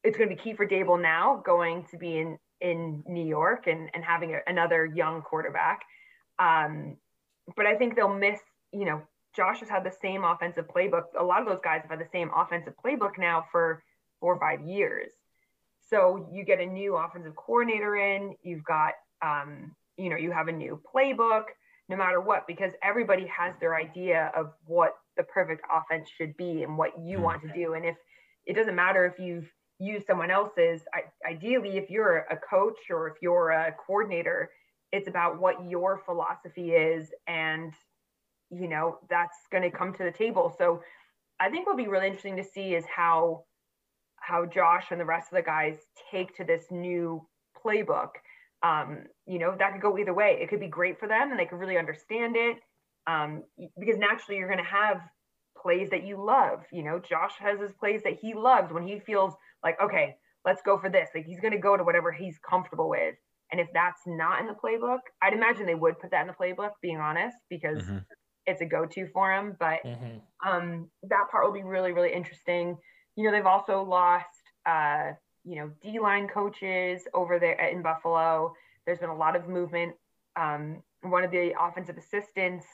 it's 0.02 0.18
going 0.18 0.28
to 0.28 0.34
be 0.34 0.40
key 0.40 0.54
for 0.54 0.66
Daboll 0.66 1.00
now 1.00 1.42
going 1.44 1.86
to 1.90 1.96
be 1.96 2.18
in 2.18 2.38
in 2.64 3.04
New 3.06 3.24
York 3.24 3.66
and, 3.66 3.90
and 3.94 4.02
having 4.02 4.34
a, 4.34 4.38
another 4.46 4.86
young 4.86 5.20
quarterback. 5.20 5.80
Um, 6.38 6.96
but 7.56 7.66
I 7.66 7.74
think 7.76 7.94
they'll 7.94 8.18
miss, 8.28 8.40
you 8.72 8.86
know, 8.86 9.02
Josh 9.36 9.60
has 9.60 9.68
had 9.68 9.84
the 9.84 9.92
same 10.00 10.24
offensive 10.24 10.66
playbook. 10.74 11.04
A 11.18 11.22
lot 11.22 11.42
of 11.42 11.46
those 11.46 11.60
guys 11.62 11.82
have 11.82 11.90
had 11.90 12.00
the 12.00 12.10
same 12.10 12.30
offensive 12.34 12.72
playbook 12.82 13.18
now 13.18 13.44
for 13.52 13.84
four 14.18 14.34
or 14.34 14.40
five 14.40 14.66
years. 14.66 15.10
So 15.90 16.26
you 16.32 16.44
get 16.44 16.60
a 16.60 16.66
new 16.66 16.96
offensive 16.96 17.36
coordinator 17.36 17.96
in, 17.96 18.34
you've 18.42 18.64
got, 18.64 18.94
um, 19.22 19.76
you 19.98 20.08
know, 20.08 20.16
you 20.16 20.32
have 20.32 20.48
a 20.48 20.52
new 20.52 20.80
playbook, 20.94 21.44
no 21.90 21.96
matter 21.96 22.20
what, 22.20 22.46
because 22.46 22.72
everybody 22.82 23.26
has 23.26 23.52
their 23.60 23.74
idea 23.74 24.32
of 24.34 24.52
what 24.64 24.94
the 25.18 25.24
perfect 25.24 25.62
offense 25.70 26.08
should 26.16 26.34
be 26.38 26.62
and 26.62 26.78
what 26.78 26.92
you 26.98 27.20
want 27.20 27.42
to 27.42 27.52
do. 27.52 27.74
And 27.74 27.84
if 27.84 27.96
it 28.46 28.54
doesn't 28.54 28.74
matter 28.74 29.04
if 29.04 29.18
you've 29.18 29.50
used 29.84 30.06
someone 30.06 30.30
else's, 30.30 30.82
ideally, 31.28 31.76
if 31.76 31.90
you're 31.90 32.26
a 32.30 32.36
coach 32.36 32.78
or 32.90 33.08
if 33.08 33.14
you're 33.20 33.50
a 33.50 33.72
coordinator, 33.72 34.50
it's 34.92 35.08
about 35.08 35.40
what 35.40 35.68
your 35.68 36.00
philosophy 36.06 36.72
is 36.72 37.12
and 37.26 37.72
you 38.50 38.68
know 38.68 38.98
that's 39.10 39.36
going 39.50 39.62
to 39.62 39.70
come 39.70 39.92
to 39.92 40.04
the 40.04 40.12
table. 40.12 40.54
So 40.56 40.82
i 41.40 41.50
think 41.50 41.66
what'll 41.66 41.84
be 41.84 41.88
really 41.88 42.06
interesting 42.06 42.36
to 42.36 42.44
see 42.44 42.74
is 42.74 42.84
how 42.84 43.44
how 44.16 44.46
josh 44.46 44.86
and 44.92 45.00
the 45.00 45.04
rest 45.04 45.32
of 45.32 45.36
the 45.36 45.42
guys 45.42 45.76
take 46.10 46.34
to 46.36 46.44
this 46.44 46.64
new 46.70 47.26
playbook. 47.60 48.10
Um, 48.62 49.04
you 49.26 49.38
know 49.38 49.54
that 49.58 49.72
could 49.72 49.82
go 49.82 49.98
either 49.98 50.14
way. 50.14 50.38
It 50.40 50.48
could 50.48 50.60
be 50.60 50.68
great 50.68 50.98
for 51.00 51.08
them 51.08 51.30
and 51.30 51.38
they 51.38 51.46
could 51.46 51.58
really 51.58 51.78
understand 51.78 52.36
it 52.36 52.58
um, 53.06 53.42
because 53.78 53.98
naturally 53.98 54.38
you're 54.38 54.48
going 54.48 54.64
to 54.64 54.64
have 54.64 55.00
plays 55.64 55.88
that 55.90 56.04
you 56.04 56.22
love 56.22 56.60
you 56.72 56.84
know 56.84 57.00
josh 57.00 57.32
has 57.38 57.58
his 57.58 57.72
plays 57.80 58.02
that 58.04 58.18
he 58.20 58.34
loves 58.34 58.72
when 58.72 58.86
he 58.86 59.00
feels 59.00 59.34
like 59.62 59.76
okay 59.82 60.14
let's 60.44 60.62
go 60.62 60.78
for 60.78 60.90
this 60.90 61.08
like 61.14 61.24
he's 61.24 61.40
going 61.40 61.52
to 61.52 61.58
go 61.58 61.76
to 61.76 61.84
whatever 61.84 62.12
he's 62.12 62.38
comfortable 62.48 62.88
with 62.88 63.14
and 63.54 63.60
if 63.60 63.68
that's 63.72 64.00
not 64.04 64.40
in 64.40 64.46
the 64.46 64.54
playbook, 64.54 64.98
I'd 65.22 65.32
imagine 65.32 65.66
they 65.66 65.76
would 65.76 66.00
put 66.00 66.10
that 66.10 66.22
in 66.22 66.26
the 66.26 66.32
playbook, 66.32 66.70
being 66.82 66.98
honest, 66.98 67.36
because 67.48 67.82
mm-hmm. 67.82 67.98
it's 68.46 68.60
a 68.60 68.64
go-to 68.64 69.06
for 69.12 69.32
him. 69.32 69.56
But 69.60 69.78
mm-hmm. 69.84 70.48
um, 70.48 70.90
that 71.04 71.28
part 71.30 71.46
will 71.46 71.52
be 71.52 71.62
really, 71.62 71.92
really 71.92 72.12
interesting. 72.12 72.76
You 73.14 73.24
know, 73.24 73.30
they've 73.30 73.46
also 73.46 73.82
lost, 73.82 74.26
uh, 74.66 75.12
you 75.44 75.56
know, 75.56 75.70
D-line 75.82 76.26
coaches 76.26 77.02
over 77.14 77.38
there 77.38 77.68
in 77.68 77.80
Buffalo. 77.80 78.54
There's 78.86 78.98
been 78.98 79.10
a 79.10 79.16
lot 79.16 79.36
of 79.36 79.48
movement. 79.48 79.94
Um, 80.34 80.82
one 81.02 81.22
of 81.22 81.30
the 81.30 81.52
offensive 81.60 81.96
assistants, 81.96 82.66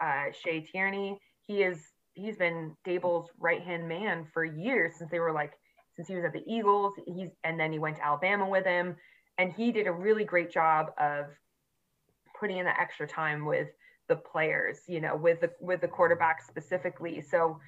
uh, 0.00 0.32
Shea 0.32 0.60
Tierney, 0.60 1.18
he 1.46 1.62
is 1.62 1.78
he's 2.14 2.36
been 2.36 2.76
Daboll's 2.86 3.30
right 3.38 3.62
hand 3.62 3.88
man 3.88 4.26
for 4.32 4.44
years 4.44 4.94
since 4.98 5.10
they 5.10 5.20
were 5.20 5.32
like 5.32 5.52
since 5.94 6.08
he 6.08 6.14
was 6.14 6.24
at 6.24 6.32
the 6.32 6.44
Eagles. 6.46 6.94
He's 7.06 7.30
and 7.44 7.58
then 7.58 7.72
he 7.72 7.78
went 7.78 7.96
to 7.96 8.04
Alabama 8.04 8.48
with 8.48 8.64
him. 8.64 8.96
And 9.38 9.52
he 9.52 9.72
did 9.72 9.86
a 9.86 9.92
really 9.92 10.24
great 10.24 10.50
job 10.50 10.92
of 10.98 11.26
putting 12.38 12.58
in 12.58 12.64
the 12.64 12.80
extra 12.80 13.06
time 13.06 13.44
with 13.44 13.68
the 14.08 14.16
players 14.16 14.80
you 14.88 15.00
know 15.00 15.14
with 15.14 15.40
the 15.40 15.50
with 15.60 15.80
the 15.80 15.88
quarterback 15.88 16.42
specifically. 16.42 17.20
So 17.22 17.58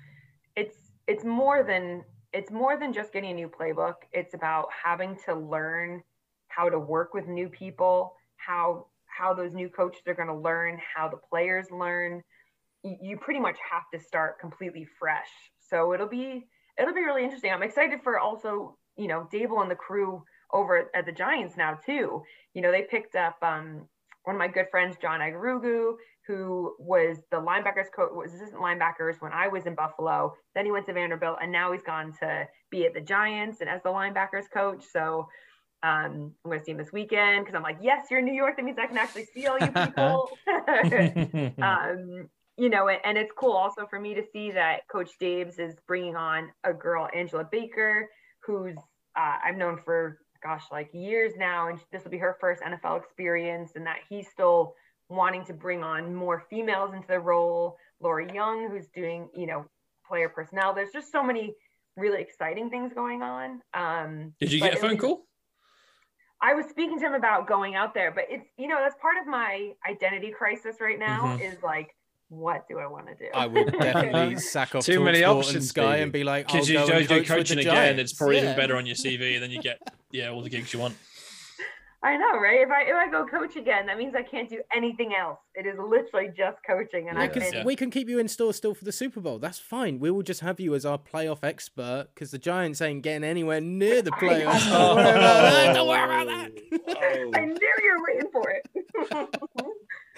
it's 0.57 0.77
it's 1.07 1.25
more 1.25 1.63
than 1.63 2.05
it's 2.33 2.51
more 2.51 2.77
than 2.77 2.93
just 2.93 3.13
getting 3.13 3.31
a 3.31 3.35
new 3.35 3.49
playbook. 3.49 3.95
It's 4.13 4.35
about 4.35 4.69
having 4.85 5.17
to 5.27 5.35
learn 5.35 6.03
how 6.49 6.69
to 6.69 6.79
work 6.79 7.15
with 7.15 7.27
new 7.29 7.49
people 7.49 8.15
how 8.37 8.87
how 9.07 9.33
those 9.33 9.53
new 9.53 9.69
coaches 9.69 10.03
are 10.07 10.15
going 10.15 10.29
to 10.29 10.35
learn 10.35 10.81
how 10.95 11.09
the 11.09 11.17
players 11.17 11.71
learn 11.71 12.23
you 12.85 13.17
pretty 13.17 13.41
much 13.41 13.57
have 13.71 13.85
to 13.93 13.99
start 13.99 14.39
completely 14.39 14.87
fresh 14.99 15.29
so 15.59 15.93
it'll 15.95 16.09
be 16.09 16.47
it'll 16.79 16.95
be 16.95 17.01
really 17.01 17.25
interesting 17.25 17.51
i'm 17.51 17.63
excited 17.63 18.01
for 18.03 18.19
also 18.19 18.77
you 18.97 19.09
know 19.09 19.29
Daboll 19.33 19.63
and 19.63 19.71
the 19.71 19.77
crew 19.77 20.23
over 20.55 20.89
at 20.95 21.05
the 21.05 21.13
Giants 21.13 21.57
now 21.57 21.79
too. 21.85 22.23
You 22.55 22.63
know, 22.63 22.71
they 22.71 22.83
picked 22.83 23.17
up 23.17 23.37
um, 23.43 23.87
one 24.23 24.37
of 24.37 24.39
my 24.39 24.49
good 24.49 24.67
friends, 24.71 24.97
John 25.03 25.21
Egorugwu, 25.21 25.95
who 26.27 26.75
was 26.79 27.19
the 27.31 27.37
linebackers 27.37 27.93
coach, 27.95 28.11
was 28.13 28.33
assistant 28.33 28.63
linebackers 28.63 29.21
when 29.21 29.33
I 29.33 29.49
was 29.49 29.67
in 29.67 29.75
Buffalo. 29.75 30.35
Then 30.55 30.65
he 30.65 30.71
went 30.71 30.87
to 30.87 30.95
Vanderbilt, 30.95 31.39
and 31.43 31.53
now 31.53 31.73
he's 31.73 31.83
gone 31.83 32.15
to 32.21 32.47
be 32.71 32.87
at 32.87 32.95
the 32.95 33.01
Giants 33.01 33.61
and 33.61 33.69
as 33.69 33.83
the 33.83 33.91
linebackers 33.91 34.51
coach. 34.53 34.85
So 34.91 35.29
um, 35.83 36.33
I'm 36.45 36.51
going 36.51 36.61
to 36.61 36.65
see 36.65 36.73
him 36.73 36.79
this 36.79 36.93
weekend 36.93 37.45
because 37.45 37.57
I'm 37.57 37.63
like, 37.63 37.79
yes, 37.83 38.07
you're 38.11 38.21
in 38.21 38.25
New 38.25 38.35
York. 38.35 38.57
That 38.57 38.65
means 38.65 38.79
I 38.79 38.87
can 38.87 38.97
actually 38.97 39.27
see 39.27 39.47
all 39.47 39.59
you 39.59 39.67
people. 39.67 40.31
um, 41.63 42.31
you 42.57 42.71
know, 42.71 42.89
and, 42.89 43.01
and, 43.05 43.19
it's 43.19 43.33
cool 43.37 43.53
also 43.53 43.87
for 43.87 43.99
me 43.99 44.15
to 44.15 44.23
see 44.33 44.51
that 44.53 44.87
Coach 44.89 45.11
Daves 45.21 45.59
is 45.59 45.75
bringing 45.87 46.17
on 46.17 46.51
a 46.63 46.73
girl, 46.73 47.09
Angela 47.15 47.47
Baker, 47.51 48.09
who's 48.41 48.77
uh, 49.17 49.37
I've 49.45 49.57
known 49.57 49.79
for 49.85 50.19
gosh, 50.45 50.65
like 50.71 50.91
years 50.93 51.33
now, 51.37 51.69
and 51.69 51.81
this 51.91 52.05
will 52.05 52.11
be 52.11 52.19
her 52.19 52.37
first 52.41 52.63
NFL 52.63 53.03
experience, 53.03 53.73
and 53.75 53.87
that 53.87 53.99
he's 54.09 54.29
still 54.29 54.75
wanting 55.09 55.45
to 55.47 55.53
bring 55.53 55.83
on 55.83 56.15
more 56.15 56.45
females 56.51 56.93
into 56.95 57.09
the 57.09 57.19
role. 57.19 57.77
Laura 58.01 58.33
Young, 58.33 58.71
who's 58.71 58.87
doing, 58.89 59.29
you 59.35 59.47
know, 59.47 59.65
player 60.07 60.29
personnel. 60.29 60.75
There's 60.75 60.93
just 60.93 61.11
so 61.11 61.23
many 61.23 61.55
really 61.97 62.21
exciting 62.21 62.69
things 62.69 62.93
going 62.93 63.23
on. 63.23 63.63
Um, 63.73 64.35
Did 64.39 64.53
you 64.53 64.61
get 64.61 64.75
a 64.75 64.77
phone 64.77 64.93
was, 64.93 65.01
call? 65.01 65.27
I 66.43 66.55
was 66.55 66.67
speaking 66.69 66.99
to 66.99 67.07
him 67.07 67.15
about 67.15 67.47
going 67.47 67.75
out 67.75 67.95
there, 67.95 68.13
but 68.13 68.25
it's, 68.29 68.47
you 68.59 68.69
know, 68.69 68.79
that's 68.79 68.97
part 69.01 69.17
of 69.21 69.27
my 69.27 69.71
identity 69.89 70.31
crisis 70.31 70.77
right 70.81 70.99
now 70.99 71.23
mm-hmm. 71.23 71.43
is 71.43 71.63
like, 71.63 71.95
what 72.37 72.69
do 72.69 72.79
I 72.79 72.87
want 72.87 73.07
to 73.07 73.15
do? 73.15 73.27
I 73.35 73.47
would 73.47 73.73
definitely 73.79 74.37
sack 74.37 74.75
off 74.75 74.85
too 74.85 75.03
many 75.03 75.25
options, 75.25 75.73
guy, 75.73 75.97
and 75.97 76.13
be 76.13 76.25
like, 76.25 76.47
because 76.47 76.69
you 76.69 76.79
go, 76.87 77.05
go 77.05 77.23
coaching 77.23 77.59
again. 77.59 77.99
It's 77.99 78.13
probably 78.13 78.37
yeah. 78.37 78.43
even 78.43 78.57
better 78.57 78.77
on 78.77 78.87
your 78.87 78.97
CV, 78.97 79.35
and 79.35 79.43
then 79.43 79.51
you 79.51 79.61
get 79.61 79.81
yeah 80.11 80.31
all 80.31 80.43
the 80.43 80.51
gigs 80.51 80.73
you 80.73 80.81
want. 80.81 80.97
I 82.05 82.19
know, 82.19 82.39
right? 82.39 82.61
If 82.61 82.71
I 82.71 82.83
if 82.83 82.95
I 82.95 83.11
go 83.11 83.27
coach 83.27 83.57
again, 83.57 83.87
that 83.87 83.97
means 83.97 84.15
I 84.15 84.23
can't 84.23 84.47
do 84.47 84.61
anything 84.77 85.15
else. 85.19 85.39
It 85.55 85.65
is 85.65 85.77
literally 85.79 86.29
just 86.37 86.59
coaching, 86.67 87.09
and 87.09 87.17
yeah, 87.17 87.51
yeah. 87.51 87.65
we 87.65 87.77
can 87.77 87.91
keep 87.91 88.11
you 88.11 88.19
in 88.19 88.29
store 88.29 88.53
still 88.53 88.75
for 88.75 88.85
the 88.85 88.93
Super 88.93 89.21
Bowl. 89.21 89.39
That's 89.39 89.59
fine. 89.59 89.99
We 89.99 90.11
will 90.11 90.23
just 90.23 90.41
have 90.41 90.61
you 90.61 90.75
as 90.75 90.85
our 90.85 90.99
playoff 90.99 91.39
expert 91.43 92.09
because 92.15 92.31
the 92.31 92.39
Giants 92.39 92.83
ain't 92.83 93.03
getting 93.03 93.25
anywhere 93.25 93.63
near 93.63 94.03
the 94.03 94.11
playoffs. 94.21 94.69
Don't 94.69 94.97
worry 94.97 95.09
about 95.09 95.41
that. 95.41 95.75
Don't 95.75 95.89
worry 95.89 96.05
about 96.05 96.27
that. 96.27 96.51
Oh. 96.89 97.31
I 97.35 97.45
knew 97.47 97.73
you 97.83 97.97
were 97.97 98.05
waiting 98.07 98.31
for 98.31 98.51
it. 98.51 99.41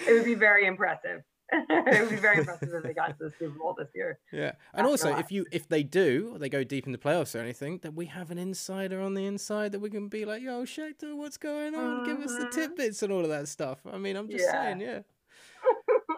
it 0.08 0.12
would 0.12 0.24
be 0.24 0.34
very 0.34 0.66
impressive. 0.66 1.22
It 1.52 2.00
would 2.00 2.10
be 2.10 2.16
very 2.16 2.38
impressive 2.38 2.70
if 2.72 2.82
they 2.82 2.92
got 2.92 3.18
to 3.18 3.24
the 3.24 3.32
Super 3.38 3.58
Bowl 3.58 3.74
this 3.78 3.88
year. 3.94 4.18
Yeah, 4.32 4.52
and 4.74 4.86
also 4.86 5.16
if 5.16 5.30
you 5.30 5.46
if 5.52 5.68
they 5.68 5.82
do, 5.82 6.36
they 6.38 6.48
go 6.48 6.64
deep 6.64 6.86
in 6.86 6.92
the 6.92 6.98
playoffs 6.98 7.34
or 7.34 7.40
anything, 7.40 7.78
that 7.82 7.94
we 7.94 8.06
have 8.06 8.30
an 8.30 8.38
insider 8.38 9.00
on 9.00 9.14
the 9.14 9.24
inside 9.24 9.72
that 9.72 9.80
we 9.80 9.90
can 9.90 10.08
be 10.08 10.24
like, 10.24 10.42
"Yo, 10.42 10.64
Schechter, 10.64 11.16
what's 11.16 11.36
going 11.36 11.74
on? 11.74 12.04
Give 12.04 12.18
us 12.18 12.32
the 12.32 12.46
mm-hmm. 12.46 12.60
tidbits 12.60 13.02
and 13.02 13.12
all 13.12 13.22
of 13.22 13.28
that 13.28 13.48
stuff." 13.48 13.78
I 13.90 13.98
mean, 13.98 14.16
I'm 14.16 14.28
just 14.28 14.44
yeah. 14.44 14.52
saying, 14.52 14.80
yeah. 14.80 15.00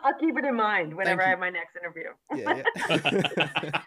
I'll 0.03 0.18
keep 0.18 0.36
it 0.36 0.44
in 0.44 0.57
mind 0.57 0.94
whenever 0.94 1.22
I 1.22 1.30
have 1.30 1.38
my 1.38 1.51
next 1.51 1.76
interview. 1.76 2.09
yeah, 2.34 2.62
yeah. 2.88 3.82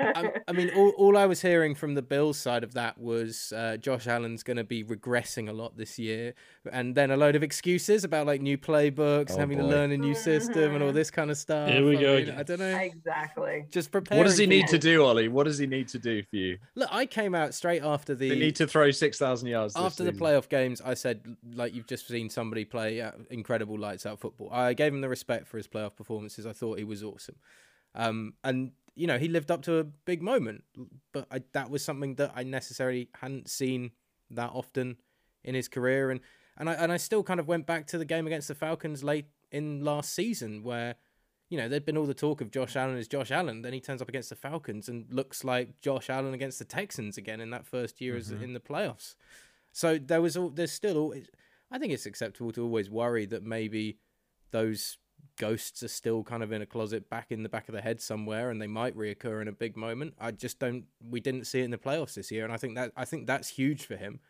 I, 0.00 0.32
I, 0.48 0.52
mean, 0.52 0.70
all, 0.74 0.90
all 0.90 1.16
I 1.16 1.26
was 1.26 1.42
hearing 1.42 1.74
from 1.74 1.94
the 1.94 2.02
Bills 2.02 2.38
side 2.38 2.64
of 2.64 2.74
that 2.74 2.98
was 2.98 3.52
uh, 3.56 3.76
Josh 3.76 4.06
Allen's 4.06 4.42
going 4.42 4.56
to 4.56 4.64
be 4.64 4.84
regressing 4.84 5.48
a 5.48 5.52
lot 5.52 5.76
this 5.76 5.98
year, 5.98 6.34
and 6.70 6.94
then 6.94 7.10
a 7.10 7.16
load 7.16 7.36
of 7.36 7.42
excuses 7.42 8.04
about 8.04 8.26
like 8.26 8.40
new 8.40 8.56
playbooks, 8.56 9.32
oh, 9.32 9.38
having 9.38 9.58
boy. 9.58 9.64
to 9.64 9.68
learn 9.68 9.92
a 9.92 9.96
new 9.96 10.14
system, 10.14 10.54
mm-hmm. 10.54 10.74
and 10.74 10.82
all 10.82 10.88
mm-hmm. 10.90 10.96
this 10.96 11.10
kind 11.10 11.30
of 11.30 11.36
stuff. 11.36 11.68
Here 11.68 11.84
we 11.84 11.96
I 11.98 12.00
go. 12.00 12.16
Mean, 12.16 12.30
I 12.30 12.42
don't 12.42 12.60
know. 12.60 12.76
Exactly. 12.76 13.64
Just 13.70 13.90
prepare. 13.90 14.18
What 14.18 14.24
does 14.24 14.38
he 14.38 14.46
need 14.46 14.68
to 14.68 14.78
do, 14.78 15.04
Ollie? 15.04 15.28
What 15.28 15.44
does 15.44 15.58
he 15.58 15.66
need 15.66 15.88
to 15.88 15.98
do 15.98 16.22
for 16.22 16.36
you? 16.36 16.58
Look, 16.74 16.88
I 16.92 17.06
came 17.06 17.34
out 17.34 17.54
straight 17.54 17.82
after 17.82 18.14
the. 18.14 18.28
They 18.28 18.38
need 18.38 18.56
to 18.56 18.66
throw 18.66 18.90
six 18.90 19.18
thousand 19.18 19.48
yards 19.48 19.74
after 19.76 20.04
the 20.04 20.12
playoff 20.12 20.48
games. 20.48 20.80
I 20.84 20.94
said, 20.94 21.36
like 21.54 21.74
you've 21.74 21.86
just 21.86 22.06
seen 22.06 22.30
somebody 22.30 22.64
play 22.64 23.04
incredible 23.30 23.78
lights 23.78 24.06
out 24.06 24.20
football. 24.20 24.48
I 24.52 24.74
gave 24.74 24.92
him 24.92 25.00
the 25.00 25.08
respect 25.08 25.33
for 25.42 25.56
his 25.56 25.66
playoff 25.66 25.96
performances. 25.96 26.46
I 26.46 26.52
thought 26.52 26.78
he 26.78 26.84
was 26.84 27.02
awesome. 27.02 27.36
Um, 27.94 28.34
and 28.42 28.72
you 28.94 29.06
know 29.06 29.18
he 29.18 29.28
lived 29.28 29.50
up 29.50 29.62
to 29.62 29.78
a 29.78 29.84
big 29.84 30.22
moment, 30.22 30.64
but 31.12 31.26
I, 31.30 31.42
that 31.52 31.70
was 31.70 31.84
something 31.84 32.14
that 32.16 32.32
I 32.34 32.42
necessarily 32.42 33.08
hadn't 33.14 33.48
seen 33.48 33.92
that 34.30 34.50
often 34.52 34.96
in 35.42 35.54
his 35.54 35.68
career, 35.68 36.10
and 36.10 36.20
and 36.56 36.70
I 36.70 36.74
and 36.74 36.92
I 36.92 36.96
still 36.96 37.22
kind 37.22 37.40
of 37.40 37.48
went 37.48 37.66
back 37.66 37.86
to 37.88 37.98
the 37.98 38.04
game 38.04 38.26
against 38.26 38.48
the 38.48 38.54
Falcons 38.54 39.02
late 39.02 39.26
in 39.50 39.84
last 39.84 40.14
season 40.14 40.62
where. 40.62 40.96
You 41.50 41.58
know, 41.58 41.68
there'd 41.68 41.84
been 41.84 41.98
all 41.98 42.06
the 42.06 42.14
talk 42.14 42.40
of 42.40 42.50
Josh 42.50 42.74
Allen 42.74 42.96
as 42.96 43.06
Josh 43.06 43.30
Allen. 43.30 43.62
Then 43.62 43.74
he 43.74 43.80
turns 43.80 44.00
up 44.02 44.08
against 44.08 44.30
the 44.30 44.34
Falcons 44.34 44.88
and 44.88 45.04
looks 45.10 45.44
like 45.44 45.78
Josh 45.82 46.08
Allen 46.08 46.34
against 46.34 46.58
the 46.58 46.64
Texans 46.64 47.18
again 47.18 47.38
in 47.38 47.50
that 47.50 47.66
first 47.66 48.00
year 48.00 48.14
mm-hmm. 48.14 48.34
as 48.34 48.42
in 48.42 48.54
the 48.54 48.60
playoffs. 48.60 49.14
So 49.70 49.98
there 49.98 50.22
was 50.22 50.36
all, 50.36 50.48
there's 50.48 50.72
still 50.72 50.96
always, 50.96 51.28
I 51.70 51.78
think 51.78 51.92
it's 51.92 52.06
acceptable 52.06 52.50
to 52.52 52.62
always 52.62 52.88
worry 52.88 53.26
that 53.26 53.44
maybe 53.44 53.98
those 54.52 54.98
ghosts 55.36 55.82
are 55.82 55.88
still 55.88 56.22
kind 56.22 56.42
of 56.42 56.52
in 56.52 56.62
a 56.62 56.66
closet 56.66 57.08
back 57.10 57.30
in 57.30 57.42
the 57.42 57.48
back 57.48 57.68
of 57.68 57.74
the 57.74 57.80
head 57.80 58.00
somewhere 58.00 58.50
and 58.50 58.60
they 58.60 58.66
might 58.66 58.96
reoccur 58.96 59.42
in 59.42 59.48
a 59.48 59.52
big 59.52 59.76
moment. 59.76 60.14
I 60.20 60.30
just 60.30 60.58
don't 60.58 60.84
we 61.08 61.20
didn't 61.20 61.44
see 61.44 61.60
it 61.60 61.64
in 61.64 61.70
the 61.70 61.78
playoffs 61.78 62.14
this 62.14 62.30
year 62.30 62.44
and 62.44 62.52
I 62.52 62.56
think 62.56 62.74
that 62.76 62.92
I 62.96 63.04
think 63.04 63.26
that's 63.26 63.48
huge 63.48 63.86
for 63.86 63.96
him. 63.96 64.20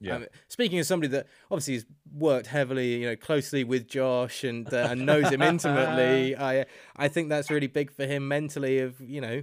Yeah. 0.00 0.16
Um, 0.16 0.26
speaking 0.48 0.78
of 0.78 0.86
somebody 0.86 1.10
that 1.12 1.26
obviously 1.50 1.74
has 1.74 1.86
worked 2.12 2.46
heavily, 2.46 3.00
you 3.00 3.06
know, 3.06 3.16
closely 3.16 3.64
with 3.64 3.88
Josh 3.88 4.44
and 4.44 4.72
uh, 4.72 4.88
and 4.90 5.04
knows 5.04 5.30
him 5.30 5.42
intimately, 5.42 6.36
I 6.38 6.66
I 6.96 7.08
think 7.08 7.28
that's 7.28 7.50
really 7.50 7.66
big 7.66 7.90
for 7.90 8.06
him 8.06 8.28
mentally 8.28 8.78
of, 8.78 9.00
you 9.00 9.20
know, 9.20 9.42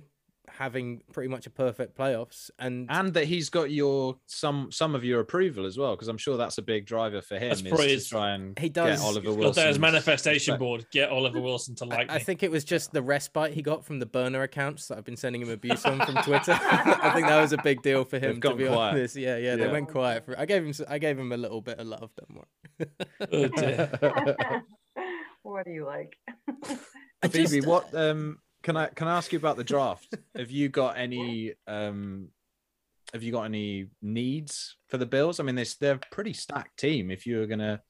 having 0.57 1.01
pretty 1.13 1.27
much 1.29 1.45
a 1.45 1.49
perfect 1.49 1.97
playoffs, 1.97 2.49
and 2.59 2.87
and 2.89 3.13
that 3.13 3.25
he's 3.25 3.49
got 3.49 3.71
your 3.71 4.17
some 4.25 4.71
some 4.71 4.95
of 4.95 5.03
your 5.03 5.19
approval 5.19 5.65
as 5.65 5.77
well, 5.77 5.95
because 5.95 6.07
I'm 6.07 6.17
sure 6.17 6.37
that's 6.37 6.57
a 6.57 6.61
big 6.61 6.85
driver 6.85 7.21
for 7.21 7.35
him. 7.35 7.49
That's 7.49 7.61
is 7.61 7.67
probably 7.67 7.87
to 7.87 7.93
his- 7.93 8.07
try 8.09 8.31
and 8.31 8.57
He 8.57 8.69
get 8.69 8.73
does- 8.85 9.01
Oliver 9.03 9.29
Got 9.29 9.37
Wilson. 9.37 9.63
that 9.63 9.69
as 9.69 9.79
manifestation 9.79 10.57
board. 10.57 10.85
Get 10.91 11.09
Oliver 11.09 11.41
Wilson 11.41 11.75
to 11.75 11.85
like 11.85 12.09
I 12.11 12.15
me. 12.17 12.23
think 12.23 12.43
it 12.43 12.51
was 12.51 12.63
just 12.63 12.91
the 12.93 13.01
respite 13.01 13.53
he 13.53 13.61
got 13.61 13.85
from 13.85 13.99
the 13.99 14.05
burner 14.05 14.41
accounts 14.43 14.87
that 14.87 14.97
I've 14.97 15.03
been 15.05 15.17
sending 15.17 15.41
him 15.41 15.49
abuse 15.49 15.85
on 15.85 15.99
from 16.05 16.15
Twitter. 16.23 16.57
I 16.61 17.11
think 17.13 17.27
that 17.27 17.41
was 17.41 17.53
a 17.53 17.57
big 17.57 17.81
deal 17.81 18.03
for 18.05 18.17
him. 18.17 18.39
They've 18.39 18.51
To 18.51 18.55
be 18.55 18.65
quiet. 18.67 18.93
honest, 18.95 19.15
yeah, 19.15 19.37
yeah, 19.37 19.55
they 19.55 19.67
went 19.67 19.89
quiet. 19.89 20.25
For, 20.25 20.39
I 20.39 20.45
gave 20.45 20.63
him, 20.65 20.73
I 20.87 20.97
gave 20.99 21.19
him 21.19 21.31
a 21.31 21.37
little 21.37 21.61
bit 21.61 21.79
of 21.79 21.87
love. 21.87 22.11
Don't 22.17 22.37
worry. 22.37 22.89
Oh, 23.31 23.47
dear. 23.49 24.63
what 25.43 25.65
do 25.65 25.71
you 25.71 25.85
like? 25.85 26.15
I 27.21 27.27
Phoebe, 27.27 27.47
just- 27.57 27.67
what 27.67 27.93
um 27.93 28.39
can 28.65 28.75
I 28.75 28.87
can 28.87 29.07
I 29.07 29.15
ask 29.15 29.31
you 29.31 29.37
about 29.37 29.57
the 29.57 29.63
draft? 29.63 30.17
have 30.35 30.49
you 30.49 30.69
got 30.69 30.97
any 30.97 31.53
um 31.67 32.29
have 33.13 33.21
you 33.21 33.31
got 33.31 33.43
any 33.43 33.89
needs 34.01 34.77
for 34.89 34.97
the 34.97 35.05
Bills? 35.05 35.39
I 35.39 35.43
mean, 35.43 35.53
this 35.53 35.75
they're 35.75 35.95
a 35.95 36.11
pretty 36.11 36.33
stacked 36.33 36.79
team. 36.79 37.11
If 37.11 37.27
you 37.27 37.37
were 37.37 37.45
gonna 37.45 37.81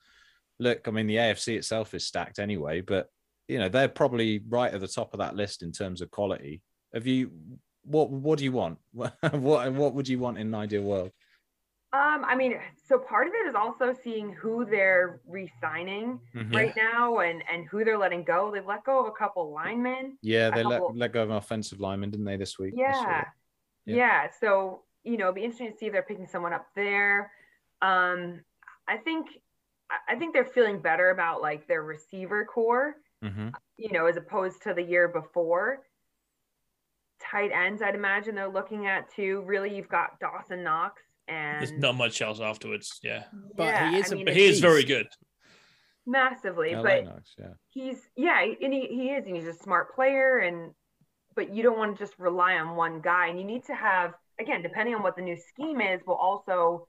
look, 0.59 0.85
I 0.85 0.91
mean, 0.91 1.07
the 1.07 1.15
AFC 1.15 1.55
itself 1.55 1.93
is 1.93 2.05
stacked 2.05 2.39
anyway, 2.39 2.81
but 2.81 3.07
you 3.47 3.57
know 3.57 3.69
they're 3.69 3.87
probably 3.87 4.43
right 4.49 4.73
at 4.73 4.81
the 4.81 4.87
top 4.87 5.13
of 5.13 5.19
that 5.19 5.35
list 5.35 5.63
in 5.63 5.71
terms 5.71 6.01
of 6.01 6.11
quality. 6.11 6.61
Have 6.93 7.07
you? 7.07 7.31
What 7.83 8.09
What 8.09 8.37
do 8.37 8.43
you 8.43 8.51
want? 8.51 8.77
what 8.91 9.73
What 9.73 9.93
would 9.93 10.09
you 10.09 10.19
want 10.19 10.37
in 10.37 10.47
an 10.47 10.55
ideal 10.55 10.83
world? 10.83 11.11
Um, 11.95 12.25
I 12.25 12.35
mean, 12.35 12.59
so 12.87 12.97
part 12.99 13.27
of 13.27 13.33
it 13.33 13.47
is 13.47 13.55
also 13.55 13.93
seeing 13.93 14.33
who 14.33 14.65
they're 14.65 15.21
re-signing 15.27 16.19
Mhm. 16.35 16.53
right 16.53 16.75
now 16.75 17.19
and 17.19 17.41
and 17.49 17.65
who 17.67 17.85
they're 17.85 17.97
letting 17.97 18.23
go. 18.23 18.51
They've 18.51 18.65
let 18.65 18.83
go 18.83 18.99
of 18.99 19.07
a 19.07 19.11
couple 19.11 19.51
linemen. 19.53 20.17
Yeah, 20.21 20.49
they 20.49 20.63
let, 20.63 20.79
couple- 20.81 20.95
let 20.95 21.13
go 21.13 21.23
of 21.23 21.29
an 21.29 21.37
offensive 21.37 21.79
lineman, 21.79 22.09
didn't 22.11 22.25
they, 22.25 22.35
this 22.37 22.59
week? 22.59 22.73
Yeah. 22.75 23.23
yeah. 23.85 23.95
Yeah. 23.95 24.29
So, 24.41 24.83
you 25.03 25.15
know, 25.17 25.25
it'd 25.25 25.35
be 25.35 25.43
interesting 25.43 25.71
to 25.71 25.77
see 25.77 25.85
if 25.85 25.93
they're 25.93 26.03
picking 26.03 26.27
someone 26.27 26.51
up 26.53 26.67
there. 26.75 27.31
Um, 27.81 28.43
I 28.87 28.97
think 28.97 29.27
I- 30.09 30.15
think 30.15 30.33
they're 30.33 30.43
feeling 30.45 30.81
better 30.81 31.11
about 31.11 31.41
like 31.41 31.67
their 31.67 31.83
receiver 31.83 32.43
core, 32.43 32.95
Mhm. 33.23 33.53
you 33.77 33.91
know, 33.91 34.07
as 34.07 34.17
opposed 34.17 34.63
to 34.63 34.73
the 34.73 34.81
year 34.83 35.07
before. 35.07 35.85
Tight 37.19 37.51
ends, 37.51 37.81
I'd 37.81 37.95
imagine 37.95 38.35
they're 38.35 38.47
looking 38.49 38.87
at 38.87 39.07
too. 39.09 39.41
Really, 39.43 39.73
you've 39.73 39.87
got 39.87 40.19
Dawson 40.19 40.63
Knox 40.63 41.01
and 41.27 41.61
There's 41.61 41.71
not 41.79 41.95
much 41.95 42.21
else 42.21 42.39
afterwards. 42.39 42.99
Yeah, 43.03 43.23
But 43.55 43.63
yeah, 43.65 43.91
he 43.91 43.97
is 43.97 44.11
I 44.11 44.13
a- 44.13 44.17
mean, 44.17 44.25
but 44.25 44.31
it's 44.33 44.39
he 44.41 44.47
is 44.47 44.59
very 44.59 44.83
good. 44.83 45.07
massively, 46.05 46.73
I 46.75 46.81
but 46.81 46.83
like 46.85 47.05
Knox, 47.05 47.35
yeah. 47.39 47.53
he's 47.69 47.99
yeah 48.15 48.41
and 48.61 48.73
he, 48.73 48.81
he 48.87 49.09
is 49.11 49.25
and 49.25 49.35
he's 49.35 49.47
a 49.47 49.53
smart 49.53 49.95
player 49.95 50.37
and 50.39 50.71
but 51.35 51.53
you 51.53 51.63
don't 51.63 51.77
want 51.77 51.97
to 51.97 52.03
just 52.03 52.17
rely 52.19 52.53
on 52.55 52.75
one 52.75 53.01
guy 53.01 53.27
and 53.27 53.39
you 53.39 53.45
need 53.45 53.63
to 53.65 53.73
have 53.73 54.13
again 54.39 54.61
depending 54.61 54.93
on 54.95 55.01
what 55.01 55.15
the 55.15 55.21
new 55.21 55.35
scheme 55.35 55.81
is 55.81 56.01
will 56.05 56.15
also 56.15 56.87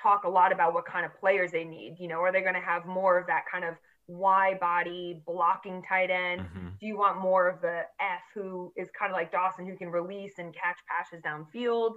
talk 0.00 0.24
a 0.24 0.28
lot 0.28 0.52
about 0.52 0.74
what 0.74 0.84
kind 0.84 1.04
of 1.06 1.18
players 1.18 1.50
they 1.50 1.64
need 1.64 1.96
you 1.98 2.08
know 2.08 2.20
are 2.20 2.32
they 2.32 2.42
going 2.42 2.54
to 2.54 2.60
have 2.60 2.84
more 2.86 3.18
of 3.18 3.26
that 3.26 3.42
kind 3.50 3.64
of 3.64 3.74
y 4.06 4.54
body 4.60 5.22
blocking 5.26 5.82
tight 5.88 6.10
end 6.10 6.42
Mhm. 6.42 6.78
do 6.80 6.86
you 6.86 6.96
want 6.98 7.18
more 7.20 7.48
of 7.48 7.60
the 7.62 7.82
f 8.00 8.20
who 8.34 8.72
is 8.76 8.88
kind 8.98 9.10
of 9.10 9.16
like 9.16 9.32
dawson 9.32 9.66
who 9.66 9.76
can 9.76 9.88
release 9.90 10.34
and 10.38 10.54
catch 10.54 10.76
passes 10.88 11.22
downfield 11.22 11.92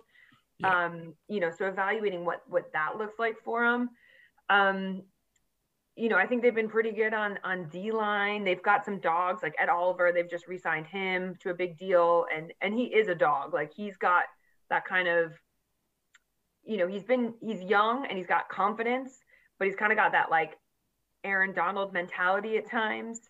Yeah. 0.60 0.86
um 0.86 1.14
you 1.28 1.39
know 1.39 1.51
so 1.51 1.66
evaluating 1.68 2.24
what 2.24 2.41
what 2.47 2.72
that 2.74 2.97
looks 2.97 3.20
like 3.20 3.36
for 3.43 3.70
them 3.70 3.89
um 4.49 5.03
you 5.97 6.10
know, 6.10 6.18
I 6.18 6.28
think 6.28 6.41
they've 6.41 6.53
been 6.53 6.70
pretty 6.70 6.91
good 6.91 7.14
on 7.14 7.39
on 7.43 7.70
D 7.70 7.91
line. 7.91 8.43
They've 8.43 8.62
got 8.62 8.84
some 8.84 8.99
dogs 8.99 9.41
like 9.41 9.56
Ed 9.58 9.70
Oliver. 9.70 10.12
They've 10.14 10.30
just 10.30 10.47
re-signed 10.47 10.88
him 10.88 11.36
to 11.39 11.51
a 11.51 11.53
big 11.53 11.78
deal, 11.78 12.26
and 12.36 12.53
and 12.62 12.74
he 12.74 12.84
is 12.86 13.08
a 13.08 13.16
dog. 13.16 13.53
Like 13.53 13.74
he's 13.74 13.95
got 13.95 14.24
that 14.70 14.84
kind 14.86 15.08
of, 15.08 15.32
you 16.66 16.78
know, 16.78 16.88
he's 16.88 17.03
been 17.03 17.34
he's 17.41 17.62
young 17.62 18.06
and 18.08 18.18
he's 18.18 18.28
got 18.28 18.49
confidence, 18.49 19.20
but 19.58 19.68
he's 19.68 19.76
kind 19.76 19.91
of 19.93 19.97
got 19.97 20.12
that 20.12 20.30
like 20.30 20.58
Aaron 21.24 21.53
Donald 21.53 21.93
mentality 21.93 22.58
at 22.58 22.70
times. 22.70 23.22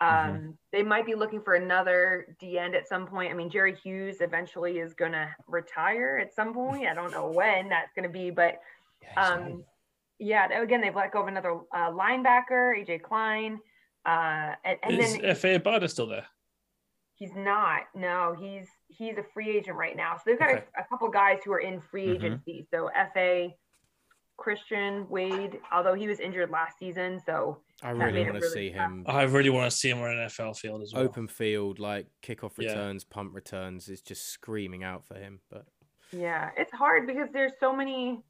Um, 0.00 0.08
Mhm. 0.08 0.58
They 0.72 0.82
might 0.82 1.06
be 1.06 1.14
looking 1.14 1.40
for 1.40 1.54
another 1.54 2.36
D 2.40 2.58
end 2.58 2.74
at 2.74 2.88
some 2.88 3.06
point. 3.06 3.30
I 3.30 3.34
mean, 3.34 3.48
Jerry 3.48 3.74
Hughes 3.74 4.20
eventually 4.20 4.78
is 4.80 4.92
going 4.92 5.12
to 5.12 5.34
retire 5.46 6.18
at 6.18 6.34
some 6.34 6.52
point. 6.52 6.88
I 6.88 6.94
don't 6.94 7.12
know 7.12 7.30
when 7.30 7.68
that's 7.68 7.92
going 7.92 8.02
to 8.02 8.08
be, 8.12 8.30
but 8.30 8.60
um, 9.16 9.64
yeah, 10.18 10.60
again, 10.60 10.80
they've 10.80 10.94
let 10.94 11.12
go 11.12 11.22
of 11.22 11.28
another 11.28 11.60
uh, 11.72 11.90
linebacker, 11.90 12.74
AJ 12.76 13.02
Klein, 13.02 13.60
uh, 14.04 14.54
and, 14.64 14.78
and 14.82 15.00
Is 15.00 15.12
then 15.12 15.22
Efe 15.22 15.62
Obada 15.62 15.88
still 15.88 16.06
there? 16.08 16.26
he's 17.16 17.34
not. 17.36 17.82
No, 17.94 18.34
he's 18.38 18.66
he's 18.88 19.16
a 19.18 19.22
free 19.32 19.56
agent 19.56 19.76
right 19.76 19.96
now. 19.96 20.16
So 20.16 20.22
they've 20.26 20.38
got 20.38 20.50
Okay. 20.50 20.64
a, 20.76 20.80
a 20.82 20.84
couple 20.88 21.08
guys 21.08 21.38
who 21.44 21.52
are 21.52 21.60
in 21.60 21.80
free 21.80 22.08
Mhm. 22.08 22.16
agency. 22.16 22.66
So 22.72 22.90
Efe, 22.96 23.54
Christian 24.36 25.08
Wade, 25.08 25.60
although 25.72 25.94
he 25.94 26.08
was 26.08 26.18
injured 26.18 26.50
last 26.50 26.78
season, 26.78 27.20
so 27.24 27.62
I 27.82 27.90
really 27.90 28.20
want 28.22 28.34
to 28.34 28.40
really 28.40 28.70
see 28.70 28.70
tough. 28.70 28.86
him 28.90 29.04
I 29.06 29.22
really 29.24 29.50
want 29.50 29.70
to 29.70 29.76
see 29.76 29.90
him 29.90 30.00
on 30.00 30.10
an 30.10 30.18
NFL 30.28 30.56
field 30.58 30.82
as 30.82 30.92
well. 30.94 31.02
open 31.02 31.26
field, 31.28 31.78
like 31.78 32.06
kickoff 32.22 32.52
Yeah. 32.58 32.68
returns, 32.68 33.04
punt 33.04 33.32
returns 33.32 33.88
is 33.88 34.00
just 34.00 34.28
screaming 34.28 34.84
out 34.84 35.04
for 35.06 35.14
him. 35.16 35.40
But 35.50 35.66
Yeah, 36.12 36.50
it's 36.56 36.72
hard 36.72 37.06
because 37.06 37.28
there's 37.32 37.52
so 37.58 37.74
many 37.74 38.22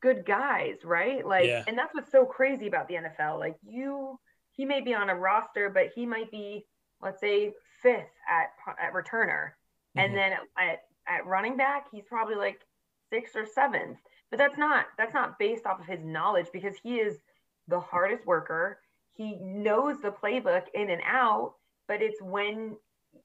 good 0.00 0.24
guys, 0.24 0.84
right? 0.84 1.26
Like, 1.26 1.46
Yeah. 1.46 1.64
and 1.66 1.76
that's 1.76 1.92
what's 1.94 2.10
so 2.12 2.24
crazy 2.24 2.68
about 2.68 2.86
the 2.88 2.94
NFL. 2.96 3.38
Like, 3.38 3.56
you, 3.62 4.18
he 4.52 4.64
may 4.64 4.80
be 4.80 4.94
on 4.94 5.10
a 5.10 5.14
roster, 5.16 5.68
but 5.68 5.88
he 5.94 6.06
might 6.06 6.30
be, 6.30 6.66
let's 7.00 7.20
say, 7.20 7.54
fifth 7.82 8.08
at 8.28 8.50
at 8.78 8.92
returner, 8.92 9.50
Mhm. 9.96 10.04
and 10.04 10.16
then 10.16 10.38
at 10.58 10.82
at 11.08 11.24
running 11.26 11.56
back, 11.56 11.86
he's 11.92 12.04
probably 12.06 12.34
like 12.36 12.60
sixth 13.10 13.36
or 13.36 13.46
seventh. 13.46 13.98
But 14.30 14.38
that's 14.38 14.56
not 14.56 14.86
that's 14.96 15.12
not 15.14 15.38
based 15.38 15.66
off 15.66 15.80
of 15.80 15.86
his 15.86 16.02
knowledge 16.04 16.48
because 16.52 16.76
he 16.82 16.98
is 17.00 17.18
the 17.68 17.80
hardest 17.80 18.26
worker. 18.26 18.80
He 19.14 19.36
knows 19.36 20.00
the 20.00 20.10
playbook 20.10 20.64
in 20.74 20.90
and 20.90 21.02
out, 21.04 21.54
but 21.88 22.02
it's 22.02 22.20
when 22.20 22.76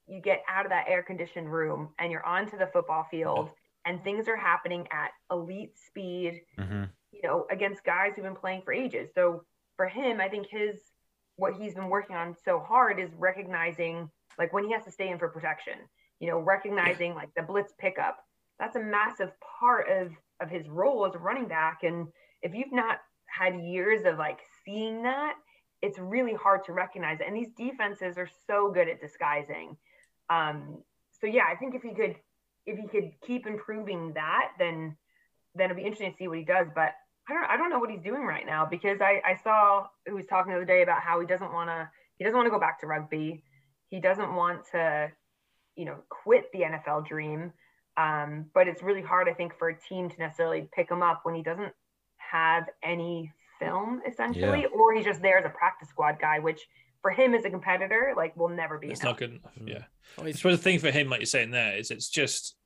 you 0.06 0.20
get 0.20 0.42
out 0.48 0.64
of 0.64 0.70
that 0.70 0.86
air 0.88 1.02
conditioned 1.02 1.52
room 1.52 1.90
and 1.98 2.10
you're 2.10 2.24
onto 2.26 2.56
the 2.56 2.66
football 2.66 3.06
field 3.10 3.50
and 3.84 4.02
things 4.02 4.28
are 4.28 4.36
happening 4.36 4.86
at 4.90 5.10
elite 5.30 5.76
speed, 5.76 6.42
Mhm. 6.58 6.90
you 7.10 7.20
know, 7.22 7.46
against 7.50 7.84
guys 7.84 8.14
who've 8.14 8.24
been 8.24 8.34
playing 8.34 8.62
for 8.62 8.72
ages. 8.72 9.12
So 9.14 9.44
for 9.76 9.86
him, 9.86 10.20
I 10.20 10.28
think 10.28 10.46
his 10.46 10.92
what 11.36 11.54
he's 11.54 11.74
been 11.74 11.88
working 11.88 12.14
on 12.14 12.36
so 12.36 12.60
hard 12.60 13.00
is 13.00 13.14
recognizing 13.14 14.10
like 14.38 14.52
when 14.52 14.64
he 14.64 14.72
has 14.72 14.84
to 14.84 14.90
stay 14.90 15.08
in 15.08 15.18
for 15.18 15.28
protection, 15.28 15.78
you 16.20 16.28
know, 16.28 16.38
recognizing 16.38 17.14
like 17.14 17.32
the 17.34 17.42
blitz 17.42 17.72
pickup. 17.78 18.24
That's 18.58 18.76
a 18.76 18.80
massive 18.80 19.32
part 19.40 19.88
of 19.88 20.12
of 20.40 20.50
his 20.50 20.68
role 20.68 21.06
as 21.06 21.14
a 21.14 21.18
running 21.18 21.48
back. 21.48 21.82
And 21.82 22.12
if 22.42 22.54
you've 22.54 22.72
not 22.72 23.00
had 23.32 23.60
years 23.60 24.04
of 24.04 24.18
like 24.18 24.40
seeing 24.64 25.02
that, 25.02 25.34
it's 25.80 25.98
really 25.98 26.34
hard 26.34 26.64
to 26.64 26.72
recognize. 26.72 27.18
And 27.24 27.36
these 27.36 27.50
defenses 27.56 28.18
are 28.18 28.28
so 28.46 28.70
good 28.70 28.88
at 28.88 29.00
disguising. 29.00 29.76
Um, 30.30 30.78
so 31.20 31.26
yeah, 31.26 31.44
I 31.50 31.56
think 31.56 31.74
if 31.74 31.82
he 31.82 31.94
could 31.94 32.16
if 32.64 32.78
he 32.78 32.86
could 32.86 33.10
keep 33.26 33.46
improving 33.46 34.12
that, 34.14 34.52
then 34.58 34.96
then 35.54 35.66
it'd 35.66 35.76
be 35.76 35.82
interesting 35.82 36.12
to 36.12 36.16
see 36.16 36.28
what 36.28 36.38
he 36.38 36.44
does. 36.44 36.68
But 36.74 36.92
I 37.28 37.34
don't 37.34 37.44
I 37.44 37.56
don't 37.56 37.70
know 37.70 37.78
what 37.78 37.90
he's 37.90 38.02
doing 38.02 38.24
right 38.24 38.46
now 38.46 38.66
because 38.66 39.00
I, 39.00 39.20
I 39.24 39.36
saw 39.42 39.86
who 40.06 40.14
was 40.14 40.26
talking 40.26 40.52
the 40.52 40.56
other 40.56 40.64
day 40.64 40.82
about 40.82 41.02
how 41.02 41.20
he 41.20 41.26
doesn't 41.26 41.52
want 41.52 41.68
to 41.70 41.88
he 42.18 42.24
doesn't 42.24 42.36
want 42.36 42.46
to 42.46 42.50
go 42.50 42.60
back 42.60 42.80
to 42.80 42.86
rugby. 42.86 43.42
He 43.88 44.00
doesn't 44.00 44.34
want 44.34 44.60
to, 44.72 45.10
you 45.76 45.84
know, 45.84 45.96
quit 46.08 46.44
the 46.52 46.60
NFL 46.60 47.06
dream. 47.06 47.52
Um, 47.96 48.46
but 48.54 48.68
it's 48.68 48.82
really 48.82 49.02
hard, 49.02 49.28
I 49.28 49.34
think, 49.34 49.58
for 49.58 49.68
a 49.68 49.78
team 49.78 50.08
to 50.08 50.18
necessarily 50.18 50.68
pick 50.74 50.90
him 50.90 51.02
up 51.02 51.20
when 51.24 51.34
he 51.34 51.42
doesn't 51.42 51.74
have 52.32 52.64
any 52.82 53.30
film 53.58 54.00
essentially, 54.08 54.62
Yeah. 54.62 54.66
or 54.68 54.94
he's 54.94 55.04
just 55.04 55.20
there 55.22 55.38
as 55.38 55.44
a 55.44 55.50
practice 55.50 55.88
squad 55.90 56.18
guy, 56.20 56.38
which 56.38 56.66
for 57.02 57.10
him 57.10 57.34
as 57.34 57.44
a 57.44 57.50
competitor, 57.50 58.14
like 58.16 58.34
will 58.36 58.48
never 58.48 58.78
be 58.78 58.88
It's 58.90 59.00
enough. 59.00 59.12
not 59.12 59.18
good 59.18 59.30
enough. 59.32 59.54
Mm. 59.60 59.68
Yeah. 59.68 59.84
I 60.18 60.24
he's- 60.24 60.38
suppose 60.38 60.56
the 60.58 60.62
thing 60.62 60.78
for 60.78 60.90
him, 60.90 61.08
like 61.10 61.20
you're 61.20 61.26
saying 61.26 61.50
there, 61.50 61.76
is 61.76 61.90
it's 61.90 62.08
just 62.08 62.56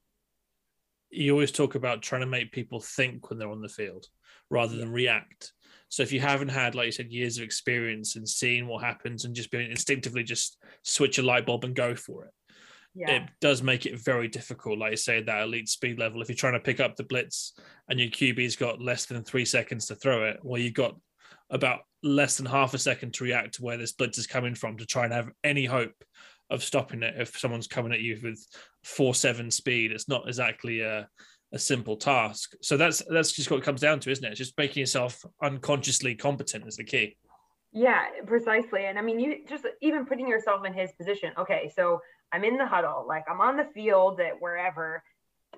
you 1.10 1.32
always 1.32 1.52
talk 1.52 1.74
about 1.74 2.02
trying 2.02 2.20
to 2.22 2.26
make 2.26 2.52
people 2.52 2.80
think 2.80 3.28
when 3.30 3.38
they're 3.38 3.50
on 3.50 3.60
the 3.62 3.68
field 3.68 4.06
rather 4.50 4.76
than 4.76 4.90
react. 4.92 5.52
So 5.88 6.02
if 6.02 6.12
you 6.12 6.20
haven't 6.20 6.48
had, 6.48 6.74
like 6.74 6.86
you 6.86 6.92
said, 6.92 7.12
years 7.12 7.38
of 7.38 7.44
experience 7.44 8.16
and 8.16 8.28
seeing 8.28 8.66
what 8.66 8.82
happens 8.84 9.24
and 9.24 9.34
just 9.34 9.50
being 9.52 9.70
instinctively 9.70 10.24
just 10.24 10.58
switch 10.82 11.18
a 11.18 11.22
light 11.22 11.46
bulb 11.46 11.64
and 11.64 11.74
go 11.76 11.94
for 11.94 12.24
it, 12.26 12.32
yeah. 12.96 13.10
it 13.10 13.22
does 13.40 13.62
make 13.62 13.84
it 13.84 14.00
very 14.00 14.26
difficult. 14.26 14.78
Like 14.78 14.92
you 14.92 14.96
say, 14.96 15.22
that 15.22 15.42
elite 15.42 15.68
speed 15.68 15.98
level. 15.98 16.22
If 16.22 16.28
you're 16.28 16.36
trying 16.36 16.54
to 16.54 16.60
pick 16.60 16.80
up 16.80 16.96
the 16.96 17.04
blitz 17.04 17.52
and 17.88 18.00
your 18.00 18.08
QB's 18.08 18.56
got 18.56 18.80
less 18.80 19.04
than 19.04 19.22
three 19.22 19.44
seconds 19.44 19.86
to 19.86 19.94
throw 19.94 20.24
it, 20.24 20.40
well, 20.42 20.60
you've 20.60 20.74
got 20.74 20.96
about 21.50 21.80
less 22.02 22.36
than 22.36 22.46
half 22.46 22.74
a 22.74 22.78
second 22.78 23.12
to 23.14 23.24
react 23.24 23.54
to 23.54 23.62
where 23.62 23.76
this 23.76 23.92
blitz 23.92 24.18
is 24.18 24.26
coming 24.26 24.54
from 24.54 24.78
to 24.78 24.86
try 24.86 25.04
and 25.04 25.12
have 25.12 25.30
any 25.44 25.66
hope 25.66 25.92
of 26.50 26.62
stopping 26.62 27.02
it 27.02 27.14
if 27.18 27.38
someone's 27.38 27.66
coming 27.66 27.92
at 27.92 28.00
you 28.00 28.18
with 28.22 28.44
four 28.82 29.14
seven 29.14 29.50
speed. 29.50 29.92
It's 29.92 30.08
not 30.08 30.26
exactly 30.26 30.80
a, 30.80 31.06
a 31.52 31.58
simple 31.58 31.96
task. 31.96 32.54
So 32.62 32.76
that's 32.76 33.02
that's 33.10 33.32
just 33.32 33.50
what 33.50 33.58
it 33.58 33.64
comes 33.64 33.82
down 33.82 34.00
to, 34.00 34.10
isn't 34.10 34.24
it? 34.24 34.30
It's 34.30 34.38
just 34.38 34.56
making 34.56 34.80
yourself 34.80 35.22
unconsciously 35.42 36.14
competent 36.14 36.66
is 36.66 36.76
the 36.76 36.84
key. 36.84 37.16
Yeah, 37.72 38.04
precisely. 38.26 38.86
And 38.86 38.98
I 38.98 39.02
mean, 39.02 39.20
you 39.20 39.44
just 39.46 39.66
even 39.82 40.06
putting 40.06 40.26
yourself 40.26 40.64
in 40.64 40.72
his 40.72 40.92
position. 40.92 41.32
Okay, 41.36 41.70
so 41.74 42.00
I'm 42.32 42.44
in 42.44 42.56
the 42.58 42.66
huddle, 42.66 43.04
like 43.06 43.24
I'm 43.30 43.40
on 43.40 43.56
the 43.56 43.66
field 43.74 44.20
at 44.20 44.40
wherever, 44.40 45.02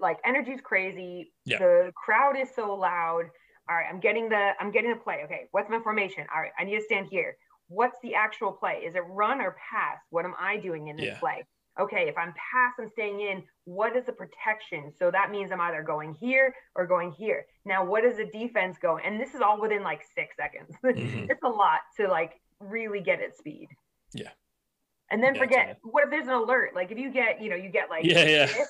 like 0.00 0.18
energy's 0.24 0.60
crazy. 0.60 1.32
Yeah. 1.44 1.58
The 1.58 1.92
crowd 1.96 2.36
is 2.38 2.48
so 2.54 2.74
loud. 2.74 3.24
All 3.70 3.76
right, 3.76 3.86
I'm 3.90 4.00
getting 4.00 4.28
the 4.28 4.52
I'm 4.60 4.70
getting 4.70 4.90
the 4.90 4.96
play. 4.96 5.22
Okay, 5.24 5.48
what's 5.52 5.68
my 5.70 5.80
formation? 5.80 6.26
All 6.34 6.40
right, 6.40 6.52
I 6.58 6.64
need 6.64 6.76
to 6.76 6.82
stand 6.84 7.06
here. 7.10 7.36
What's 7.68 7.98
the 8.02 8.14
actual 8.14 8.52
play? 8.52 8.82
Is 8.86 8.94
it 8.94 9.02
run 9.08 9.40
or 9.40 9.56
pass? 9.70 9.98
What 10.10 10.24
am 10.24 10.34
I 10.38 10.56
doing 10.56 10.88
in 10.88 10.96
this 10.96 11.06
Yeah. 11.06 11.18
play? 11.18 11.44
Okay, 11.78 12.08
if 12.08 12.16
I'm 12.18 12.32
pass, 12.32 12.72
I'm 12.80 12.88
staying 12.88 13.20
in. 13.20 13.44
What 13.64 13.94
is 13.94 14.04
the 14.06 14.12
protection? 14.12 14.90
So 14.98 15.10
that 15.12 15.30
means 15.30 15.52
I'm 15.52 15.60
either 15.60 15.82
going 15.82 16.14
here 16.14 16.52
or 16.74 16.86
going 16.86 17.12
here. 17.12 17.44
Now, 17.66 17.84
what 17.84 18.04
is 18.04 18.16
the 18.16 18.24
defense 18.26 18.78
going? 18.78 19.04
And 19.04 19.20
this 19.20 19.34
is 19.34 19.40
all 19.42 19.60
within 19.60 19.82
like 19.84 20.02
six 20.14 20.34
seconds. 20.36 20.74
Mhm. 20.84 21.30
it's 21.30 21.42
a 21.44 21.48
lot 21.48 21.80
to 21.98 22.08
like 22.08 22.40
really 22.58 23.00
get 23.00 23.20
at 23.20 23.36
speed. 23.36 23.68
Yeah. 24.12 24.30
And 25.10 25.22
then 25.22 25.34
forget 25.36 25.78
what 25.82 26.04
if 26.04 26.10
there's 26.10 26.26
an 26.26 26.34
alert? 26.34 26.74
Like 26.74 26.90
if 26.90 26.98
you 26.98 27.10
get, 27.10 27.40
you 27.42 27.48
know, 27.50 27.56
you 27.56 27.70
get 27.70 27.88
like 27.90 28.04
Yeah, 28.04 28.24
yeah. 28.56 28.64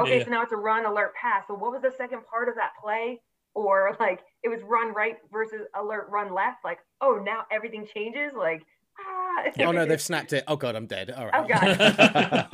okay, 0.00 0.18
Yeah. 0.18 0.24
so 0.24 0.30
now 0.30 0.42
it's 0.42 0.52
a 0.52 0.56
run 0.56 0.84
alert 0.86 1.12
pass. 1.20 1.44
So 1.48 1.54
what 1.54 1.72
was 1.72 1.82
the 1.82 1.92
second 1.96 2.22
part 2.30 2.48
of 2.48 2.56
that 2.56 2.72
play? 2.82 3.20
Or 3.54 3.96
like 3.98 4.20
it 4.42 4.48
was 4.48 4.60
run 4.62 4.92
right 4.92 5.16
versus 5.32 5.62
alert 5.74 6.08
run 6.10 6.32
left. 6.34 6.58
Like, 6.64 6.78
oh 7.00 7.20
now 7.24 7.44
everything 7.50 7.86
changes. 7.94 8.32
Like, 8.36 8.62
ah 9.00 9.24
Oh 9.60 9.72
no, 9.72 9.86
they've 9.86 10.00
snapped 10.00 10.32
it. 10.32 10.44
Oh 10.46 10.56
god, 10.56 10.74
I'm 10.76 10.86
dead. 10.86 11.10
All 11.10 11.26
right. 11.26 11.34
Oh, 11.34 11.46
God. 11.46 11.62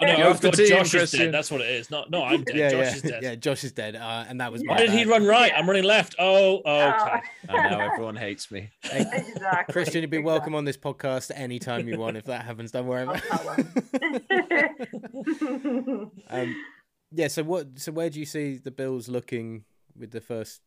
I 0.00 0.04
know, 0.04 0.16
You're 0.16 0.26
oh 0.26 0.30
off 0.30 0.40
the 0.40 0.50
God, 0.50 0.56
team, 0.56 0.68
Josh 0.68 0.86
is 0.86 0.90
Christian. 0.92 1.20
dead. 1.20 1.34
That's 1.34 1.50
what 1.50 1.60
it 1.60 1.70
is. 1.70 1.90
Not, 1.90 2.10
no, 2.10 2.22
I'm 2.24 2.44
dead. 2.44 2.56
Yeah, 2.56 2.70
Josh 2.70 2.78
yeah, 2.78 2.94
is 2.94 3.02
dead. 3.02 3.22
yeah. 3.22 3.34
Josh 3.34 3.64
is 3.64 3.72
dead, 3.72 3.96
uh, 3.96 4.24
and 4.28 4.40
that 4.40 4.52
was 4.52 4.64
my 4.64 4.74
Why 4.74 4.80
did 4.80 4.90
he 4.90 5.04
run 5.04 5.26
right? 5.26 5.50
Yeah. 5.52 5.58
I'm 5.58 5.66
running 5.66 5.84
left. 5.84 6.14
Oh, 6.18 6.62
oh, 6.64 6.88
okay. 6.88 7.20
I 7.48 7.70
know 7.70 7.78
everyone 7.92 8.16
hates 8.16 8.50
me. 8.50 8.70
Hey, 8.82 9.04
exactly. 9.12 9.72
Christian, 9.72 10.02
you'd 10.02 10.10
be 10.10 10.18
welcome 10.18 10.54
on 10.54 10.64
this 10.64 10.76
podcast 10.76 11.30
anytime 11.34 11.88
you 11.88 11.98
want. 11.98 12.16
If 12.16 12.24
that 12.24 12.44
happens, 12.44 12.70
don't 12.70 12.86
worry 12.86 13.02
about 13.02 13.22
I'll 13.30 13.56
it. 13.58 13.66
um, 16.30 16.56
yeah. 17.12 17.28
So 17.28 17.42
what? 17.42 17.78
So 17.78 17.92
where 17.92 18.10
do 18.10 18.20
you 18.20 18.26
see 18.26 18.56
the 18.56 18.70
Bills 18.70 19.08
looking 19.08 19.64
with 19.98 20.10
the 20.12 20.20
first 20.20 20.60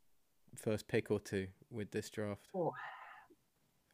first 0.56 0.88
pick 0.88 1.12
or 1.12 1.20
two 1.20 1.48
with 1.72 1.92
this 1.92 2.10
draft? 2.10 2.48
Oh. 2.56 2.74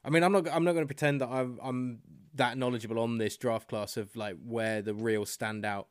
I 0.05 0.09
mean, 0.09 0.23
I'm 0.23 0.31
not. 0.31 0.47
I'm 0.51 0.63
not 0.63 0.73
going 0.73 0.83
to 0.83 0.93
pretend 0.93 1.21
that 1.21 1.29
I'm. 1.29 1.59
I'm 1.63 1.99
that 2.35 2.57
knowledgeable 2.57 2.99
on 2.99 3.17
this 3.17 3.37
draft 3.37 3.67
class 3.69 3.97
of 3.97 4.15
like 4.15 4.35
where 4.45 4.81
the 4.81 4.93
real 4.93 5.25
standout 5.25 5.85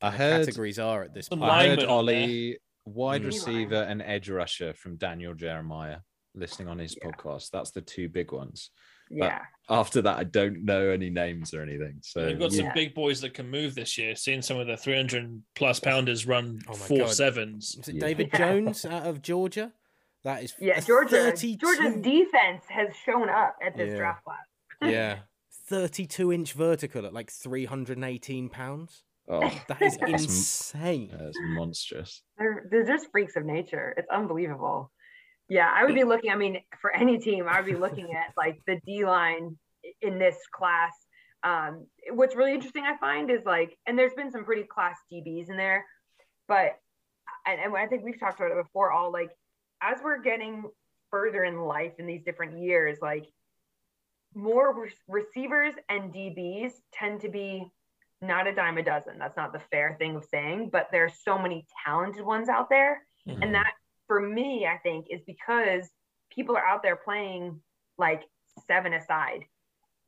I 0.00 0.10
heard, 0.10 0.44
categories 0.46 0.78
are 0.78 1.02
at 1.02 1.14
this 1.14 1.28
point. 1.28 1.42
I 1.42 1.68
heard 1.68 1.78
lineman 1.78 1.86
Ollie, 1.86 2.58
wide 2.84 3.22
Mm. 3.22 3.26
receiver 3.26 3.82
and 3.82 4.02
edge 4.02 4.28
rusher 4.28 4.74
from 4.74 4.96
Daniel 4.96 5.34
Jeremiah 5.34 5.98
listening 6.34 6.68
on 6.68 6.78
his 6.78 6.96
Yeah. 7.00 7.08
podcast. 7.10 7.50
That's 7.50 7.70
the 7.72 7.80
two 7.82 8.08
big 8.08 8.32
ones. 8.32 8.70
yeah. 9.10 9.40
After 9.68 10.00
that, 10.02 10.16
I 10.18 10.24
don't 10.24 10.64
know 10.64 10.88
any 10.90 11.10
names 11.10 11.52
or 11.54 11.62
anything. 11.62 11.98
So 12.02 12.26
We've 12.26 12.38
got 12.38 12.52
some 12.52 12.70
big 12.74 12.94
boys 12.94 13.20
that 13.20 13.34
can 13.34 13.50
move 13.50 13.74
this 13.74 13.96
year. 13.98 14.16
Seeing 14.16 14.40
some 14.42 14.58
of 14.58 14.66
the 14.66 14.76
300 14.76 15.42
plus 15.54 15.78
pounders 15.80 16.26
run 16.26 16.60
Oh 16.68 16.72
my 16.72 16.78
four 16.78 16.98
God. 17.00 17.10
sevens. 17.12 17.76
Is 17.78 17.88
it 17.88 17.94
Yeah. 17.96 18.00
David 18.00 18.30
Jones 18.36 18.84
out 18.86 19.06
of 19.06 19.20
Georgia? 19.22 19.72
That 20.24 20.42
is 20.44 20.54
Yeah, 20.58 20.80
Georgia. 20.80 21.32
32 21.32 21.56
Georgia's 21.56 22.00
defense 22.02 22.64
has 22.68 22.94
shown 23.04 23.28
up 23.28 23.56
at 23.64 23.76
this 23.76 23.90
Yeah. 23.90 23.96
draft 23.96 24.24
class. 24.24 24.46
yeah, 24.82 25.18
32 25.66 26.32
inch 26.32 26.52
vertical 26.52 27.06
at 27.06 27.12
like 27.12 27.30
318 27.30 28.48
pounds. 28.48 29.02
oh, 29.28 29.40
That 29.68 29.82
is 29.82 29.96
insane. 30.06 31.08
that's 31.12 31.38
monstrous. 31.40 32.22
They're 32.38 32.66
they're 32.70 32.86
just 32.86 33.08
freaks 33.10 33.36
of 33.36 33.44
nature. 33.44 33.94
It's 33.96 34.08
unbelievable. 34.10 34.90
Yeah, 35.48 35.70
I 35.72 35.84
would 35.84 35.94
be 35.94 36.04
looking. 36.04 36.30
I 36.30 36.36
mean, 36.36 36.60
for 36.80 36.94
any 36.94 37.18
team, 37.18 37.46
I 37.48 37.60
would 37.60 37.66
be 37.66 37.76
looking 37.76 38.14
at 38.14 38.32
like 38.36 38.60
the 38.66 38.80
D 38.86 39.04
line 39.04 39.58
in 40.00 40.18
this 40.18 40.36
class. 40.54 40.92
Um, 41.44 41.86
what's 42.12 42.36
really 42.36 42.54
interesting, 42.54 42.84
I 42.84 42.96
find, 42.98 43.28
is 43.30 43.44
like, 43.44 43.76
and 43.86 43.98
there's 43.98 44.14
been 44.14 44.30
some 44.30 44.44
pretty 44.44 44.62
class 44.62 44.96
DBs 45.12 45.50
in 45.50 45.56
there, 45.56 45.84
but 46.48 46.78
and, 47.46 47.60
and 47.60 47.76
I 47.76 47.86
think 47.86 48.04
we've 48.04 48.18
talked 48.18 48.40
about 48.40 48.52
it 48.52 48.62
before. 48.62 48.92
All 48.92 49.12
like, 49.12 49.30
as 49.82 49.98
we're 50.02 50.20
getting 50.20 50.64
further 51.10 51.44
in 51.44 51.60
life 51.60 51.92
in 51.98 52.06
these 52.06 52.22
different 52.24 52.58
years, 52.58 52.98
like 53.02 53.26
more 54.34 54.82
re- 54.82 54.92
receivers 55.08 55.74
and 55.88 56.12
DBs 56.12 56.72
tend 56.92 57.20
to 57.20 57.28
be 57.28 57.70
not 58.20 58.46
a 58.46 58.54
dime 58.54 58.78
a 58.78 58.82
dozen. 58.82 59.18
That's 59.18 59.36
not 59.36 59.52
the 59.52 59.60
fair 59.70 59.96
thing 59.98 60.16
of 60.16 60.24
saying, 60.24 60.70
but 60.70 60.88
there's 60.92 61.14
so 61.24 61.38
many 61.38 61.66
talented 61.84 62.24
ones 62.24 62.48
out 62.48 62.70
there. 62.70 63.02
Mhm. 63.26 63.42
And 63.42 63.54
that 63.54 63.74
for 64.06 64.20
me, 64.20 64.66
I 64.66 64.78
think, 64.78 65.08
is 65.10 65.22
because 65.22 65.90
people 66.30 66.56
are 66.56 66.64
out 66.64 66.82
there 66.82 66.96
playing 66.96 67.60
like 67.98 68.22
seven 68.66 68.94
aside 68.94 69.44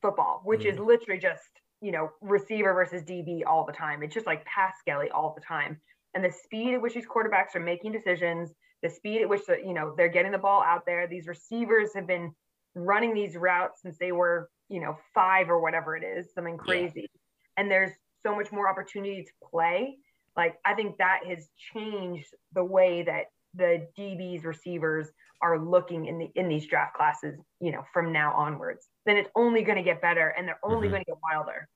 football, 0.00 0.42
which 0.44 0.64
is 0.64 0.78
literally 0.78 1.18
just, 1.18 1.60
you 1.80 1.90
know, 1.90 2.10
receiver 2.20 2.72
versus 2.72 3.02
DB 3.02 3.42
all 3.44 3.64
the 3.64 3.72
time. 3.72 4.02
It's 4.02 4.14
just 4.14 4.26
like 4.26 4.44
pass 4.44 4.74
all 5.12 5.34
the 5.34 5.40
time. 5.40 5.80
And 6.14 6.24
the 6.24 6.30
speed 6.30 6.74
at 6.74 6.82
which 6.82 6.94
these 6.94 7.06
quarterbacks 7.06 7.54
are 7.54 7.60
making 7.60 7.92
decisions, 7.92 8.54
the 8.84 8.90
speed 8.90 9.22
at 9.22 9.28
which, 9.28 9.46
the, 9.46 9.56
you 9.56 9.72
know, 9.72 9.94
they're 9.96 10.08
getting 10.10 10.30
the 10.30 10.38
ball 10.38 10.62
out 10.62 10.84
there. 10.84 11.06
These 11.08 11.26
receivers 11.26 11.94
have 11.94 12.06
been 12.06 12.32
running 12.74 13.14
these 13.14 13.34
routes 13.34 13.80
since 13.80 13.96
they 13.96 14.12
were, 14.12 14.50
you 14.68 14.78
know, 14.78 14.98
five 15.14 15.48
or 15.48 15.58
whatever 15.58 15.96
it 15.96 16.04
is, 16.04 16.32
something 16.34 16.58
crazy. 16.58 17.08
And 17.56 17.70
there's 17.70 17.92
so 18.22 18.36
much 18.36 18.52
more 18.52 18.68
opportunity 18.68 19.22
to 19.24 19.32
play. 19.50 19.96
Like, 20.36 20.56
I 20.66 20.74
think 20.74 20.98
that 20.98 21.20
has 21.26 21.48
changed 21.72 22.28
the 22.52 22.62
way 22.64 23.02
that 23.04 23.26
the 23.54 23.88
DBs 23.98 24.44
receivers 24.44 25.08
are 25.40 25.58
looking 25.58 26.06
in 26.06 26.18
the 26.18 26.30
in 26.34 26.48
these 26.48 26.66
draft 26.66 26.94
classes, 26.94 27.38
you 27.60 27.72
know, 27.72 27.84
from 27.92 28.12
now 28.12 28.34
onwards. 28.34 28.88
Then 29.06 29.16
it's 29.16 29.30
only 29.34 29.62
going 29.62 29.76
to 29.76 29.82
get 29.82 30.02
better 30.02 30.28
and 30.28 30.46
they're 30.46 30.60
only 30.62 30.88
Mhm. 30.88 30.90
going 30.90 31.04
to 31.04 31.10
get 31.12 31.18
wilder. 31.22 31.68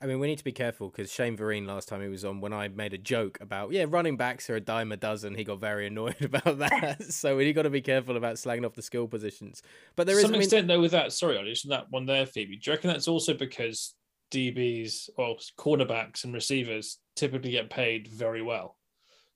I 0.00 0.04
mean, 0.04 0.18
we 0.18 0.26
need 0.26 0.36
to 0.36 0.44
be 0.44 0.52
careful 0.52 0.90
because 0.90 1.10
Shane 1.10 1.38
Vereen 1.38 1.66
last 1.66 1.88
time 1.88 2.02
he 2.02 2.08
was 2.08 2.24
on, 2.24 2.42
when 2.42 2.52
I 2.52 2.68
made 2.68 2.92
a 2.92 2.98
joke 2.98 3.38
about 3.40 3.72
yeah, 3.72 3.86
running 3.88 4.18
backs 4.18 4.50
are 4.50 4.56
a 4.56 4.60
dime 4.60 4.92
a 4.92 4.96
dozen, 4.96 5.34
he 5.34 5.42
got 5.42 5.58
very 5.58 5.86
annoyed 5.86 6.20
about 6.20 6.58
that. 6.58 7.02
so 7.12 7.36
we 7.36 7.50
got 7.54 7.62
to 7.62 7.70
be 7.70 7.80
careful 7.80 8.16
about 8.16 8.36
slagging 8.36 8.66
off 8.66 8.74
the 8.74 8.82
skill 8.82 9.08
positions. 9.08 9.62
But 9.96 10.06
there 10.06 10.16
is, 10.16 10.22
some 10.22 10.32
I 10.32 10.32
mean, 10.32 10.42
extent, 10.42 10.68
though, 10.68 10.80
with 10.80 10.92
that, 10.92 11.12
sorry, 11.12 11.38
Ollie, 11.38 11.50
just 11.50 11.68
that 11.70 11.86
one 11.90 12.04
there, 12.04 12.26
Phoebe. 12.26 12.58
Do 12.58 12.70
you 12.70 12.74
reckon 12.74 12.90
that's 12.90 13.08
also 13.08 13.32
because 13.32 13.94
DBs, 14.32 15.08
well, 15.16 15.36
cornerbacks 15.58 16.24
and 16.24 16.34
receivers 16.34 16.98
typically 17.14 17.52
get 17.52 17.70
paid 17.70 18.08
very 18.08 18.42
well? 18.42 18.76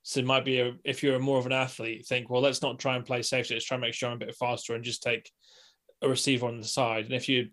So 0.02 0.20
it 0.20 0.26
might 0.26 0.44
be 0.44 0.61
a, 0.61 0.72
if 0.84 1.02
you're 1.02 1.18
more 1.18 1.38
of 1.38 1.46
an 1.46 1.52
athlete, 1.52 2.06
think, 2.06 2.28
well, 2.28 2.42
let's 2.42 2.62
not 2.62 2.78
try 2.78 2.96
and 2.96 3.04
play 3.04 3.22
safety. 3.22 3.54
Let's 3.54 3.66
try 3.66 3.76
and 3.76 3.82
make 3.82 3.94
sure 3.94 4.11
I'm 4.11 4.16
a 4.16 4.26
bit 4.26 4.34
faster 4.34 4.74
and 4.74 4.84
just 4.84 5.02
take 5.02 5.30
a 6.02 6.08
receiver 6.08 6.46
on 6.46 6.61
the 6.61 6.66
side. 6.66 7.06
And 7.06 7.14
if 7.14 7.28
you 7.28 7.48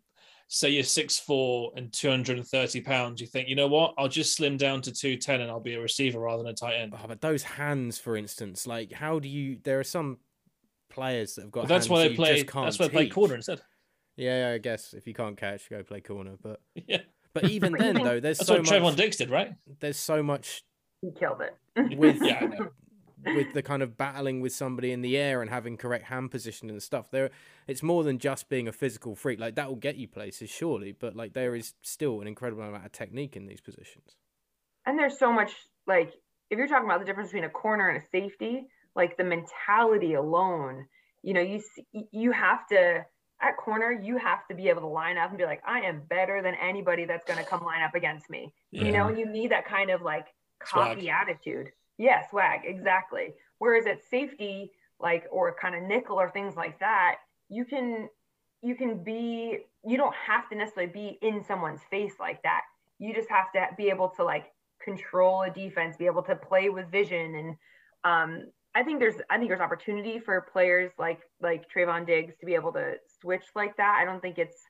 say 0.49 0.69
you're 0.69 0.83
six 0.83 1.19
four 1.19 1.71
and 1.75 1.91
230 1.91 2.81
pounds, 2.81 3.19
you 3.21 3.27
think, 3.27 3.49
you 3.49 3.55
know 3.55 3.67
what? 3.67 3.93
I'll 3.97 4.07
just 4.07 4.35
slim 4.35 4.57
down 4.57 4.81
to 4.83 4.91
210 4.91 5.41
and 5.41 5.51
I'll 5.51 5.59
be 5.59 5.73
a 5.73 5.81
receiver 5.81 6.19
rather 6.19 6.43
than 6.43 6.51
a 6.51 6.55
tight 6.55 6.75
end. 6.75 6.93
oh, 6.95 7.07
but 7.07 7.21
those 7.21 7.43
hands, 7.43 7.97
for 7.99 8.15
instance, 8.15 8.65
like 8.65 8.91
how 8.93 9.19
do 9.19 9.27
you? 9.27 9.57
There 9.63 9.79
are 9.79 9.83
some 9.83 10.17
players 10.89 11.35
that 11.35 11.41
have 11.43 11.51
got. 11.51 11.61
But 11.63 11.67
that's 11.69 11.85
hands 11.87 11.89
why 11.89 11.97
that 11.99 12.03
they 12.05 12.11
you 12.11 12.15
play. 12.17 12.33
just 12.35 12.47
can't 12.47 12.65
That's 12.65 12.79
why 12.79 12.87
they 12.87 12.93
play 12.93 13.09
corner 13.09 13.35
instead. 13.35 13.61
Yeah, 14.15 14.51
I 14.55 14.57
guess 14.57 14.93
if 14.93 15.05
you 15.05 15.13
can't 15.13 15.37
catch, 15.37 15.69
go 15.69 15.83
play 15.83 16.01
corner. 16.01 16.35
But 16.41 16.61
Yeah, 16.87 17.01
but 17.33 17.45
even 17.45 17.73
then, 17.73 17.95
though, 17.95 18.19
there's 18.19 18.37
that's 18.39 18.47
so 18.47 18.55
what 18.55 18.63
Trevon 18.65 18.81
much. 18.83 18.95
Dix 18.95 19.17
did, 19.17 19.29
right? 19.29 19.53
There's 19.79 19.97
so 19.97 20.23
much 20.23 20.63
He 21.01 21.11
killed 21.11 21.41
it. 21.41 21.97
with 21.97 22.17
Yeah, 22.21 22.39
I 22.41 22.45
know. 22.45 22.69
With 23.25 23.53
the 23.53 23.61
kind 23.61 23.81
of 23.81 23.97
battling 23.97 24.41
with 24.41 24.53
somebody 24.53 24.91
in 24.91 25.01
the 25.01 25.17
air 25.17 25.41
and 25.41 25.49
having 25.49 25.77
correct 25.77 26.05
hand 26.05 26.31
position 26.31 26.69
and 26.69 26.81
stuff. 26.83 27.09
There, 27.11 27.31
it's 27.67 27.81
more 27.83 28.03
than 28.03 28.19
just 28.19 28.49
being 28.49 28.67
a 28.67 28.71
physical 28.71 29.15
freak. 29.15 29.39
Like 29.39 29.55
that 29.55 29.67
will 29.69 29.75
get 29.75 29.95
you 29.97 30.07
places, 30.07 30.49
surely, 30.49 30.91
but 30.91 31.15
like 31.15 31.33
there 31.33 31.55
is 31.55 31.73
still 31.81 32.21
an 32.21 32.27
incredible 32.27 32.63
amount 32.63 32.85
of 32.85 32.91
technique 32.91 33.35
in 33.35 33.45
these 33.47 33.61
positions. 33.61 34.15
and 34.87 34.97
there's 34.97 35.19
so 35.19 35.31
much 35.31 35.51
like 35.85 36.13
if 36.49 36.57
you're 36.57 36.67
talking 36.67 36.85
about 36.85 36.99
the 36.99 37.05
difference 37.05 37.29
between 37.29 37.43
a 37.43 37.49
corner 37.49 37.89
and 37.89 38.01
a 38.01 38.05
safety 38.09 38.65
like 38.95 39.17
the 39.17 39.23
mentality 39.23 40.13
alone 40.15 40.85
you 41.23 41.33
know 41.33 41.41
you 41.41 41.61
you 42.11 42.31
have 42.31 42.65
to 42.67 43.05
at 43.41 43.57
corner 43.57 43.91
you 43.91 44.17
have 44.17 44.47
to 44.47 44.55
be 44.55 44.69
able 44.69 44.81
to 44.81 44.87
line 44.87 45.17
up 45.17 45.29
and 45.29 45.37
be 45.37 45.45
like 45.45 45.61
i 45.67 45.81
am 45.81 46.01
better 46.09 46.41
than 46.41 46.55
anybody 46.55 47.05
that's 47.05 47.25
going 47.25 47.37
to 47.37 47.45
come 47.45 47.63
line 47.63 47.83
up 47.83 47.93
against 47.95 48.29
me 48.29 48.51
you 48.71 48.91
know 48.91 49.09
you 49.09 49.25
need 49.25 49.51
that 49.51 49.65
kind 49.67 49.89
of 49.91 50.01
like 50.01 50.27
cocky 50.59 51.01
Swag. 51.01 51.07
attitude 51.21 51.67
yeah 51.97 52.27
swag 52.29 52.61
exactly. 52.63 53.33
Whereas 53.59 53.87
at 53.87 54.03
safety 54.09 54.71
like 54.99 55.25
or 55.31 55.55
kind 55.59 55.75
of 55.75 55.83
nickel 55.83 56.19
or 56.19 56.29
things 56.29 56.55
like 56.55 56.79
that 56.79 57.17
you 57.49 57.65
can 57.65 58.09
you 58.61 58.75
can 58.75 59.03
be 59.03 59.59
you 59.85 59.97
don't 59.97 60.15
have 60.15 60.49
to 60.49 60.55
necessarily 60.55 60.91
be 60.91 61.17
in 61.21 61.43
someone's 61.43 61.81
face 61.89 62.13
like 62.19 62.41
that. 62.43 62.61
You 62.99 63.13
just 63.13 63.29
have 63.29 63.51
to 63.53 63.67
be 63.77 63.89
able 63.89 64.09
to 64.17 64.23
like 64.23 64.47
control 64.83 65.43
a 65.43 65.49
defense 65.49 65.97
be 65.97 66.05
able 66.05 66.23
to 66.23 66.35
play 66.35 66.69
with 66.69 66.91
vision. 66.91 67.35
And 67.35 67.55
um 68.03 68.43
I 68.75 68.83
think 68.83 68.99
there's 68.99 69.15
I 69.29 69.37
think 69.37 69.49
there's 69.49 69.61
opportunity 69.61 70.19
for 70.19 70.41
players 70.51 70.91
like 70.97 71.21
like 71.41 71.65
Trevon 71.73 72.05
Diggs 72.05 72.35
to 72.39 72.45
be 72.45 72.55
able 72.55 72.73
to 72.73 72.95
switch 73.21 73.45
like 73.55 73.77
that. 73.77 73.97
I 74.01 74.05
don't 74.05 74.21
think 74.21 74.37
it's 74.37 74.61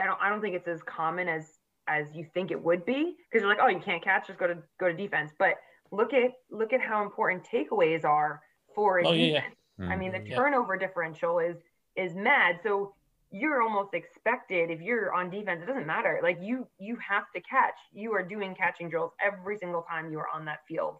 I 0.00 0.06
don't 0.06 0.18
I 0.20 0.28
don't 0.28 0.40
think 0.40 0.54
it's 0.54 0.68
as 0.68 0.82
common 0.82 1.28
as 1.28 1.58
as 1.88 2.14
you 2.14 2.24
think 2.32 2.50
it 2.50 2.62
would 2.62 2.86
be 2.86 3.16
because 3.30 3.42
you're 3.42 3.48
like 3.48 3.58
oh 3.60 3.68
you 3.68 3.80
can't 3.80 4.02
catch 4.02 4.28
just 4.28 4.38
go 4.38 4.46
to 4.46 4.58
go 4.80 4.88
to 4.88 4.94
defense. 4.94 5.32
But 5.38 5.56
look 5.92 6.12
at 6.12 6.32
look 6.50 6.72
at 6.72 6.80
how 6.80 7.02
important 7.04 7.46
takeaways 7.46 8.04
are 8.04 8.40
for 8.74 8.98
a 8.98 9.06
Oh, 9.06 9.12
yeah, 9.12 9.24
yeah. 9.24 9.40
defense. 9.40 9.56
I 9.92 9.96
mean 9.96 10.12
the 10.12 10.18
Mhm. 10.18 10.28
Yeah. 10.30 10.36
turnover 10.36 10.76
differential 10.76 11.38
is 11.38 11.56
is 11.96 12.14
mad 12.14 12.60
so 12.62 12.94
you're 13.30 13.62
almost 13.62 13.94
expected 13.94 14.70
if 14.70 14.80
you're 14.82 15.12
on 15.14 15.30
defense, 15.30 15.62
it 15.62 15.66
doesn't 15.66 15.86
matter. 15.86 16.20
Like 16.22 16.38
you 16.40 16.66
you 16.78 16.96
have 16.96 17.24
to 17.34 17.40
catch. 17.40 17.78
You 17.92 18.12
are 18.14 18.22
doing 18.22 18.54
catching 18.54 18.90
drills 18.90 19.12
every 19.24 19.56
single 19.56 19.82
time 19.82 20.10
you 20.12 20.18
are 20.18 20.28
on 20.34 20.44
that 20.46 20.60
field. 20.68 20.98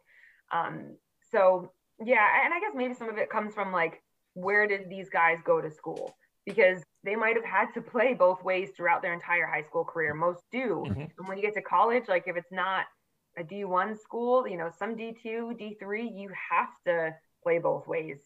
Um, 0.50 0.96
so 1.30 1.72
yeah, 2.02 2.26
and 2.44 2.54
I 2.54 2.60
guess 2.60 2.72
maybe 2.74 2.94
some 2.94 3.08
of 3.10 3.18
it 3.18 3.28
comes 3.30 3.54
from 3.54 3.72
like 3.72 4.02
where 4.34 4.66
did 4.66 4.88
these 4.88 5.10
guys 5.10 5.38
go 5.44 5.60
to 5.60 5.70
school? 5.70 6.16
Because 6.46 6.82
they 7.04 7.16
might 7.16 7.36
have 7.36 7.44
had 7.44 7.72
to 7.74 7.82
play 7.82 8.14
both 8.14 8.42
ways 8.42 8.70
throughout 8.74 9.02
their 9.02 9.12
entire 9.12 9.46
high 9.46 9.62
school 9.62 9.84
career. 9.84 10.14
Most 10.14 10.42
do. 10.50 10.84
Mhm. 10.88 11.10
And 11.18 11.28
when 11.28 11.36
you 11.36 11.42
get 11.42 11.54
to 11.54 11.62
college, 11.62 12.08
like 12.08 12.26
if 12.26 12.36
it's 12.36 12.50
not 12.52 12.86
a 13.38 13.42
D1 13.42 13.98
school, 13.98 14.46
you 14.46 14.56
know, 14.56 14.70
some 14.78 14.94
D2, 14.96 15.24
D3, 15.58 16.10
you 16.20 16.30
have 16.50 16.68
to 16.86 17.14
play 17.42 17.58
both 17.58 17.86
ways. 17.86 18.18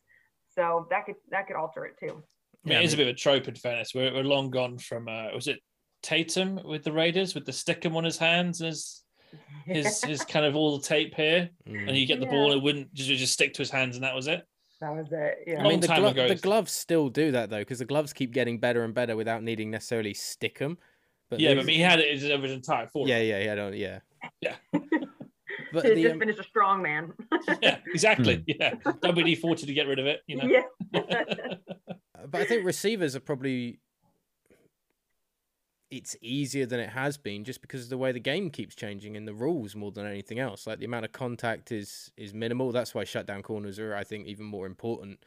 So 0.54 0.86
that 0.90 1.06
could 1.06 1.16
that 1.30 1.46
could 1.46 1.56
alter 1.56 1.84
it 1.84 1.94
too. 1.98 2.22
I 2.64 2.68
mean, 2.68 2.72
Yeah, 2.72 2.80
it 2.80 2.84
is 2.84 2.94
a 2.94 2.96
bit 2.96 3.08
of 3.08 3.14
a 3.14 3.18
trope 3.18 3.46
in 3.48 3.54
fairness. 3.54 3.94
We're, 3.94 4.12
we're 4.12 4.24
long 4.24 4.50
gone 4.50 4.78
from 4.78 5.08
uh, 5.08 5.28
was 5.34 5.48
it 5.48 5.60
Tatum 6.02 6.60
with 6.64 6.82
the 6.84 6.92
Raiders 6.92 7.34
with 7.34 7.44
the 7.46 7.52
stickum 7.52 7.94
on 7.96 8.04
his 8.04 8.16
hands 8.18 8.60
and 8.60 8.68
his 8.68 9.02
his 9.66 10.02
his 10.04 10.24
kind 10.24 10.46
of 10.46 10.56
all 10.56 10.78
the 10.78 10.84
tape 10.84 11.14
here, 11.14 11.50
Mm. 11.68 11.88
and 11.88 11.96
you 11.96 12.06
get 12.06 12.20
the 12.20 12.26
ball 12.26 12.52
it 12.52 12.62
wouldn't 12.62 12.92
just, 12.94 13.08
just 13.10 13.32
stick 13.32 13.54
to 13.54 13.58
his 13.62 13.70
hands 13.70 13.96
and 13.96 14.04
that 14.04 14.14
was 14.14 14.26
it. 14.28 14.42
that 14.80 14.94
was 14.94 15.08
it. 15.12 15.38
Yeah. 15.46 15.60
I 15.64 15.68
mean, 15.68 15.80
the, 15.80 15.88
glo- 15.88 16.12
the 16.12 16.34
gloves 16.36 16.72
still 16.72 17.08
do 17.08 17.32
that 17.32 17.50
though, 17.50 17.58
because 17.58 17.78
the 17.80 17.84
gloves 17.84 18.12
keep 18.12 18.32
getting 18.32 18.58
better 18.58 18.82
and 18.84 18.94
better 18.94 19.16
without 19.16 19.42
needing 19.42 19.70
necessarily 19.70 20.14
stick 20.14 20.58
them. 20.58 20.78
But 21.28 21.40
yeah, 21.40 21.50
these- 21.50 21.56
but 21.58 21.62
I 21.62 21.66
mean, 21.66 21.76
he 21.76 21.82
had 21.82 21.98
it 21.98 22.30
over 22.30 22.44
his 22.44 22.52
entire 22.52 22.86
form. 22.86 23.08
yeah, 23.08 23.18
yeah, 23.20 23.40
yeah, 23.44 23.52
I 23.52 23.56
don't, 23.56 23.74
yeah, 23.76 23.98
Yeah. 24.40 24.56
But 25.72 25.82
to 25.82 25.94
the, 25.94 26.02
just 26.02 26.12
um, 26.14 26.20
finish 26.20 26.38
a 26.38 26.42
strong 26.44 26.82
man. 26.82 27.12
yeah, 27.62 27.78
exactly. 27.86 28.44
Yeah, 28.46 28.74
WD 28.74 29.38
forty 29.40 29.66
to 29.66 29.74
get 29.74 29.86
rid 29.86 29.98
of 29.98 30.06
it. 30.06 30.20
You 30.26 30.36
know. 30.36 30.44
yeah. 30.44 30.62
but 32.30 32.40
I 32.40 32.44
think 32.44 32.64
receivers 32.64 33.16
are 33.16 33.20
probably 33.20 33.80
it's 35.90 36.16
easier 36.20 36.66
than 36.66 36.80
it 36.80 36.90
has 36.90 37.16
been 37.16 37.44
just 37.44 37.60
because 37.60 37.84
of 37.84 37.90
the 37.90 37.98
way 37.98 38.10
the 38.10 38.20
game 38.20 38.50
keeps 38.50 38.74
changing 38.74 39.16
and 39.16 39.26
the 39.26 39.34
rules 39.34 39.76
more 39.76 39.92
than 39.92 40.06
anything 40.06 40.38
else. 40.38 40.66
Like 40.66 40.78
the 40.78 40.84
amount 40.84 41.04
of 41.04 41.12
contact 41.12 41.72
is 41.72 42.10
is 42.16 42.34
minimal. 42.34 42.72
That's 42.72 42.94
why 42.94 43.04
shutdown 43.04 43.42
corners 43.42 43.78
are, 43.78 43.94
I 43.94 44.04
think, 44.04 44.26
even 44.26 44.46
more 44.46 44.66
important. 44.66 45.20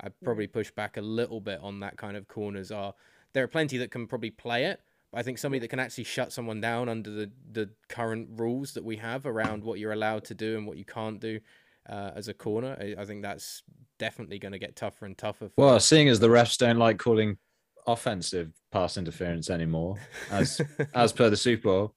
I 0.00 0.08
probably 0.22 0.48
push 0.48 0.70
back 0.70 0.96
a 0.96 1.02
little 1.02 1.40
bit 1.40 1.60
on 1.62 1.80
that 1.80 1.96
kind 1.96 2.16
of 2.16 2.28
corners. 2.28 2.70
Are 2.70 2.94
there 3.32 3.44
are 3.44 3.48
plenty 3.48 3.78
that 3.78 3.90
can 3.90 4.06
probably 4.06 4.30
play 4.30 4.66
it, 4.66 4.80
I 5.14 5.22
think 5.22 5.38
somebody 5.38 5.60
that 5.60 5.68
can 5.68 5.78
actually 5.80 6.04
shut 6.04 6.32
someone 6.32 6.60
down 6.60 6.88
under 6.88 7.10
the 7.10 7.30
the 7.52 7.70
current 7.88 8.28
rules 8.36 8.72
that 8.74 8.84
we 8.84 8.96
have 8.96 9.26
around 9.26 9.62
what 9.64 9.78
you're 9.78 9.92
allowed 9.92 10.24
to 10.26 10.34
do 10.34 10.56
and 10.56 10.66
what 10.66 10.76
you 10.76 10.84
can't 10.84 11.20
do 11.20 11.40
uh, 11.88 12.10
as 12.14 12.28
a 12.28 12.34
corner. 12.34 12.76
I, 12.80 13.00
I 13.02 13.04
think 13.04 13.22
that's 13.22 13.62
definitely 13.98 14.38
going 14.38 14.52
to 14.52 14.58
get 14.58 14.74
tougher 14.76 15.06
and 15.06 15.16
tougher. 15.16 15.48
For 15.48 15.54
Well, 15.56 15.80
seeing 15.80 16.08
as 16.08 16.20
the 16.20 16.28
refs 16.28 16.58
don't 16.58 16.78
like 16.78 16.98
calling 16.98 17.38
offensive 17.86 18.52
pass 18.72 18.96
interference 18.96 19.50
anymore, 19.50 19.96
as 20.30 20.60
as 20.94 21.12
per 21.12 21.30
the 21.30 21.36
Super 21.36 21.62
Bowl. 21.68 21.94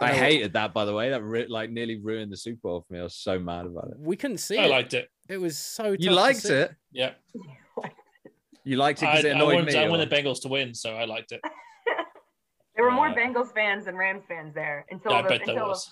I 0.00 0.12
hated 0.12 0.52
that, 0.52 0.72
by 0.74 0.84
the 0.84 0.92
way. 0.94 1.10
That 1.10 1.22
ri- 1.22 1.48
like 1.48 1.70
nearly 1.70 1.96
ruined 1.96 2.30
the 2.30 2.36
Super 2.36 2.60
Bowl 2.62 2.84
for 2.86 2.92
me. 2.92 3.00
I 3.00 3.02
was 3.04 3.14
so 3.16 3.38
mad 3.38 3.66
about 3.66 3.88
it. 3.90 3.96
we 3.98 4.14
couldn't 4.16 4.38
see 4.38 4.58
I 4.58 4.64
it. 4.66 4.70
liked 4.70 4.94
it. 4.94 5.08
It 5.28 5.38
was 5.38 5.56
so. 5.58 5.90
You 5.92 5.96
tough 5.96 6.04
to 6.06 6.14
liked 6.14 6.38
see. 6.42 6.54
it. 6.54 6.74
Yeah, 6.92 7.12
You 8.64 8.76
liked 8.76 9.02
it 9.02 9.06
I, 9.06 9.12
because 9.12 9.24
it 9.24 9.28
I, 9.32 9.34
annoyed 9.34 9.54
wanted, 9.54 9.72
me. 9.74 9.78
I 9.78 9.86
or- 9.86 9.90
wanted 9.90 10.10
the 10.10 10.14
Bengals 10.16 10.42
to 10.42 10.48
win, 10.48 10.74
so 10.74 10.90
I 10.94 11.04
liked 11.06 11.32
it. 11.32 11.40
There 12.78 12.86
were 12.86 12.92
more 12.92 13.08
Uh, 13.08 13.14
Bengals 13.14 13.52
fans 13.52 13.86
than 13.86 13.96
Rams 13.96 14.22
fans 14.28 14.54
there 14.54 14.86
until 14.88 15.10
Yeah, 15.10 15.18
I 15.18 15.22
the, 15.22 15.28
bet 15.30 15.42
there 15.44 15.56
until 15.56 15.74
the 15.74 15.84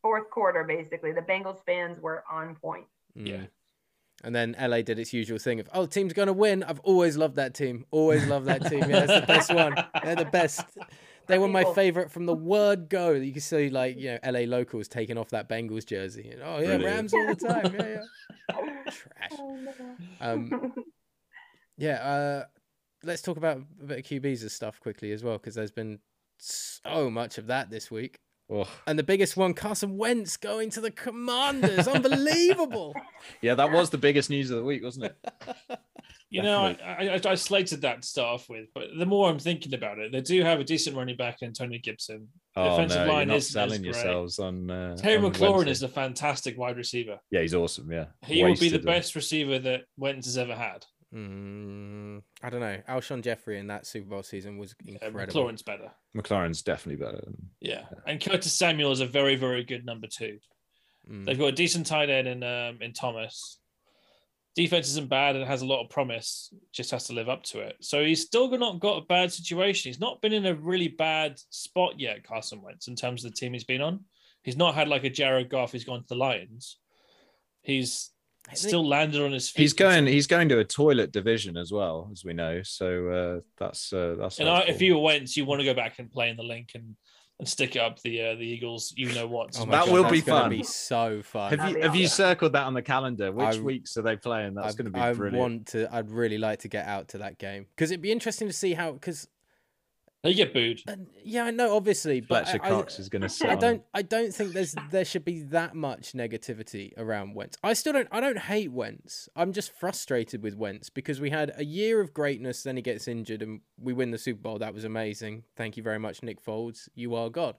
fourth 0.00 0.30
quarter. 0.30 0.64
Basically, 0.64 1.12
the 1.12 1.20
Bengals 1.20 1.62
fans 1.66 2.00
were 2.00 2.24
on 2.32 2.56
point. 2.56 2.86
Yeah. 3.14 3.36
Mm. 3.36 3.48
And 4.24 4.34
then 4.34 4.56
LA 4.58 4.80
did 4.80 4.98
its 4.98 5.12
usual 5.12 5.38
thing 5.38 5.60
of, 5.60 5.68
oh, 5.74 5.82
the 5.82 5.88
team's 5.90 6.14
gonna 6.14 6.32
win. 6.32 6.62
I've 6.62 6.80
always 6.80 7.18
loved 7.18 7.36
that 7.36 7.52
team. 7.52 7.84
Always 7.90 8.26
loved 8.26 8.46
that 8.46 8.66
team. 8.66 8.80
Yeah, 8.88 9.04
it's 9.04 9.20
the 9.20 9.26
best 9.26 9.52
one. 9.52 9.74
They're 10.02 10.16
the 10.16 10.24
best. 10.24 10.64
They 11.26 11.38
were 11.38 11.48
my 11.48 11.64
favorite 11.74 12.10
from 12.10 12.24
the 12.24 12.34
word 12.34 12.88
go. 12.88 13.12
You 13.12 13.32
can 13.32 13.42
see 13.42 13.68
like 13.68 13.98
you 13.98 14.12
know 14.12 14.32
LA 14.32 14.40
locals 14.40 14.88
taking 14.88 15.18
off 15.18 15.28
that 15.30 15.48
Bengals 15.48 15.86
jersey. 15.86 16.30
And, 16.30 16.42
oh 16.42 16.58
yeah, 16.58 16.76
Brilliant. 16.78 16.84
Rams 16.84 17.14
all 17.14 17.26
the 17.26 17.34
time. 17.36 17.74
Yeah, 17.74 18.02
yeah. 18.50 18.82
Trash. 18.90 19.30
Oh, 19.38 19.56
no. 19.56 19.72
Um, 20.20 20.74
yeah. 21.76 21.94
Uh, 22.02 22.44
let's 23.04 23.22
talk 23.22 23.36
about 23.36 23.58
a 23.58 23.84
bit 23.84 23.98
of 23.98 24.04
QBs 24.04 24.40
and 24.40 24.50
stuff 24.50 24.80
quickly 24.80 25.12
as 25.12 25.22
well 25.22 25.38
because 25.38 25.54
there's 25.54 25.70
been 25.70 26.00
so 26.40 27.10
much 27.10 27.38
of 27.38 27.46
that 27.48 27.70
this 27.70 27.90
week. 27.90 28.18
Oh, 28.52 28.68
And 28.86 28.98
the 28.98 29.04
biggest 29.04 29.36
one, 29.36 29.54
Carson 29.54 29.96
Wentz 29.96 30.36
going 30.36 30.70
to 30.70 30.80
the 30.80 30.90
Commanders. 30.90 31.86
Unbelievable. 32.24 32.94
yeah, 33.40 33.54
that 33.54 33.70
was 33.70 33.90
the 33.90 33.98
biggest 33.98 34.28
news 34.28 34.50
of 34.50 34.56
the 34.58 34.64
week, 34.64 34.82
wasn't 34.82 35.06
it? 35.06 35.78
You 36.32 36.42
know, 36.44 36.60
I, 36.86 37.08
I, 37.08 37.20
I 37.30 37.34
slated 37.34 37.80
that 37.82 38.02
to 38.02 38.08
start 38.08 38.34
off 38.34 38.48
with, 38.48 38.66
but 38.72 38.84
the 38.96 39.04
more 39.04 39.28
I'm 39.28 39.40
thinking 39.40 39.74
about 39.74 39.98
it, 39.98 40.12
they 40.12 40.20
do 40.20 40.44
have 40.44 40.60
a 40.60 40.64
decent 40.64 40.96
running 40.96 41.16
back 41.16 41.38
in 41.42 41.48
Antonio 41.48 41.80
Gibson. 41.82 42.28
The 42.54 42.60
Oh 42.62 42.74
offensive 42.74 42.98
no, 43.00 43.04
you're 43.06 43.12
line 43.14 43.28
not 43.28 43.36
isn't 43.38 43.52
selling 43.52 43.82
great. 43.82 43.94
yourselves 43.96 44.38
on. 44.38 44.70
Uh, 44.70 44.96
Terry 44.96 45.16
on 45.16 45.32
McLaurin 45.32 45.54
Wednesday. 45.66 45.70
is 45.72 45.82
a 45.82 45.88
fantastic 45.88 46.56
wide 46.56 46.76
receiver. 46.76 47.18
Yeah, 47.32 47.40
he's 47.40 47.52
awesome. 47.52 47.90
Yeah, 47.90 48.04
He 48.24 48.44
will 48.44 48.50
be 48.54 48.68
the 48.68 48.76
Wasted 48.76 48.84
best 48.86 49.16
receiver 49.16 49.58
that 49.58 49.80
Wentz 49.96 50.26
has 50.28 50.38
ever 50.38 50.54
had. 50.54 50.84
Mm, 51.14 52.22
I 52.42 52.50
don't 52.50 52.60
know. 52.60 52.78
Alshon 52.88 53.22
Jeffery 53.22 53.58
in 53.58 53.66
that 53.66 53.86
Super 53.86 54.08
Bowl 54.10 54.22
season 54.22 54.58
was 54.58 54.72
Uh, 54.72 54.92
incredible. 55.06 55.44
McLaurin's 55.44 55.62
better. 55.62 55.90
McLaurin's 56.16 56.62
definitely 56.62 57.04
better. 57.04 57.20
Than... 57.24 57.50
Yeah. 57.60 57.84
And 58.06 58.20
Curtis 58.20 58.52
Samuel 58.52 58.92
is 58.92 59.00
a 59.00 59.06
very, 59.06 59.36
very 59.36 59.64
good 59.64 59.84
number 59.84 60.06
two. 60.06 60.38
Mm. 61.10 61.26
They've 61.26 61.38
got 61.38 61.46
a 61.46 61.52
decent 61.52 61.86
tight 61.86 62.10
end 62.10 62.28
in 62.28 62.42
um, 62.42 62.78
in 62.80 62.92
Thomas. 62.92 63.58
Defense 64.56 64.88
isn't 64.88 65.08
bad 65.08 65.36
and 65.36 65.44
has 65.46 65.62
a 65.62 65.66
lot 65.66 65.82
of 65.82 65.90
promise. 65.90 66.52
Just 66.72 66.90
has 66.90 67.04
to 67.06 67.12
live 67.12 67.28
up 67.28 67.42
to 67.44 67.60
it. 67.60 67.76
So 67.80 68.04
he's 68.04 68.22
still 68.22 68.50
not 68.58 68.80
got 68.80 69.02
a 69.02 69.06
bad 69.06 69.32
situation. 69.32 69.88
He's 69.88 70.00
not 70.00 70.20
been 70.20 70.32
in 70.32 70.46
a 70.46 70.54
really 70.54 70.88
bad 70.88 71.40
spot 71.50 71.98
yet, 71.98 72.24
Carson 72.24 72.60
Wentz, 72.60 72.88
in 72.88 72.96
terms 72.96 73.24
of 73.24 73.30
the 73.30 73.36
team 73.36 73.52
he's 73.52 73.64
been 73.64 73.80
on. 73.80 74.04
He's 74.42 74.56
not 74.56 74.74
had 74.74 74.88
like 74.88 75.04
a 75.04 75.10
Jared 75.10 75.50
Goff 75.50 75.72
who's 75.72 75.84
gone 75.84 76.00
to 76.00 76.08
the 76.08 76.14
Lions. 76.16 76.78
He's 77.62 78.10
I 78.10 78.10
think- 78.10 78.19
still 78.54 78.86
landed 78.86 79.20
on 79.22 79.32
his 79.32 79.48
feet. 79.48 79.62
He's 79.62 79.72
going. 79.72 80.06
He's 80.06 80.26
going 80.26 80.48
to 80.50 80.58
a 80.58 80.64
toilet 80.64 81.12
division 81.12 81.56
as 81.56 81.72
well, 81.72 82.08
as 82.12 82.24
we 82.24 82.32
know. 82.32 82.62
So 82.62 83.08
uh, 83.08 83.40
that's 83.58 83.92
uh, 83.92 84.16
that's. 84.18 84.38
And 84.40 84.48
I, 84.48 84.60
if 84.62 84.80
you 84.80 84.98
went, 84.98 85.36
you 85.36 85.44
want 85.44 85.60
to 85.60 85.64
go 85.64 85.74
back 85.74 85.98
and 85.98 86.10
play 86.10 86.28
in 86.30 86.36
the 86.36 86.42
link 86.42 86.72
and, 86.74 86.96
and 87.38 87.48
stick 87.48 87.76
it 87.76 87.78
up 87.80 88.00
the 88.02 88.20
uh, 88.22 88.34
the 88.34 88.42
Eagles. 88.46 88.92
You 88.96 89.12
know 89.12 89.26
what? 89.26 89.56
Oh 89.58 89.64
That 89.66 89.86
God, 89.86 89.90
will 89.92 90.02
that's 90.02 90.12
be 90.12 90.20
gonna 90.22 90.40
fun. 90.42 90.50
Be 90.50 90.62
so 90.62 91.22
fun. 91.22 91.58
have 91.58 91.70
you 91.70 91.80
have 91.82 91.96
you 91.96 92.06
circled 92.08 92.52
that 92.52 92.64
on 92.64 92.74
the 92.74 92.82
calendar? 92.82 93.32
Which 93.32 93.56
I- 93.56 93.60
weeks 93.60 93.96
are 93.96 94.02
they 94.02 94.16
playing? 94.16 94.54
That's 94.54 94.74
going 94.74 94.86
to 94.86 94.90
be 94.92 95.00
I 95.00 95.12
brilliant. 95.12 95.38
want 95.38 95.66
to. 95.68 95.94
I'd 95.94 96.10
really 96.10 96.38
like 96.38 96.60
to 96.60 96.68
get 96.68 96.86
out 96.86 97.08
to 97.08 97.18
that 97.18 97.38
game 97.38 97.66
because 97.74 97.90
it'd 97.90 98.02
be 98.02 98.12
interesting 98.12 98.48
to 98.48 98.54
see 98.54 98.74
how. 98.74 98.92
Because 98.92 99.28
They 100.22 100.34
get 100.34 100.52
booed. 100.52 100.82
yeah, 101.24 101.44
I 101.44 101.50
know, 101.50 101.74
obviously, 101.74 102.20
but 102.20 102.44
Fletcher 102.44 102.62
I, 102.62 102.68
Cox 102.68 102.98
is 102.98 103.08
going 103.08 103.22
to 103.22 103.28
sit. 103.28 103.48
I, 103.48 103.52
I 103.52 103.56
don't. 103.56 103.76
him. 103.76 103.82
I 103.94 104.02
don't 104.02 104.34
think 104.34 104.52
there's 104.52 104.74
there 104.90 105.04
should 105.04 105.24
be 105.24 105.42
that 105.44 105.74
much 105.74 106.12
negativity 106.12 106.92
around 106.98 107.34
Wentz. 107.34 107.56
I 107.64 107.72
still 107.72 107.94
don't. 107.94 108.08
I 108.12 108.20
don't 108.20 108.38
hate 108.38 108.70
Wentz. 108.70 109.30
I'm 109.34 109.52
just 109.52 109.72
frustrated 109.72 110.42
with 110.42 110.54
Wentz 110.56 110.90
because 110.90 111.20
we 111.20 111.30
had 111.30 111.52
a 111.56 111.64
year 111.64 112.00
of 112.00 112.12
greatness, 112.12 112.62
then 112.62 112.76
he 112.76 112.82
gets 112.82 113.08
injured, 113.08 113.40
and 113.40 113.60
we 113.78 113.94
win 113.94 114.10
the 114.10 114.18
Super 114.18 114.42
Bowl. 114.42 114.58
That 114.58 114.74
was 114.74 114.84
amazing. 114.84 115.44
Thank 115.56 115.78
you 115.78 115.82
very 115.82 115.98
much, 115.98 116.22
Nick 116.22 116.44
Foles. 116.44 116.90
You 116.94 117.14
are 117.14 117.30
God. 117.30 117.56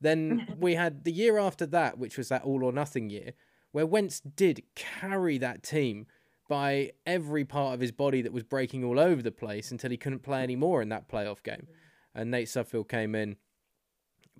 Then 0.00 0.54
we 0.60 0.76
had 0.76 1.02
the 1.02 1.12
year 1.12 1.38
after 1.38 1.66
that, 1.66 1.98
which 1.98 2.16
was 2.16 2.28
that 2.28 2.44
all 2.44 2.62
or 2.62 2.70
nothing 2.70 3.10
year, 3.10 3.32
where 3.72 3.86
Wentz 3.86 4.20
did 4.20 4.62
carry 4.76 5.38
that 5.38 5.64
team 5.64 6.06
by 6.48 6.92
every 7.04 7.44
part 7.44 7.74
of 7.74 7.80
his 7.80 7.90
body 7.90 8.22
that 8.22 8.32
was 8.32 8.44
breaking 8.44 8.84
all 8.84 9.00
over 9.00 9.20
the 9.20 9.32
place 9.32 9.72
until 9.72 9.90
he 9.90 9.96
couldn't 9.96 10.22
play 10.22 10.44
anymore 10.44 10.80
in 10.80 10.88
that 10.90 11.08
playoff 11.08 11.42
game. 11.42 11.66
And 12.16 12.30
Nate 12.30 12.48
Sudfeld 12.48 12.88
came 12.88 13.14
in. 13.14 13.36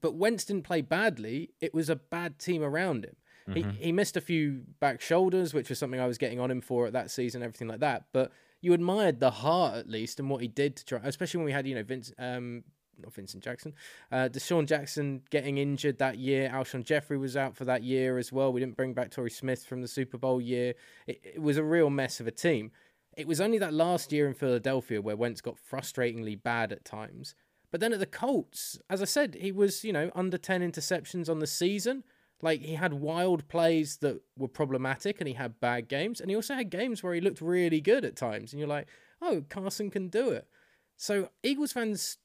But 0.01 0.15
Wentz 0.15 0.45
didn't 0.45 0.65
play 0.65 0.81
badly. 0.81 1.51
It 1.61 1.73
was 1.73 1.89
a 1.89 1.97
bad 1.97 2.39
team 2.39 2.63
around 2.63 3.05
him. 3.05 3.17
Mhm. 3.49 3.55
He, 3.79 3.85
he 3.87 3.93
missed 3.93 4.17
a 4.17 4.21
few 4.21 4.63
back 4.81 5.01
shoulders, 5.01 5.55
which 5.55 5.69
was 5.69 5.79
something 5.79 6.01
I 6.01 6.07
was 6.07 6.19
getting 6.19 6.41
on 6.41 6.51
him 6.51 6.61
for 6.61 6.87
at 6.87 6.93
that 6.95 7.11
season, 7.11 7.43
everything 7.43 7.69
like 7.69 7.81
that. 7.81 8.07
But 8.13 8.33
you 8.61 8.73
admired 8.73 9.21
the 9.21 9.31
heart 9.31 9.77
at 9.77 9.89
least 9.89 10.19
and 10.19 10.29
what 10.29 10.41
he 10.43 10.49
did 10.49 10.77
to 10.77 10.85
try, 10.85 11.01
especially 11.05 11.39
when 11.39 11.45
we 11.45 11.53
had, 11.53 11.67
you 11.67 11.75
know, 11.75 11.83
Vince, 11.85 12.13
um, 12.19 12.65
not 12.99 13.13
Vincent 13.13 13.45
Jackson, 13.45 13.75
uh, 14.11 14.29
DeSean 14.33 14.67
Jackson 14.67 15.23
getting 15.31 15.59
injured 15.59 15.99
that 15.99 16.19
year. 16.19 16.51
Alshon 16.53 16.83
Jeffery 16.83 17.19
was 17.19 17.37
out 17.37 17.55
for 17.55 17.65
that 17.67 17.83
year 17.83 18.19
as 18.19 18.33
well. 18.33 18.53
We 18.53 18.61
didn't 18.61 18.77
bring 18.77 18.95
back 18.95 19.11
Torrey 19.11 19.31
Smith 19.31 19.65
from 19.65 19.83
the 19.83 19.89
Super 19.89 20.19
Bowl 20.19 20.41
year. 20.41 20.75
It, 21.07 21.21
it 21.23 21.43
was 21.43 21.57
a 21.59 21.63
real 21.63 21.91
mess 21.91 22.21
of 22.21 22.27
a 22.27 22.31
team. 22.33 22.73
It 23.17 23.29
was 23.29 23.41
only 23.41 23.59
that 23.59 23.73
last 23.73 24.13
year 24.13 24.27
in 24.27 24.35
Philadelphia 24.35 25.01
where 25.01 25.17
Wentz 25.17 25.41
got 25.41 25.57
frustratingly 25.57 26.43
bad 26.43 26.73
at 26.73 26.85
times. 26.85 27.35
But 27.77 27.81
then 27.83 27.93
at 27.93 27.99
the 27.99 28.07
Colts, 28.07 28.79
as 28.89 29.03
I 29.03 29.05
said, 29.05 29.37
he 29.39 29.53
was, 29.53 29.85
you 29.85 29.93
know, 29.93 30.11
under 30.15 30.39
10 30.39 30.63
interceptions 30.63 31.29
on 31.29 31.41
the 31.41 31.47
season. 31.47 32.05
Like 32.41 32.63
he 32.63 32.73
had 32.73 32.95
wild 32.95 33.49
plays 33.49 33.99
that 33.99 34.23
were 34.35 34.49
problematic 34.49 35.21
and 35.21 35.29
he 35.29 35.35
had 35.35 35.61
bad 35.61 35.87
games. 35.87 36.19
And 36.19 36.31
he 36.31 36.37
also 36.37 36.55
had 36.55 36.71
games 36.71 37.03
where 37.03 37.13
he 37.13 37.21
looked 37.21 37.43
really 37.43 37.83
good 37.83 38.07
at 38.07 38.17
times. 38.17 38.55
And 38.55 38.61
you're 38.61 38.67
like, 38.67 38.89
oh, 39.21 39.45
Carson 39.51 39.91
can 39.91 40.09
do 40.09 40.31
it. 40.31 40.49
So 40.97 41.29
Eagles 41.43 41.73
fans, 41.73 42.17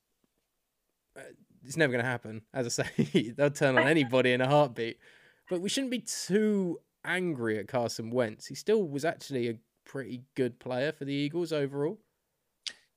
uh, 1.18 1.34
it's 1.65 1.76
never 1.76 1.91
going 1.91 2.06
to 2.06 2.10
happen. 2.10 2.44
As 2.53 2.80
I 2.80 2.86
say, 2.86 3.32
they'll 3.36 3.52
turn 3.52 3.78
on 3.78 3.90
anybody 3.90 4.32
in 4.32 4.40
a 4.40 4.48
heartbeat. 4.48 4.99
But 5.49 5.60
we 5.60 5.68
shouldn't 5.68 5.91
be 5.91 5.99
too 5.99 6.80
angry 7.03 7.60
at 7.60 7.68
Carson 7.68 8.10
Wentz. 8.10 8.48
He 8.48 8.56
still 8.56 8.88
was 8.88 9.03
actually 9.03 9.49
a 9.49 9.60
pretty 9.84 10.23
good 10.34 10.60
player 10.60 10.94
for 10.94 11.03
the 11.03 11.14
Eagles 11.14 11.52
overall. 11.52 11.99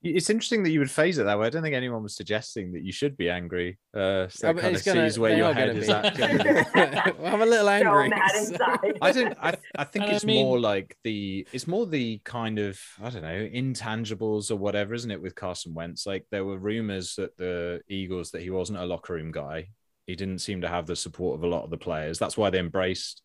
It's 0.04 0.28
interesting 0.30 0.62
that 0.64 0.70
you 0.70 0.78
would 0.80 0.90
phase 0.90 1.18
it 1.18 1.24
that 1.24 1.38
way. 1.38 1.46
I 1.46 1.50
don't 1.50 1.62
think 1.62 1.74
anyone 1.74 2.02
was 2.02 2.14
suggesting 2.14 2.72
that 2.72 2.82
you 2.82 2.92
should 2.92 3.16
be 3.16 3.30
angry. 3.30 3.78
Uh, 3.94 4.28
so 4.28 4.48
I 4.48 4.52
that 4.52 4.54
mean, 4.56 4.62
kind 4.62 4.66
of 4.66 4.72
it's 4.74 4.82
gonna- 4.84 5.08
sees 5.10 5.18
where 5.18 5.30
they 5.32 5.38
your 5.38 5.46
are 5.48 5.54
head 5.54 5.68
gonna 5.68 5.78
is 5.80 5.86
be. 5.86 5.92
at. 5.92 6.14
generally. 7.14 7.26
I'm 7.26 7.40
a 7.42 7.46
little 7.46 7.68
angry. 7.68 8.12
so- 8.44 8.76
I 9.02 9.12
don't. 9.12 9.36
I, 9.40 9.54
I 9.76 9.84
think 9.84 10.04
And 10.04 10.12
I 10.12 10.16
it's 10.16 10.24
mean- 10.24 10.44
more 10.44 10.60
like 10.60 10.96
the. 11.04 11.46
It's 11.52 11.66
more 11.66 11.86
the 11.86 12.20
kind 12.24 12.58
of 12.58 12.78
I 13.02 13.10
don't 13.10 13.22
know 13.22 13.48
intangibles 13.52 14.50
or 14.50 14.56
whatever, 14.56 14.94
isn't 14.94 15.10
it? 15.10 15.22
With 15.22 15.34
Carson 15.34 15.74
Wentz, 15.74 16.06
like 16.06 16.26
there 16.30 16.44
were 16.44 16.58
rumors 16.58 17.14
that 17.16 17.36
the 17.36 17.80
Eagles 17.88 18.30
that 18.32 18.42
he 18.42 18.50
wasn't 18.50 18.78
a 18.80 18.84
locker 18.86 19.14
room 19.14 19.32
guy. 19.32 19.68
He 20.06 20.16
didn't 20.16 20.40
seem 20.40 20.60
to 20.60 20.68
have 20.68 20.86
the 20.86 20.96
support 20.96 21.38
of 21.38 21.44
a 21.44 21.48
lot 21.48 21.64
of 21.64 21.70
the 21.70 21.78
players. 21.78 22.18
That's 22.18 22.36
why 22.36 22.50
they 22.50 22.58
embraced 22.58 23.22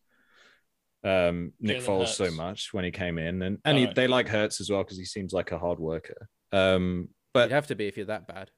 um, 1.04 1.52
Nick 1.60 1.78
Jalen 1.82 1.86
Foles 1.86 2.08
so 2.08 2.30
much 2.30 2.72
when 2.72 2.84
he 2.84 2.90
came 2.90 3.18
in, 3.18 3.42
and 3.42 3.58
and 3.64 3.76
he, 3.76 3.84
Alright. 3.84 3.96
they 3.96 4.06
like 4.06 4.28
Hurts 4.28 4.60
as 4.60 4.70
well 4.70 4.82
because 4.82 4.98
he 4.98 5.04
seems 5.04 5.32
like 5.32 5.52
a 5.52 5.58
hard 5.58 5.78
worker. 5.78 6.28
Um, 6.52 7.08
but 7.32 7.48
You'd 7.50 7.54
have 7.54 7.66
to 7.68 7.74
be 7.76 7.86
if 7.86 7.96
you're 7.96 8.06
that 8.06 8.26
bad. 8.26 8.50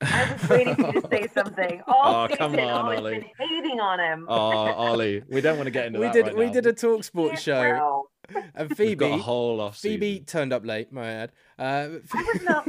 I 0.00 0.32
was 0.40 0.48
waiting 0.48 0.74
for 0.76 0.92
you 0.94 1.00
to 1.00 1.08
say 1.10 1.26
something. 1.34 1.82
All 1.88 2.26
Oh, 2.30 2.36
come 2.36 2.52
on, 2.54 2.60
always 2.60 2.98
Ollie. 3.00 3.14
been 3.18 3.24
hating 3.48 3.80
on 3.80 3.98
him. 3.98 4.26
oh, 4.28 4.36
Ollie, 4.36 5.24
we 5.28 5.40
don't 5.40 5.56
want 5.56 5.66
to 5.66 5.72
get 5.72 5.86
into 5.86 5.98
We 5.98 6.06
that 6.06 6.12
did. 6.12 6.26
right 6.26 6.36
we 6.36 6.46
now. 6.46 6.52
did 6.52 6.66
a 6.66 6.72
talk 6.72 7.02
sport 7.02 7.32
Yeah, 7.32 7.38
show, 7.38 8.06
bro. 8.32 8.42
and 8.54 8.68
We've 8.68 8.76
Phoebe. 8.78 8.94
got 8.94 9.18
a 9.18 9.22
whole 9.22 9.60
off 9.60 9.78
Phoebe 9.78 10.20
turned 10.20 10.52
up 10.52 10.64
late, 10.64 10.92
my 10.92 11.08
ad. 11.10 11.32
Uh, 11.58 11.88
I 12.14 12.22
was 12.22 12.42
not 12.42 12.68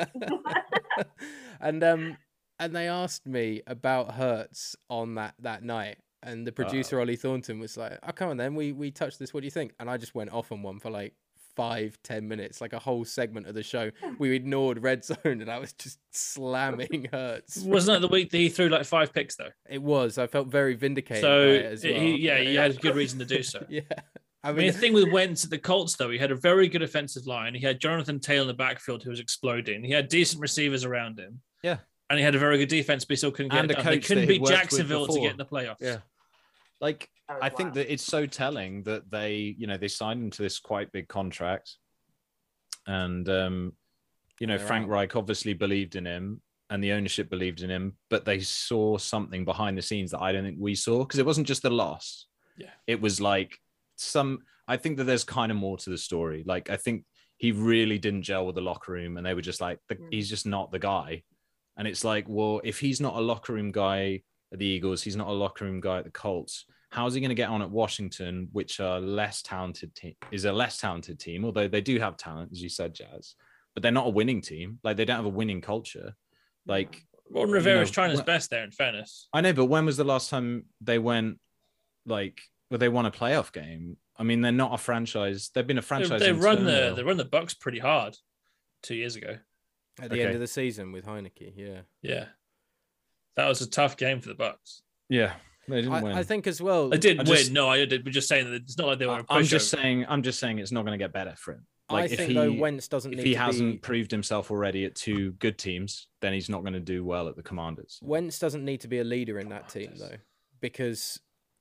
and 1.60 1.82
um, 1.84 2.16
and 2.58 2.74
they 2.74 2.88
asked 2.88 3.26
me 3.26 3.62
about 3.66 4.12
Hurts 4.12 4.76
on 4.88 5.16
that 5.16 5.34
that 5.40 5.62
night, 5.62 5.98
and 6.22 6.46
the 6.46 6.52
producer 6.52 7.00
Ollie 7.00 7.16
Thornton 7.16 7.58
was 7.58 7.76
like, 7.76 7.98
"Oh, 8.06 8.12
come 8.12 8.30
on, 8.30 8.36
then 8.36 8.54
we 8.54 8.72
we 8.72 8.90
touched 8.90 9.18
this. 9.18 9.34
What 9.34 9.40
do 9.40 9.46
you 9.46 9.50
think?" 9.50 9.74
And 9.80 9.90
I 9.90 9.96
just 9.96 10.14
went 10.14 10.30
off 10.32 10.52
on 10.52 10.62
one 10.62 10.78
for 10.78 10.90
like 10.90 11.14
five 11.56 11.98
ten 12.02 12.26
minutes, 12.28 12.60
like 12.60 12.72
a 12.72 12.78
whole 12.78 13.04
segment 13.04 13.46
of 13.46 13.54
the 13.54 13.62
show. 13.62 13.90
We 14.18 14.34
ignored 14.34 14.82
Red 14.82 15.04
Zone, 15.04 15.16
and 15.24 15.50
I 15.50 15.58
was 15.58 15.72
just 15.72 15.98
slamming 16.12 17.08
Hurts 17.12 17.58
Wasn't 17.58 17.94
that 17.94 18.06
the 18.06 18.12
week 18.12 18.30
that 18.30 18.38
he 18.38 18.48
threw 18.48 18.68
like 18.68 18.84
five 18.84 19.12
picks 19.12 19.36
though? 19.36 19.50
It 19.68 19.82
was. 19.82 20.18
I 20.18 20.26
felt 20.26 20.48
very 20.48 20.74
vindicated. 20.74 21.22
So 21.22 21.46
by 21.46 21.52
it 21.52 21.64
as 21.66 21.82
he- 21.82 22.16
yeah, 22.16 22.38
he 22.38 22.54
had 22.54 22.72
a 22.72 22.74
good 22.74 22.96
reason 22.96 23.18
to 23.20 23.24
do 23.24 23.42
so. 23.42 23.64
yeah. 23.70 23.82
I 24.42 24.50
I 24.50 24.52
mean, 24.52 24.64
mean, 24.64 24.72
the 24.74 24.78
thing 24.78 24.92
with 24.92 25.10
Wentz 25.10 25.44
at 25.44 25.50
the 25.50 25.58
Colts, 25.58 25.96
though, 25.96 26.10
he 26.10 26.18
had 26.18 26.30
a 26.30 26.34
very 26.36 26.68
good 26.68 26.82
offensive 26.82 27.26
line. 27.26 27.54
He 27.54 27.60
had 27.62 27.80
Jonathan 27.80 28.20
Taylor 28.20 28.42
in 28.42 28.48
the 28.48 28.52
backfield 28.54 29.02
who 29.02 29.08
was 29.08 29.18
exploding. 29.18 29.82
He 29.82 29.90
had 29.92 30.08
decent 30.08 30.42
receivers 30.42 30.84
around 30.84 31.18
him. 31.18 31.40
Yeah. 31.62 31.78
And 32.10 32.18
he 32.18 32.24
had 32.24 32.34
a 32.34 32.38
very 32.38 32.58
good 32.58 32.68
defense, 32.68 33.06
but 33.06 33.12
he 33.12 33.16
still 33.16 33.30
couldn't 33.30 33.52
get 33.52 33.60
And 33.60 33.70
it 33.70 33.78
a 33.78 33.82
done. 33.82 33.92
They 33.92 34.00
couldn't 34.00 34.28
beat 34.28 34.44
Jacksonville 34.44 35.06
to 35.06 35.18
get 35.18 35.30
in 35.30 35.36
the 35.38 35.46
playoffs. 35.46 35.76
Yeah. 35.80 35.98
Like 36.78 37.08
Was 37.28 37.38
I 37.40 37.48
think 37.48 37.74
that 37.74 37.90
it's 37.92 38.04
so 38.04 38.26
telling 38.26 38.82
that 38.82 39.10
they, 39.10 39.54
you 39.58 39.66
know, 39.66 39.76
they 39.78 39.88
signed 39.88 40.22
him 40.22 40.30
to 40.30 40.42
this 40.42 40.58
quite 40.58 40.92
big 40.92 41.08
contract, 41.08 41.76
and 42.86 43.28
um, 43.28 43.72
you 44.40 44.46
know, 44.46 44.58
They're 44.58 44.66
Frank 44.66 44.84
out. 44.84 44.90
Reich 44.90 45.16
obviously 45.16 45.54
believed 45.54 45.96
in 45.96 46.04
him, 46.06 46.42
and 46.70 46.82
the 46.82 46.92
ownership 46.92 47.30
believed 47.30 47.62
in 47.62 47.70
him, 47.70 47.96
but 48.10 48.24
they 48.24 48.40
saw 48.40 48.98
something 48.98 49.44
behind 49.44 49.78
the 49.78 49.82
scenes 49.82 50.10
that 50.10 50.20
I 50.20 50.32
don't 50.32 50.44
think 50.44 50.58
we 50.60 50.74
saw 50.74 50.98
because 51.00 51.18
it 51.18 51.26
wasn't 51.26 51.46
just 51.46 51.62
the 51.62 51.70
loss. 51.70 52.26
Yeah. 52.58 52.70
it 52.86 53.00
was 53.00 53.20
like 53.20 53.58
some. 53.96 54.40
I 54.68 54.76
think 54.76 54.98
that 54.98 55.04
there's 55.04 55.24
kind 55.24 55.50
of 55.50 55.58
more 55.58 55.76
to 55.78 55.90
the 55.90 55.98
story. 55.98 56.44
Like 56.46 56.70
I 56.70 56.76
think 56.76 57.04
he 57.36 57.52
really 57.52 57.98
didn't 57.98 58.22
gel 58.22 58.46
with 58.46 58.54
the 58.54 58.60
locker 58.60 58.92
room, 58.92 59.16
and 59.16 59.26
they 59.26 59.34
were 59.34 59.40
just 59.42 59.60
like, 59.60 59.78
the, 59.88 59.96
Mm. 59.96 60.08
he's 60.10 60.28
just 60.28 60.46
not 60.46 60.70
the 60.72 60.78
guy. 60.78 61.22
And 61.76 61.88
it's 61.88 62.04
like, 62.04 62.26
well, 62.28 62.60
if 62.62 62.78
he's 62.78 63.00
not 63.00 63.16
a 63.16 63.20
locker 63.20 63.52
room 63.54 63.72
guy 63.72 64.22
at 64.52 64.58
the 64.58 64.66
Eagles, 64.66 65.02
he's 65.02 65.16
not 65.16 65.28
a 65.28 65.32
locker 65.32 65.64
room 65.64 65.80
guy 65.80 65.98
at 65.98 66.04
the 66.04 66.10
Colts. 66.10 66.66
How 66.90 67.06
is 67.06 67.14
he 67.14 67.20
going 67.20 67.30
to 67.30 67.34
get 67.34 67.48
on 67.48 67.60
at 67.60 67.70
Washington, 67.70 68.48
which 68.52 68.78
are 68.78 69.00
less 69.00 69.42
talented 69.42 69.94
team 69.96 70.14
is 70.30 70.44
a 70.44 70.52
less 70.52 70.78
talented 70.78 71.18
team, 71.18 71.44
although 71.44 71.66
they 71.66 71.80
do 71.80 71.98
have 71.98 72.16
talent, 72.16 72.50
as 72.52 72.62
you 72.62 72.68
said, 72.68 72.94
Jazz, 72.94 73.34
but 73.74 73.82
they're 73.82 73.90
not 73.90 74.06
a 74.06 74.10
winning 74.10 74.40
team. 74.40 74.78
Like 74.84 74.96
they 74.96 75.04
don't 75.04 75.16
have 75.16 75.24
a 75.24 75.28
winning 75.28 75.60
culture. 75.60 76.14
Like 76.66 77.02
Ron 77.30 77.48
You 77.48 77.54
Rivera's 77.54 77.90
know, 77.90 77.94
trying 77.94 78.10
his 78.10 78.20
wh- 78.20 78.26
best 78.26 78.50
there, 78.50 78.62
in 78.62 78.70
fairness. 78.70 79.28
I 79.32 79.40
know, 79.40 79.52
but 79.52 79.64
when 79.64 79.84
was 79.86 79.96
the 79.96 80.04
last 80.04 80.30
time 80.30 80.66
they 80.80 80.98
went 81.00 81.40
like 82.06 82.40
well, 82.70 82.78
they 82.78 82.88
won 82.88 83.06
a 83.06 83.10
playoff 83.10 83.52
game? 83.52 83.96
I 84.16 84.22
mean, 84.22 84.40
they're 84.40 84.52
not 84.52 84.72
a 84.72 84.78
franchise. 84.78 85.50
They've 85.52 85.66
been 85.66 85.78
a 85.78 85.82
franchise. 85.82 86.20
they 86.20 86.30
in 86.30 86.38
run 86.38 86.64
the 86.64 86.92
they 86.94 87.02
run 87.02 87.16
the 87.16 87.24
Bucks 87.24 87.54
pretty 87.54 87.80
hard 87.80 88.16
two 88.84 88.94
years 88.94 89.16
ago. 89.16 89.36
at 90.00 90.10
the 90.10 90.20
end 90.22 90.34
of 90.34 90.40
the 90.40 90.46
season 90.46 90.92
with 90.92 91.06
Heinicke, 91.06 91.54
yeah. 91.56 91.80
Yeah. 92.02 92.26
That 93.36 93.48
was 93.48 93.60
a 93.60 93.68
tough 93.68 93.96
game 93.96 94.20
for 94.20 94.28
the 94.28 94.34
Bucks. 94.34 94.82
yeah, 95.08 95.34
they 95.68 95.82
didn't 95.82 96.02
win. 96.02 96.12
I, 96.16 96.20
I 96.20 96.22
think 96.22 96.46
as 96.46 96.60
well. 96.62 96.88
They 96.90 96.98
did 96.98 97.18
I 97.18 97.22
win. 97.24 97.36
just- 97.36 97.52
no, 97.52 97.68
I 97.68 97.84
did. 97.84 98.04
We're 98.04 98.12
just 98.12 98.28
saying 98.28 98.46
that 98.50 98.54
it's 98.62 98.78
not 98.78 98.86
like 98.86 98.98
they 98.98 99.06
were. 99.06 99.18
a 99.18 99.24
I'm 99.28 99.44
just 99.44 99.74
pushover. 99.74 99.80
saying. 99.80 100.06
I'm 100.08 100.22
just 100.22 100.38
saying 100.38 100.58
it's 100.58 100.72
not 100.72 100.84
going 100.84 100.98
to 100.98 101.02
get 101.02 101.12
better 101.12 101.34
for 101.36 101.54
him. 101.54 101.66
Like 101.90 102.02
I 102.02 102.04
if 102.12 102.16
think 102.16 102.28
he 102.30 102.34
though 102.34 102.52
Wentz 102.52 102.88
doesn't 102.88 103.12
if 103.12 103.18
need 103.18 103.26
he 103.26 103.32
to 103.34 103.38
hasn't 103.40 103.72
be, 103.72 103.78
proved 103.78 104.10
himself 104.10 104.50
already 104.50 104.86
at 104.86 104.94
two 104.94 105.32
good 105.32 105.58
teams, 105.58 106.08
then 106.22 106.32
he's 106.32 106.48
not 106.48 106.62
going 106.62 106.72
to 106.72 106.80
do 106.80 107.04
well 107.04 107.28
at 107.28 107.36
the 107.36 107.42
Commanders. 107.42 107.98
Wentz 108.02 108.38
doesn't 108.38 108.64
need 108.64 108.80
to 108.80 108.88
be 108.88 109.00
a 109.00 109.04
leader 109.04 109.38
in 109.38 109.50
that 109.50 109.68
team 109.68 109.92
though, 109.98 110.16
because 110.60 111.20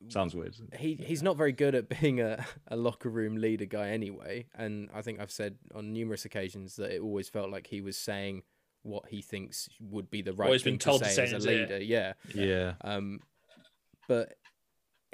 Sounds 0.10 0.34
weird. 0.36 0.56
he 0.78 0.96
he's 0.96 1.24
not 1.24 1.36
very 1.38 1.52
good 1.54 1.76
at 1.76 1.90
being 2.02 2.22
a, 2.22 2.46
a 2.68 2.76
locker 2.76 3.10
room 3.10 3.36
leader 3.38 3.66
guy 3.66 3.90
anyway. 3.90 4.46
And 4.56 4.90
I 4.94 5.02
think 5.02 5.20
I've 5.20 5.32
said 5.32 5.56
on 5.76 5.92
numerous 5.94 6.24
occasions 6.26 6.76
that 6.78 6.92
it 6.92 7.02
always 7.02 7.28
felt 7.30 7.50
like 7.52 7.68
he 7.68 7.82
was 7.82 7.98
saying 7.98 8.44
what 8.84 9.08
he 9.10 9.22
thinks 9.22 9.68
would 9.80 10.10
be 10.12 10.22
the 10.22 10.34
right 10.34 10.46
Always 10.46 10.64
thing 10.64 10.74
been 10.74 10.80
told 10.80 11.02
to 11.02 11.08
to 11.10 11.14
say 11.14 11.16
say 11.16 11.24
as 11.24 11.32
a 11.32 11.36
his 11.36 11.46
ear. 11.48 11.60
leader. 11.62 11.78
Yeah. 11.84 12.14
Yeah. 12.34 12.74
Um, 12.82 13.20
but 14.08 14.34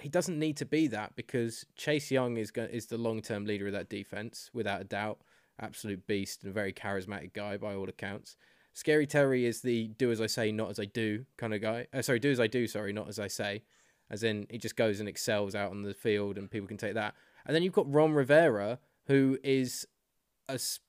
he 0.01 0.09
doesn't 0.09 0.37
need 0.39 0.57
to 0.57 0.65
be 0.65 0.87
that 0.87 1.15
because 1.15 1.65
Chase 1.75 2.09
Young 2.11 2.37
is 2.37 2.51
go- 2.51 2.63
is 2.71 2.87
the 2.87 2.97
long 2.97 3.21
term 3.21 3.45
leader 3.45 3.67
of 3.67 3.73
that 3.73 3.89
defense 3.89 4.49
without 4.53 4.81
a 4.81 4.85
doubt. 4.85 5.19
Absolute 5.61 6.07
beast 6.07 6.43
and 6.43 6.51
a 6.51 6.53
very 6.53 6.71
charismatic 6.73 7.33
guy 7.33 7.57
by 7.57 7.75
all 7.75 7.89
accounts. 7.89 8.37
Scary 8.73 9.05
Terry 9.05 9.45
is 9.45 9.61
the 9.61 9.89
do 9.97 10.09
as 10.11 10.21
I 10.21 10.27
say, 10.27 10.51
not 10.51 10.69
as 10.69 10.79
I 10.79 10.85
do 10.85 11.25
kind 11.37 11.53
of 11.53 11.61
guy. 11.61 11.87
Uh, 11.93 12.01
sorry, 12.01 12.19
do 12.19 12.31
as 12.31 12.39
I 12.39 12.47
do, 12.47 12.65
sorry, 12.65 12.93
not 12.93 13.09
as 13.09 13.19
I 13.19 13.27
say. 13.27 13.63
As 14.09 14.23
in, 14.23 14.47
he 14.49 14.57
just 14.57 14.75
goes 14.77 14.99
and 14.99 15.07
excels 15.09 15.53
out 15.53 15.69
on 15.71 15.83
the 15.83 15.93
field, 15.93 16.37
and 16.37 16.49
people 16.49 16.67
can 16.67 16.77
take 16.77 16.93
that. 16.95 17.13
And 17.45 17.53
then 17.55 17.61
you've 17.61 17.73
got 17.73 17.91
Ron 17.93 18.13
Rivera, 18.13 18.79
who 19.07 19.37
is 19.43 19.85
a 20.47 20.53
s- 20.53 20.79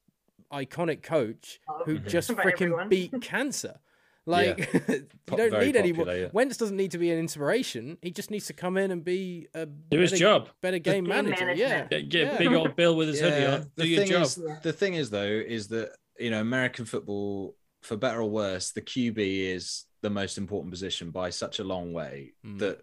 iconic 0.53 1.03
coach 1.03 1.61
who 1.85 1.95
Loved 1.95 2.09
just 2.15 2.31
freaking 2.31 2.89
beat 2.89 3.13
cancer. 3.23 3.79
Like 4.27 4.71
you 4.89 5.07
don't 5.27 5.51
very 5.51 5.67
need 5.67 5.77
anyone. 5.77 6.05
popular, 6.07 6.21
yeah. 6.25 6.29
Wentz 6.33 6.57
doesn't 6.59 6.77
need 6.77 6.91
to 6.91 6.99
be 6.99 7.11
an 7.11 7.19
inspiration. 7.19 7.97
He 8.03 8.11
just 8.11 8.31
needs 8.31 8.47
to 8.49 8.53
come 8.53 8.77
in 8.77 8.91
and 8.91 9.03
be 9.05 9.49
a 9.55 9.65
Do 9.67 9.99
his 9.99 10.13
job. 10.13 10.51
better 10.61 10.79
game 10.79 11.05
game 11.05 11.09
manager. 11.09 11.53
Yeah, 11.55 11.69
management. 11.69 11.91
Get, 11.91 12.09
get 12.11 12.27
Yeah. 12.33 12.39
big 12.39 12.53
old 12.53 12.77
Bill 12.77 12.95
with 12.95 13.09
his 13.09 13.21
hoodie 13.21 13.47
on. 13.47 13.63
Do 13.63 13.69
the 13.77 13.87
your 13.89 14.01
thing 14.03 14.11
job. 14.13 14.23
is, 14.23 14.41
the 14.63 14.73
thing 14.73 14.95
is 14.95 15.11
though, 15.11 15.25
is 15.25 15.69
that 15.69 15.93
you 16.19 16.31
know 16.31 16.41
American 16.41 16.85
football, 16.85 17.57
for 17.83 17.97
better 17.97 18.21
or 18.21 18.29
worse, 18.31 18.73
the 18.73 18.83
QB 18.83 19.17
is 19.55 19.87
the 20.03 20.11
most 20.11 20.37
important 20.39 20.71
position 20.71 21.11
by 21.11 21.31
such 21.31 21.59
a 21.59 21.65
long 21.65 21.93
way 21.95 22.33
Mm. 22.47 22.59
that 22.59 22.83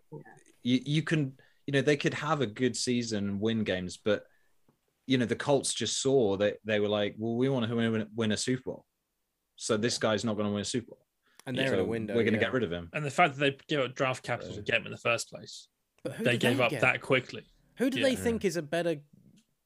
you 0.63 0.81
you 0.85 1.01
can 1.03 1.33
you 1.67 1.71
know 1.73 1.81
they 1.81 1.97
could 1.97 2.15
have 2.15 2.41
a 2.41 2.47
good 2.47 2.75
season, 2.75 3.39
win 3.39 3.63
games, 3.63 3.97
but 4.03 4.25
you 5.07 5.17
know 5.17 5.25
the 5.25 5.35
Colts 5.35 5.73
just 5.73 6.01
saw 6.01 6.37
that 6.37 6.57
they 6.65 6.79
were 6.79 6.87
like, 6.89 7.15
well, 7.17 7.35
we 7.35 7.49
want 7.49 7.67
to 7.67 7.75
win, 7.75 8.07
win 8.15 8.31
a 8.33 8.37
Super 8.37 8.61
Bowl, 8.71 8.85
so 9.55 9.75
this 9.77 9.97
guy's 9.97 10.23
not 10.23 10.35
going 10.35 10.47
to 10.47 10.53
win 10.53 10.61
a 10.61 10.65
Super 10.65 10.91
Bowl. 10.91 11.05
and 11.47 11.57
they're 11.57 11.67
so 11.69 11.73
in 11.75 11.79
a 11.79 11.85
window. 11.85 12.13
We're 12.13 12.23
going 12.23 12.33
to 12.33 12.39
yeah. 12.39 12.45
get 12.45 12.53
rid 12.53 12.63
of 12.63 12.71
him. 12.71 12.89
And 12.93 13.03
the 13.05 13.09
fact 13.11 13.35
that 13.35 13.39
they 13.39 13.57
gave 13.75 13.85
up 13.85 13.95
draft 13.95 14.21
capital 14.23 14.53
to 14.53 14.61
get 14.61 14.75
him 14.75 14.85
in 14.85 14.91
the 14.91 14.97
first 14.97 15.29
place, 15.29 15.67
But 16.03 16.13
who 16.13 16.23
they 16.25 16.31
did 16.31 16.41
gave 16.41 16.61
up 16.61 16.69
get? 16.71 16.81
that 16.81 17.01
quickly. 17.01 17.45
Who 17.77 17.89
do 17.89 17.99
Yeah. 17.99 18.07
they 18.09 18.15
think 18.15 18.43
is 18.45 18.57
a 18.57 18.61
better 18.61 18.97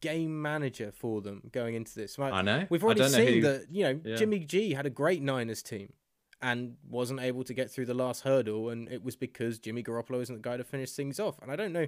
game 0.02 0.42
manager 0.42 0.92
for 0.92 1.22
them 1.22 1.42
going 1.52 1.76
into 1.76 1.94
this? 1.96 2.18
Like, 2.20 2.34
I 2.34 2.42
know. 2.42 2.66
We've 2.70 2.84
I 2.84 2.86
already 2.86 3.02
don't 3.02 3.12
know 3.12 3.18
seen 3.18 3.34
who- 3.36 3.42
that 3.42 3.66
you 3.72 3.84
know 3.84 4.02
Yeah. 4.04 4.16
Jimmy 4.16 4.40
G 4.40 4.74
had 4.74 4.86
a 4.86 4.90
great 4.90 5.22
Niners 5.22 5.64
team 5.64 5.94
and 6.42 6.76
wasn't 6.88 7.20
able 7.20 7.44
to 7.44 7.54
get 7.54 7.70
through 7.72 7.86
the 7.86 7.94
last 7.94 8.22
hurdle, 8.24 8.70
and 8.70 8.90
it 8.90 9.04
was 9.04 9.16
because 9.16 9.60
Jimmy 9.60 9.84
Garoppolo 9.84 10.22
isn't 10.22 10.36
the 10.36 10.42
guy 10.42 10.58
to 10.58 10.64
finish 10.64 10.92
things 10.92 11.20
off. 11.20 11.40
And 11.42 11.52
I 11.52 11.56
don't 11.56 11.72
know, 11.74 11.88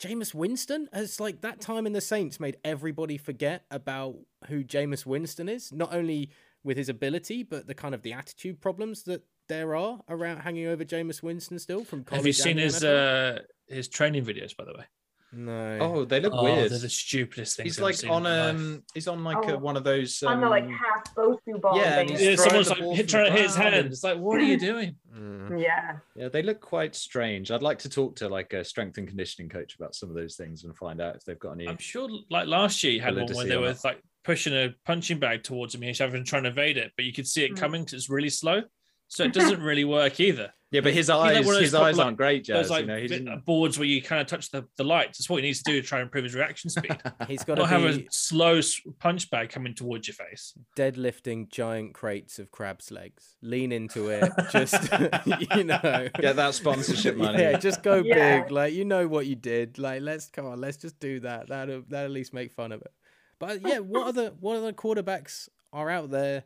Jameis 0.00 0.32
Winston 0.32 0.88
has 0.92 1.18
like 1.18 1.40
that 1.40 1.60
time 1.60 1.86
in 1.86 1.92
the 1.92 2.00
Saints 2.00 2.38
made 2.38 2.56
everybody 2.64 3.18
forget 3.18 3.64
about 3.70 4.16
who 4.46 4.62
Jameis 4.62 5.04
Winston 5.04 5.48
is, 5.48 5.72
not 5.72 5.92
only 5.92 6.30
with 6.62 6.76
his 6.76 6.88
ability, 6.88 7.42
but 7.42 7.66
the 7.66 7.74
kind 7.74 7.94
of 7.94 8.02
the 8.02 8.12
attitude 8.12 8.60
problems 8.60 9.02
that 9.04 9.22
there 9.48 9.74
are 9.74 10.00
around 10.08 10.38
hanging 10.40 10.66
over 10.66 10.84
Jameis 10.84 11.22
Winston 11.22 11.58
still 11.58 11.84
from 11.84 12.04
college. 12.04 12.18
Have 12.20 12.26
you 12.26 12.32
seen 12.32 12.58
his 12.58 12.82
NFL. 12.82 13.38
uh, 13.38 13.42
his 13.66 13.88
training 13.88 14.24
videos, 14.24 14.56
by 14.56 14.64
the 14.64 14.72
way? 14.72 14.84
No. 15.30 15.78
Oh, 15.80 16.04
they 16.06 16.20
look 16.20 16.32
Oh, 16.34 16.42
weird. 16.44 16.70
they're 16.70 16.78
the 16.78 16.88
stupidest 16.88 17.56
things. 17.58 17.76
He's 17.76 17.78
I've 17.78 17.82
like 18.02 18.10
on 18.10 18.24
in 18.26 18.32
um, 18.56 18.82
he's 18.94 19.08
on 19.08 19.22
like 19.24 19.36
Oh. 19.48 19.54
a, 19.54 19.58
one 19.58 19.76
of 19.76 19.84
those. 19.84 20.22
Um, 20.22 20.32
on 20.34 20.40
the 20.40 20.48
like 20.48 20.64
half 20.68 21.14
Bosu 21.14 21.60
ball 21.60 21.76
yeah, 21.76 22.00
and 22.00 22.08
he's 22.10 22.20
Yeah, 22.22 22.34
throwing 22.36 22.48
someone's 22.48 22.66
the 22.68 22.74
like 22.74 22.82
ball 22.82 22.94
hit, 22.96 23.08
trying 23.10 23.26
to 23.26 23.32
hit 23.32 23.42
his 23.42 23.52
the 23.54 23.58
ground 23.60 23.74
hand. 23.74 23.86
It's 23.88 24.04
like, 24.04 24.18
what 24.18 24.38
are 24.38 24.44
you 24.44 24.58
doing? 24.58 24.96
Mm. 25.18 25.60
Yeah. 25.60 25.96
Yeah, 26.14 26.28
they 26.28 26.42
look 26.42 26.60
quite 26.60 26.94
strange. 26.94 27.50
I'd 27.50 27.62
like 27.62 27.78
to 27.80 27.88
talk 27.88 28.14
to 28.16 28.28
like 28.28 28.52
a 28.52 28.62
strength 28.62 28.98
and 28.98 29.08
conditioning 29.08 29.48
coach 29.48 29.74
about 29.74 29.96
some 29.96 30.08
of 30.10 30.14
those 30.14 30.36
things 30.36 30.62
and 30.62 30.76
find 30.76 31.00
out 31.00 31.16
if 31.16 31.24
they've 31.24 31.38
got 31.38 31.52
any. 31.52 31.66
I'm 31.66 31.78
sure, 31.78 32.08
like 32.30 32.46
last 32.46 32.84
year, 32.84 32.92
you 32.92 33.00
had 33.00 33.16
one 33.16 33.26
where 33.34 33.46
they 33.46 33.56
were 33.56 33.74
like 33.82 34.00
pushing 34.22 34.52
a 34.52 34.74
punching 34.84 35.18
bag 35.18 35.42
towards 35.42 35.74
him. 35.74 35.82
He's 35.82 35.98
having 35.98 36.24
trying 36.24 36.44
to 36.44 36.50
evade 36.50 36.76
it, 36.76 36.92
but 36.94 37.04
you 37.04 37.12
could 37.12 37.26
see 37.26 37.42
it 37.44 37.52
Mm. 37.54 37.56
coming 37.58 37.82
because 37.82 37.94
it's 37.94 38.10
really 38.10 38.30
slow. 38.30 38.62
So 39.08 39.24
it 39.24 39.32
doesn't 39.32 39.60
really 39.62 39.84
work 39.84 40.20
either. 40.20 40.52
Yeah, 40.70 40.82
but 40.82 40.92
his 40.92 41.06
He's 41.06 41.08
like 41.08 41.36
eyes, 41.36 41.46
one 41.46 41.62
his 41.62 41.74
eyes 41.74 41.96
like- 41.96 42.04
aren't 42.04 42.16
great, 42.18 42.46
Those 42.46 42.56
Jazz. 42.64 42.70
like 42.70 42.80
you 42.82 42.86
know, 42.88 42.98
he 42.98 43.08
bit- 43.08 43.44
boards 43.46 43.78
where 43.78 43.86
you 43.88 44.02
kind 44.02 44.20
of 44.20 44.26
touch 44.26 44.50
the, 44.50 44.66
the 44.76 44.84
lights. 44.84 45.16
That's 45.16 45.30
what 45.30 45.36
he 45.42 45.42
needs 45.48 45.62
to 45.62 45.72
do 45.72 45.80
to 45.80 45.86
try 45.86 45.98
and 46.00 46.06
improve 46.06 46.24
his 46.24 46.34
reaction 46.34 46.68
speed. 46.68 46.94
He's 47.26 47.42
got 47.42 47.54
to 47.54 47.62
Not 47.62 47.70
have 47.70 47.82
be 47.96 48.02
a 48.04 48.06
slow 48.10 48.60
punch 48.98 49.30
bag 49.30 49.48
coming 49.48 49.74
towards 49.74 50.08
your 50.08 50.14
face. 50.14 50.52
deadlifting 50.76 51.48
giant 51.50 51.94
crates 51.94 52.38
of 52.38 52.50
crab's 52.50 52.90
legs. 52.90 53.36
Lean 53.40 53.72
into 53.72 54.08
it. 54.10 54.30
Just 54.52 54.74
you 55.56 55.64
know. 55.64 56.08
Get 56.20 56.36
that 56.36 56.54
sponsorship 56.54 57.16
money. 57.16 57.42
Yeah, 57.42 57.56
just 57.58 57.82
go 57.82 58.02
Yeah. 58.04 58.42
big. 58.42 58.50
Like 58.50 58.74
you 58.74 58.84
know 58.84 59.08
what 59.08 59.26
you 59.26 59.36
did. 59.36 59.78
Like 59.78 60.02
let's 60.02 60.28
come 60.28 60.44
on, 60.46 60.60
let's 60.60 60.76
just 60.76 61.00
do 61.00 61.20
that. 61.20 61.48
That'll 61.48 61.82
that 61.88 62.04
at 62.04 62.10
least 62.10 62.34
make 62.34 62.52
fun 62.52 62.72
of 62.72 62.82
it. 62.82 62.92
But 63.38 63.62
yeah, 63.66 63.78
what 63.78 64.06
other 64.06 64.32
what 64.38 64.56
other 64.56 64.72
quarterbacks 64.72 65.48
are 65.72 65.88
out 65.88 66.10
there 66.10 66.44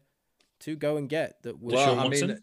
to 0.61 0.77
go 0.77 0.97
and 0.97 1.09
get 1.09 1.43
that 1.43 1.59
would 1.61 1.75
Deshaun 1.75 1.87
Well, 1.97 2.01
I 2.01 2.05
Watson. 2.05 2.29
mean, 2.29 2.39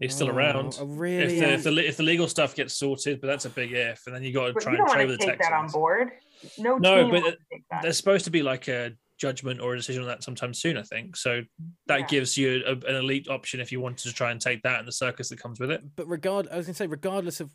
He's 0.00 0.14
still 0.14 0.28
Oh, 0.28 0.34
around. 0.34 0.76
I 0.80 0.82
If 0.82 1.38
the, 1.38 1.52
if, 1.52 1.62
the, 1.64 1.88
if 1.88 1.96
the 1.96 2.02
legal 2.02 2.26
stuff 2.28 2.54
gets 2.54 2.74
sorted, 2.74 3.20
but 3.20 3.26
that's 3.26 3.44
a 3.44 3.50
big 3.50 3.72
if, 3.72 4.06
and 4.06 4.14
then 4.14 4.22
you 4.22 4.32
got 4.32 4.46
to 4.46 4.54
try 4.54 4.74
and 4.76 4.86
trade 4.88 5.08
with 5.08 5.18
the 5.20 5.26
take 5.26 5.38
that 5.40 5.52
on 5.52 5.68
board. 5.68 6.10
No, 6.58 6.76
No, 6.78 7.04
but 7.10 7.22
wants 7.22 7.30
to 7.38 7.44
take 7.52 7.64
that. 7.70 7.82
There's 7.82 7.96
supposed 7.96 8.24
to 8.24 8.30
be 8.30 8.42
like 8.42 8.68
a 8.68 8.92
judgment 9.18 9.60
or 9.60 9.74
a 9.74 9.76
decision 9.76 10.02
on 10.02 10.08
that 10.08 10.22
sometime 10.22 10.52
soon, 10.52 10.76
I 10.76 10.82
think. 10.82 11.16
So 11.16 11.42
that 11.86 12.00
Yeah. 12.00 12.06
gives 12.06 12.36
you 12.36 12.62
a, 12.66 12.72
an 12.72 12.96
elite 12.96 13.28
option 13.28 13.60
if 13.60 13.70
you 13.70 13.80
wanted 13.80 14.08
to 14.08 14.12
try 14.12 14.30
and 14.30 14.40
take 14.40 14.62
that 14.62 14.78
and 14.78 14.88
the 14.88 14.92
circus 14.92 15.28
that 15.28 15.38
comes 15.38 15.60
with 15.60 15.70
it. 15.70 15.82
but 15.96 16.06
regard 16.08 16.48
I 16.50 16.56
was 16.56 16.66
gonna 16.66 16.74
say, 16.74 16.86
regardless 16.86 17.40
of 17.40 17.50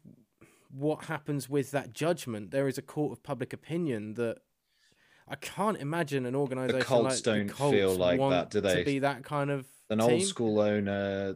what 0.72 1.06
happens 1.06 1.50
with 1.50 1.72
that 1.72 1.94
judgment, 1.94 2.52
there 2.52 2.68
is 2.68 2.78
a 2.78 2.82
court 2.82 3.12
of 3.12 3.24
public 3.24 3.54
opinion 3.54 4.14
that 4.14 4.38
I 5.28 5.36
can't 5.36 5.78
imagine 5.78 6.26
an 6.26 6.36
organization 6.36 6.86
Colts 6.86 7.16
like 7.18 7.24
don't 7.24 7.50
Colts 7.50 7.76
feel 7.76 7.96
like 7.96 8.20
want 8.20 8.32
that, 8.32 8.50
do 8.52 8.62
they? 8.62 8.80
To 8.80 8.86
be 8.86 9.00
that 9.00 9.24
kind 9.24 9.50
of 9.52 9.66
an 9.90 10.00
team. 10.00 10.10
old 10.12 10.24
school 10.24 10.60
owner, 10.60 11.36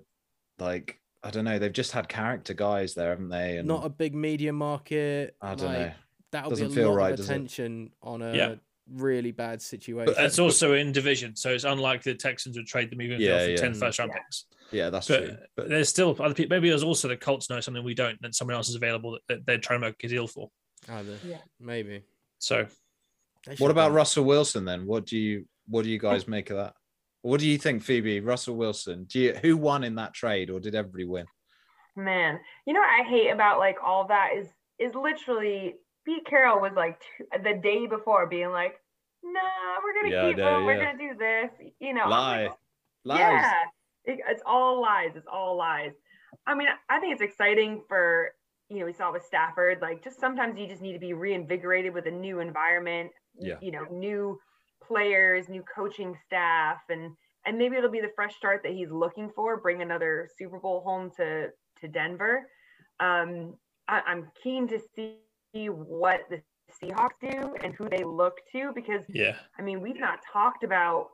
like 0.60 1.00
I 1.24 1.30
don't 1.32 1.46
know, 1.46 1.58
they've 1.58 1.72
just 1.72 1.94
had 1.94 2.10
character 2.10 2.54
guys 2.54 2.96
there, 2.96 3.10
haven't 3.10 3.30
they? 3.30 3.58
And 3.58 3.68
not 3.68 3.86
a 3.86 3.90
big 3.90 4.14
media 4.14 4.52
market. 4.52 5.36
I 5.42 5.56
don't 5.56 5.68
like, 5.68 5.78
know. 5.80 5.92
That'll 6.32 6.50
Doesn't 6.50 6.68
be 6.68 6.74
a 6.74 6.76
feel 6.76 6.90
lot 6.90 6.98
right, 6.98 7.12
of 7.12 7.18
does 7.18 7.30
it? 7.30 7.34
attention 7.34 7.92
on 8.02 8.22
a 8.22 8.36
Yeah. 8.36 8.56
really 8.92 9.32
bad 9.32 9.62
situation. 9.62 10.14
But 10.14 10.24
it's 10.26 10.40
also 10.40 10.74
in 10.74 10.92
division, 10.92 11.36
so 11.36 11.52
it's 11.52 11.64
unlikely 11.64 12.12
the 12.14 12.18
Texans 12.18 12.58
would 12.58 12.68
trade 12.68 12.92
them 12.92 13.02
even 13.02 13.16
if 13.16 13.22
Yeah, 13.22 13.38
they 13.38 13.44
offered 13.44 13.52
yeah. 13.52 13.58
10 13.58 13.74
first 13.76 14.00
round 14.00 14.12
picks. 14.12 14.46
Yeah, 14.72 14.90
that's 14.90 15.08
But, 15.08 15.26
true. 15.26 15.38
But 15.56 15.70
there's 15.70 15.88
still 15.88 16.18
other 16.20 16.34
people. 16.34 16.58
Maybe 16.58 16.70
there's 16.70 16.84
also 16.84 17.08
the 17.08 17.16
Colts 17.16 17.50
know 17.50 17.60
something 17.62 17.84
we 17.84 17.94
don't, 17.94 18.18
and 18.24 18.36
someone 18.36 18.56
else 18.56 18.68
is 18.68 18.76
available 18.76 19.12
that, 19.12 19.22
that 19.28 19.46
they're 19.46 19.58
trying 19.60 19.80
to 19.82 19.88
make 19.88 20.04
a 20.04 20.08
deal 20.08 20.28
for. 20.28 20.50
Either. 20.90 21.18
Yeah. 21.26 21.38
Maybe. 21.60 22.02
So 22.40 22.66
They 23.46 23.52
what 23.52 23.58
should've 23.58 23.72
about 23.72 23.88
done- 23.90 23.94
Russell 23.96 24.26
Wilson 24.26 24.66
then? 24.66 24.86
What 24.86 25.06
do 25.06 25.18
you 25.18 25.48
what 25.68 25.84
do 25.86 25.90
you 25.90 26.00
guys 26.00 26.26
oh. 26.28 26.32
make 26.32 26.50
of 26.50 26.58
that? 26.58 26.74
What 27.24 27.40
do 27.40 27.48
you 27.48 27.58
think, 27.58 27.84
Phoebe? 27.84 28.20
Russell 28.20 28.56
Wilson? 28.58 29.06
Do 29.06 29.18
you 29.18 29.34
who 29.34 29.56
won 29.56 29.86
in 29.86 29.96
that 29.96 30.14
trade, 30.14 30.50
or 30.50 30.60
did 30.60 30.76
everybody 30.76 31.06
win? 31.06 31.26
Man, 31.96 32.38
you 32.68 32.74
know 32.74 32.82
what 32.82 33.02
I 33.02 33.10
hate 33.10 33.30
about 33.30 33.60
like 33.60 33.78
all 33.82 34.08
that 34.08 34.32
is 34.38 34.48
is 34.78 34.94
literally 34.94 35.76
Pete 36.06 36.26
Carroll 36.26 36.60
was 36.60 36.74
like 36.76 37.00
the 37.32 37.54
day 37.64 37.88
before 37.88 38.28
being 38.28 38.52
like, 38.52 38.76
"Nah, 39.24 39.40
we're 39.82 40.02
gonna 40.02 40.14
Yeah, 40.14 40.28
keep 40.28 40.38
know, 40.38 40.58
him. 40.58 40.66
We're 40.66 40.84
gonna 40.84 40.98
do 40.98 41.18
this." 41.18 41.72
You 41.80 41.94
know, 41.94 42.10
Lie, 42.10 42.44
like, 42.44 42.58
lies. 43.06 43.20
Yeah, 43.20 43.54
it, 44.04 44.20
it's 44.28 44.44
all 44.46 44.82
lies. 44.82 45.12
It's 45.16 45.28
all 45.32 45.56
lies. 45.56 45.94
I 46.46 46.56
mean, 46.56 46.68
I 46.90 47.00
think 47.00 47.14
it's 47.14 47.22
exciting 47.22 47.84
for 47.88 48.32
you 48.68 48.80
know 48.80 48.86
we 48.86 48.92
saw 48.92 49.14
with 49.14 49.24
Stafford. 49.24 49.78
Like, 49.82 50.04
just 50.04 50.20
sometimes 50.20 50.60
you 50.60 50.68
just 50.68 50.82
need 50.82 50.94
to 50.94 51.00
be 51.00 51.14
reinvigorated 51.14 51.94
with 51.94 52.06
a 52.06 52.12
new 52.12 52.42
environment. 52.42 53.12
Yeah. 53.40 53.60
You 53.62 53.72
know, 53.72 53.86
new 53.90 54.42
players, 54.88 55.50
new 55.50 55.64
coaching 55.76 56.18
staff, 56.26 56.78
and 56.90 57.12
and 57.46 57.58
maybe 57.58 57.76
it'll 57.76 57.92
be 57.92 58.00
the 58.00 58.12
fresh 58.16 58.36
start 58.36 58.62
that 58.64 58.72
he's 58.74 58.90
looking 58.92 59.30
for. 59.36 59.58
Bring 59.58 59.82
another 59.82 60.30
Super 60.38 60.60
Bowl 60.60 60.82
home 60.82 61.12
to 61.18 61.50
to 61.82 61.88
Denver. 61.88 62.48
Um, 63.00 63.56
I, 63.88 64.02
I'm 64.06 64.32
keen 64.42 64.68
to 64.70 64.80
see 64.96 65.18
what 65.70 66.22
the 66.30 66.42
Seahawks 66.82 67.20
do 67.22 67.56
and 67.64 67.74
who 67.74 67.90
they 67.90 68.04
look 68.04 68.38
to 68.52 68.72
because 68.74 69.04
yeah, 69.10 69.36
I 69.58 69.62
mean, 69.62 69.82
we've 69.82 70.00
not 70.00 70.20
talked 70.32 70.64
about 70.64 71.10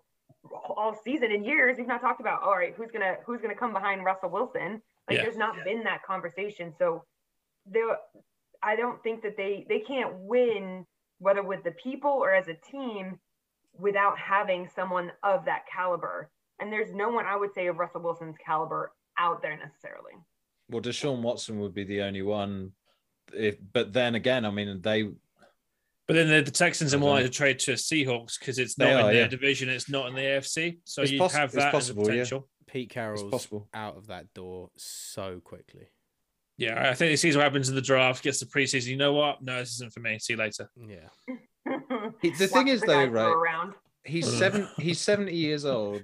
all 0.52 0.98
season 1.04 1.32
in 1.32 1.44
years. 1.44 1.78
We've 1.78 1.88
not 1.88 2.02
talked 2.02 2.22
about 2.22 2.44
all 2.44 2.56
right, 2.56 2.74
who's 2.76 2.92
gonna 2.92 3.16
who's 3.26 3.42
gonna 3.42 3.56
come 3.56 3.74
behind 3.74 4.06
Russell 4.06 4.30
Wilson. 4.30 4.82
Like, 5.08 5.18
Yeah. 5.18 5.24
there's 5.24 5.38
not 5.38 5.56
been 5.64 5.84
that 5.84 6.04
conversation. 6.04 6.74
So, 6.78 7.04
there, 7.66 7.98
I 8.62 8.76
don't 8.76 9.02
think 9.04 9.24
that 9.24 9.36
they 9.36 9.66
they 9.68 9.80
can't 9.80 10.14
win 10.20 10.86
whether 11.18 11.44
with 11.44 11.64
the 11.64 11.72
people 11.72 12.12
or 12.12 12.34
as 12.34 12.48
a 12.48 12.54
team 12.54 13.20
without 13.78 14.18
having 14.18 14.70
someone 14.76 15.12
of 15.24 15.46
that 15.46 15.64
caliber. 15.74 16.30
And 16.60 16.72
there's 16.72 16.94
no 16.94 17.10
one 17.10 17.26
I 17.26 17.36
would 17.36 17.54
say 17.54 17.68
of 17.68 17.78
Russell 17.78 18.02
Wilson's 18.02 18.36
caliber 18.46 18.92
out 19.18 19.42
there 19.42 19.58
necessarily. 19.58 20.14
Well, 20.70 20.82
Deshaun 20.82 21.22
Watson 21.22 21.60
would 21.60 21.74
be 21.74 21.84
the 21.84 22.02
only 22.02 22.22
one. 22.22 22.72
If, 23.34 23.58
but 23.74 23.94
then 23.94 24.16
again, 24.16 24.46
I 24.46 24.52
mean, 24.52 24.82
they 24.82 25.04
but 26.08 26.16
then 26.16 26.28
the, 26.28 26.42
the 26.42 26.50
Texans 26.50 26.92
are 26.96 26.98
I 26.98 27.00
more 27.00 27.12
likely 27.12 27.30
to 27.30 27.36
trade 27.36 27.60
to 27.60 27.74
Seahawks 27.74 28.40
because 28.40 28.58
it's 28.58 28.74
They 28.74 28.86
not 28.92 29.02
in 29.02 29.06
their 29.14 29.22
yeah. 29.22 29.28
division, 29.28 29.70
it's 29.70 29.90
not 29.90 30.08
in 30.08 30.16
the 30.16 30.22
AFC. 30.22 30.80
So 30.84 31.04
It's 31.04 31.12
you 31.12 31.20
poss- 31.20 31.36
have 31.36 31.52
that 31.52 31.72
possible, 31.72 32.02
as 32.02 32.08
a 32.08 32.12
potential. 32.12 32.50
Pete 32.66 32.90
Carroll's 32.90 33.24
possible. 33.30 33.68
out 33.76 33.96
of 33.96 34.08
that 34.08 34.34
door 34.34 34.70
so 34.76 35.40
quickly. 35.44 35.88
Yeah, 36.58 36.90
I 36.90 36.96
think 36.96 37.12
he 37.12 37.16
sees 37.16 37.38
what 37.38 37.44
happens 37.44 37.70
in 37.70 37.76
the 37.76 37.82
draft, 37.82 38.24
gets 38.24 38.40
the 38.40 38.48
preseason. 38.48 38.88
You 38.88 38.98
know 38.98 39.14
what? 39.14 39.44
No, 39.44 39.60
this 39.60 39.74
isn't 39.76 39.94
for 39.94 40.00
me. 40.00 40.18
See 40.20 40.34
you 40.34 40.40
later. 40.40 40.70
Yeah. 40.76 41.08
He- 42.22 42.32
the 42.32 42.48
thing 42.48 42.68
is 42.68 42.82
the 42.82 42.88
though, 42.88 43.06
right? 43.06 43.28
Around. 43.28 43.74
he's 44.04 44.32
seven. 44.38 44.68
He's 44.78 45.00
seventy 45.00 45.36
years 45.48 45.66
old, 45.66 46.02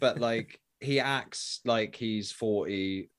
but 0.00 0.18
like 0.20 0.60
he 0.80 1.00
acts 1.00 1.60
like 1.64 1.94
he's 1.96 2.32
forty, 2.32 3.10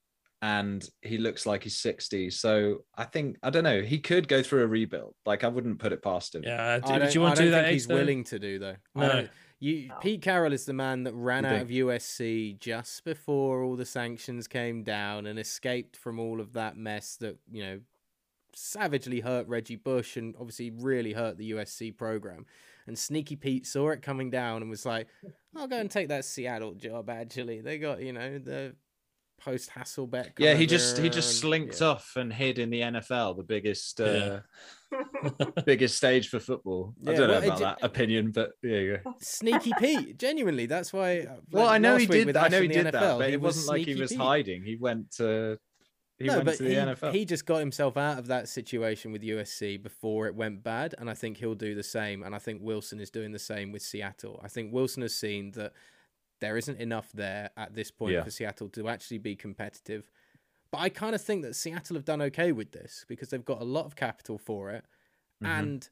and 0.42 0.88
he 1.02 1.18
looks 1.18 1.46
like 1.46 1.64
he's 1.64 1.78
sixty. 1.78 2.30
So 2.30 2.84
I 2.98 3.06
think 3.06 3.38
I 3.44 3.50
don't 3.50 3.64
know. 3.64 3.82
He 3.82 4.00
could 4.00 4.28
go 4.28 4.42
through 4.44 4.64
a 4.64 4.68
rebuild. 4.68 5.16
Like 5.26 5.44
I 5.44 5.48
wouldn't 5.48 5.80
put 5.80 5.92
it 5.94 6.02
past 6.04 6.36
him. 6.36 6.44
Yeah, 6.44 6.80
do, 6.80 6.92
I 6.92 6.94
do 6.96 7.00
don't, 7.06 7.16
you 7.16 7.22
want 7.22 7.32
I 7.34 7.36
to 7.36 7.42
don't 7.42 7.48
do 7.48 7.52
that? 7.52 7.62
think 7.64 7.74
he's 7.74 7.88
though? 7.88 7.96
willing 7.96 8.24
to 8.26 8.40
do 8.40 8.60
though. 8.60 8.76
No. 8.96 9.28
You, 9.60 9.88
No. 9.88 9.96
Pete 10.02 10.22
Carroll 10.22 10.52
is 10.52 10.66
the 10.66 10.74
man 10.74 11.04
that 11.06 11.14
ran 11.14 11.46
out 11.46 11.62
of 11.62 11.70
USC 11.70 12.60
just 12.60 13.06
before 13.06 13.64
all 13.64 13.78
the 13.78 13.86
sanctions 13.86 14.46
came 14.46 14.84
down 14.84 15.26
and 15.26 15.40
escaped 15.40 15.96
from 15.96 16.20
all 16.20 16.42
of 16.42 16.52
that 16.54 16.76
mess 16.76 17.16
that 17.22 17.38
you 17.50 17.64
know 17.64 17.80
savagely 18.56 19.20
hurt 19.20 19.48
Reggie 19.48 19.76
Bush 19.76 20.18
and 20.18 20.36
obviously 20.40 20.72
really 20.72 21.14
hurt 21.14 21.38
the 21.38 21.52
USC 21.52 21.96
program. 21.98 22.46
And 22.88 22.98
Sneaky 22.98 23.36
Pete 23.36 23.66
saw 23.66 23.90
it 23.92 24.02
coming 24.02 24.30
down 24.30 24.62
and 24.62 24.70
was 24.70 24.86
like, 24.86 25.08
"I'll 25.56 25.68
go 25.68 25.78
and 25.78 25.90
take 25.90 26.10
that 26.10 26.26
Seattle 26.26 26.74
job." 26.74 27.10
Actually, 27.10 27.62
they 27.62 27.78
got 27.78 28.02
you 28.02 28.12
know 28.12 28.40
the 28.40 28.76
post 29.40 29.70
Hasselbeck. 29.70 30.32
Yeah, 30.38 30.54
he 30.56 30.66
just 30.66 30.98
he 30.98 31.10
just 31.10 31.40
slinked 31.40 31.80
yeah. 31.80 31.88
off 31.88 32.14
and 32.16 32.32
hid 32.32 32.60
in 32.60 32.70
the 32.70 32.82
NFL, 32.82 33.38
the 33.38 33.44
biggest 33.44 34.00
uh, 34.02 34.42
Yeah. 34.92 35.40
biggest 35.66 35.98
stage 35.98 36.30
for 36.30 36.40
football. 36.40 36.94
I 37.08 37.14
don't 37.14 37.28
know 37.28 37.28
well, 37.28 37.42
it 37.42 37.46
about 37.46 37.58
ju- 37.58 37.64
that 37.64 37.78
opinion, 37.84 38.32
but 38.32 38.52
yeah, 38.62 38.78
you 38.78 39.00
go. 39.04 39.14
Sneaky 39.20 39.72
Pete, 39.80 40.18
genuinely. 40.18 40.66
That's 40.66 40.94
why. 40.94 41.22
uh, 41.22 41.36
Well, 41.52 41.68
I 41.68 41.78
know 41.78 41.98
he 41.98 42.06
did. 42.06 42.36
I 42.36 42.48
know 42.48 42.62
he 42.62 42.68
did 42.68 42.88
NFL, 42.88 42.92
that, 42.92 43.18
but 43.18 43.28
he 43.28 43.34
it 43.34 43.42
wasn't 43.42 43.68
like 43.68 43.86
he 43.86 43.96
was 43.96 44.12
Pete. 44.12 44.20
hiding. 44.20 44.64
He 44.64 44.76
went 44.76 45.12
to 45.14 45.58
he 46.24 46.28
no, 46.30 46.36
went 46.36 46.46
but 46.46 46.58
to 46.58 46.64
the 46.64 46.70
he, 46.70 46.76
NFL. 46.76 47.12
he 47.14 47.26
just 47.26 47.46
got 47.46 47.58
himself 47.60 47.98
out 47.98 48.18
of 48.18 48.28
that 48.28 48.48
situation 48.50 49.12
with 49.12 49.22
USC 49.22 49.82
before 49.82 50.28
it 50.28 50.36
went 50.36 50.64
bad, 50.64 50.96
and 50.98 51.10
I 51.10 51.14
think 51.14 51.38
he'll 51.38 51.56
do 51.56 51.76
the 51.76 51.84
same. 51.84 52.24
And 52.24 52.34
I 52.34 52.40
think 52.40 52.62
Wilson 52.64 53.00
is 53.00 53.10
doing 53.10 53.32
the 53.32 53.40
same 53.40 53.72
with 53.72 53.82
Seattle. 53.82 54.40
I 54.44 54.48
think 54.48 54.74
Wilson 54.74 55.02
has 55.02 55.16
seen 55.16 55.52
that 55.52 55.74
there 56.40 56.58
isn't 56.58 56.80
enough 56.80 57.12
there 57.14 57.52
at 57.56 57.74
this 57.76 57.92
point 57.92 58.14
Yeah. 58.14 58.24
for 58.24 58.32
Seattle 58.32 58.70
to 58.70 58.90
actually 58.90 59.20
be 59.20 59.36
competitive. 59.36 60.10
But 60.72 60.80
I 60.82 60.90
kind 60.90 61.14
of 61.16 61.22
think 61.22 61.44
that 61.44 61.56
Seattle 61.56 61.96
have 61.96 62.06
done 62.06 62.22
okay 62.24 62.52
with 62.52 62.72
this 62.72 63.06
because 63.08 63.30
they've 63.30 63.46
got 63.46 63.62
a 63.62 63.66
lot 63.66 63.86
of 63.86 63.96
capital 63.96 64.38
for 64.38 64.72
it, 64.72 64.86
Mhm. 65.42 65.48
and 65.48 65.90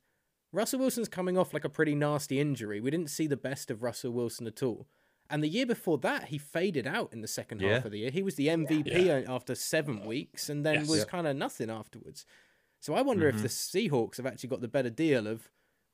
Russell 0.52 0.80
Wilson's 0.80 1.08
coming 1.08 1.38
off 1.38 1.53
like 1.53 1.64
a 1.64 1.70
pretty 1.70 1.95
nasty 1.95 2.40
injury. 2.40 2.82
We 2.82 2.91
didn't 2.91 3.10
see 3.10 3.28
the 3.28 3.38
best 3.38 3.72
of 3.72 3.84
Russell 3.84 4.12
Wilson 4.12 4.48
at 4.48 4.62
all. 4.64 4.88
And 5.32 5.44
the 5.44 5.48
year 5.48 5.66
before 5.66 5.98
that, 5.99 6.26
he 6.26 6.38
faded 6.38 6.86
out 6.86 7.12
in 7.14 7.22
the 7.22 7.28
second 7.28 7.62
Yeah. 7.62 7.76
half 7.76 7.86
of 7.86 7.91
the 7.91 7.99
year. 7.99 8.12
He 8.12 8.22
was 8.22 8.36
the 8.36 8.49
MVP 8.49 9.10
after 9.28 9.56
seven 9.56 10.06
weeks 10.06 10.49
and 10.49 10.66
then 10.66 10.76
Yes. 10.82 10.90
was 10.90 10.99
Yeah. 10.99 11.06
kind 11.06 11.26
of 11.28 11.36
nothing 11.38 11.70
afterwards. 11.70 12.26
So 12.80 12.94
I 12.94 13.02
wonder 13.02 13.28
if 13.28 13.36
Mhm. 13.36 13.41
the 13.44 13.48
Seahawks 13.48 14.18
have 14.18 14.26
actually 14.26 14.49
got 14.49 14.62
the 14.62 14.68
better 14.68 14.90
deal 14.90 15.28
of, 15.28 15.49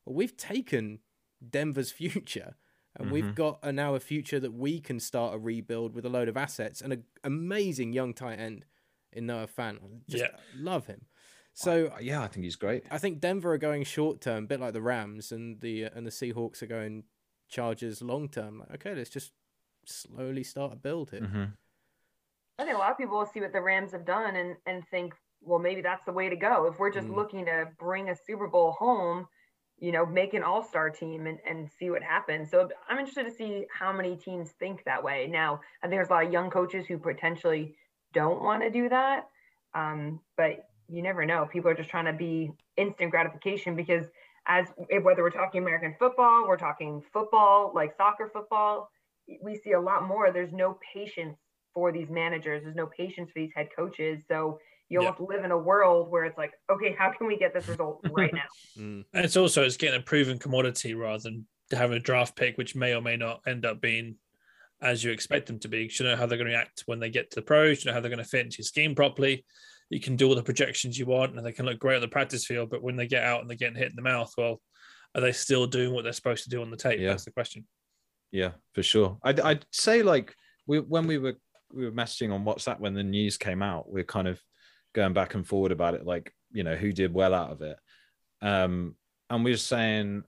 well, 0.05 0.15
we've 0.15 0.35
taken 0.37 0.99
Denver's 1.47 1.91
future 2.01 2.55
and 2.95 3.11
we've 3.11 3.25
Mhm. 3.25 3.35
got 3.35 3.59
a, 3.61 3.71
now 3.71 3.93
a 3.95 3.99
future 3.99 4.39
that 4.39 4.53
we 4.53 4.79
can 4.79 4.99
start 4.99 5.35
a 5.35 5.37
rebuild 5.37 5.93
with 5.93 6.05
a 6.05 6.09
load 6.09 6.27
of 6.29 6.35
assets 6.37 6.81
and 6.81 6.91
an 6.93 7.05
amazing 7.23 7.93
young 7.93 8.13
tight 8.13 8.39
end 8.39 8.65
in 9.13 9.25
Noah 9.27 9.47
Fant. 9.47 10.05
Just 10.07 10.23
Yeah. 10.23 10.39
love 10.55 10.87
him. 10.87 11.05
So 11.53 11.95
yeah, 11.99 12.21
I 12.23 12.27
think 12.27 12.43
he's 12.43 12.55
great. 12.55 12.83
I 12.91 12.97
think 12.99 13.19
Denver 13.19 13.51
are 13.53 13.57
going 13.57 13.83
short 13.83 14.21
term, 14.21 14.43
a 14.43 14.47
bit 14.47 14.59
like 14.59 14.73
the 14.73 14.81
Rams, 14.81 15.31
and 15.31 15.59
the 15.61 15.85
uh, 15.85 15.89
and 15.95 16.05
the 16.05 16.11
Seahawks 16.11 16.61
are 16.61 16.67
going 16.67 17.03
Chargers 17.47 18.01
long 18.01 18.29
term. 18.29 18.59
Like, 18.59 18.71
okay, 18.75 18.95
let's 18.95 19.09
just 19.09 19.31
slowly 19.85 20.43
start 20.43 20.73
a 20.73 20.75
build 20.75 21.11
here. 21.11 21.21
Mhm. 21.21 21.53
I 22.59 22.63
think 22.65 22.75
a 22.75 22.79
lot 22.79 22.91
of 22.91 22.97
people 22.97 23.17
will 23.17 23.25
see 23.25 23.39
what 23.39 23.53
the 23.53 23.61
Rams 23.61 23.91
have 23.91 24.05
done 24.05 24.35
and, 24.35 24.57
and 24.65 24.85
think, 24.87 25.13
well, 25.41 25.59
maybe 25.59 25.81
that's 25.81 26.03
the 26.05 26.11
way 26.11 26.27
to 26.29 26.35
go. 26.35 26.65
If 26.65 26.79
we're 26.79 26.91
just 26.91 27.07
Mm. 27.07 27.15
looking 27.15 27.45
to 27.45 27.71
bring 27.77 28.09
a 28.09 28.15
Super 28.15 28.47
Bowl 28.47 28.71
home, 28.71 29.27
you 29.77 29.91
know, 29.91 30.05
make 30.05 30.33
an 30.33 30.41
all 30.41 30.63
star 30.63 30.89
team 30.89 31.27
and, 31.27 31.39
and 31.47 31.69
see 31.69 31.91
what 31.91 32.01
happens. 32.01 32.49
So 32.49 32.67
I'm 32.89 32.97
interested 32.97 33.25
to 33.25 33.31
see 33.31 33.67
how 33.71 33.93
many 33.93 34.17
teams 34.17 34.51
think 34.53 34.83
that 34.85 35.03
way. 35.03 35.27
Now, 35.27 35.61
I 35.83 35.87
think 35.87 35.97
there's 35.99 36.09
a 36.09 36.13
lot 36.13 36.25
of 36.25 36.33
young 36.33 36.49
coaches 36.49 36.87
who 36.87 36.97
potentially 36.97 37.77
don't 38.11 38.41
want 38.41 38.63
to 38.63 38.71
do 38.71 38.89
that. 38.89 39.29
Um, 39.75 40.19
but 40.35 40.67
you 40.89 41.03
never 41.03 41.25
know. 41.25 41.45
People 41.45 41.69
are 41.69 41.75
just 41.75 41.89
trying 41.91 42.05
to 42.05 42.13
be 42.13 42.51
instant 42.75 43.11
gratification 43.11 43.75
because 43.75 44.07
as 44.47 44.67
whether 45.01 45.21
we're 45.23 45.29
talking 45.29 45.61
American 45.61 45.95
football, 45.99 46.47
we're 46.47 46.57
talking 46.57 47.01
football, 47.11 47.71
like 47.75 47.95
soccer 47.97 48.29
football, 48.33 48.89
we 49.41 49.59
see 49.63 49.73
a 49.73 49.79
lot 49.79 50.07
more. 50.07 50.31
There's 50.31 50.53
no 50.53 50.79
patience 50.93 51.37
for 51.73 51.91
these 51.91 52.09
managers. 52.09 52.63
There's 52.63 52.75
no 52.75 52.87
patience 52.87 53.29
for 53.31 53.39
these 53.39 53.51
head 53.53 53.69
coaches. 53.75 54.23
So 54.27 54.59
you 54.89 55.01
Yeah. 55.03 55.11
to 55.11 55.23
live 55.25 55.43
in 55.43 55.51
a 55.51 55.57
world 55.57 56.09
where 56.09 56.23
it's 56.23 56.37
like, 56.37 56.53
okay, 56.69 56.95
how 56.97 57.11
can 57.11 57.27
we 57.27 57.37
get 57.37 57.53
this 57.53 57.67
result 57.67 58.01
right 58.03 58.33
now? 58.33 58.43
Mm. 58.77 59.03
And 59.11 59.25
it's 59.25 59.35
also 59.35 59.63
it's 59.63 59.75
getting 59.75 59.99
a 59.99 60.03
proven 60.03 60.37
commodity 60.37 60.93
rather 60.93 61.23
than 61.23 61.47
having 61.71 61.97
a 61.97 61.99
draft 61.99 62.35
pick, 62.35 62.59
which 62.59 62.75
may 62.75 62.93
or 62.93 63.01
may 63.01 63.17
not 63.17 63.41
end 63.47 63.65
up 63.65 63.81
being 63.81 64.17
as 64.81 65.03
you 65.03 65.11
expect 65.11 65.47
them 65.47 65.57
to 65.61 65.67
be. 65.67 65.89
You 65.91 66.05
know 66.05 66.15
how 66.15 66.27
they're 66.27 66.37
going 66.37 66.51
to 66.51 66.53
react 66.53 66.83
when 66.85 66.99
they 66.99 67.09
get 67.09 67.31
to 67.31 67.35
the 67.37 67.41
pros. 67.41 67.83
You 67.83 67.89
know 67.89 67.95
how 67.95 68.01
they're 68.01 68.11
going 68.11 68.23
to 68.23 68.29
fit 68.29 68.45
into 68.45 68.59
your 68.59 68.65
scheme 68.65 68.93
properly. 68.93 69.43
You 69.89 69.99
can 69.99 70.15
do 70.15 70.27
all 70.27 70.35
the 70.35 70.43
projections 70.43 70.97
you 70.97 71.05
want, 71.05 71.35
and 71.35 71.45
they 71.45 71.51
can 71.51 71.65
look 71.65 71.79
great 71.79 71.95
on 71.95 72.01
the 72.01 72.07
practice 72.07 72.45
field. 72.45 72.69
But 72.69 72.83
when 72.83 72.95
they 72.95 73.07
get 73.07 73.23
out 73.23 73.41
and 73.41 73.49
they're 73.49 73.57
getting 73.57 73.77
hit 73.77 73.89
in 73.89 73.95
the 73.95 74.01
mouth, 74.01 74.31
well, 74.37 74.61
are 75.15 75.21
they 75.21 75.31
still 75.31 75.65
doing 75.65 75.93
what 75.93 76.03
they're 76.03 76.13
supposed 76.13 76.43
to 76.43 76.49
do 76.49 76.61
on 76.61 76.69
the 76.69 76.77
tape? 76.77 76.99
Yeah. 76.99 77.09
That's 77.09 77.25
the 77.25 77.31
question. 77.31 77.65
Yeah, 78.31 78.51
for 78.73 78.83
sure. 78.83 79.17
I'd, 79.23 79.39
I'd 79.39 79.65
say 79.71 80.03
like 80.03 80.35
we 80.65 80.79
when 80.79 81.07
we 81.07 81.17
were 81.17 81.35
we 81.73 81.85
were 81.85 81.91
messaging 81.91 82.33
on 82.33 82.45
WhatsApp 82.45 82.79
when 82.79 82.93
the 82.93 83.03
news 83.03 83.37
came 83.37 83.61
out, 83.61 83.89
we're 83.91 84.03
kind 84.03 84.27
of 84.27 84.41
going 84.93 85.13
back 85.13 85.35
and 85.35 85.47
forward 85.47 85.71
about 85.71 85.93
it, 85.93 86.05
like 86.05 86.33
you 86.51 86.63
know 86.63 86.75
who 86.75 86.91
did 86.91 87.13
well 87.13 87.33
out 87.33 87.51
of 87.51 87.61
it, 87.61 87.77
um, 88.41 88.95
and 89.29 89.43
we 89.43 89.51
were 89.51 89.57
saying 89.57 90.23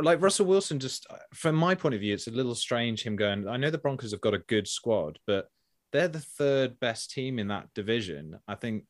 like 0.00 0.22
Russell 0.22 0.46
Wilson. 0.46 0.78
Just 0.78 1.06
from 1.34 1.54
my 1.54 1.74
point 1.74 1.94
of 1.94 2.00
view, 2.00 2.14
it's 2.14 2.26
a 2.26 2.32
little 2.32 2.54
strange 2.54 3.02
him 3.02 3.16
going. 3.16 3.46
I 3.48 3.56
know 3.56 3.70
the 3.70 3.78
Broncos 3.78 4.12
have 4.12 4.20
got 4.20 4.34
a 4.34 4.38
good 4.38 4.66
squad, 4.66 5.18
but 5.26 5.46
they're 5.92 6.08
the 6.08 6.20
third 6.20 6.78
best 6.80 7.10
team 7.10 7.38
in 7.38 7.48
that 7.48 7.68
division. 7.74 8.38
I 8.46 8.54
think, 8.54 8.84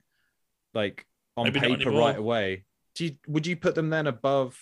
like 0.74 1.06
on 1.36 1.44
Maybe 1.46 1.60
paper, 1.60 1.90
right 1.90 2.16
away. 2.16 2.64
Do 2.94 3.06
you, 3.06 3.12
would 3.28 3.46
you 3.46 3.56
put 3.56 3.74
them 3.74 3.88
then 3.90 4.06
above 4.06 4.58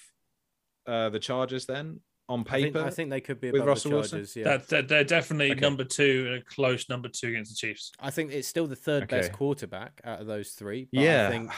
uh, 0.86 1.08
the 1.08 1.18
Chargers 1.18 1.66
then 1.66 2.00
on 2.28 2.44
I 2.48 2.60
think, 2.60 2.74
paper? 2.74 2.86
I 2.86 2.90
think 2.90 3.10
they 3.10 3.20
could 3.20 3.40
be 3.40 3.48
with 3.50 3.62
above 3.62 3.68
Russell 3.68 3.90
the 3.90 3.96
Wilson? 3.96 4.18
Chargers. 4.18 4.36
Yeah, 4.36 4.44
That, 4.44 4.68
that 4.68 4.88
they're 4.88 5.04
definitely 5.04 5.50
Okay. 5.52 5.60
number 5.60 5.84
two 5.84 6.26
and 6.28 6.34
a 6.36 6.44
close 6.44 6.88
number 6.88 7.08
two 7.08 7.28
against 7.28 7.50
the 7.52 7.56
Chiefs. 7.66 7.92
I 7.98 8.10
think 8.10 8.32
it's 8.32 8.46
still 8.48 8.66
the 8.66 8.76
third 8.76 9.08
best 9.08 9.32
quarterback 9.32 10.00
out 10.04 10.20
of 10.20 10.26
those 10.26 10.50
three. 10.50 10.88
But 10.92 11.00
yeah. 11.02 11.26
I 11.28 11.30
think, 11.30 11.50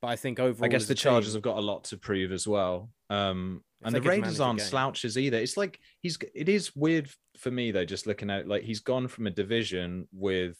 but 0.00 0.08
I 0.08 0.16
think 0.16 0.40
overall, 0.40 0.64
I 0.64 0.68
guess 0.68 0.86
the 0.86 0.94
Chargers 0.94 1.30
team- 1.32 1.36
have 1.38 1.42
got 1.42 1.58
a 1.58 1.60
lot 1.60 1.84
to 1.84 1.96
prove 1.98 2.32
as 2.32 2.46
well. 2.46 2.90
Um, 3.10 3.62
and 3.84 3.94
the 3.94 4.00
Raiders 4.00 4.38
aren't 4.40 4.60
game. 4.60 4.68
slouches 4.68 5.18
either. 5.18 5.38
It's 5.38 5.56
like 5.56 5.78
he's 6.00 6.16
it 6.34 6.48
is 6.48 6.74
weird 6.76 7.10
for 7.42 7.50
me 7.50 7.70
though, 7.72 7.84
just 7.84 8.06
looking 8.06 8.30
at 8.30 8.46
like 8.48 8.62
he's 8.62 8.80
gone 8.80 9.08
from 9.08 9.26
a 9.26 9.30
division 9.30 10.06
with 10.12 10.56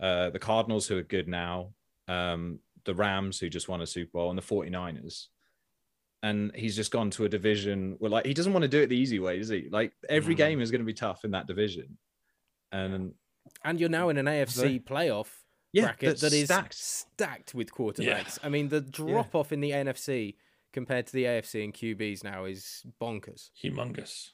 uh 0.00 0.30
the 0.30 0.38
Cardinals 0.38 0.86
who 0.86 0.96
are 0.98 1.02
good 1.02 1.28
now, 1.28 1.72
um, 2.08 2.60
the 2.84 2.94
Rams 2.94 3.38
who 3.40 3.48
just 3.48 3.68
won 3.68 3.80
a 3.80 3.86
Super 3.86 4.12
Bowl, 4.12 4.30
and 4.30 4.38
the 4.38 4.42
49ers. 4.42 5.26
And 6.22 6.54
he's 6.54 6.76
just 6.76 6.90
gone 6.90 7.08
to 7.12 7.24
a 7.24 7.28
division 7.30 7.96
where 7.98 8.10
like 8.10 8.26
he 8.26 8.34
doesn't 8.34 8.52
want 8.52 8.62
to 8.62 8.68
do 8.68 8.80
it 8.82 8.88
the 8.88 8.96
easy 8.96 9.18
way, 9.18 9.38
does 9.38 9.48
he? 9.48 9.68
Like 9.70 9.92
every 10.08 10.34
Mm. 10.34 10.38
game 10.38 10.60
is 10.60 10.70
going 10.70 10.82
to 10.82 10.86
be 10.86 10.92
tough 10.94 11.24
in 11.24 11.30
that 11.30 11.46
division. 11.46 11.96
And 12.72 13.14
and 13.64 13.80
you're 13.80 13.88
now 13.88 14.10
in 14.10 14.18
an 14.18 14.26
AFC 14.26 14.84
playoff 14.84 15.28
yeah, 15.72 15.84
bracket 15.84 16.18
that's 16.20 16.44
stacked. 16.44 16.74
stacked 16.74 17.54
with 17.54 17.70
quarterbacks. 17.72 18.38
Yeah. 18.38 18.42
I 18.42 18.48
mean, 18.50 18.68
the 18.68 18.80
drop 18.82 19.34
off 19.34 19.52
in 19.52 19.60
the 19.60 19.70
NFC 19.70 20.36
compared 20.72 21.06
to 21.06 21.12
the 21.12 21.24
AFC 21.24 21.64
and 21.64 21.72
QBs 21.74 22.22
now 22.22 22.44
is 22.44 22.84
bonkers. 23.00 23.50
Humongous. 23.64 24.30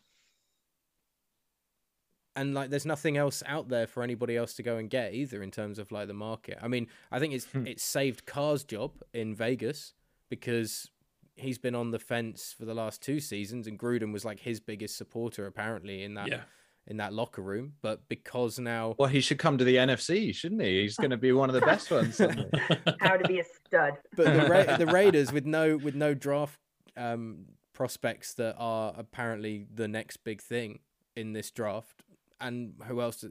And 2.37 2.53
like, 2.55 2.71
there's 2.71 2.87
nothing 2.87 3.17
else 3.17 3.43
out 3.47 3.69
there 3.71 3.87
for 3.87 4.03
anybody 4.03 4.37
else 4.37 4.53
to 4.55 4.63
go 4.63 4.77
and 4.77 4.89
get 4.91 5.15
either 5.15 5.43
in 5.43 5.51
terms 5.51 5.79
of 5.79 5.91
like 5.91 6.07
the 6.07 6.15
market. 6.15 6.59
I 6.63 6.69
mean, 6.69 6.87
I 7.11 7.19
think 7.19 7.33
it's 7.35 7.47
Hmm. 7.47 7.67
it's 7.67 7.83
saved 7.83 8.27
Carr's 8.27 8.63
job 8.63 8.93
in 9.15 9.35
Vegas 9.35 9.95
because 10.29 10.91
he's 11.35 11.59
been 11.59 11.75
on 11.75 11.91
the 11.91 11.99
fence 11.99 12.55
for 12.57 12.65
the 12.65 12.75
last 12.75 13.03
two 13.03 13.21
seasons, 13.21 13.67
and 13.67 13.79
Gruden 13.79 14.13
was 14.13 14.25
like 14.25 14.41
his 14.41 14.61
biggest 14.61 14.97
supporter 14.97 15.47
apparently 15.47 16.03
in 16.03 16.15
that 16.15 16.29
Yeah. 16.29 16.43
in 16.87 16.99
that 16.99 17.13
locker 17.13 17.43
room. 17.43 17.73
But 17.83 18.09
because 18.09 18.59
now 18.59 18.95
Well, 18.99 19.09
he 19.09 19.21
should 19.21 19.39
come 19.39 19.57
to 19.59 19.65
the 19.65 19.77
NFC, 19.77 20.33
shouldn't 20.35 20.63
he? 20.63 20.83
He's 20.83 20.97
going 20.97 21.11
to 21.11 21.17
be 21.17 21.33
one 21.33 21.49
of 21.51 21.55
the 21.55 21.61
best 21.63 21.91
ones. 21.91 22.19
How 23.01 23.17
to 23.17 23.27
be 23.27 23.41
a 23.41 23.45
stud. 23.67 23.95
but 24.15 24.27
the 24.33 24.47
Ra- 24.49 24.77
the 24.77 24.87
Raiders 24.99 25.33
with 25.33 25.47
no 25.47 25.77
with 25.79 25.95
no 25.95 26.13
draft 26.15 26.59
um, 26.97 27.47
prospects 27.73 28.35
that 28.35 28.57
are 28.59 28.95
apparently 28.97 29.67
the 29.75 29.89
next 29.89 30.19
big 30.19 30.41
thing 30.41 30.81
in 31.15 31.33
this 31.33 31.51
draft, 31.51 32.03
and 32.41 32.75
who 32.87 33.01
else? 33.01 33.25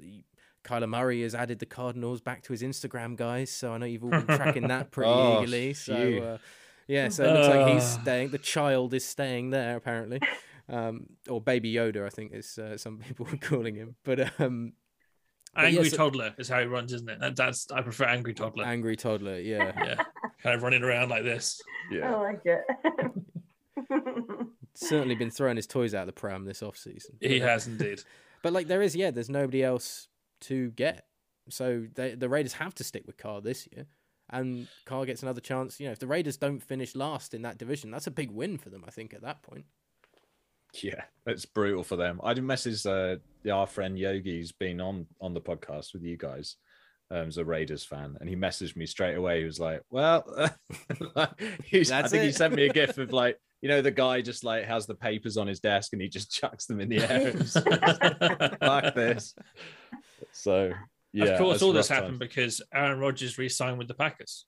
Kyler 0.63 0.89
Murray 0.89 1.21
has 1.21 1.35
added 1.35 1.59
the 1.59 1.65
Cardinals 1.67 2.21
back 2.21 2.41
to 2.43 2.51
his 2.53 2.63
Instagram, 2.63 3.15
guys. 3.15 3.51
So 3.51 3.71
I 3.73 3.77
know 3.77 3.85
you've 3.85 4.03
all 4.03 4.09
been 4.09 4.25
tracking 4.25 4.67
that 4.69 4.89
pretty 4.91 5.09
Oh, 5.13 5.41
eagerly. 5.43 5.73
So 5.75 5.93
uh, 5.95 6.37
yeah, 6.87 7.09
so 7.09 7.23
it 7.23 7.33
looks 7.33 7.47
like 7.47 7.67
he's 7.73 7.83
Ah. 7.83 8.01
staying. 8.01 8.29
The 8.29 8.37
child 8.39 8.93
is 8.95 9.05
staying 9.05 9.51
there 9.51 9.75
apparently, 9.77 10.19
um, 10.67 11.05
or 11.29 11.39
Baby 11.39 11.73
Yoda, 11.73 12.05
I 12.05 12.09
think 12.09 12.33
is 12.33 12.57
uh, 12.57 12.77
some 12.77 12.97
people 13.07 13.27
were 13.29 13.37
calling 13.37 13.75
him. 13.75 13.95
But 14.03 14.39
um, 14.41 14.73
But 15.53 15.65
Angry 15.65 15.83
yes, 15.83 15.93
it- 15.93 15.97
toddler 15.97 16.33
is 16.39 16.49
how 16.49 16.59
he 16.61 16.65
runs, 16.65 16.93
isn't 16.93 17.09
it? 17.09 17.19
That, 17.19 17.35
that's 17.35 17.71
I 17.71 17.81
prefer 17.81 18.05
angry 18.05 18.33
toddler. 18.33 18.65
angry 18.65 18.95
toddler, 18.95 19.39
yeah. 19.39 19.71
yeah, 19.85 20.03
kind 20.41 20.55
of 20.55 20.63
running 20.63 20.81
around 20.83 21.09
like 21.09 21.23
this. 21.23 21.61
Yeah, 21.91 22.13
I 22.15 22.21
like 22.21 22.41
it. 22.45 22.61
Certainly 24.73 25.15
been 25.15 25.31
throwing 25.31 25.55
his 25.55 25.67
toys 25.67 25.93
out 25.93 26.01
of 26.01 26.07
the 26.07 26.13
pram 26.13 26.43
this 26.43 26.61
off 26.61 26.75
season. 26.75 27.15
He 27.21 27.39
has 27.39 27.67
indeed. 27.67 28.01
But 28.45 28.53
like 28.53 28.67
there 28.67 28.83
is, 28.83 28.95
yeah, 28.95 29.09
there's 29.09 29.27
nobody 29.27 29.63
else 29.63 30.07
to 30.41 30.69
get. 30.69 31.07
So 31.49 31.87
they, 31.95 32.13
the 32.13 32.29
Raiders 32.29 32.53
have 32.53 32.75
to 32.75 32.83
stick 32.83 33.01
with 33.07 33.17
Carr 33.17 33.41
this 33.41 33.67
year, 33.71 33.87
and 34.29 34.67
Carr 34.85 35.07
gets 35.07 35.23
another 35.23 35.41
chance. 35.41 35.79
You 35.79 35.87
know, 35.87 35.93
if 35.93 35.97
the 35.97 36.05
Raiders 36.05 36.37
don't 36.37 36.59
finish 36.59 36.95
last 36.95 37.33
in 37.33 37.41
that 37.41 37.57
division, 37.57 37.89
that's 37.89 38.05
a 38.05 38.11
big 38.11 38.29
win 38.29 38.59
for 38.59 38.69
them. 38.69 38.83
I 38.87 38.91
think 38.91 39.15
at 39.15 39.23
that 39.23 39.41
point. 39.41 39.65
Yeah, 40.75 41.05
it's 41.25 41.47
brutal 41.47 41.83
for 41.83 41.95
them. 41.95 42.21
I 42.23 42.35
did 42.35 42.43
message 42.43 42.85
uh, 42.85 43.15
our 43.51 43.65
friend 43.65 43.97
Yogi, 43.97 44.37
who's 44.37 44.51
been 44.51 44.79
on 44.79 45.07
on 45.19 45.33
the 45.33 45.41
podcast 45.41 45.93
with 45.93 46.03
you 46.03 46.15
guys, 46.15 46.57
um, 47.09 47.29
as 47.29 47.39
a 47.39 47.45
Raiders 47.45 47.83
fan, 47.83 48.15
and 48.19 48.29
he 48.29 48.35
messaged 48.35 48.75
me 48.75 48.85
straight 48.85 49.15
away. 49.15 49.39
He 49.39 49.45
was 49.45 49.59
like, 49.59 49.81
"Well," 49.89 50.23
I 51.15 51.27
think 51.39 52.23
he 52.23 52.31
sent 52.31 52.53
me 52.53 52.67
a 52.67 52.73
gif 52.73 52.99
of 52.99 53.11
like, 53.11 53.39
you 53.65 53.71
know, 53.71 53.81
the 53.81 53.89
guy 53.89 54.21
just 54.21 54.43
like 54.43 54.63
has 54.65 54.85
the 54.85 54.93
papers 54.93 55.37
on 55.37 55.47
his 55.47 55.59
desk 55.59 55.91
and 55.93 55.99
he 55.99 56.07
just 56.07 56.29
chucks 56.39 56.67
them 56.67 56.79
in 56.79 56.87
the 56.87 56.99
air. 56.99 57.29
and 57.29 57.49
says, 57.49 57.63
Fuck 58.59 58.93
this. 58.93 59.33
So 60.33 60.71
yeah, 61.13 61.25
of 61.25 61.39
course, 61.39 61.63
all 61.63 61.73
this 61.73 61.89
rough 61.89 61.97
happened 61.97 62.19
times. 62.19 62.29
because 62.29 62.61
Aaron 62.71 62.99
Rodgers 62.99 63.39
re-signed 63.39 63.79
with 63.79 63.87
the 63.87 63.95
Packers, 63.95 64.45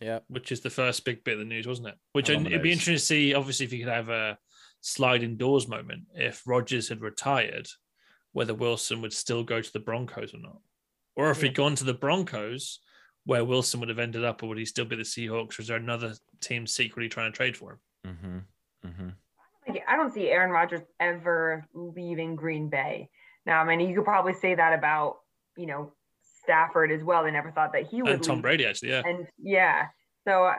Yeah, 0.00 0.20
which 0.28 0.50
is 0.52 0.60
the 0.62 0.70
first 0.70 1.04
big 1.04 1.22
bit 1.22 1.34
of 1.34 1.40
the 1.40 1.44
news, 1.44 1.66
wasn't 1.66 1.88
it? 1.88 1.96
Which 2.14 2.30
I'm 2.30 2.46
it'd 2.46 2.62
be 2.62 2.72
interesting 2.72 2.94
to 2.94 2.98
see. 2.98 3.34
Obviously, 3.34 3.66
if 3.66 3.74
you 3.74 3.84
could 3.84 3.92
have 3.92 4.08
a 4.08 4.38
sliding 4.80 5.36
doors 5.36 5.68
moment, 5.68 6.04
if 6.14 6.40
Rodgers 6.46 6.88
had 6.88 7.02
retired, 7.02 7.68
whether 8.32 8.54
Wilson 8.54 9.02
would 9.02 9.12
still 9.12 9.44
go 9.44 9.60
to 9.60 9.72
the 9.74 9.80
Broncos 9.80 10.32
or 10.32 10.38
not, 10.38 10.60
or 11.14 11.30
if 11.30 11.42
he'd 11.42 11.54
gone 11.54 11.74
to 11.74 11.84
the 11.84 11.92
Broncos, 11.92 12.80
where 13.26 13.44
Wilson 13.44 13.80
would 13.80 13.90
have 13.90 13.98
ended 13.98 14.24
up, 14.24 14.42
or 14.42 14.46
would 14.48 14.56
he 14.56 14.64
still 14.64 14.86
be 14.86 14.96
the 14.96 15.02
Seahawks? 15.02 15.58
Or 15.58 15.60
is 15.60 15.68
there 15.68 15.76
another 15.76 16.14
team 16.40 16.66
secretly 16.66 17.10
trying 17.10 17.30
to 17.30 17.36
trade 17.36 17.54
for 17.54 17.72
him? 17.72 17.78
Mhm, 18.06 18.44
mhm. 18.84 19.14
Like, 19.66 19.84
I 19.86 19.96
don't 19.96 20.12
see 20.12 20.28
Aaron 20.28 20.50
Rodgers 20.50 20.80
ever 20.98 21.66
leaving 21.74 22.36
Green 22.36 22.68
Bay. 22.68 23.10
Now, 23.44 23.60
I 23.60 23.64
mean, 23.64 23.86
you 23.88 23.94
could 23.94 24.04
probably 24.04 24.34
say 24.34 24.54
that 24.54 24.72
about, 24.72 25.18
you 25.56 25.66
know, 25.66 25.92
Stafford 26.42 26.90
as 26.90 27.04
well. 27.04 27.24
They 27.24 27.30
never 27.30 27.50
thought 27.50 27.72
that 27.72 27.86
he 27.86 28.02
would 28.02 28.12
And 28.12 28.22
Tom 28.22 28.36
leave. 28.36 28.42
Brady, 28.42 28.66
actually, 28.66 28.90
yeah. 28.90 29.02
And 29.04 29.26
yeah, 29.42 29.88
so 30.26 30.52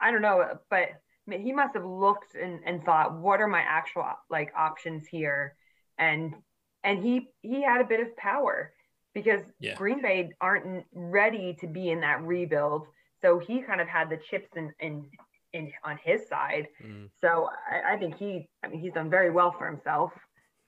I 0.00 0.10
don't 0.10 0.22
know, 0.22 0.58
but 0.68 0.88
he 1.30 1.52
must 1.52 1.74
have 1.74 1.84
looked 1.84 2.34
and, 2.34 2.60
and 2.64 2.84
thought, 2.84 3.18
what 3.18 3.40
are 3.40 3.46
my 3.48 3.60
actual 3.60 4.06
like 4.28 4.52
options 4.56 5.06
here? 5.06 5.54
And 5.98 6.34
and 6.82 7.02
he 7.02 7.28
he 7.42 7.62
had 7.62 7.80
a 7.80 7.84
bit 7.84 8.00
of 8.00 8.16
power 8.16 8.72
because 9.14 9.40
Yeah. 9.58 9.74
Green 9.76 10.00
Bay 10.02 10.30
aren't 10.40 10.86
ready 10.92 11.56
to 11.60 11.66
be 11.66 11.90
in 11.90 12.00
that 12.00 12.22
rebuild. 12.22 12.86
So 13.22 13.38
he 13.38 13.60
kind 13.60 13.80
of 13.80 13.88
had 13.88 14.08
the 14.08 14.16
chips 14.16 14.48
in 14.56 14.72
in, 14.80 15.06
in 15.52 15.72
on 15.84 15.98
his 16.04 16.28
side. 16.28 16.66
Mm. 16.84 17.08
So 17.20 17.48
I, 17.70 17.94
I 17.94 17.98
think 17.98 18.16
he 18.16 18.48
I 18.64 18.68
mean 18.68 18.80
he's 18.80 18.92
done 18.92 19.10
very 19.10 19.30
well 19.30 19.54
for 19.56 19.66
himself 19.66 20.12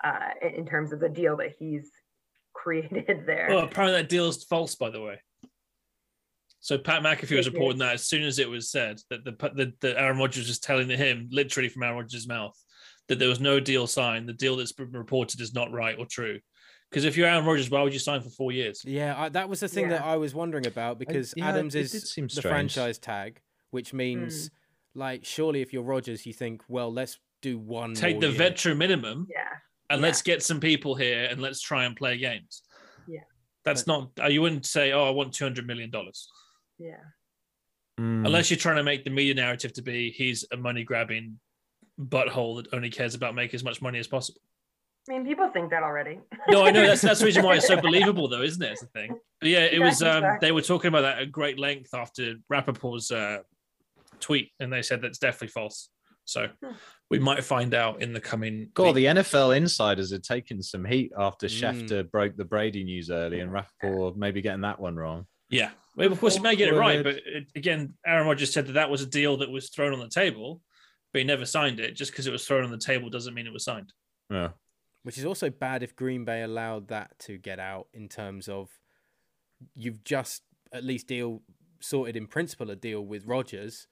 uh, 0.04 0.30
in, 0.40 0.54
in 0.60 0.66
terms 0.66 0.92
of 0.92 1.00
the 1.00 1.08
deal 1.08 1.36
that 1.38 1.54
he's 1.58 1.90
created 2.54 3.24
there. 3.26 3.46
Well, 3.48 3.64
apparently 3.64 4.00
that 4.00 4.08
deal 4.08 4.28
is 4.28 4.44
false, 4.44 4.74
by 4.74 4.90
the 4.90 5.00
way. 5.00 5.20
So 6.60 6.78
Pat 6.78 7.02
McAfee 7.02 7.36
was 7.36 7.50
reporting 7.50 7.80
that 7.80 7.94
as 7.94 8.06
soon 8.06 8.22
as 8.22 8.38
it 8.38 8.48
was 8.48 8.70
said 8.70 9.00
that 9.10 9.24
the 9.24 9.32
the, 9.54 9.72
the 9.80 9.98
Aaron 9.98 10.18
Rodgers 10.18 10.46
was 10.46 10.60
telling 10.60 10.88
him, 10.88 11.28
literally 11.32 11.68
from 11.68 11.82
Aaron 11.82 11.96
Rodgers' 11.96 12.28
mouth, 12.28 12.56
that 13.08 13.18
there 13.18 13.28
was 13.28 13.40
no 13.40 13.58
deal 13.58 13.88
signed. 13.88 14.28
The 14.28 14.32
deal 14.32 14.56
that's 14.56 14.72
been 14.72 14.92
reported 14.92 15.40
is 15.40 15.54
not 15.54 15.72
right 15.72 15.98
or 15.98 16.06
true. 16.06 16.38
Because 16.88 17.04
if 17.04 17.16
you're 17.16 17.26
Aaron 17.26 17.46
Rodgers, 17.46 17.70
why 17.70 17.82
would 17.82 17.92
you 17.92 17.98
sign 17.98 18.20
for 18.20 18.28
four 18.28 18.52
years? 18.52 18.84
yeah, 18.84 19.14
I, 19.16 19.28
that 19.30 19.48
was 19.48 19.60
the 19.60 19.68
thing 19.68 19.88
that 19.88 20.04
I 20.04 20.16
was 20.16 20.34
wondering 20.34 20.66
about 20.66 20.98
because 20.98 21.32
yeah, 21.36 21.48
Adams 21.48 21.74
it 21.74 21.80
is 21.80 21.92
did 21.92 22.06
seem 22.06 22.26
the 22.26 22.36
strange. 22.36 22.74
franchise 22.74 22.98
tag, 22.98 23.40
which 23.70 23.92
means 23.92 24.50
like 24.94 25.24
surely 25.24 25.62
if 25.62 25.72
you're 25.72 25.82
Rodgers, 25.82 26.26
you 26.26 26.32
think, 26.32 26.62
well, 26.68 26.92
let's 26.92 27.18
do 27.40 27.58
one. 27.58 27.94
Take 27.94 28.16
more 28.16 28.20
the 28.22 28.28
year. 28.28 28.38
veteran 28.38 28.78
minimum 28.78 29.26
yeah. 29.30 29.40
and 29.90 30.00
Yeah. 30.00 30.06
let's 30.06 30.22
get 30.22 30.42
some 30.42 30.60
people 30.60 30.94
here 30.94 31.24
and 31.30 31.40
let's 31.40 31.60
try 31.60 31.84
and 31.84 31.96
play 31.96 32.18
games. 32.18 32.62
Yeah. 33.06 33.20
That's 33.64 33.86
not. 33.86 34.10
uh, 34.22 34.26
You 34.26 34.42
wouldn't 34.42 34.66
say, 34.66 34.92
"Oh, 34.92 35.04
I 35.04 35.10
want 35.10 35.32
two 35.34 35.44
hundred 35.44 35.66
million 35.66 35.90
dollars," 35.90 36.28
Yeah. 36.78 36.96
Mm. 38.00 38.26
unless 38.26 38.50
you're 38.50 38.58
trying 38.58 38.76
to 38.76 38.82
make 38.82 39.04
the 39.04 39.10
media 39.10 39.34
narrative 39.34 39.72
to 39.74 39.82
be 39.82 40.10
he's 40.10 40.44
a 40.50 40.56
money 40.56 40.82
grabbing 40.82 41.38
butthole 42.00 42.56
that 42.62 42.72
only 42.74 42.88
cares 42.90 43.14
about 43.14 43.34
making 43.34 43.54
as 43.56 43.62
much 43.64 43.82
money 43.82 43.98
as 43.98 44.08
possible. 44.08 44.40
I 45.08 45.12
mean, 45.12 45.26
people 45.26 45.48
think 45.52 45.70
that 45.70 45.82
already. 45.82 46.20
No, 46.48 46.64
I 46.64 46.70
know 46.70 46.86
that's 46.86 47.02
that's 47.02 47.20
the 47.20 47.26
reason 47.26 47.42
why 47.44 47.56
it's 47.56 47.66
so 47.66 47.80
believable, 47.80 48.28
though, 48.28 48.42
isn't 48.42 48.62
it? 48.62 48.72
It's 48.72 48.80
the 48.82 48.86
thing. 48.88 49.18
But 49.40 49.48
yeah, 49.50 49.64
it 49.64 49.74
Yeah, 49.80 49.84
was. 49.86 50.02
Um, 50.02 50.24
they 50.40 50.52
were 50.52 50.62
talking 50.62 50.88
about 50.88 51.02
that 51.02 51.18
at 51.18 51.32
great 51.32 51.58
length 51.58 51.92
after 51.92 52.36
Rappaport's 52.48 53.10
uh, 53.10 53.38
tweet, 54.22 54.50
and 54.60 54.72
they 54.72 54.82
said 54.82 55.02
that's 55.02 55.18
definitely 55.18 55.48
false. 55.48 55.90
So 56.24 56.48
we 57.10 57.18
might 57.18 57.44
find 57.44 57.74
out 57.74 58.00
in 58.00 58.12
the 58.12 58.20
coming. 58.20 58.70
God, 58.74 58.94
week. 58.94 59.06
the 59.14 59.22
NFL 59.22 59.56
insiders 59.56 60.12
had 60.12 60.22
taken 60.22 60.62
some 60.62 60.84
heat 60.84 61.12
after 61.18 61.46
Mm. 61.46 61.88
Schefter 61.88 62.10
broke 62.10 62.36
the 62.36 62.44
Brady 62.44 62.84
news 62.84 63.10
early 63.10 63.40
and 63.40 63.50
Rappaport 63.50 64.16
maybe 64.16 64.40
getting 64.40 64.60
that 64.62 64.80
one 64.80 64.96
wrong. 64.96 65.26
Yeah, 65.50 65.70
well, 65.96 66.10
of 66.10 66.18
course, 66.18 66.36
he 66.36 66.40
may 66.40 66.56
get 66.56 66.68
it 66.68 66.76
right, 66.76 67.04
but 67.04 67.16
it, 67.16 67.48
again, 67.54 67.94
Aaron 68.06 68.26
Rodgers 68.26 68.52
said 68.52 68.66
that 68.68 68.72
that 68.72 68.88
was 68.88 69.02
a 69.02 69.06
deal 69.06 69.36
that 69.38 69.50
was 69.50 69.68
thrown 69.68 69.92
on 69.92 69.98
the 69.98 70.08
table, 70.08 70.62
but 71.12 71.18
he 71.18 71.24
never 71.24 71.44
signed 71.44 71.80
it. 71.80 71.94
Just 71.94 72.12
because 72.12 72.26
it 72.26 72.32
was 72.32 72.46
thrown 72.46 72.64
on 72.64 72.70
the 72.70 72.78
table 72.78 73.10
doesn't 73.10 73.34
mean 73.34 73.46
it 73.46 73.52
was 73.52 73.64
signed. 73.64 73.92
Yeah. 74.30 74.50
Which 75.02 75.18
is 75.18 75.26
also 75.26 75.50
bad 75.50 75.82
if 75.82 75.94
Green 75.94 76.24
Bay 76.24 76.42
allowed 76.42 76.88
that 76.88 77.18
to 77.20 77.36
get 77.36 77.58
out 77.58 77.88
in 77.92 78.08
terms 78.08 78.48
of 78.48 78.70
you've 79.74 80.02
just 80.04 80.42
at 80.72 80.84
least 80.84 81.08
deal 81.08 81.42
sorted 81.80 82.16
in 82.16 82.26
principle 82.26 82.70
a 82.70 82.76
deal 82.76 83.02
with 83.02 83.26
Rodgers. 83.26 83.88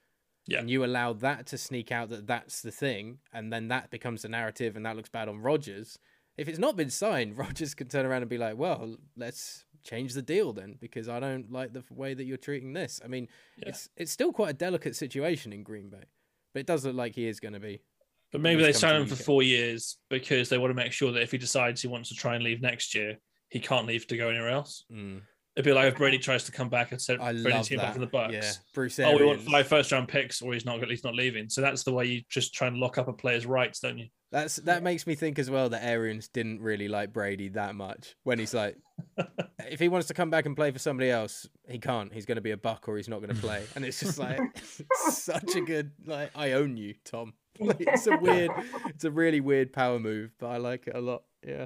Yeah. 0.47 0.59
And 0.59 0.69
you 0.69 0.83
allow 0.83 1.13
that 1.13 1.45
to 1.47 1.57
sneak 1.57 1.91
out 1.91 2.09
that 2.09 2.27
that's 2.27 2.61
the 2.61 2.71
thing, 2.71 3.19
and 3.31 3.51
then 3.53 3.67
that 3.69 3.89
becomes 3.91 4.23
the 4.23 4.29
narrative, 4.29 4.75
and 4.75 4.85
that 4.85 4.95
looks 4.95 5.09
bad 5.09 5.29
on 5.29 5.39
Rodgers. 5.39 5.97
If 6.37 6.47
it's 6.47 6.59
not 6.59 6.75
been 6.75 6.89
signed, 6.89 7.37
Rodgers 7.45 7.73
can 7.73 7.87
turn 7.87 8.05
around 8.05 8.21
and 8.23 8.29
be 8.29 8.37
like, 8.37 8.57
"Well, 8.57 8.97
let's 9.15 9.65
change 9.83 10.13
the 10.13 10.21
deal 10.21 10.51
then, 10.53 10.77
because 10.79 11.07
I 11.09 11.19
don't 11.19 11.51
like 11.51 11.73
the 11.73 11.83
way 11.91 12.13
that 12.13 12.23
you're 12.23 12.37
treating 12.37 12.73
this." 12.73 12.99
I 13.03 13.07
mean, 13.07 13.27
Yeah. 13.57 13.69
it's 13.69 13.89
it's 13.95 14.11
still 14.11 14.33
quite 14.33 14.49
a 14.49 14.53
delicate 14.53 14.95
situation 14.95 15.53
in 15.53 15.63
Green 15.63 15.89
Bay, 15.89 16.05
but 16.53 16.59
it 16.61 16.65
does 16.65 16.85
look 16.85 16.95
like 16.95 17.13
he 17.15 17.27
is 17.27 17.39
going 17.39 17.53
to 17.53 17.59
be. 17.59 17.81
But 18.31 18.41
maybe 18.41 18.63
they 18.63 18.71
sign 18.73 18.95
him 19.01 19.07
for 19.07 19.17
four 19.17 19.43
years 19.43 19.97
because 20.09 20.47
they 20.49 20.57
want 20.57 20.71
to 20.71 20.75
make 20.75 20.93
sure 20.93 21.11
that 21.11 21.21
if 21.21 21.31
he 21.31 21.37
decides 21.37 21.81
he 21.81 21.87
wants 21.89 22.07
to 22.09 22.15
try 22.15 22.35
and 22.35 22.43
leave 22.43 22.61
next 22.61 22.95
year, 22.95 23.17
he 23.49 23.59
can't 23.59 23.85
leave 23.85 24.07
to 24.07 24.15
go 24.17 24.29
anywhere 24.29 24.49
else. 24.49 24.85
Mm. 24.91 25.21
It'd 25.55 25.65
be 25.65 25.73
like 25.73 25.91
if 25.91 25.97
Brady 25.97 26.17
tries 26.17 26.45
to 26.45 26.51
come 26.51 26.69
back 26.69 26.91
and 26.91 27.01
said 27.01 27.19
I 27.19 27.33
Brady 27.33 27.49
love 27.49 27.67
team 27.67 27.77
back 27.79 27.87
that. 27.89 27.95
in 27.95 28.01
the 28.01 28.07
Bucks. 28.07 28.33
Yeah, 28.33 28.51
Bruce 28.73 28.99
Oh, 28.99 29.03
we 29.17 29.25
want 29.25 29.39
Arians. 29.39 29.51
five 29.51 29.67
first 29.67 29.91
round 29.91 30.07
picks, 30.07 30.41
or 30.41 30.53
he's 30.53 30.65
not. 30.65 30.81
He's 30.89 31.03
not 31.03 31.13
leaving. 31.13 31.49
So 31.49 31.59
that's 31.61 31.83
the 31.83 31.91
way 31.93 32.05
you 32.05 32.21
just 32.29 32.53
try 32.53 32.67
and 32.67 32.77
lock 32.77 32.97
up 32.97 33.07
a 33.09 33.13
player's 33.13 33.45
rights, 33.45 33.79
don't 33.81 33.97
you? 33.97 34.07
That's 34.31 34.55
that 34.57 34.81
makes 34.81 35.05
me 35.05 35.15
think 35.15 35.37
as 35.39 35.49
well 35.49 35.67
that 35.69 35.83
Arians 35.83 36.29
didn't 36.29 36.61
really 36.61 36.87
like 36.87 37.11
Brady 37.11 37.49
that 37.49 37.75
much 37.75 38.15
when 38.23 38.39
he's 38.39 38.53
like, 38.53 38.77
if 39.69 39.81
he 39.81 39.89
wants 39.89 40.07
to 40.07 40.13
come 40.13 40.29
back 40.29 40.45
and 40.45 40.55
play 40.55 40.71
for 40.71 40.79
somebody 40.79 41.09
else, 41.11 41.49
he 41.67 41.79
can't. 41.79 42.13
He's 42.13 42.25
going 42.25 42.37
to 42.37 42.41
be 42.41 42.51
a 42.51 42.57
buck 42.57 42.87
or 42.87 42.95
he's 42.95 43.09
not 43.09 43.21
going 43.21 43.35
to 43.35 43.41
play. 43.41 43.65
And 43.75 43.83
it's 43.83 43.99
just 43.99 44.17
like 44.17 44.39
such 45.09 45.55
a 45.55 45.61
good 45.61 45.91
like 46.05 46.31
I 46.33 46.53
own 46.53 46.77
you, 46.77 46.93
Tom. 47.03 47.33
Like, 47.59 47.81
it's 47.81 48.07
a 48.07 48.15
weird, 48.17 48.49
it's 48.87 49.03
a 49.03 49.11
really 49.11 49.41
weird 49.41 49.73
power 49.73 49.99
move, 49.99 50.31
but 50.39 50.47
I 50.47 50.57
like 50.57 50.87
it 50.87 50.95
a 50.95 51.01
lot. 51.01 51.23
Yeah. 51.45 51.65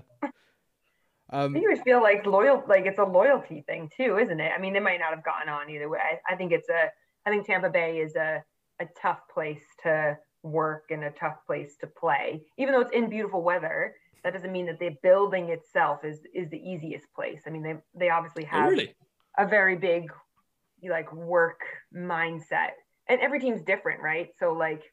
Um, 1.32 1.56
I 1.56 1.60
think 1.60 1.84
feel 1.84 2.02
like 2.02 2.26
loyal, 2.26 2.64
like 2.68 2.86
it's 2.86 3.00
a 3.00 3.04
loyalty 3.04 3.64
thing 3.68 3.90
too, 3.96 4.18
isn't 4.20 4.40
it? 4.40 4.52
I 4.56 4.60
mean, 4.60 4.74
they 4.74 4.80
might 4.80 5.00
not 5.00 5.10
have 5.10 5.24
gotten 5.24 5.50
on 5.50 5.70
either 5.70 5.90
way. 5.90 6.00
I, 6.00 6.34
I 6.34 6.36
think 6.36 6.52
it's 6.52 6.70
a, 6.70 6.90
I 7.26 7.30
think 7.32 7.46
Tampa 7.46 7.70
Bay 7.70 7.98
is 7.98 8.16
a, 8.16 8.44
a 8.80 8.86
tough 9.02 9.20
place 9.34 9.64
to 9.84 10.18
work 10.44 10.86
and 10.92 11.04
a 11.04 11.12
tough 11.12 11.38
place 11.48 11.76
to 11.82 11.88
play. 11.88 12.44
Even 12.58 12.74
though 12.74 12.82
it's 12.82 12.92
in 12.92 13.10
beautiful 13.10 13.42
weather, 13.42 13.96
that 14.24 14.34
doesn't 14.34 14.52
mean 14.52 14.68
that 14.68 14.80
the 14.80 14.96
building 15.02 15.50
itself 15.50 16.04
is 16.04 16.20
is 16.34 16.50
the 16.50 16.58
easiest 16.58 17.12
place. 17.16 17.42
I 17.48 17.50
mean, 17.50 17.64
they 17.64 17.76
they 17.96 18.10
obviously 18.10 18.44
Oh, 18.46 18.58
have 18.58 18.72
really? 18.72 18.96
a 19.38 19.48
very 19.48 19.76
big 19.76 20.12
like 20.88 21.12
work 21.14 21.62
mindset 21.96 22.72
and 23.08 23.20
every 23.22 23.40
team's 23.40 23.62
different 23.64 24.02
right 24.02 24.30
so 24.38 24.54
like 24.54 24.84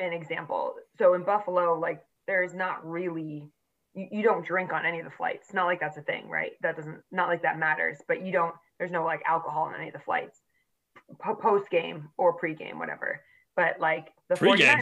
an 0.00 0.12
example 0.12 0.74
so 0.98 1.14
in 1.14 1.22
buffalo 1.22 1.78
like 1.78 2.00
there's 2.26 2.54
not 2.54 2.86
really 2.86 3.50
you, 3.96 4.06
you 4.12 4.22
don't 4.22 4.44
drink 4.46 4.72
on 4.72 4.84
any 4.86 4.98
of 5.00 5.04
the 5.04 5.10
flights 5.10 5.52
not 5.52 5.64
like 5.64 5.80
that's 5.80 5.96
a 5.96 6.02
thing 6.02 6.28
right 6.28 6.52
that 6.62 6.76
doesn't 6.76 6.98
not 7.10 7.28
like 7.28 7.42
that 7.42 7.58
matters 7.58 7.98
but 8.06 8.22
you 8.24 8.30
don't 8.32 8.54
there's 8.78 8.90
no 8.92 9.04
like 9.04 9.22
alcohol 9.26 9.64
on 9.64 9.74
any 9.74 9.88
of 9.88 9.92
the 9.94 9.98
flights 10.00 10.40
post 11.40 11.70
game 11.70 12.08
or 12.18 12.32
pre 12.32 12.54
game 12.54 12.78
whatever 12.78 13.20
but 13.56 13.78
like 13.80 14.08
the 14.28 14.36
Pre-game. 14.36 14.80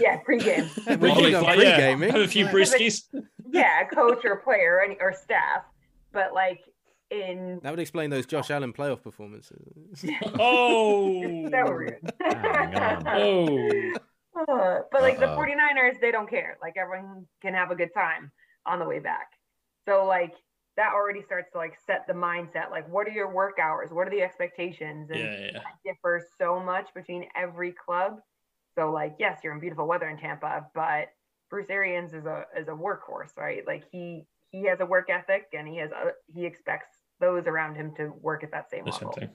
yeah 0.00 0.18
pre-game 0.24 0.68
We're 0.86 1.08
Holy 1.10 1.26
big 1.26 1.34
on 1.36 1.44
fuck, 1.44 1.54
pre-gaming. 1.54 2.10
Have 2.10 2.20
a 2.22 2.28
few 2.28 2.44
Like- 2.44 2.54
brewskis. 2.54 3.04
yeah 3.52 3.84
coach 3.84 4.24
or 4.24 4.36
player 4.36 4.76
or, 4.76 4.82
any, 4.84 4.96
or 5.00 5.12
staff 5.12 5.62
but 6.12 6.34
like 6.34 6.60
in 7.10 7.60
that 7.62 7.70
would 7.70 7.80
explain 7.80 8.10
those 8.10 8.26
Josh 8.26 8.50
Allen 8.50 8.72
playoff 8.74 9.02
performances. 9.02 9.56
Oh. 10.38 11.48
that 11.50 11.66
were 11.66 11.78
rude. 11.78 12.12
Hang 12.20 12.74
on. 12.74 13.02
Oh. 13.08 13.92
Uh, 14.46 14.80
but 14.92 15.02
like 15.02 15.18
the 15.18 15.26
Uh-oh. 15.26 15.36
49ers, 15.36 16.00
they 16.00 16.10
don't 16.12 16.28
care. 16.28 16.58
Like 16.62 16.76
everyone 16.76 17.26
can 17.42 17.54
have 17.54 17.70
a 17.70 17.74
good 17.76 17.92
time 17.94 18.30
on 18.66 18.78
the 18.78 18.84
way 18.84 18.98
back. 19.00 19.28
So 19.86 20.04
like 20.04 20.34
that 20.76 20.92
already 20.92 21.22
starts 21.22 21.50
to 21.52 21.58
like 21.58 21.76
set 21.86 22.06
the 22.06 22.12
mindset. 22.12 22.70
Like 22.70 22.88
what 22.88 23.06
are 23.08 23.10
your 23.10 23.32
work 23.32 23.58
hours? 23.58 23.90
What 23.90 24.06
are 24.06 24.10
the 24.10 24.22
expectations? 24.22 25.10
And 25.10 25.20
Yeah, 25.20 25.40
yeah, 25.46 25.52
that 25.52 25.74
differs 25.84 26.24
so 26.38 26.60
much 26.60 26.88
between 26.94 27.26
every 27.34 27.72
club. 27.72 28.20
So 28.76 28.92
like 28.92 29.16
yes, 29.18 29.40
you're 29.42 29.52
in 29.54 29.60
beautiful 29.60 29.88
weather 29.88 30.08
in 30.08 30.18
Tampa, 30.18 30.66
but 30.74 31.08
Bruce 31.50 31.70
Arians 31.70 32.12
is 32.12 32.26
a 32.26 32.44
is 32.56 32.68
a 32.68 32.72
workhorse, 32.72 33.36
right? 33.36 33.66
Like 33.66 33.84
he 33.90 34.26
he 34.50 34.66
has 34.66 34.80
a 34.80 34.86
work 34.86 35.10
ethic 35.10 35.46
and 35.52 35.66
he 35.66 35.78
has 35.78 35.90
a, 35.90 36.12
he 36.32 36.46
expects 36.46 36.88
those 37.20 37.46
around 37.46 37.74
him 37.74 37.94
to 37.96 38.12
work 38.20 38.44
at 38.44 38.50
that 38.52 38.70
same 38.70 38.84
The 38.84 38.90
level. 38.92 39.12
thing. 39.12 39.30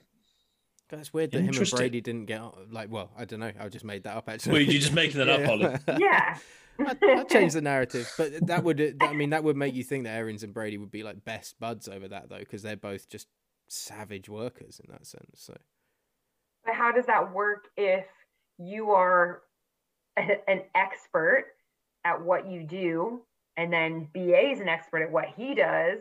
That's 0.89 1.13
weird 1.13 1.31
that 1.31 1.41
him 1.41 1.55
and 1.55 1.71
Brady 1.71 2.01
didn't 2.01 2.25
get 2.25 2.41
on. 2.41 2.67
Like, 2.71 2.91
well, 2.91 3.11
I 3.17 3.25
don't 3.25 3.39
know. 3.39 3.51
I 3.59 3.69
just 3.69 3.85
made 3.85 4.03
that 4.03 4.15
up 4.15 4.29
actually. 4.29 4.53
Well, 4.53 4.61
you're 4.61 4.81
just 4.81 4.93
making 4.93 5.17
that 5.17 5.29
up, 5.29 5.47
Ollie. 5.87 5.99
Yeah. 5.99 6.37
I, 6.79 6.95
I 7.01 7.23
changed 7.25 7.55
the 7.55 7.61
narrative, 7.61 8.11
but 8.17 8.47
that 8.47 8.63
would, 8.63 8.97
I 9.01 9.13
mean, 9.13 9.29
that 9.29 9.43
would 9.43 9.55
make 9.55 9.75
you 9.75 9.83
think 9.83 10.05
that 10.05 10.15
Arians 10.15 10.43
and 10.43 10.53
Brady 10.53 10.77
would 10.77 10.91
be 10.91 11.03
like 11.03 11.23
best 11.23 11.59
buds 11.59 11.87
over 11.87 12.07
that 12.07 12.29
though, 12.29 12.39
because 12.39 12.63
they're 12.63 12.75
both 12.75 13.07
just 13.09 13.27
savage 13.67 14.27
workers 14.27 14.81
in 14.83 14.91
that 14.91 15.05
sense. 15.05 15.35
So 15.35 15.55
But 16.65 16.75
how 16.75 16.91
does 16.91 17.05
that 17.05 17.33
work 17.33 17.69
if 17.77 18.05
you 18.57 18.91
are 18.91 19.41
a- 20.17 20.49
an 20.49 20.61
expert 20.75 21.45
at 22.05 22.21
what 22.21 22.47
you 22.47 22.63
do, 22.63 23.21
and 23.55 23.71
then 23.71 24.09
BA 24.13 24.51
is 24.51 24.59
an 24.59 24.67
expert 24.67 25.03
at 25.03 25.11
what 25.11 25.25
he 25.37 25.55
does, 25.55 25.99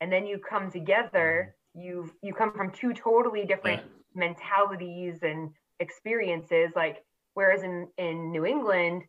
and 0.00 0.12
then 0.12 0.26
you 0.26 0.38
come 0.38 0.70
together? 0.70 1.54
Mm-hmm. 1.76 1.86
You 1.86 2.12
you 2.22 2.34
come 2.34 2.52
from 2.52 2.72
two 2.72 2.92
totally 2.92 3.46
different 3.46 3.82
mentalities 4.14 5.18
and 5.22 5.50
experiences. 5.80 6.70
Like 6.76 7.04
whereas 7.34 7.62
in 7.62 7.88
in 7.98 8.30
New 8.30 8.44
England, 8.46 9.02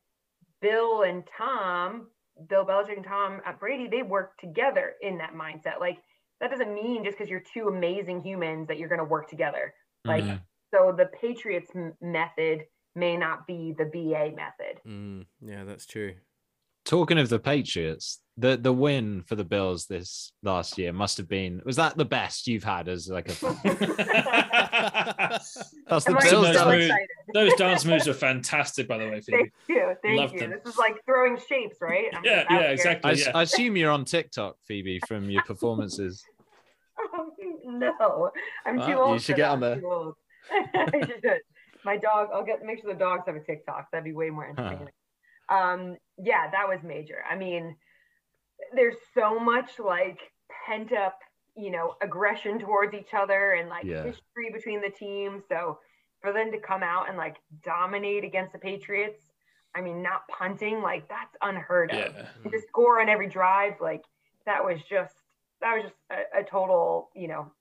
Bill 0.61 1.03
and 1.03 1.23
Tom, 1.38 2.07
Bill 2.48 2.65
Belichick 2.65 2.98
and 2.98 3.06
Tom 3.06 3.41
at 3.45 3.60
Brady, 3.60 3.88
they 3.88 4.03
work 4.03 4.38
together 4.40 4.94
in 5.02 5.18
that 5.19 5.34
mindset. 5.34 5.80
Like 5.80 5.98
that 6.40 6.49
doesn't 6.49 6.73
mean 6.73 7.03
just 7.03 7.18
because 7.18 7.30
you're 7.30 7.44
two 7.53 7.68
amazing 7.68 8.22
humans 8.23 8.68
that 8.68 8.78
you're 8.78 8.90
going 8.90 8.99
to 8.99 9.06
work 9.06 9.30
together. 9.30 9.73
Like 10.06 10.23
Mhm. 10.23 10.41
so 10.73 10.91
the 10.91 11.06
Patriots 11.19 11.69
m- 11.76 11.95
method 12.02 12.65
may 12.95 13.15
not 13.15 13.45
be 13.48 13.73
the 13.78 13.86
BA 13.86 14.32
method. 14.36 14.82
mm, 14.86 15.26
yeah, 15.40 15.64
that's 15.64 15.86
true. 15.86 16.15
Talking 16.86 17.20
of 17.20 17.30
the 17.30 17.40
Patriots, 17.40 18.20
the 18.38 18.58
the 18.58 18.74
win 18.74 19.24
for 19.28 19.36
the 19.36 19.44
Bills 19.44 19.86
this 19.86 20.32
last 20.41 20.78
year 20.78 20.91
must 20.91 21.18
have 21.18 21.28
been 21.28 21.62
was 21.66 21.76
that 21.76 21.95
the 21.95 22.06
best 22.06 22.48
you've 22.48 22.64
had 22.64 22.88
as 22.88 23.08
like 23.08 23.30
a 23.30 23.34
that's 25.88 26.06
the 26.06 26.18
Bills 26.22 26.24
Nice 26.24 26.30
so 26.30 26.41
done 26.53 26.72
it. 26.72 26.78
move. 26.78 26.82
excited. 26.84 27.08
Those 27.34 27.53
dance 27.56 27.86
moves 27.86 28.08
are 28.08 28.14
fantastic, 28.14 28.88
by 28.88 28.98
the 28.98 29.06
way, 29.10 29.22
Phoebe. 29.22 29.38
Thank 29.38 29.52
you. 29.70 29.95
Thank 30.02 30.18
Love 30.20 30.34
you. 30.34 30.40
them. 30.40 30.52
This 30.64 30.74
is 30.74 30.80
like 30.80 30.95
throwing 31.06 31.38
shapes, 31.48 31.78
right? 31.82 32.06
I'm 32.14 32.24
Yeah, 32.24 32.44
yeah, 32.49 32.60
here. 32.60 32.70
exactly. 32.72 33.12
I, 33.12 33.14
yeah. 33.14 33.32
I 33.36 33.41
assume 33.44 33.78
you're 33.78 33.91
on 33.91 34.06
TikTok, 34.06 34.56
Phoebe, 34.68 34.99
from 35.08 35.30
your 35.30 35.44
performances. 35.48 36.24
Um, 37.18 37.32
no, 37.80 38.32
I'm 38.66 38.80
too 38.80 38.95
Well, 38.98 39.14
you 39.14 39.20
should 39.20 39.36
get 39.36 39.44
that. 39.44 39.52
on 39.52 39.60
there. 39.60 39.74
I'm 39.74 39.80
too 39.82 39.91
old. 39.91 40.16
I 40.76 41.06
should. 41.06 41.40
My 41.84 41.98
dog. 41.98 42.30
I'll 42.34 42.44
get 42.45 42.64
make 42.66 42.82
sure 42.82 42.94
the 42.94 42.99
dogs 42.99 43.24
have 43.28 43.36
a 43.36 43.40
TikTok. 43.40 43.90
That'd 43.91 44.03
be 44.06 44.14
way 44.14 44.30
more 44.30 44.48
entertaining. 44.48 44.90
Um, 45.52 45.98
yeah, 46.18 46.49
that 46.52 46.68
was 46.68 46.80
major. 46.84 47.23
I 47.30 47.36
mean, 47.36 47.76
there's 48.76 48.98
so 49.14 49.40
much 49.40 49.80
like 49.80 50.19
pent 50.65 50.91
up, 50.94 51.19
you 51.56 51.72
know, 51.72 51.95
aggression 52.02 52.60
towards 52.60 52.94
each 52.94 53.14
other 53.14 53.53
and 53.53 53.69
like 53.69 53.86
Yeah. 53.88 54.03
history 54.03 54.52
between 54.53 54.82
the 54.82 54.90
teams. 54.90 55.44
So 55.48 55.80
for 56.22 56.32
them 56.32 56.52
to 56.52 56.60
come 56.60 56.84
out 56.84 57.10
and 57.10 57.18
like 57.18 57.38
dominate 57.64 58.23
against 58.23 58.53
the 58.53 58.60
Patriots, 58.60 59.22
I 59.76 59.82
mean, 59.82 60.02
not 60.02 60.28
punting, 60.30 60.82
like 60.82 61.07
that's 61.10 61.36
unheard 61.41 61.91
of 61.91 62.15
and 62.44 62.53
to 62.53 62.61
score 62.68 63.02
on 63.02 63.10
every 63.10 63.30
drive, 63.30 63.73
like 63.82 64.03
that 64.45 64.64
was 64.64 64.80
just 64.90 65.15
that 65.61 65.76
was 65.76 65.84
just 65.84 65.95
a, 66.11 66.40
a 66.41 66.44
total, 66.44 67.10
you 67.15 67.28
know, 67.28 67.52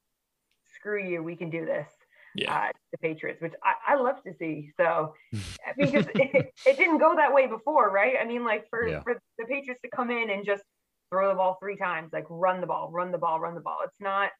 screw 0.75 1.03
you, 1.03 1.23
we 1.23 1.37
can 1.37 1.51
do 1.51 1.65
this. 1.67 1.89
Yeah. 2.35 2.55
Uh, 2.55 2.71
the 2.93 2.99
Patriots, 2.99 3.41
which 3.43 3.55
I, 3.63 3.95
I 3.95 3.97
love 3.97 4.23
to 4.25 4.33
see. 4.39 4.73
So 4.77 5.15
because 5.77 6.07
it, 6.15 6.53
it 6.67 6.77
didn't 6.77 6.99
go 6.99 7.15
that 7.17 7.33
way 7.33 7.47
before, 7.47 7.91
right? 7.91 8.15
I 8.21 8.25
mean, 8.25 8.45
like 8.45 8.69
for 8.71 8.87
Yeah. 8.89 9.03
for 9.03 9.21
the 9.39 9.45
Patriots 9.47 9.81
to 9.83 9.89
come 9.91 10.11
in 10.11 10.31
and 10.31 10.45
just 10.45 10.63
throw 11.11 11.29
the 11.29 11.35
ball 11.35 11.57
three 11.61 11.77
times, 11.77 12.11
like 12.13 12.27
run 12.31 12.61
the 12.61 12.67
ball, 12.67 12.91
run 12.91 13.11
the 13.13 13.19
ball, 13.19 13.41
run 13.41 13.55
the 13.55 13.61
ball. 13.61 13.79
It's 13.85 14.01
not 14.01 14.31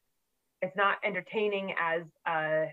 it's 0.61 0.75
not 0.75 0.97
entertaining 1.03 1.73
as 1.79 2.03
uh 2.25 2.65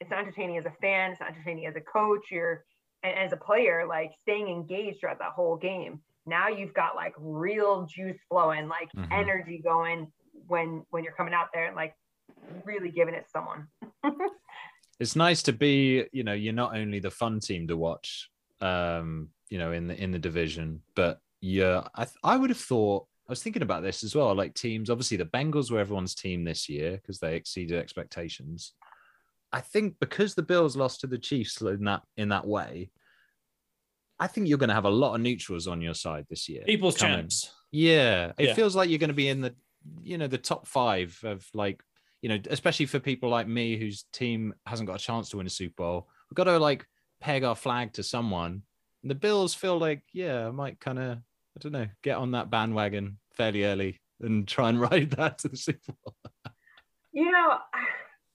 it's 0.00 0.10
not 0.10 0.20
entertaining 0.20 0.58
as 0.58 0.66
a 0.66 0.72
fan, 0.80 1.12
it's 1.12 1.20
not 1.20 1.30
entertaining 1.30 1.66
as 1.66 1.76
a 1.76 1.80
coach, 1.80 2.26
you're 2.30 2.64
and 3.02 3.18
as 3.18 3.32
a 3.32 3.36
player, 3.36 3.84
like 3.86 4.12
staying 4.22 4.48
engaged 4.48 5.00
throughout 5.00 5.18
that 5.18 5.32
whole 5.32 5.56
game. 5.56 6.00
Now 6.24 6.46
you've 6.48 6.72
got 6.74 6.94
like 6.94 7.14
real 7.18 7.84
juice 7.86 8.18
flowing, 8.28 8.68
like 8.68 8.90
Mhm. 8.96 9.08
energy 9.12 9.58
going 9.62 10.12
when 10.46 10.84
when 10.90 11.02
you're 11.04 11.14
coming 11.14 11.34
out 11.34 11.48
there 11.52 11.66
and 11.66 11.74
like 11.74 11.94
really 12.64 12.90
giving 12.90 13.14
it 13.14 13.24
to 13.24 13.30
someone. 13.30 13.66
it's 15.02 15.16
nice 15.16 15.42
to 15.42 15.52
be 15.52 16.04
you 16.12 16.24
know 16.24 16.32
you're 16.32 16.52
not 16.64 16.76
only 16.76 16.98
the 17.00 17.10
fun 17.10 17.40
team 17.40 17.66
to 17.68 17.76
watch 17.76 18.30
um 18.60 19.28
you 19.50 19.58
know 19.58 19.72
in 19.72 19.86
the 19.88 19.96
in 20.02 20.10
the 20.12 20.18
division 20.18 20.80
but 20.94 21.18
yeah 21.40 21.82
i 21.94 22.04
th- 22.04 22.16
i 22.22 22.36
would 22.36 22.50
have 22.50 22.58
thought 22.70 23.04
i 23.28 23.32
was 23.32 23.42
thinking 23.42 23.62
about 23.62 23.82
this 23.82 24.04
as 24.04 24.14
well 24.14 24.34
like 24.34 24.54
teams 24.54 24.88
obviously 24.90 25.16
the 25.16 25.24
bengals 25.36 25.70
were 25.70 25.80
everyone's 25.80 26.14
team 26.14 26.44
this 26.44 26.68
year 26.68 26.92
because 26.92 27.18
they 27.18 27.34
exceeded 27.36 27.76
expectations 27.78 28.74
i 29.52 29.60
think 29.60 29.94
because 30.00 30.34
the 30.34 30.42
bills 30.52 30.76
lost 30.76 31.00
to 31.00 31.06
the 31.06 31.18
chiefs 31.18 31.60
in 31.60 31.84
that 31.84 32.02
in 32.16 32.28
that 32.28 32.46
way 32.46 32.90
i 34.20 34.26
think 34.28 34.46
you're 34.46 34.58
going 34.64 34.68
to 34.68 34.80
have 34.80 34.84
a 34.92 34.98
lot 35.02 35.14
of 35.16 35.20
neutrals 35.20 35.66
on 35.66 35.80
your 35.80 35.94
side 35.94 36.24
this 36.30 36.48
year 36.48 36.62
People's 36.64 36.96
coming. 36.96 37.16
champs. 37.16 37.50
Yeah, 37.72 38.32
it 38.38 38.48
Yeah. 38.48 38.54
feels 38.54 38.76
like 38.76 38.88
you're 38.90 38.98
going 38.98 39.08
to 39.08 39.14
be 39.14 39.28
in 39.30 39.40
the, 39.40 39.54
you 40.02 40.18
know, 40.18 40.26
the 40.28 40.36
top 40.38 40.66
five 40.68 41.18
of 41.24 41.44
like, 41.54 41.82
you 42.22 42.28
know, 42.28 42.38
especially 42.48 42.86
for 42.86 43.00
people 43.00 43.28
like 43.28 43.48
me 43.48 43.76
whose 43.76 44.04
team 44.12 44.54
hasn't 44.64 44.88
got 44.88 45.00
a 45.00 45.04
chance 45.04 45.28
to 45.30 45.36
win 45.36 45.46
a 45.46 45.50
Super 45.50 45.74
Bowl. 45.76 46.08
We've 46.30 46.36
got 46.36 46.44
to 46.44 46.58
like 46.58 46.86
peg 47.20 47.44
our 47.44 47.56
flag 47.56 47.92
to 47.94 48.02
someone. 48.02 48.62
And 49.02 49.10
the 49.10 49.16
Bills 49.16 49.54
feel 49.54 49.78
like, 49.78 50.02
yeah, 50.12 50.46
I 50.46 50.50
might 50.52 50.78
kind 50.80 50.98
of, 51.00 51.18
I 51.18 51.60
don't 51.60 51.72
know, 51.72 51.88
get 52.02 52.16
on 52.16 52.30
that 52.30 52.48
bandwagon 52.48 53.18
fairly 53.34 53.64
early 53.64 54.00
and 54.20 54.46
try 54.46 54.68
and 54.68 54.80
ride 54.90 55.10
that 55.12 55.38
to 55.38 55.48
the 55.48 55.56
Super 55.56 55.92
Bowl. 56.04 56.14
You 57.12 57.30
know, 57.30 57.58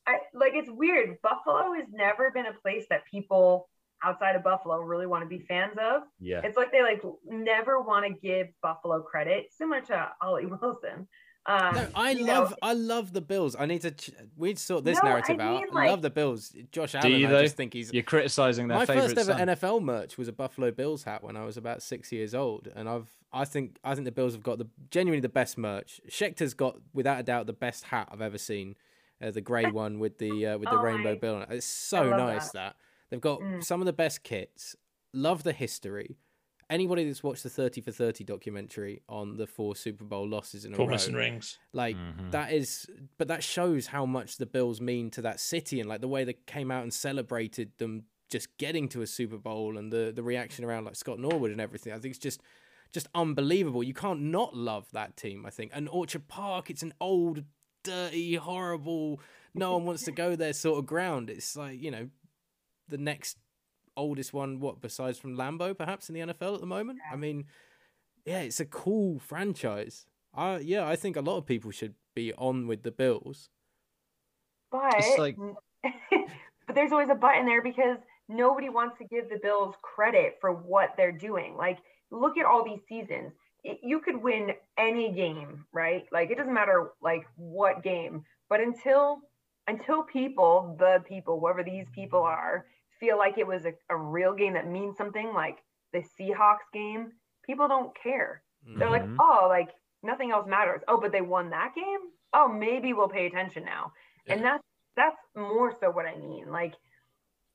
I 0.06 0.20
like 0.34 0.54
it's 0.54 0.70
weird. 0.70 1.18
Buffalo 1.24 1.74
has 1.74 1.86
never 1.92 2.30
been 2.32 2.46
a 2.46 2.54
place 2.54 2.86
that 2.90 3.06
people 3.10 3.70
outside 4.04 4.36
of 4.36 4.44
Buffalo 4.44 4.80
really 4.80 5.08
want 5.08 5.24
to 5.24 5.28
be 5.28 5.40
fans 5.40 5.78
of. 5.80 6.04
Yeah. 6.20 6.42
It's 6.44 6.58
like 6.58 6.72
they 6.72 6.82
like 6.82 7.02
never 7.26 7.82
want 7.82 8.06
to 8.06 8.12
give 8.12 8.48
Buffalo 8.62 9.02
credit, 9.02 9.48
similar 9.52 9.82
to 9.82 10.10
Ollie 10.22 10.46
Wilson. 10.62 11.08
Um, 11.48 11.76
No, 11.76 11.88
I 11.96 12.12
you 12.12 12.26
know, 12.26 12.34
love 12.42 12.56
I 12.62 12.74
love 12.74 13.14
the 13.14 13.22
Bills. 13.22 13.56
I 13.58 13.66
need 13.66 13.82
to 13.84 13.92
ch- 13.92 14.12
we 14.36 14.50
need 14.50 14.58
to 14.58 14.64
sort 14.64 14.84
this 14.84 14.98
No, 15.02 15.04
I 15.04 15.14
narrative 15.14 15.40
out. 15.40 15.62
mean, 15.62 15.78
I 15.78 15.90
love 15.90 16.02
the 16.02 16.10
Bills. 16.10 16.54
Josh 16.72 16.92
Do 16.92 16.98
Allen, 17.00 17.12
you, 17.14 17.28
I 17.38 17.42
just 17.44 17.56
think 17.56 17.74
he's 17.74 17.94
You're 17.94 18.04
criticizing 18.04 18.68
their 18.68 18.80
my 18.80 18.86
favorite 18.86 19.16
first 19.16 19.30
ever 19.30 19.38
son. 19.38 19.48
NFL 19.48 19.82
merch 19.82 20.18
was 20.18 20.28
a 20.28 20.34
Buffalo 20.34 20.72
Bills 20.72 21.04
hat 21.04 21.24
when 21.24 21.38
I 21.38 21.46
was 21.46 21.56
about 21.56 21.82
six 21.82 22.12
years 22.12 22.36
old, 22.36 22.68
and 22.76 22.90
I've 22.90 23.08
I 23.32 23.46
think 23.46 23.78
I 23.84 23.94
think 23.96 24.06
the 24.06 24.12
Bills 24.12 24.34
have 24.34 24.44
got 24.44 24.58
the 24.58 24.68
genuinely 24.92 25.22
the 25.22 25.30
best 25.30 25.58
merch. 25.58 26.02
Schechter's 26.10 26.54
got 26.54 26.78
without 26.94 27.20
a 27.20 27.24
doubt 27.24 27.48
the 27.48 27.54
best 27.54 27.86
hat 27.86 28.10
I've 28.12 28.22
ever 28.22 28.38
seen, 28.38 28.76
uh, 29.22 29.32
the 29.32 29.42
grey 29.42 29.66
one 29.72 30.00
with 30.00 30.18
the 30.18 30.46
uh, 30.48 30.58
with 30.58 30.70
the 30.70 30.76
Oh, 30.78 30.82
rainbow 30.82 31.12
I- 31.14 31.16
bill. 31.16 31.36
on 31.36 31.42
it. 31.44 31.50
It's 31.52 31.66
so 31.66 32.10
nice 32.10 32.50
that. 32.52 32.54
that. 32.54 32.76
they've 33.10 33.22
got 33.22 33.40
Mm. 33.40 33.64
some 33.64 33.82
of 33.82 33.86
the 33.86 33.94
best 33.94 34.24
kits. 34.24 34.76
Love 35.14 35.44
the 35.44 35.54
history. 35.54 36.18
Anybody 36.70 37.06
that's 37.06 37.24
watched 37.24 37.44
the 37.44 37.50
Thirty 37.50 37.80
for 37.80 37.92
Thirty 37.92 38.24
documentary 38.26 39.02
on 39.08 39.38
the 39.38 39.48
four 39.48 39.76
Super 39.76 40.04
Bowl 40.04 40.28
losses 40.28 40.66
in 40.66 40.74
a 40.74 40.76
Four 40.76 40.88
row, 40.88 40.92
missing 40.92 41.16
rings. 41.16 41.58
like 41.72 41.96
Mhm. 41.96 42.32
that 42.32 42.52
is, 42.52 42.86
but 43.18 43.30
that 43.30 43.42
shows 43.44 43.88
how 43.88 44.06
much 44.06 44.36
the 44.38 44.46
Bills 44.46 44.82
mean 44.82 45.10
to 45.12 45.22
that 45.22 45.40
city 45.40 45.80
and 45.80 45.88
like 45.88 46.02
the 46.02 46.08
way 46.10 46.24
they 46.26 46.34
came 46.46 46.70
out 46.70 46.84
and 46.84 46.94
celebrated 46.94 47.72
them 47.78 48.04
just 48.30 48.58
getting 48.58 48.90
to 48.90 49.02
a 49.02 49.08
Super 49.08 49.38
Bowl 49.38 49.78
and 49.78 49.94
the 49.94 50.12
the 50.14 50.24
reaction 50.24 50.66
around 50.66 50.84
like 50.84 50.98
Scott 50.98 51.20
Norwood 51.20 51.52
and 51.52 51.62
everything. 51.62 51.94
I 51.94 52.00
think 52.00 52.12
it's 52.16 52.20
just 52.24 52.42
just 52.92 53.08
unbelievable. 53.16 53.82
You 53.84 53.94
can't 53.94 54.22
not 54.24 54.54
love 54.56 54.92
that 54.92 55.16
team. 55.16 55.46
I 55.46 55.50
think 55.50 55.72
and 55.74 55.88
Orchard 55.88 56.28
Park, 56.28 56.70
it's 56.70 56.84
an 56.84 56.94
old, 57.00 57.46
dirty, 57.84 58.36
horrible. 58.36 59.22
No 59.54 59.72
one 59.74 59.86
wants 59.86 60.04
to 60.04 60.12
go 60.12 60.36
there 60.36 60.52
sort 60.54 60.80
of 60.80 60.86
ground. 60.86 61.30
It's 61.30 61.56
like 61.56 61.82
you 61.82 61.92
know, 61.92 62.10
the 62.90 62.98
next 62.98 63.38
oldest 63.98 64.32
one. 64.34 64.60
What 64.60 64.80
besides 64.82 65.18
from 65.18 65.36
Lambeau, 65.36 65.78
perhaps 65.78 66.10
in 66.10 66.16
the 66.16 66.22
NFL 66.34 66.56
at 66.56 66.62
the 66.62 66.68
moment. 66.68 67.00
I 67.12 67.16
mean, 67.18 67.46
yeah, 68.26 68.40
it's 68.42 68.60
a 68.60 68.66
cool 68.66 69.20
franchise. 69.20 70.06
I 70.34 70.60
yeah, 70.60 70.88
I 70.88 70.96
think 70.96 71.16
a 71.18 71.22
lot 71.22 71.38
of 71.38 71.46
people 71.46 71.72
should 71.72 71.96
be 72.16 72.34
on 72.34 72.68
with 72.68 72.84
the 72.84 72.92
Bills. 72.92 73.50
but 74.72 74.94
It's 74.98 75.18
like- 75.18 75.38
but 75.84 76.76
there's 76.76 76.92
always 76.92 77.10
a 77.10 77.16
but 77.16 77.38
in 77.38 77.46
there 77.46 77.62
because 77.62 77.98
nobody 78.28 78.70
wants 78.70 78.98
to 79.00 79.06
give 79.06 79.30
the 79.30 79.40
Bills 79.42 79.76
credit 79.82 80.38
for 80.42 80.52
what 80.52 80.94
they're 80.98 81.12
doing. 81.12 81.56
Like, 81.56 81.78
look 82.12 82.38
at 82.38 82.46
all 82.46 82.64
these 82.66 82.82
seasons. 82.90 83.32
It- 83.64 83.80
you 83.84 84.00
could 84.02 84.22
win 84.22 84.52
any 84.78 85.12
game, 85.12 85.66
right? 85.74 86.06
Like, 86.12 86.30
it 86.32 86.38
doesn't 86.38 86.54
matter 86.54 86.92
like 87.02 87.26
what 87.36 87.84
game, 87.84 88.24
but 88.50 88.60
until 88.60 89.20
until 89.70 90.04
people, 90.04 90.78
the 90.80 91.04
people, 91.08 91.40
whoever 91.42 91.62
these 91.62 91.86
people 91.94 92.22
are, 92.22 92.66
feel 93.00 93.18
like 93.18 93.38
it 93.38 93.48
was 93.48 93.66
a, 93.66 93.74
a 93.90 93.96
real 93.98 94.34
game 94.34 94.54
that 94.54 94.68
means 94.70 94.98
something, 94.98 95.34
like 95.34 95.58
the 95.94 96.04
Seahawks 96.20 96.68
game, 96.74 97.12
people 97.46 97.68
don't 97.68 97.96
care. 98.02 98.44
They're 98.78 98.90
like, 98.90 99.04
Mhm. 99.06 99.16
oh, 99.20 99.48
like 99.48 99.70
nothing 100.04 100.32
else 100.32 100.48
matters. 100.48 100.82
Oh, 100.88 101.00
but 101.00 101.12
they 101.12 101.22
won 101.22 101.50
that 101.52 101.74
game. 101.76 102.00
Oh, 102.34 102.48
maybe 102.48 102.94
we'll 102.94 103.08
pay 103.10 103.26
attention 103.28 103.64
now. 103.64 103.94
And 104.28 104.44
that's 104.44 104.64
that's 104.96 105.18
more 105.36 105.72
so 105.80 105.90
what 105.92 106.06
I 106.06 106.16
mean. 106.18 106.50
Like 106.52 106.74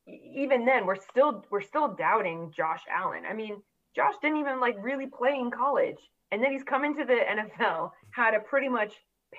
even 0.06 0.64
then, 0.64 0.86
we're 0.86 0.96
still 0.96 1.44
we're 1.50 1.60
still 1.60 1.88
doubting 1.94 2.52
Josh 2.56 2.82
Allen. 2.90 3.24
I 3.28 3.34
mean, 3.34 3.62
Josh 3.94 4.14
didn't 4.22 4.38
even 4.38 4.60
like 4.60 4.76
really 4.80 5.06
play 5.06 5.38
in 5.38 5.50
college, 5.50 5.98
and 6.30 6.42
then 6.42 6.52
he's 6.52 6.64
come 6.64 6.84
into 6.84 7.04
the 7.04 7.12
NFL, 7.30 7.92
had 8.10 8.34
a 8.34 8.40
pretty 8.40 8.68
much 8.68 8.94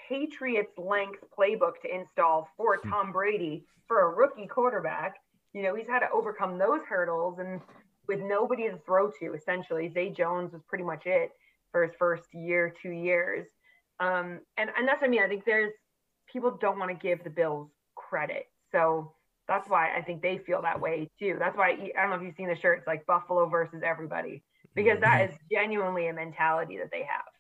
Patriots 0.07 0.77
length 0.77 1.19
playbook 1.37 1.73
to 1.81 1.93
install 1.93 2.47
for 2.57 2.77
Tom 2.77 3.11
Brady 3.11 3.65
for 3.87 4.01
a 4.01 4.15
rookie 4.15 4.47
quarterback. 4.47 5.15
You 5.53 5.63
know, 5.63 5.75
he's 5.75 5.87
had 5.87 5.99
to 5.99 6.09
overcome 6.11 6.57
those 6.57 6.81
hurdles 6.87 7.39
and 7.39 7.61
with 8.07 8.19
nobody 8.19 8.69
to 8.69 8.77
throw 8.85 9.09
to, 9.19 9.33
essentially. 9.33 9.89
Zay 9.93 10.09
Jones 10.09 10.51
was 10.51 10.61
pretty 10.67 10.83
much 10.83 11.05
it 11.05 11.31
for 11.71 11.83
his 11.83 11.95
first 11.97 12.33
year, 12.33 12.73
two 12.81 12.91
years. 12.91 13.47
Um, 13.99 14.39
and, 14.57 14.69
and 14.77 14.87
that's 14.87 15.01
what 15.01 15.07
I 15.07 15.11
mean. 15.11 15.23
I 15.23 15.27
think 15.27 15.45
there's 15.45 15.71
people 16.31 16.57
don't 16.59 16.79
want 16.79 16.91
to 16.91 17.07
give 17.07 17.23
the 17.23 17.29
Bills 17.29 17.69
credit. 17.95 18.45
So 18.71 19.13
that's 19.47 19.69
why 19.69 19.95
I 19.95 20.01
think 20.01 20.21
they 20.21 20.37
feel 20.37 20.61
that 20.61 20.79
way 20.79 21.09
too. 21.19 21.35
That's 21.39 21.57
why 21.57 21.69
I 21.71 22.01
don't 22.01 22.09
know 22.09 22.15
if 22.15 22.23
you've 22.23 22.35
seen 22.35 22.47
the 22.47 22.55
shirts 22.55 22.87
like 22.87 23.05
Buffalo 23.05 23.47
versus 23.47 23.81
everybody, 23.85 24.43
because 24.73 24.99
that 25.01 25.29
is 25.29 25.35
genuinely 25.51 26.07
a 26.07 26.13
mentality 26.13 26.77
that 26.77 26.91
they 26.91 27.03
have. 27.03 27.32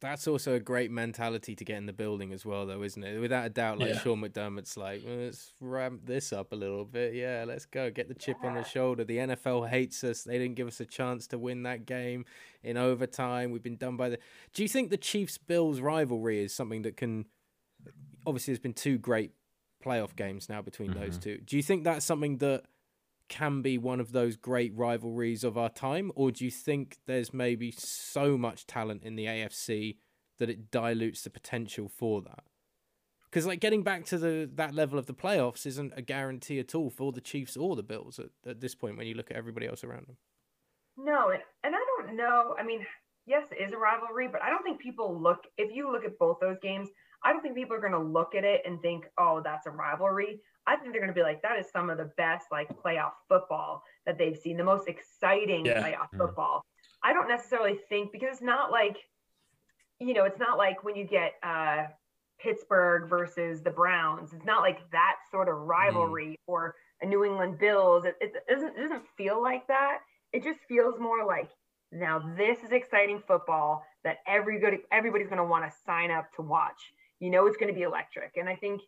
That's 0.00 0.26
also 0.26 0.54
a 0.54 0.60
great 0.60 0.90
mentality 0.90 1.54
to 1.54 1.64
get 1.64 1.76
in 1.76 1.84
the 1.84 1.92
building 1.92 2.32
as 2.32 2.46
well, 2.46 2.64
though, 2.66 2.82
isn't 2.82 3.04
it? 3.04 3.20
Without 3.20 3.46
a 3.46 3.50
doubt, 3.50 3.78
like 3.78 3.90
Yeah. 3.90 3.98
Sean 3.98 4.22
McDermott's 4.22 4.76
like, 4.76 5.02
"Well, 5.04 5.16
let's 5.16 5.52
ramp 5.60 6.06
this 6.06 6.32
up 6.32 6.52
a 6.52 6.56
little 6.56 6.86
bit. 6.86 7.14
Yeah, 7.14 7.44
let's 7.46 7.66
go. 7.66 7.90
Get 7.90 8.08
the 8.08 8.14
chip 8.14 8.42
on 8.42 8.54
the 8.54 8.64
shoulder. 8.64 9.04
The 9.04 9.18
NFL 9.18 9.68
hates 9.68 10.02
us. 10.02 10.24
They 10.24 10.38
didn't 10.38 10.56
give 10.56 10.68
us 10.68 10.80
a 10.80 10.86
chance 10.86 11.26
to 11.28 11.38
win 11.38 11.64
that 11.64 11.84
game 11.84 12.24
in 12.62 12.78
overtime. 12.78 13.50
We've 13.50 13.62
been 13.62 13.76
done 13.76 13.96
by 13.96 14.08
the. 14.08 14.18
Do 14.54 14.62
you 14.62 14.68
think 14.68 14.90
the 14.90 14.96
Chiefs 14.96 15.36
Bills 15.36 15.80
rivalry 15.80 16.42
is 16.42 16.52
something 16.54 16.82
that 16.82 16.96
can. 16.96 17.26
Obviously, 18.26 18.52
there's 18.52 18.58
been 18.60 18.72
two 18.72 18.98
great 18.98 19.32
playoff 19.84 20.14
games 20.16 20.48
now 20.48 20.62
between 20.62 20.92
those 20.92 21.12
mm-hmm. 21.12 21.20
two. 21.20 21.38
Do 21.38 21.56
you 21.56 21.62
think 21.62 21.84
that's 21.84 22.04
something 22.04 22.38
that 22.38 22.64
can 23.30 23.62
be 23.62 23.78
one 23.78 24.00
of 24.00 24.12
those 24.12 24.36
great 24.36 24.76
rivalries 24.76 25.42
of 25.42 25.56
our 25.56 25.70
time, 25.70 26.12
or 26.14 26.30
do 26.30 26.44
you 26.44 26.50
think 26.50 26.98
there's 27.06 27.32
maybe 27.32 27.70
so 27.70 28.36
much 28.36 28.66
talent 28.66 29.02
in 29.04 29.16
the 29.16 29.24
AFC 29.24 29.96
that 30.38 30.50
it 30.50 30.70
dilutes 30.70 31.22
the 31.22 31.30
potential 31.30 31.88
for 31.88 32.20
that? 32.20 32.44
Because 33.30 33.46
like 33.46 33.60
getting 33.60 33.82
back 33.82 34.04
to 34.06 34.18
the 34.18 34.50
that 34.56 34.74
level 34.74 34.98
of 34.98 35.06
the 35.06 35.14
playoffs 35.14 35.64
isn't 35.64 35.92
a 35.96 36.02
guarantee 36.02 36.58
at 36.58 36.74
all 36.74 36.90
for 36.90 37.12
the 37.12 37.20
Chiefs 37.20 37.56
or 37.56 37.76
the 37.76 37.82
Bills 37.82 38.18
at, 38.18 38.30
at 38.44 38.60
this 38.60 38.74
point 38.74 38.98
when 38.98 39.06
you 39.06 39.14
look 39.14 39.30
at 39.30 39.36
everybody 39.36 39.66
else 39.66 39.84
around 39.84 40.08
them. 40.08 40.16
No, 40.98 41.30
and, 41.30 41.40
and 41.64 41.74
I 41.74 41.78
don't 41.96 42.16
know. 42.16 42.56
I 42.58 42.64
mean, 42.64 42.84
yes, 43.26 43.44
it 43.52 43.62
is 43.62 43.72
a 43.72 43.78
rivalry, 43.78 44.28
but 44.30 44.42
I 44.42 44.50
don't 44.50 44.64
think 44.64 44.80
people 44.80 45.18
look, 45.18 45.44
if 45.56 45.74
you 45.74 45.90
look 45.90 46.04
at 46.04 46.18
both 46.18 46.38
those 46.40 46.56
games, 46.60 46.88
I 47.24 47.32
don't 47.32 47.42
think 47.42 47.54
people 47.54 47.76
are 47.76 47.80
going 47.80 47.92
to 47.92 47.98
look 47.98 48.34
at 48.34 48.44
it 48.44 48.62
and 48.64 48.80
think, 48.80 49.04
oh, 49.18 49.40
that's 49.42 49.66
a 49.66 49.70
rivalry. 49.70 50.40
I 50.66 50.76
think 50.76 50.92
they're 50.92 51.00
going 51.00 51.12
to 51.12 51.18
be 51.18 51.22
like, 51.22 51.42
that 51.42 51.58
is 51.58 51.70
some 51.70 51.90
of 51.90 51.98
the 51.98 52.10
best 52.16 52.46
like 52.50 52.68
playoff 52.82 53.12
football 53.28 53.82
that 54.06 54.18
they've 54.18 54.36
seen, 54.36 54.56
the 54.56 54.64
most 54.64 54.88
exciting 54.88 55.66
Yeah. 55.66 55.82
playoff 55.82 56.10
Mhm. 56.12 56.18
football. 56.18 56.64
I 57.02 57.12
don't 57.12 57.28
necessarily 57.28 57.76
think 57.88 58.12
because 58.12 58.30
it's 58.32 58.42
not 58.42 58.70
like, 58.70 58.96
you 59.98 60.14
know, 60.14 60.24
it's 60.24 60.38
not 60.38 60.58
like 60.58 60.82
when 60.84 60.96
you 60.96 61.04
get 61.04 61.34
uh, 61.42 61.86
Pittsburgh 62.38 63.08
versus 63.08 63.62
the 63.62 63.70
Browns. 63.70 64.32
It's 64.32 64.44
not 64.44 64.62
like 64.62 64.88
that 64.90 65.16
sort 65.30 65.48
of 65.48 65.56
rivalry 65.56 66.38
or 66.46 66.74
a 67.02 67.06
New 67.06 67.24
England 67.24 67.58
Bills. 67.58 68.04
It, 68.04 68.16
it 68.20 68.32
doesn't 68.48 68.76
it 68.76 68.82
doesn't 68.82 69.06
feel 69.16 69.42
like 69.42 69.66
that. 69.68 69.98
It 70.32 70.42
just 70.42 70.60
feels 70.68 70.98
more 70.98 71.24
like 71.24 71.50
now 71.92 72.18
this 72.36 72.62
is 72.62 72.70
exciting 72.72 73.22
football 73.26 73.84
that 74.04 74.18
everybody 74.26 74.78
everybody's 74.90 75.26
going 75.28 75.38
to 75.38 75.44
want 75.44 75.70
to 75.70 75.76
sign 75.84 76.10
up 76.10 76.32
to 76.36 76.42
watch. 76.42 76.92
You 77.20 77.30
know, 77.30 77.46
it's 77.46 77.56
going 77.56 77.72
to 77.72 77.78
be 77.78 77.84
electric, 77.84 78.36
and 78.36 78.48
I 78.48 78.56
think 78.56 78.80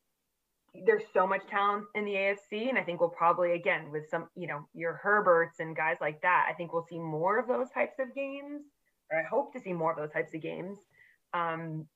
there's 0.87 1.03
so 1.13 1.27
much 1.27 1.47
talent 1.49 1.85
in 1.95 2.05
the 2.05 2.13
AFC, 2.13 2.69
and 2.69 2.79
I 2.79 2.83
think 2.83 3.01
we'll 3.01 3.11
probably 3.11 3.53
again 3.53 3.91
with 3.91 4.09
some, 4.09 4.29
you 4.35 4.47
know, 4.47 4.67
your 4.75 5.01
Herberts 5.05 5.61
and 5.61 5.77
guys 5.77 5.99
like 6.01 6.23
that. 6.23 6.47
I 6.49 6.55
think 6.55 6.73
we'll 6.73 6.87
see 6.89 6.99
more 6.99 7.39
of 7.39 7.47
those 7.47 7.69
types 7.71 7.99
of 7.99 8.15
games, 8.15 8.63
or 9.11 9.19
I 9.19 9.23
hope 9.23 9.53
to 9.53 9.61
see 9.61 9.73
more 9.73 9.93
of 9.93 9.99
those 9.99 10.13
types 10.13 10.35
of 10.35 10.41
games. 10.41 10.79
Um, 11.35 11.87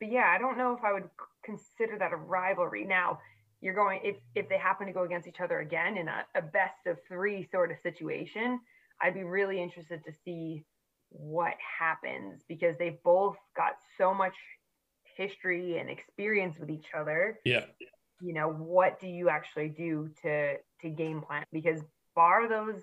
but 0.00 0.10
yeah, 0.10 0.32
I 0.34 0.38
don't 0.38 0.58
know 0.58 0.74
if 0.76 0.84
I 0.84 0.92
would 0.92 1.08
consider 1.44 1.98
that 1.98 2.12
a 2.12 2.16
rivalry. 2.16 2.84
Now, 2.84 3.18
you're 3.60 3.74
going 3.74 4.00
if 4.04 4.16
if 4.34 4.48
they 4.48 4.58
happen 4.58 4.86
to 4.86 4.92
go 4.92 5.04
against 5.04 5.26
each 5.26 5.40
other 5.40 5.60
again 5.60 5.96
in 5.96 6.06
a, 6.08 6.24
a 6.36 6.42
best 6.42 6.86
of 6.86 6.98
three 7.08 7.48
sort 7.50 7.72
of 7.72 7.78
situation, 7.82 8.60
I'd 9.00 9.14
be 9.14 9.24
really 9.24 9.60
interested 9.60 10.04
to 10.04 10.12
see 10.24 10.64
what 11.08 11.54
happens 11.78 12.42
because 12.48 12.76
they've 12.78 13.02
both 13.04 13.36
got 13.56 13.72
so 13.96 14.12
much 14.12 14.34
history 15.16 15.78
and 15.78 15.88
experience 15.90 16.56
with 16.58 16.70
each 16.70 16.86
other. 16.96 17.38
Yeah. 17.44 17.64
You 18.20 18.32
know, 18.32 18.48
what 18.48 19.00
do 19.00 19.06
you 19.08 19.28
actually 19.28 19.68
do 19.68 20.10
to 20.22 20.56
to 20.82 20.88
game 20.88 21.22
plan? 21.22 21.44
Because 21.52 21.80
bar 22.14 22.48
those, 22.48 22.82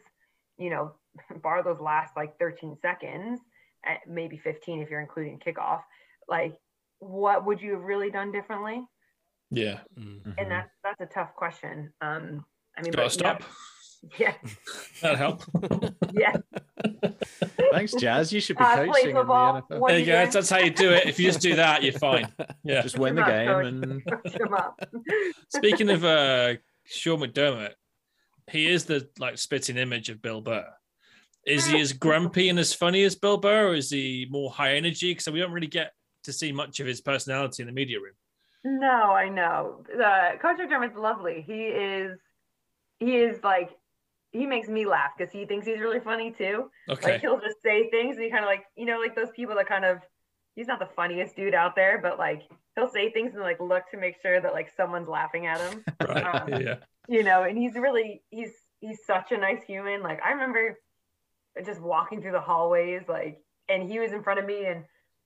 you 0.58 0.70
know, 0.70 0.94
bar 1.44 1.64
those 1.64 1.80
last 1.80 2.16
like 2.16 2.38
13 2.40 2.78
seconds, 2.82 3.40
eh, 3.86 3.96
maybe 4.08 4.38
15 4.38 4.82
if 4.82 4.90
you're 4.90 5.02
including 5.02 5.40
kickoff, 5.40 5.82
like 6.28 6.56
what 7.00 7.46
would 7.46 7.62
you 7.62 7.74
have 7.74 7.82
really 7.82 8.12
done 8.12 8.32
differently? 8.32 8.84
Yeah. 9.50 9.80
Mm. 9.98 10.36
And 10.38 10.52
that's 10.52 10.72
that's 10.84 11.02
a 11.02 11.14
tough 11.14 11.34
question. 11.36 11.92
Um 12.02 12.46
I 12.78 12.82
mean 12.82 12.92
Gotta 12.92 13.04
but 13.04 13.12
stop. 13.12 13.44
Yeah. 14.18 14.34
That'd 15.02 15.18
help. 15.18 15.44
Yeah. 16.14 16.36
Thanks, 17.72 17.94
Jazz. 17.94 18.34
You 18.34 18.42
should 18.42 18.58
be 18.58 18.64
Uh, 18.66 18.86
coaching 18.86 19.12
in 19.12 19.16
the. 19.16 19.24
NFL. 19.24 19.88
There 19.88 19.92
you 19.94 20.00
you 20.00 20.06
go. 20.08 20.12
That's, 20.12 20.34
that's 20.34 20.50
how 20.50 20.58
you 20.58 20.72
do 20.72 20.92
it. 20.92 21.08
If 21.08 21.20
you 21.20 21.26
just 21.28 21.40
do 21.40 21.56
that, 21.56 21.84
you're 21.84 21.94
fine. 21.94 22.28
Yeah. 22.64 22.82
Just 22.82 23.00
win 23.00 23.16
the 23.16 23.22
Coach 23.24 23.32
game 23.32 23.48
Coach. 23.48 23.66
and 23.66 24.06
Coach 24.06 24.52
up. 24.52 24.84
Speaking 25.50 25.90
of 25.90 26.04
uh, 26.04 26.56
Sean 26.84 27.20
McDermott, 27.22 27.72
he 28.52 28.68
is 28.68 28.84
the 28.86 29.08
like 29.20 29.38
spitting 29.38 29.78
image 29.78 30.10
of 30.10 30.22
Bill 30.22 30.42
Burr. 30.42 30.68
Is 31.48 31.66
he 31.66 31.80
as 31.80 31.94
grumpy 31.94 32.50
and 32.50 32.60
as 32.60 32.74
funny 32.74 33.04
as 33.04 33.16
Bill 33.16 33.38
Burr, 33.38 33.70
or 33.70 33.76
is 33.76 33.90
he 33.90 34.28
more 34.30 34.52
high 34.52 34.76
energy? 34.76 35.12
Because 35.12 35.28
we 35.32 35.40
don't 35.40 35.52
really 35.54 35.66
get 35.68 35.94
to 36.26 36.34
see 36.34 36.52
much 36.52 36.80
of 36.82 36.86
his 36.88 37.00
personality 37.02 37.64
in 37.64 37.68
the 37.68 37.74
media 37.74 38.00
room. 38.00 38.14
No, 38.64 38.88
I 39.14 39.30
know. 39.30 39.84
Uh, 39.92 40.38
Coach 40.40 40.58
McDermott's 40.60 40.96
lovely. 40.98 41.44
He 41.48 41.64
is, 41.64 42.20
he 43.00 43.16
is 43.16 43.42
like, 43.44 43.72
he 44.32 44.46
makes 44.46 44.68
me 44.68 44.86
laugh 44.86 45.12
because 45.18 45.32
he 45.32 45.46
thinks 45.46 45.66
he's 45.66 45.80
really 45.80 46.00
funny 46.00 46.32
too. 46.32 46.70
Okay. 46.90 47.14
Like 47.14 47.22
he'll 47.22 47.40
just 47.40 47.62
say 47.62 47.90
things 47.90 48.16
and 48.16 48.24
he 48.24 48.32
kind 48.32 48.44
of 48.44 48.48
like, 48.48 48.64
you 48.76 48.86
know, 48.86 49.00
like 49.00 49.16
those 49.16 49.32
people 49.36 49.56
that 49.56 49.68
kind 49.68 49.86
of, 49.86 50.00
he's 50.56 50.68
not 50.68 50.80
the 50.80 50.90
funniest 50.96 51.36
dude 51.36 51.54
out 51.54 51.76
there, 51.76 52.00
but 52.02 52.18
like 52.18 52.44
he'll 52.76 52.90
say 52.90 53.12
things 53.12 53.34
and 53.34 53.42
like 53.42 53.60
look 53.60 53.84
to 53.92 53.98
make 53.98 54.22
sure 54.22 54.40
that 54.40 54.54
like 54.54 54.72
someone's 54.76 55.08
laughing 55.08 55.46
at 55.48 55.60
him. 55.60 55.84
right. 56.08 56.44
um, 56.54 56.62
yeah. 56.62 56.76
you 57.08 57.24
know, 57.24 57.44
and 57.44 57.58
he's 57.58 57.76
really 57.76 58.24
he's 58.30 58.52
he's 58.80 59.00
such 59.06 59.32
a 59.32 59.38
nice 59.38 59.64
human. 59.64 60.02
Like 60.02 60.22
I 60.24 60.32
remember 60.32 60.78
just 61.66 61.82
walking 61.82 62.22
through 62.22 62.32
the 62.32 62.42
hallways, 62.42 63.04
like, 63.08 63.42
and 63.70 63.90
he 63.90 64.00
was 64.00 64.12
in 64.12 64.24
front 64.24 64.40
of 64.40 64.46
me, 64.46 64.66
and 64.66 64.86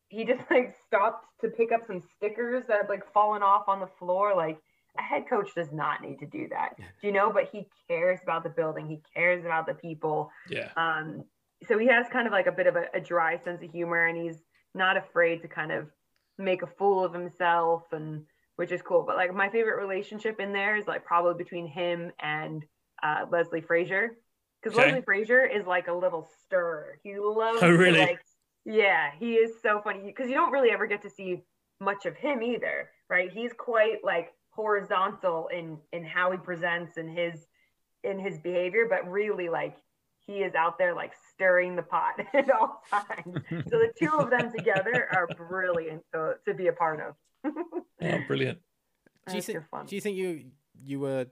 he 0.09 0.25
just 0.25 0.41
like 0.49 0.75
stopped 0.85 1.25
to 1.41 1.49
pick 1.49 1.71
up 1.71 1.85
some 1.85 2.01
stickers 2.15 2.63
that 2.67 2.77
had 2.77 2.89
like 2.89 3.11
fallen 3.13 3.43
off 3.43 3.67
on 3.67 3.79
the 3.79 3.89
floor. 3.99 4.35
Like 4.35 4.59
a 4.97 5.01
head 5.01 5.25
coach 5.29 5.49
does 5.55 5.71
not 5.71 6.01
need 6.01 6.19
to 6.19 6.25
do 6.25 6.47
that, 6.49 6.75
you 7.01 7.11
know, 7.11 7.31
but 7.31 7.49
he 7.51 7.67
cares 7.87 8.19
about 8.23 8.43
the 8.43 8.49
building, 8.49 8.87
he 8.87 9.01
cares 9.13 9.45
about 9.45 9.67
the 9.67 9.73
people. 9.73 10.29
Yeah. 10.49 10.69
Um, 10.77 11.23
so 11.67 11.77
he 11.77 11.87
has 11.87 12.07
kind 12.11 12.27
of 12.27 12.33
like 12.33 12.47
a 12.47 12.51
bit 12.51 12.67
of 12.67 12.75
a, 12.75 12.85
a 12.93 12.99
dry 12.99 13.37
sense 13.37 13.63
of 13.63 13.71
humor, 13.71 14.05
and 14.07 14.17
he's 14.17 14.41
not 14.73 14.97
afraid 14.97 15.41
to 15.41 15.47
kind 15.47 15.71
of 15.71 15.87
make 16.37 16.61
a 16.61 16.67
fool 16.67 17.03
of 17.03 17.13
himself 17.13 17.83
and 17.91 18.23
which 18.57 18.71
is 18.71 18.81
cool. 18.81 19.03
But 19.05 19.15
like 19.15 19.33
my 19.33 19.49
favorite 19.49 19.81
relationship 19.81 20.39
in 20.39 20.53
there 20.53 20.75
is 20.77 20.87
like 20.87 21.05
probably 21.05 21.41
between 21.41 21.67
him 21.67 22.11
and 22.21 22.63
uh, 23.03 23.25
Leslie 23.31 23.61
Frazier, 23.61 24.17
because 24.61 24.77
Okay. 24.77 24.87
Leslie 24.87 25.01
Frazier 25.01 25.45
is 25.45 25.65
like 25.65 25.87
a 25.87 25.93
little 25.93 26.27
stirrer. 26.45 26.99
He 27.03 27.15
loves 27.19 27.59
Oh, 27.61 27.71
really? 27.71 27.99
like, 27.99 28.19
yeah, 28.65 29.11
he 29.19 29.35
is 29.35 29.61
so 29.61 29.81
funny 29.83 30.01
because 30.05 30.29
you 30.29 30.35
don't 30.35 30.51
really 30.51 30.71
ever 30.71 30.87
get 30.87 31.01
to 31.03 31.09
see 31.09 31.43
much 31.79 32.05
of 32.05 32.15
him 32.15 32.41
either, 32.41 32.89
right? 33.09 33.29
He's 33.31 33.51
quite 33.53 34.03
like 34.03 34.33
horizontal 34.55 35.47
in 35.47 35.77
in 35.91 36.03
how 36.03 36.31
he 36.31 36.37
presents 36.37 36.97
and 36.97 37.09
his 37.09 37.47
in 38.03 38.19
his 38.19 38.37
behavior, 38.39 38.87
but 38.89 39.09
really 39.09 39.49
like 39.49 39.77
he 40.25 40.37
is 40.37 40.55
out 40.55 40.77
there 40.77 40.95
like 40.95 41.13
stirring 41.33 41.75
the 41.75 41.83
pot 41.83 42.13
at 42.33 42.49
all 42.49 42.81
times. 42.89 43.37
So 43.69 43.77
the 43.77 43.91
two 43.97 44.11
of 44.17 44.29
them 44.29 44.51
together 44.55 45.07
are 45.11 45.27
brilliant 45.27 46.03
to, 46.13 46.35
to 46.45 46.53
be 46.53 46.67
a 46.67 46.73
part 46.73 46.99
of. 47.01 47.15
Oh, 48.01 48.19
brilliant. 48.27 48.59
Do 49.27 49.35
you 49.35 49.41
think? 49.41 49.67
fun. 49.69 49.85
Do 49.85 49.95
you 49.95 50.01
think 50.01 50.17
you 50.17 50.45
you 50.83 50.99
were 50.99 51.27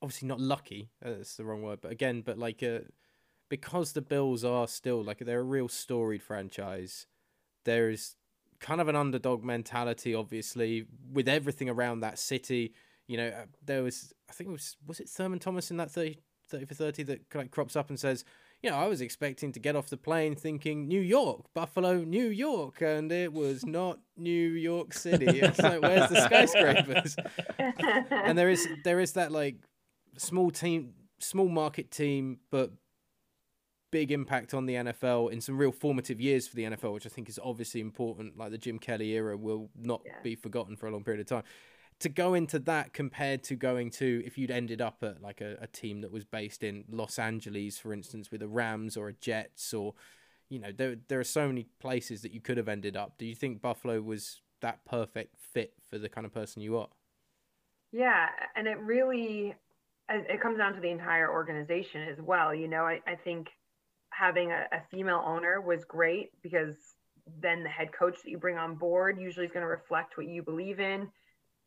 obviously 0.00 0.28
not 0.28 0.40
lucky? 0.40 0.90
Uh, 1.04 1.10
that's 1.10 1.34
the 1.34 1.44
wrong 1.44 1.62
word, 1.62 1.80
but 1.82 1.90
again, 1.90 2.22
but 2.22 2.38
like 2.38 2.62
uh, 2.62 2.78
because 3.50 3.92
the 3.92 4.00
Bills 4.00 4.44
are 4.44 4.68
still 4.68 5.02
like 5.02 5.18
they're 5.18 5.40
a 5.40 5.42
real 5.42 5.68
storied 5.68 6.22
franchise. 6.22 7.06
There 7.64 7.90
is 7.90 8.14
kind 8.62 8.80
of 8.80 8.88
an 8.88 8.96
underdog 8.96 9.44
mentality, 9.44 10.14
obviously, 10.14 10.86
with 11.12 11.28
everything 11.28 11.68
around 11.68 12.00
that 12.00 12.18
city. 12.18 12.72
You 13.06 13.18
know, 13.18 13.28
uh, 13.28 13.44
there 13.62 13.82
was 13.82 14.12
I 14.30 14.32
think 14.32 14.48
it 14.48 14.52
was 14.52 14.76
was 14.86 15.00
it 15.00 15.08
Thurman 15.08 15.40
Thomas 15.40 15.70
in 15.70 15.76
that 15.76 15.90
30, 15.90 16.16
30 16.48 16.64
for 16.64 16.74
thirty 16.74 17.02
that 17.02 17.28
kind 17.28 17.44
of 17.44 17.50
crops 17.50 17.76
up 17.76 17.90
and 17.90 18.00
says. 18.00 18.24
You 18.62 18.70
know, 18.70 18.76
I 18.76 18.86
was 18.86 19.00
expecting 19.00 19.50
to 19.54 19.58
get 19.58 19.74
off 19.74 19.90
the 19.90 19.96
plane 19.96 20.36
thinking 20.36 20.86
New 20.86 21.00
York, 21.00 21.46
Buffalo, 21.52 22.04
New 22.04 22.28
York, 22.28 22.80
and 22.80 23.10
it 23.10 23.32
was 23.32 23.66
not 23.66 23.98
New 24.16 24.50
York 24.50 24.94
City. 24.94 25.26
It's 25.26 25.58
like, 25.58 25.82
where's 25.82 26.08
the 26.08 26.20
skyscrapers? 26.20 27.16
and 28.12 28.38
there 28.38 28.48
is 28.48 28.68
there 28.84 29.00
is 29.00 29.14
that 29.14 29.32
like 29.32 29.56
small 30.16 30.52
team 30.52 30.94
small 31.18 31.48
market 31.48 31.90
team 31.90 32.38
but 32.50 32.70
big 33.92 34.10
impact 34.10 34.54
on 34.54 34.66
the 34.66 34.74
NFL 34.74 35.30
in 35.30 35.40
some 35.40 35.56
real 35.56 35.70
formative 35.70 36.20
years 36.20 36.48
for 36.48 36.56
the 36.56 36.64
NFL 36.64 36.92
which 36.94 37.06
I 37.06 37.10
think 37.10 37.28
is 37.28 37.38
obviously 37.42 37.80
important 37.80 38.36
like 38.36 38.50
the 38.50 38.58
Jim 38.58 38.78
Kelly 38.80 39.10
era 39.12 39.36
will 39.36 39.70
not 39.76 40.02
Yeah. 40.04 40.20
be 40.24 40.34
forgotten 40.34 40.76
for 40.76 40.88
a 40.88 40.90
long 40.90 41.04
period 41.04 41.20
of 41.20 41.26
time 41.26 41.44
to 42.00 42.08
go 42.08 42.34
into 42.34 42.58
that 42.58 42.92
compared 42.92 43.44
to 43.44 43.54
going 43.54 43.90
to 43.90 44.22
if 44.26 44.36
you'd 44.36 44.50
ended 44.50 44.80
up 44.80 45.04
at 45.04 45.22
like 45.22 45.40
a, 45.40 45.56
a 45.60 45.68
team 45.68 46.00
that 46.00 46.10
was 46.10 46.24
based 46.24 46.64
in 46.64 46.84
Los 46.90 47.18
Angeles 47.18 47.78
for 47.78 47.92
instance 47.92 48.30
with 48.32 48.42
a 48.42 48.48
Rams 48.48 48.96
or 48.96 49.08
a 49.08 49.12
Jets 49.12 49.72
or 49.72 49.94
you 50.48 50.58
know 50.58 50.72
there 50.72 50.96
there 51.08 51.20
are 51.20 51.24
so 51.24 51.46
many 51.46 51.66
places 51.78 52.22
that 52.22 52.32
you 52.32 52.40
could 52.40 52.56
have 52.56 52.68
ended 52.68 52.96
up 52.96 53.18
do 53.18 53.26
you 53.26 53.34
think 53.36 53.60
Buffalo 53.62 54.00
was 54.00 54.40
that 54.62 54.84
perfect 54.84 55.36
fit 55.38 55.74
for 55.88 55.98
the 55.98 56.08
kind 56.08 56.24
of 56.26 56.32
person 56.32 56.62
you 56.62 56.76
are 56.78 56.88
Yeah, 57.92 58.26
and 58.56 58.66
it 58.66 58.78
really 58.78 59.54
it 60.08 60.26
it 60.28 60.40
comes 60.40 60.58
down 60.58 60.74
to 60.74 60.80
the 60.80 60.90
entire 60.90 61.30
organization 61.30 62.02
as 62.08 62.18
well. 62.20 62.54
You 62.54 62.68
know, 62.68 62.84
I, 62.84 63.00
I 63.06 63.14
think 63.16 63.48
having 64.12 64.52
a, 64.52 64.66
a 64.72 64.82
female 64.90 65.22
owner 65.24 65.60
was 65.60 65.84
great 65.84 66.30
because 66.42 66.76
then 67.40 67.62
the 67.62 67.68
head 67.68 67.92
coach 67.92 68.22
that 68.22 68.30
you 68.30 68.38
bring 68.38 68.58
on 68.58 68.74
board 68.74 69.18
usually 69.18 69.46
is 69.46 69.52
going 69.52 69.62
to 69.62 69.68
reflect 69.68 70.16
what 70.16 70.26
you 70.26 70.42
believe 70.42 70.80
in. 70.80 71.08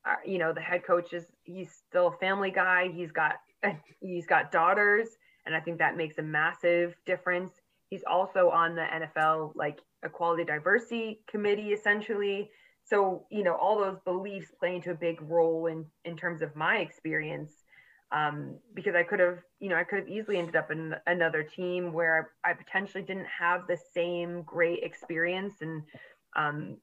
Uh, 0.06 0.16
you 0.26 0.38
know, 0.38 0.54
the 0.54 0.62
head 0.62 0.84
coach 0.86 1.14
is 1.14 1.26
he's 1.44 1.72
still 1.88 2.08
a 2.08 2.18
family 2.18 2.52
guy. 2.52 2.90
He's 2.94 3.12
got 3.12 3.36
he's 4.00 4.28
got 4.28 4.52
daughters, 4.52 5.08
and 5.46 5.56
I 5.56 5.60
think 5.60 5.80
that 5.80 5.98
makes 5.98 6.18
a 6.18 6.24
massive 6.24 6.96
difference. 7.06 7.52
He's 7.90 8.04
also 8.10 8.50
on 8.50 8.76
the 8.76 8.86
NFL 8.86 9.54
like 9.56 9.80
equality 10.04 10.44
diversity 10.44 11.22
committee 11.28 11.70
essentially 11.74 12.52
so 12.86 13.26
you 13.32 13.44
know 13.44 13.56
all 13.56 13.80
those 13.80 13.98
beliefs 14.06 14.52
play 14.60 14.76
into 14.76 14.92
a 14.92 14.96
big 14.96 15.22
role 15.22 15.66
in 15.66 15.86
in 16.06 16.16
terms 16.16 16.42
of 16.42 16.56
my 16.56 16.78
experience 16.78 17.52
um, 18.12 18.58
because 18.74 18.96
i 18.96 19.04
could 19.04 19.20
have 19.20 19.40
you 19.60 19.70
know 19.70 19.76
i 19.76 19.84
could 19.84 20.00
have 20.00 20.08
easily 20.08 20.38
ended 20.38 20.56
up 20.56 20.72
in 20.72 20.94
another 21.08 21.44
team 21.44 21.92
where 21.92 22.32
i 22.44 22.54
potentially 22.54 23.04
didn't 23.04 23.26
have 23.26 23.68
the 23.68 23.78
same 23.94 24.44
great 24.44 24.84
experience. 24.84 25.56
And 25.62 25.84
um, 26.36 26.78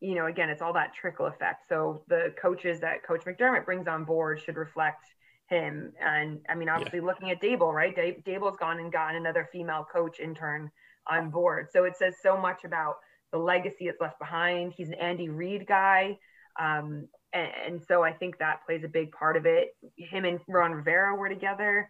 you 0.00 0.14
know 0.14 0.26
again 0.26 0.50
it's 0.50 0.62
all 0.62 0.72
that 0.74 0.94
trickle 0.94 1.26
effect. 1.26 1.68
So 1.68 2.02
the 2.08 2.34
coaches 2.40 2.80
that 2.80 3.04
coach 3.06 3.24
mcdermott 3.24 3.64
brings 3.64 3.88
on 3.88 4.04
board 4.04 4.40
should 4.40 4.56
reflect 4.56 5.04
him. 5.48 5.92
And 6.00 6.40
i 6.48 6.54
mean 6.54 6.68
obviously 6.68 7.00
looking 7.00 7.30
at 7.30 7.40
Daboll 7.40 7.72
right? 7.72 7.94
Da- 7.94 8.22
Daboll's 8.26 8.56
gone 8.58 8.78
and 8.78 8.92
gotten 8.92 9.16
another 9.16 9.48
female 9.50 9.86
coach 9.90 10.20
intern 10.20 10.70
on 11.08 11.30
board. 11.30 11.68
So 11.70 11.84
it 11.84 11.96
says 11.96 12.16
so 12.22 12.36
much 12.36 12.64
about 12.64 12.96
the 13.32 13.38
legacy 13.38 13.86
it's 13.86 14.00
left 14.00 14.18
behind. 14.18 14.72
He's 14.76 14.88
an 14.88 14.94
Andy 14.94 15.28
Reid 15.28 15.66
guy. 15.66 16.18
Um, 16.60 17.08
and, 17.36 17.52
and 17.66 17.82
so 17.86 18.02
I 18.02 18.12
think 18.12 18.38
that 18.38 18.64
plays 18.64 18.82
a 18.84 18.88
big 18.88 19.12
part 19.12 19.36
of 19.36 19.46
it. 19.46 19.76
Him 19.96 20.24
and 20.24 20.40
Ron 20.48 20.72
Rivera 20.72 21.14
were 21.14 21.28
together 21.28 21.88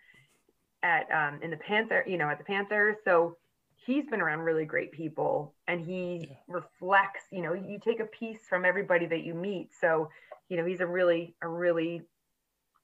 at 0.82 1.10
um, 1.10 1.40
in 1.42 1.50
the 1.50 1.56
Panther, 1.56 2.04
you 2.06 2.18
know, 2.18 2.28
at 2.28 2.38
the 2.38 2.44
Panthers. 2.44 2.96
So 3.04 3.36
he's 3.76 4.06
been 4.06 4.20
around 4.20 4.40
really 4.40 4.64
great 4.64 4.92
people 4.92 5.54
and 5.68 5.80
he 5.80 6.28
Yeah. 6.28 6.36
reflects, 6.48 7.24
you 7.30 7.42
know, 7.42 7.52
you 7.52 7.78
take 7.78 8.00
a 8.00 8.06
piece 8.06 8.46
from 8.48 8.64
everybody 8.64 9.06
that 9.06 9.22
you 9.22 9.34
meet. 9.34 9.74
So, 9.80 10.10
you 10.48 10.56
know, 10.56 10.64
he's 10.64 10.80
a 10.80 10.86
really, 10.86 11.36
a 11.42 11.48
really 11.48 12.02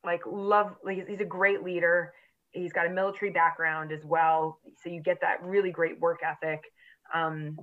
like 0.04 0.22
love, 0.26 0.76
like 0.84 0.96
he's- 0.96 1.08
he's 1.08 1.20
a 1.20 1.24
great 1.24 1.62
leader. 1.62 2.12
He's 2.50 2.72
got 2.72 2.86
a 2.86 2.90
military 2.90 3.30
background 3.30 3.92
as 3.92 4.04
well. 4.04 4.60
So 4.82 4.90
you 4.90 5.00
get 5.00 5.20
that 5.22 5.42
really 5.42 5.70
great 5.70 5.98
work 5.98 6.20
ethic. 6.22 6.62
Um, 7.14 7.58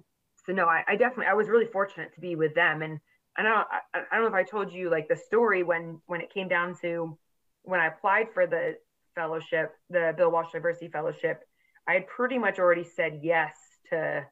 so 0.46 0.54
no, 0.54 0.68
I, 0.68 0.84
I 0.88 0.96
definitely 0.96 1.28
I 1.28 1.34
was 1.34 1.48
really 1.48 1.68
fortunate 1.68 2.14
to 2.16 2.22
be 2.22 2.36
with 2.36 2.56
them, 2.56 2.82
and 2.82 3.00
I 3.38 3.44
don't 3.44 3.54
I, 3.54 4.00
I 4.12 4.16
don't 4.16 4.24
know 4.24 4.28
if 4.28 4.34
I 4.34 4.44
told 4.44 4.72
you 4.72 4.90
like 4.90 5.08
the 5.08 5.16
story 5.16 5.64
when 5.64 6.02
when 6.08 6.22
it 6.22 6.34
came 6.34 6.48
down 6.48 6.76
to 6.82 7.18
when 7.64 7.80
I 7.80 7.88
applied 7.88 8.28
for 8.34 8.48
the 8.48 8.76
fellowship, 9.16 9.76
the 9.90 10.14
Bill 10.16 10.32
Walsh 10.32 10.52
Diversity 10.52 10.90
Fellowship, 10.90 11.42
I 11.88 11.94
had 11.94 12.08
pretty 12.08 12.38
much 12.38 12.60
already 12.60 12.84
said 12.84 13.20
yes 13.22 13.56
to 13.90 14.26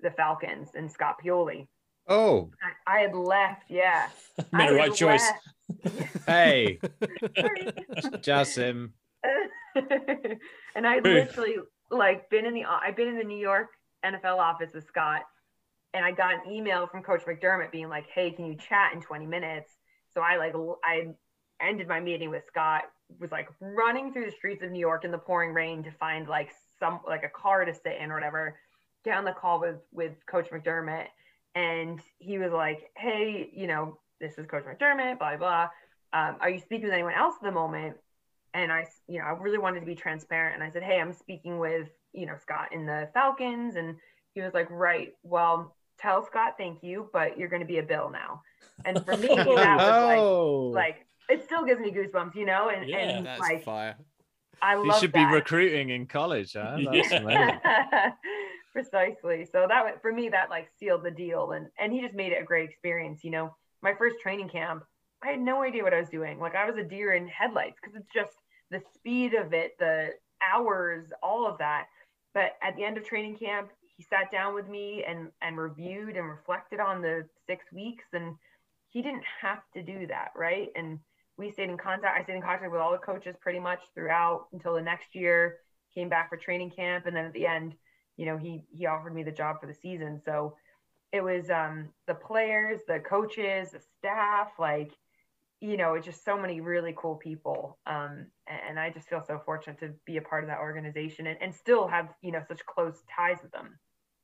the 0.00 0.10
Falcons 0.10 0.70
and 0.74 0.90
Scott 0.90 1.16
Pioli, 1.24 1.66
Oh, 2.06 2.50
I, 2.86 2.98
I 2.98 3.00
had 3.00 3.14
left. 3.14 3.70
Yeah. 3.70 4.08
I 4.52 4.56
Made 4.56 4.70
a 4.70 4.74
right 4.74 4.94
choice. 4.94 5.26
hey, 6.26 6.78
Jasim. 8.20 8.90
and 10.74 10.86
I 10.86 10.98
literally 10.98 11.56
like 11.90 12.28
been 12.28 12.44
in 12.44 12.54
the 12.54 12.64
I've 12.64 12.96
been 12.96 13.08
in 13.08 13.16
the 13.16 13.24
New 13.24 13.38
York 13.38 13.68
NFL 14.04 14.36
office 14.36 14.72
with 14.74 14.86
Scott, 14.86 15.22
and 15.94 16.04
I 16.04 16.10
got 16.10 16.34
an 16.34 16.52
email 16.52 16.86
from 16.86 17.02
Coach 17.02 17.24
McDermott 17.24 17.70
being 17.70 17.88
like, 17.88 18.06
"Hey, 18.08 18.32
can 18.32 18.46
you 18.46 18.56
chat 18.56 18.92
in 18.92 19.00
20 19.00 19.26
minutes?" 19.26 19.78
So 20.12 20.20
I 20.20 20.36
like 20.36 20.54
I 20.84 21.14
ended 21.60 21.88
my 21.88 22.00
meeting 22.00 22.30
with 22.30 22.44
Scott, 22.46 22.82
was 23.20 23.30
like 23.30 23.48
running 23.60 24.12
through 24.12 24.26
the 24.26 24.32
streets 24.32 24.62
of 24.62 24.70
New 24.70 24.80
York 24.80 25.04
in 25.04 25.10
the 25.10 25.18
pouring 25.18 25.54
rain 25.54 25.82
to 25.84 25.90
find 25.92 26.28
like 26.28 26.50
some 26.78 27.00
like 27.06 27.22
a 27.22 27.28
car 27.28 27.64
to 27.64 27.72
sit 27.72 27.96
in 28.00 28.10
or 28.10 28.14
whatever. 28.14 28.58
Get 29.04 29.16
on 29.16 29.24
the 29.24 29.32
call 29.32 29.60
with 29.60 29.76
with 29.92 30.14
Coach 30.26 30.50
McDermott, 30.50 31.06
and 31.54 32.00
he 32.18 32.38
was 32.38 32.52
like, 32.52 32.90
"Hey, 32.96 33.50
you 33.54 33.66
know, 33.66 33.98
this 34.20 34.38
is 34.38 34.46
Coach 34.46 34.64
McDermott, 34.64 35.18
blah 35.18 35.36
blah. 35.36 35.68
Um, 36.12 36.36
are 36.40 36.50
you 36.50 36.58
speaking 36.58 36.84
with 36.84 36.94
anyone 36.94 37.14
else 37.14 37.36
at 37.40 37.44
the 37.44 37.52
moment?" 37.52 37.96
and 38.54 38.70
I, 38.72 38.86
you 39.08 39.18
know, 39.18 39.24
I 39.24 39.30
really 39.32 39.58
wanted 39.58 39.80
to 39.80 39.86
be 39.86 39.96
transparent. 39.96 40.54
And 40.54 40.62
I 40.62 40.70
said, 40.70 40.84
Hey, 40.84 41.00
I'm 41.00 41.12
speaking 41.12 41.58
with, 41.58 41.88
you 42.12 42.24
know, 42.24 42.36
Scott 42.40 42.68
in 42.72 42.86
the 42.86 43.10
Falcons. 43.12 43.74
And 43.74 43.96
he 44.32 44.40
was 44.40 44.54
like, 44.54 44.70
Right. 44.70 45.12
Well, 45.24 45.74
tell 46.04 46.24
Scott 46.24 46.54
thank 46.58 46.82
you, 46.82 47.08
but 47.12 47.38
you're 47.38 47.48
going 47.48 47.62
to 47.62 47.66
be 47.66 47.78
a 47.78 47.82
Bill 47.82 48.10
now. 48.10 48.42
And 48.84 49.04
for 49.04 49.16
me, 49.16 49.28
that 49.36 49.76
was 49.78 49.94
Oh, 49.96 50.70
like, 50.74 50.96
like, 51.28 51.38
it 51.38 51.44
still 51.44 51.64
gives 51.64 51.80
me 51.80 51.90
goosebumps, 51.90 52.34
you 52.36 52.44
know? 52.44 52.68
And, 52.68 52.88
Yeah, 52.88 52.98
and 52.98 53.26
That's 53.26 53.40
like, 53.40 53.64
fire. 53.64 53.96
I 54.62 54.74
you 54.74 54.88
love 54.88 55.00
should 55.00 55.12
that. 55.12 55.28
be 55.30 55.34
recruiting 55.34 55.90
in 55.90 56.06
college, 56.06 56.52
huh? 56.52 56.78
That's 56.92 57.10
Yeah. 57.10 58.10
Precisely. 58.72 59.46
So 59.50 59.66
that 59.68 59.84
wa- 59.84 59.98
for 60.02 60.12
me, 60.12 60.28
that 60.30 60.50
like 60.50 60.68
sealed 60.80 61.04
the 61.04 61.10
deal, 61.10 61.52
and 61.52 61.68
and 61.78 61.92
he 61.92 62.00
just 62.00 62.14
made 62.14 62.32
it 62.32 62.42
a 62.42 62.44
great 62.44 62.68
experience. 62.68 63.22
You 63.22 63.30
know, 63.30 63.54
my 63.82 63.94
first 63.94 64.16
training 64.20 64.48
camp, 64.48 64.82
I 65.22 65.28
had 65.28 65.40
no 65.40 65.62
idea 65.62 65.84
what 65.84 65.94
I 65.94 66.00
was 66.00 66.08
doing. 66.08 66.40
Like 66.40 66.56
I 66.56 66.68
was 66.68 66.76
a 66.76 66.82
deer 66.82 67.12
in 67.12 67.28
headlights 67.28 67.76
because 67.80 67.94
it's 67.96 68.12
just 68.12 68.32
the 68.72 68.82
speed 68.94 69.34
of 69.34 69.52
it, 69.52 69.72
the 69.78 70.10
hours, 70.42 71.06
all 71.22 71.46
of 71.46 71.58
that. 71.58 71.86
But 72.32 72.52
at 72.62 72.74
the 72.74 72.84
end 72.84 72.98
of 72.98 73.04
training 73.06 73.36
camp, 73.36 73.70
he 74.04 74.16
sat 74.16 74.30
down 74.30 74.54
with 74.54 74.68
me 74.68 75.04
and 75.06 75.28
and 75.42 75.56
reviewed 75.56 76.16
and 76.16 76.28
reflected 76.28 76.80
on 76.80 77.02
the 77.02 77.26
six 77.46 77.64
weeks, 77.72 78.04
and 78.12 78.34
he 78.88 79.02
didn't 79.02 79.24
have 79.40 79.62
to 79.74 79.82
do 79.82 80.06
that, 80.06 80.28
right? 80.36 80.68
And 80.76 80.98
we 81.36 81.50
stayed 81.50 81.70
in 81.70 81.76
contact. 81.76 82.18
I 82.18 82.22
stayed 82.22 82.36
in 82.36 82.42
contact 82.42 82.70
with 82.70 82.80
all 82.80 82.92
the 82.92 82.98
coaches 82.98 83.36
pretty 83.40 83.58
much 83.58 83.80
throughout 83.94 84.46
until 84.52 84.74
the 84.74 84.82
next 84.82 85.14
year. 85.14 85.58
Came 85.94 86.08
back 86.08 86.28
for 86.28 86.36
training 86.36 86.70
camp, 86.70 87.06
and 87.06 87.16
then 87.16 87.26
at 87.26 87.32
the 87.32 87.46
end, 87.46 87.74
you 88.16 88.26
know, 88.26 88.36
he 88.36 88.62
he 88.70 88.86
offered 88.86 89.14
me 89.14 89.22
the 89.22 89.32
job 89.32 89.60
for 89.60 89.66
the 89.66 89.74
season. 89.74 90.20
So 90.24 90.56
it 91.12 91.22
was 91.22 91.50
um, 91.50 91.90
the 92.06 92.14
players, 92.14 92.80
the 92.86 92.98
coaches, 92.98 93.70
the 93.70 93.80
staff, 93.98 94.48
like 94.58 94.92
you 95.60 95.78
know, 95.78 95.94
it's 95.94 96.04
just 96.04 96.24
so 96.24 96.36
many 96.36 96.60
really 96.60 96.94
cool 96.96 97.14
people. 97.14 97.78
Um, 97.86 98.26
and, 98.46 98.78
I 98.78 98.90
just 98.90 99.08
feel 99.08 99.22
so 99.26 99.40
fortunate 99.46 99.78
to 99.80 99.94
be 100.04 100.18
a 100.18 100.20
part 100.20 100.44
of 100.44 100.48
that 100.50 100.58
organization 100.58 101.26
and, 101.26 101.38
and 101.40 101.54
still 101.54 101.88
have 101.88 102.08
you 102.20 102.32
know 102.32 102.42
such 102.46 102.66
close 102.66 103.02
ties 103.14 103.38
with 103.42 103.52
them. 103.52 103.78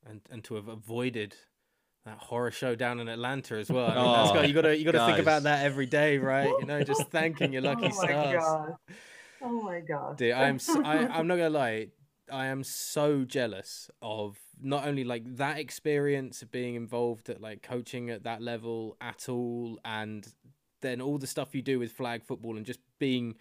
And 0.09 0.21
and 0.31 0.43
to 0.45 0.55
have 0.55 0.67
avoided 0.67 1.35
that 2.05 2.17
horror 2.17 2.51
show 2.51 2.75
down 2.75 2.99
in 2.99 3.07
Atlanta 3.07 3.55
as 3.55 3.69
well. 3.69 3.85
I 3.85 3.95
mean, 3.95 4.03
Oh, 4.03 4.33
got, 4.33 4.47
you 4.47 4.53
got 4.53 4.61
to 4.61 4.77
you 4.77 4.85
got 4.85 4.91
to 4.93 5.05
think 5.05 5.19
about 5.19 5.43
that 5.43 5.63
every 5.65 5.85
day, 5.85 6.17
right? 6.17 6.49
You 6.59 6.65
know, 6.65 6.81
just 6.93 7.09
thanking 7.09 7.53
your 7.53 7.61
lucky 7.61 7.85
oh 7.85 7.95
my 7.95 8.07
stars. 8.07 8.43
god! 8.43 8.75
Oh 9.43 9.61
my 9.61 9.79
god! 9.81 10.17
Dude, 10.17 10.33
I'm 10.33 10.55
s 10.55 10.69
I, 10.69 11.19
am 11.19 11.27
not 11.27 11.35
gonna 11.37 11.49
lie. 11.49 11.87
I 12.31 12.47
am 12.47 12.63
so 12.63 13.23
jealous 13.25 13.89
of 14.01 14.37
not 14.59 14.87
only 14.87 15.03
like 15.03 15.23
that 15.37 15.59
experience 15.59 16.41
of 16.41 16.51
being 16.51 16.75
involved 16.75 17.29
at 17.29 17.41
like 17.41 17.61
coaching 17.61 18.09
at 18.09 18.23
that 18.23 18.41
level 18.41 18.97
at 19.01 19.27
all, 19.29 19.79
and 19.85 20.25
then 20.81 21.01
all 21.01 21.17
the 21.17 21.27
stuff 21.27 21.53
you 21.53 21.61
do 21.61 21.77
with 21.77 21.91
flag 21.91 22.23
football 22.23 22.57
and 22.57 22.65
just 22.65 22.79
being 22.99 23.35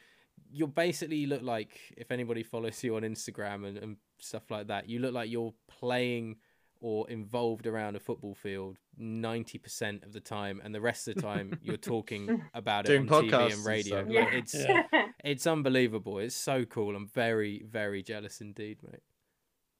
you're 0.52 0.68
basically 0.68 1.26
look 1.26 1.42
like 1.42 1.78
if 1.96 2.10
anybody 2.10 2.42
follows 2.42 2.82
you 2.82 2.96
on 2.96 3.02
Instagram 3.02 3.66
and, 3.66 3.78
and 3.78 3.96
stuff 4.18 4.50
like 4.50 4.66
that, 4.66 4.88
you 4.88 4.98
look 4.98 5.14
like 5.14 5.30
you're 5.30 5.54
playing 5.68 6.36
or 6.80 7.08
involved 7.10 7.66
around 7.66 7.94
a 7.96 8.00
football 8.00 8.34
field 8.34 8.78
90% 9.00 10.04
of 10.04 10.12
the 10.12 10.20
time 10.20 10.60
and 10.64 10.74
the 10.74 10.80
rest 10.80 11.06
of 11.08 11.14
the 11.14 11.20
time 11.22 11.58
you're 11.62 11.76
talking 11.94 12.42
about 12.54 12.86
it 12.86 12.88
Doing 12.88 13.08
on 13.12 13.24
TV 13.24 13.30
podcasts 13.30 13.44
and 13.44 13.52
and 13.52 13.66
radio. 13.66 13.96
stuff. 13.96 14.06
Like, 14.08 14.14
Yeah. 14.32 14.38
it's 14.38 14.54
Yeah. 14.54 14.82
it's 15.24 15.46
unbelievable. 15.46 16.18
It's 16.18 16.34
so 16.36 16.64
cool. 16.64 16.96
I'm 16.96 17.06
very, 17.08 17.62
very 17.68 18.02
jealous 18.02 18.40
indeed, 18.40 18.78
mate. 18.82 19.02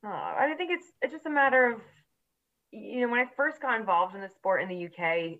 Oh, 0.05 0.09
I 0.09 0.55
think 0.57 0.71
it's 0.73 0.87
it's 1.03 1.13
just 1.13 1.27
a 1.27 1.31
matter 1.31 1.73
of 1.73 1.81
you 2.73 3.01
know 3.01 3.09
when 3.09 3.21
I 3.21 3.27
first 3.37 3.61
got 3.61 3.79
involved 3.81 4.15
in 4.15 4.21
the 4.21 4.29
sport 4.29 4.63
in 4.63 4.69
the 4.69 4.87
UK, 4.87 5.39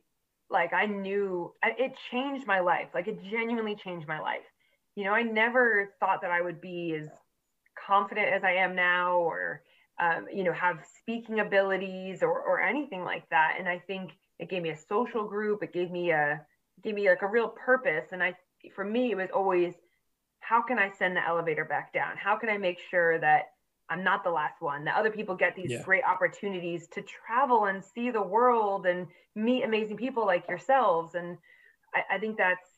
like 0.51 0.73
I 0.73 0.87
knew 0.87 1.55
it 1.63 1.93
changed 2.11 2.47
my 2.47 2.61
life. 2.61 2.89
Like 2.95 3.09
it 3.09 3.23
genuinely 3.31 3.77
changed 3.77 4.07
my 4.09 4.21
life. 4.21 4.45
You 4.97 5.05
know, 5.05 5.13
I 5.13 5.23
never 5.23 5.91
thought 6.01 6.21
that 6.23 6.31
I 6.31 6.41
would 6.43 6.61
be 6.61 6.97
as 7.01 7.09
confident 7.87 8.29
as 8.35 8.43
I 8.45 8.53
am 8.55 8.75
now, 8.75 9.13
or 9.19 9.63
um, 10.01 10.27
you 10.33 10.45
know, 10.45 10.53
have 10.53 10.79
speaking 10.99 11.41
abilities 11.41 12.23
or 12.23 12.41
or 12.41 12.61
anything 12.61 13.05
like 13.05 13.29
that. 13.31 13.57
And 13.59 13.69
I 13.69 13.79
think 13.79 14.13
it 14.39 14.49
gave 14.49 14.63
me 14.63 14.71
a 14.71 14.77
social 14.77 15.25
group. 15.25 15.63
It 15.63 15.73
gave 15.73 15.91
me 15.91 16.11
a 16.11 16.41
gave 16.83 16.95
me 16.95 17.09
like 17.09 17.23
a 17.23 17.27
real 17.29 17.49
purpose. 17.49 18.07
And 18.13 18.23
I 18.23 18.35
for 18.75 18.85
me 18.85 19.13
it 19.13 19.17
was 19.17 19.31
always 19.35 19.75
how 20.41 20.63
can 20.63 20.79
I 20.79 20.91
send 20.99 21.17
the 21.17 21.27
elevator 21.27 21.65
back 21.65 21.93
down? 21.93 22.17
How 22.17 22.37
can 22.37 22.49
I 22.49 22.59
make 22.59 22.79
sure 22.91 23.19
that 23.21 23.51
I'm 23.91 24.05
not 24.05 24.23
the 24.25 24.31
last 24.31 24.61
one, 24.61 24.85
that 24.85 24.97
other 24.97 25.11
people 25.11 25.35
get 25.35 25.57
these 25.57 25.71
Yeah. 25.71 25.83
great 25.83 26.05
opportunities 26.05 26.87
to 26.93 27.03
travel 27.03 27.67
and 27.67 27.85
see 27.85 28.11
the 28.11 28.23
world 28.23 28.87
and 28.87 29.09
meet 29.35 29.65
amazing 29.65 29.97
people 29.97 30.25
like 30.25 30.49
yourselves. 30.49 31.15
And 31.17 31.37
I, 31.95 32.17
I 32.17 32.19
think 32.19 32.37
that's 32.39 32.69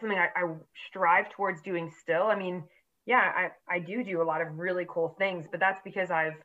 something 0.00 0.18
I, 0.18 0.28
I 0.34 0.54
strive 0.88 1.30
towards 1.30 1.60
doing 1.60 1.92
still. 2.00 2.24
I 2.24 2.34
mean, 2.34 2.64
yeah, 3.06 3.50
I, 3.68 3.74
I 3.76 3.78
do 3.78 4.02
do 4.02 4.22
a 4.22 4.24
lot 4.24 4.40
of 4.40 4.58
really 4.58 4.86
cool 4.88 5.14
things, 5.18 5.46
but 5.50 5.60
that's 5.60 5.80
because 5.84 6.10
I've 6.10 6.42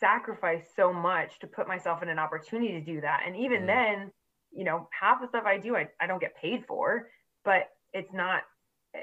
sacrificed 0.00 0.74
so 0.74 0.92
much 0.92 1.38
to 1.40 1.46
put 1.46 1.68
myself 1.68 2.02
in 2.02 2.08
an 2.08 2.18
opportunity 2.18 2.72
to 2.72 2.80
do 2.80 3.00
that. 3.02 3.22
And 3.26 3.36
even 3.36 3.62
Mm. 3.62 3.66
then, 3.66 4.12
you 4.50 4.64
know, 4.64 4.88
half 4.98 5.20
the 5.20 5.28
stuff 5.28 5.44
I 5.46 5.58
do, 5.58 5.76
I, 5.76 5.88
I 6.00 6.06
don't 6.06 6.20
get 6.20 6.34
paid 6.36 6.66
for, 6.66 7.10
but 7.44 7.68
it's 7.92 8.12
not 8.12 8.42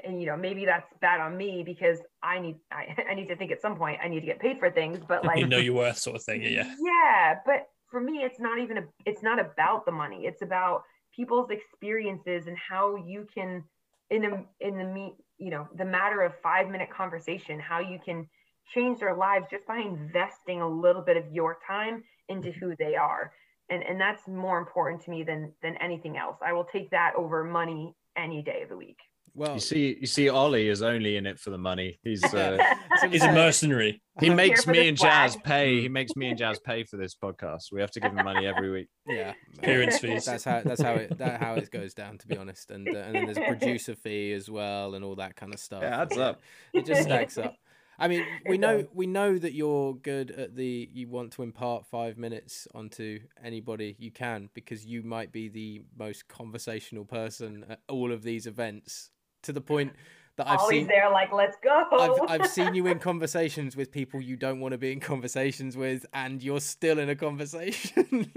and 0.04 0.20
you 0.20 0.26
know 0.26 0.36
maybe 0.36 0.64
that's 0.64 0.92
bad 1.00 1.20
on 1.20 1.36
me 1.36 1.62
because 1.64 1.98
i 2.22 2.38
need 2.38 2.56
I, 2.70 2.94
I 3.10 3.14
need 3.14 3.28
to 3.28 3.36
think 3.36 3.50
at 3.50 3.62
some 3.62 3.76
point 3.76 4.00
i 4.02 4.08
need 4.08 4.20
to 4.20 4.26
get 4.26 4.40
paid 4.40 4.58
for 4.58 4.70
things 4.70 4.98
but 5.06 5.24
like 5.24 5.38
you 5.38 5.46
know 5.46 5.58
your 5.58 5.74
worth, 5.74 5.98
sort 5.98 6.16
of 6.16 6.22
thing. 6.22 6.42
Yeah, 6.42 6.48
yeah. 6.48 6.74
yeah 6.80 7.34
but 7.46 7.68
for 7.90 8.00
me 8.00 8.18
it's 8.18 8.38
not 8.38 8.58
even 8.58 8.78
a, 8.78 8.82
it's 9.06 9.22
not 9.22 9.38
about 9.38 9.86
the 9.86 9.92
money 9.92 10.26
it's 10.26 10.42
about 10.42 10.82
people's 11.14 11.50
experiences 11.50 12.46
and 12.46 12.56
how 12.56 12.96
you 12.96 13.26
can 13.34 13.64
in 14.10 14.22
the 14.22 14.44
in 14.60 14.76
the 14.76 14.84
meet 14.84 15.14
you 15.38 15.50
know 15.50 15.66
the 15.76 15.84
matter 15.84 16.22
of 16.22 16.32
five 16.42 16.68
minute 16.68 16.90
conversation 16.90 17.58
how 17.58 17.80
you 17.80 17.98
can 18.04 18.28
change 18.74 19.00
their 19.00 19.16
lives 19.16 19.46
just 19.50 19.66
by 19.66 19.78
investing 19.78 20.60
a 20.60 20.68
little 20.68 21.02
bit 21.02 21.16
of 21.16 21.24
your 21.32 21.58
time 21.66 22.02
into 22.28 22.52
who 22.52 22.74
they 22.78 22.94
are 22.94 23.32
and 23.70 23.82
and 23.82 24.00
that's 24.00 24.26
more 24.28 24.58
important 24.58 25.02
to 25.02 25.10
me 25.10 25.22
than 25.22 25.52
than 25.62 25.76
anything 25.76 26.16
else 26.16 26.36
i 26.44 26.52
will 26.52 26.64
take 26.64 26.90
that 26.90 27.12
over 27.16 27.44
money 27.44 27.94
any 28.16 28.42
day 28.42 28.62
of 28.62 28.68
the 28.68 28.76
week 28.76 28.98
Well, 29.34 29.54
You 29.54 29.60
see, 29.60 29.96
you 30.00 30.06
see, 30.06 30.28
Ollie 30.28 30.68
is 30.68 30.82
only 30.82 31.16
in 31.16 31.24
it 31.26 31.38
for 31.38 31.50
the 31.50 31.58
money. 31.58 32.00
He's 32.02 32.24
uh, 32.24 32.58
He's 33.10 33.22
a 33.22 33.30
mercenary. 33.32 34.02
he 34.20 34.30
I'm 34.30 34.36
makes 34.36 34.66
me 34.66 34.78
the 34.80 34.88
and 34.88 34.96
Jazz 34.96 35.36
pay. 35.36 35.80
He 35.80 35.88
makes 35.88 36.16
me 36.16 36.28
and 36.30 36.38
Jazz 36.38 36.58
pay 36.58 36.82
for 36.82 36.96
this 36.96 37.14
podcast. 37.14 37.70
We 37.70 37.80
have 37.80 37.92
to 37.92 38.00
give 38.00 38.10
him 38.10 38.24
money 38.24 38.46
every 38.48 38.70
week. 38.70 38.88
yeah, 39.06 39.34
Appearance 39.58 39.98
fees. 40.00 40.24
That's 40.24 40.42
how 40.42 40.62
that's 40.62 40.82
how 40.82 40.94
it 40.94 41.16
that 41.18 41.40
how 41.40 41.54
it 41.54 41.70
goes 41.70 41.94
down. 41.94 42.18
To 42.18 42.26
be 42.26 42.36
honest, 42.36 42.70
and 42.72 42.88
uh, 42.88 42.98
and 42.98 43.14
then 43.14 43.24
there's 43.26 43.38
a 43.38 43.46
producer 43.46 43.94
fee 43.94 44.32
as 44.32 44.50
well, 44.50 44.94
and 44.94 45.04
all 45.04 45.16
that 45.16 45.36
kind 45.36 45.54
of 45.54 45.60
stuff. 45.60 45.82
It 45.84 45.92
adds 46.02 46.18
up. 46.18 46.40
It 46.72 46.84
just 46.84 47.02
stacks 47.02 47.38
up. 47.38 47.54
I 47.98 48.08
mean, 48.08 48.24
we 48.48 48.58
know 48.58 48.86
we 48.92 49.06
know 49.06 49.38
that 49.38 49.54
you're 49.54 49.94
good 49.94 50.30
at 50.30 50.56
the. 50.56 50.88
You 50.92 51.08
want 51.08 51.32
to 51.32 51.42
impart 51.42 51.86
five 51.86 52.16
minutes 52.16 52.68
onto 52.74 53.20
anybody 53.42 53.96
you 53.98 54.10
can 54.10 54.50
because 54.54 54.84
you 54.86 55.02
might 55.02 55.32
be 55.32 55.48
the 55.48 55.82
most 55.96 56.28
conversational 56.28 57.04
person 57.04 57.64
at 57.68 57.80
all 57.88 58.12
of 58.12 58.22
these 58.22 58.46
events. 58.46 59.10
To 59.44 59.52
the 59.52 59.60
point 59.60 59.92
that 60.36 60.48
I've 60.48 60.60
always 60.60 60.80
seen. 60.80 60.86
there 60.86 61.10
like 61.10 61.32
let's 61.32 61.56
go 61.62 61.84
I've, 61.92 62.42
I've 62.42 62.50
seen 62.50 62.74
you 62.74 62.86
in 62.86 62.98
conversations 62.98 63.76
with 63.76 63.92
people 63.92 64.20
you 64.20 64.36
don't 64.36 64.60
want 64.60 64.72
to 64.72 64.78
be 64.78 64.92
in 64.92 65.00
conversations 65.00 65.76
with, 65.76 66.06
and 66.14 66.42
you're 66.42 66.60
still 66.60 66.98
in 66.98 67.08
a 67.08 67.16
conversation. 67.16 68.30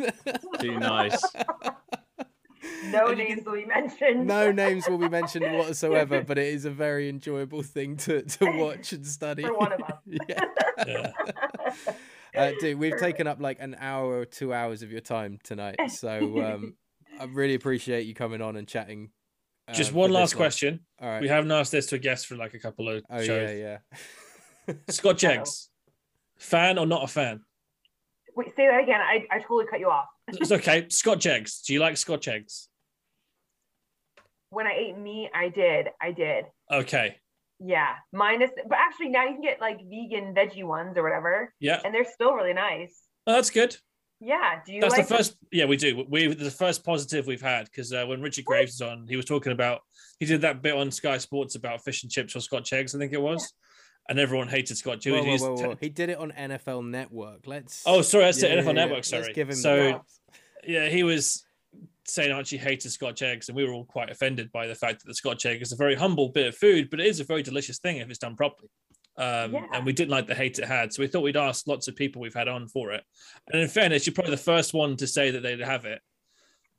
Too 0.59 0.79
nice. 0.79 1.23
no 2.85 3.07
And 3.07 3.19
you 3.19 3.25
names 3.27 3.45
will 3.45 3.53
be 3.53 3.65
mentioned 3.65 4.27
no 4.27 4.51
names 4.51 4.87
will 4.89 4.97
be 4.97 5.09
mentioned 5.09 5.45
whatsoever, 5.57 6.21
but 6.23 6.37
it 6.37 6.47
is 6.47 6.65
a 6.65 6.71
very 6.71 7.09
enjoyable 7.09 7.61
thing 7.63 7.97
to, 7.97 8.21
to 8.23 8.45
watch 8.57 8.93
and 8.93 9.05
study. 9.05 9.43
For 9.43 9.53
one 9.57 9.73
of 9.73 9.81
us. 9.81 9.93
yeah. 10.29 10.45
Yeah. 10.87 11.11
Uh, 12.33 12.51
dude, 12.61 12.79
we've 12.79 12.95
taken 12.97 13.27
up 13.27 13.41
like 13.41 13.57
an 13.59 13.75
hour 13.77 14.17
or 14.19 14.23
two 14.23 14.53
hours 14.53 14.83
of 14.83 14.89
your 14.89 15.01
time 15.01 15.37
tonight, 15.43 15.75
so 15.89 16.41
um, 16.41 16.75
I 17.19 17.25
really 17.25 17.55
appreciate 17.55 18.05
you 18.05 18.13
coming 18.13 18.41
on 18.41 18.55
and 18.55 18.65
chatting. 18.65 19.09
uh, 19.67 19.73
Just 19.73 19.91
one 19.91 20.11
last 20.11 20.33
long. 20.33 20.37
question. 20.37 20.79
All 21.01 21.09
right. 21.09 21.21
We 21.21 21.27
haven't 21.27 21.51
asked 21.51 21.73
this 21.73 21.87
to 21.87 21.95
a 21.95 21.99
guest 21.99 22.27
for 22.27 22.37
like 22.37 22.53
a 22.53 22.59
couple 22.59 22.87
of 22.87 23.03
oh 23.09 23.21
shows. 23.21 23.49
yeah, 23.51 23.77
yeah. 24.67 24.75
Scott 24.87 25.17
Jenks, 25.17 25.71
fan 26.37 26.77
or 26.77 26.85
not 26.85 27.03
a 27.03 27.07
fan? 27.07 27.41
Wait, 28.37 28.55
say 28.55 28.65
that 28.65 28.81
again. 28.81 29.01
I, 29.01 29.25
I 29.29 29.39
totally 29.39 29.65
cut 29.69 29.81
you 29.81 29.89
off. 29.89 30.07
It's 30.33 30.51
okay. 30.51 30.87
Scotch 30.89 31.25
eggs. 31.25 31.61
Do 31.61 31.73
you 31.73 31.79
like 31.79 31.97
Scotch 31.97 32.27
eggs? 32.27 32.67
When 34.49 34.67
I 34.67 34.73
ate 34.73 34.97
meat, 34.97 35.29
I 35.33 35.49
did. 35.49 35.87
I 36.01 36.11
did. 36.11 36.45
Okay. 36.71 37.15
Yeah. 37.59 37.93
Minus, 38.11 38.51
but 38.67 38.77
actually 38.77 39.09
now 39.09 39.23
you 39.25 39.33
can 39.33 39.41
get 39.41 39.61
like 39.61 39.77
vegan 39.77 40.33
veggie 40.35 40.63
ones 40.65 40.97
or 40.97 41.03
whatever, 41.03 41.53
Yeah. 41.59 41.79
and 41.85 41.93
they're 41.93 42.05
still 42.05 42.33
really 42.33 42.53
nice. 42.53 42.99
Oh, 43.27 43.33
that's 43.33 43.49
good. 43.49 43.77
Yeah. 44.19 44.59
Do 44.65 44.73
you 44.73 44.81
That's 44.81 44.97
like 44.97 45.07
the 45.07 45.15
first. 45.15 45.35
Yeah, 45.51 45.65
we 45.65 45.77
do. 45.77 46.05
We 46.07 46.27
the 46.33 46.51
first 46.51 46.83
positive 46.85 47.27
we've 47.27 47.41
had 47.41 47.65
because 47.65 47.91
uh, 47.93 48.05
when 48.05 48.21
Richard 48.21 48.45
Graves 48.45 48.73
was 48.79 48.81
on, 48.87 49.07
he 49.07 49.15
was 49.15 49.25
talking 49.25 49.51
about 49.51 49.81
he 50.19 50.25
did 50.25 50.41
that 50.41 50.61
bit 50.61 50.75
on 50.75 50.91
Sky 50.91 51.17
Sports 51.17 51.55
about 51.55 51.83
fish 51.83 52.03
and 52.03 52.11
chips 52.11 52.35
or 52.35 52.39
Scotch 52.39 52.71
eggs, 52.73 52.93
I 52.93 52.99
think 52.99 53.13
it 53.13 53.21
was, 53.21 53.51
and 54.09 54.19
everyone 54.19 54.47
hated 54.47 54.77
Scotch. 54.77 55.07
Whoa, 55.07 55.23
He 55.23 55.37
whoa, 55.37 55.55
whoa, 55.55 55.67
whoa. 55.69 55.77
He 55.79 55.89
did 55.89 56.09
it 56.09 56.17
on 56.19 56.31
NFL 56.31 56.87
Network. 56.87 57.47
Let's. 57.47 57.81
Oh, 57.87 58.01
sorry, 58.03 58.25
that's 58.25 58.43
Yeah, 58.43 58.49
it. 58.49 58.59
NFL 58.59 58.65
yeah, 58.67 58.71
Network. 58.73 58.97
let's 58.97 59.09
Sorry. 59.09 59.33
give 59.33 59.49
him 59.49 59.55
so 59.55 59.91
props. 59.93 60.19
Yeah, 60.67 60.89
he 60.89 61.03
was 61.03 61.43
saying 62.05 62.31
Archie 62.31 62.57
hated 62.57 62.91
Scotch 62.91 63.21
eggs, 63.21 63.47
and 63.49 63.55
we 63.55 63.63
were 63.63 63.73
all 63.73 63.85
quite 63.85 64.09
offended 64.09 64.51
by 64.51 64.67
the 64.67 64.75
fact 64.75 64.99
that 65.01 65.07
the 65.07 65.13
Scotch 65.15 65.45
egg 65.45 65.61
is 65.61 65.71
a 65.71 65.75
very 65.75 65.95
humble 65.95 66.29
bit 66.29 66.47
of 66.47 66.55
food, 66.57 66.89
but 66.89 66.99
it 66.99 67.05
is 67.07 67.19
a 67.19 67.23
very 67.23 67.43
delicious 67.43 67.79
thing 67.79 67.97
if 67.97 68.09
it's 68.09 68.19
done 68.19 68.35
properly. 68.35 68.69
Um, 69.17 69.53
Yeah. 69.53 69.65
And 69.73 69.85
we 69.85 69.93
didn't 69.93 70.09
like 70.11 70.27
the 70.27 70.35
hate 70.35 70.57
it 70.59 70.65
had, 70.65 70.91
so 70.93 71.01
we 71.01 71.07
thought 71.07 71.21
we'd 71.21 71.37
ask 71.37 71.67
lots 71.67 71.87
of 71.87 71.95
people 71.95 72.21
we've 72.21 72.33
had 72.33 72.47
on 72.47 72.67
for 72.67 72.91
it. 72.91 73.03
And 73.51 73.61
in 73.61 73.67
fairness, 73.67 74.05
you're 74.07 74.13
probably 74.13 74.31
the 74.31 74.37
first 74.37 74.73
one 74.73 74.97
to 74.97 75.07
say 75.07 75.31
that 75.31 75.41
they'd 75.43 75.59
have 75.59 75.85
it 75.85 76.01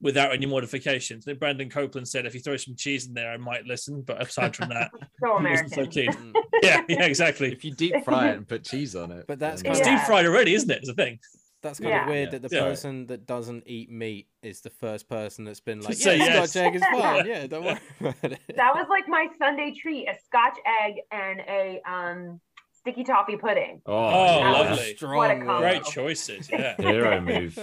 without 0.01 0.33
any 0.33 0.47
modifications. 0.47 1.25
Then 1.25 1.37
Brandon 1.39 1.71
Copeland 1.71 2.09
said, 2.09 2.27
"If 2.27 2.35
you 2.35 2.41
throw 2.41 2.57
some 2.57 2.75
cheese 2.75 3.07
in 3.07 3.15
there, 3.15 3.31
I 3.31 3.37
might 3.37 3.65
listen." 3.67 4.03
But 4.03 4.21
aside 4.21 4.57
from 4.57 4.71
that, 4.71 4.91
so 5.21 5.39
he 5.39 5.47
wasn't 5.49 5.73
so 5.73 5.87
keen. 5.87 6.13
Mm. 6.13 6.33
Yeah, 6.63 6.83
yeah, 6.89 7.07
exactly. 7.07 7.51
If 7.53 7.65
you 7.65 7.73
deep 7.75 8.05
fry 8.05 8.29
it 8.31 8.37
and 8.37 8.47
put 8.47 8.65
cheese 8.65 8.95
on 8.95 9.11
it, 9.11 9.25
But 9.27 9.41
that's 9.41 9.63
then- 9.63 9.73
It's 9.73 9.81
kind 9.81 9.91
Yeah. 9.93 9.99
deep 9.99 10.07
fried 10.07 10.27
already, 10.27 10.55
isn't 10.55 10.71
it? 10.71 10.79
It's 10.79 10.89
a 10.89 10.95
thing. 10.95 11.19
That's 11.63 11.79
kind 11.79 11.91
Yeah. 11.91 12.03
of 12.03 12.09
weird 12.09 12.33
Yeah. 12.33 12.39
that 12.39 12.49
the 12.51 12.57
Yeah. 12.57 12.63
person 12.63 13.07
that 13.07 13.25
doesn't 13.27 13.65
eat 13.67 13.91
meat 13.91 14.29
is 14.43 14.61
the 14.63 14.71
first 14.71 15.09
person 15.09 15.45
that's 15.45 15.61
been 15.61 15.81
like, 15.81 15.97
yeah, 16.05 16.13
yes." 16.13 16.51
Scotch 16.51 16.63
egg 16.65 16.75
is 16.77 16.83
fine. 16.93 17.27
Yeah, 17.27 17.47
don't 17.47 17.65
worry 17.65 17.79
about 18.01 18.33
it. 18.33 18.41
That 18.57 18.75
was 18.75 18.87
like 18.91 19.07
my 19.09 19.29
Sunday 19.39 19.73
treat: 19.81 20.09
a 20.09 20.15
Scotch 20.27 20.59
egg 20.83 20.95
and 21.13 21.41
a 21.41 21.81
um 21.89 22.41
sticky 22.73 23.05
toffee 23.05 23.37
pudding. 23.37 23.81
Oh, 23.87 23.95
Oh, 23.95 24.41
lovely. 24.41 24.97
Strong 24.97 25.17
What 25.17 25.31
a 25.31 25.37
combo. 25.37 25.59
Great 25.61 25.85
choices. 25.85 26.51
Yeah. 26.51 26.75
Hero 26.81 27.21
move. 27.21 27.57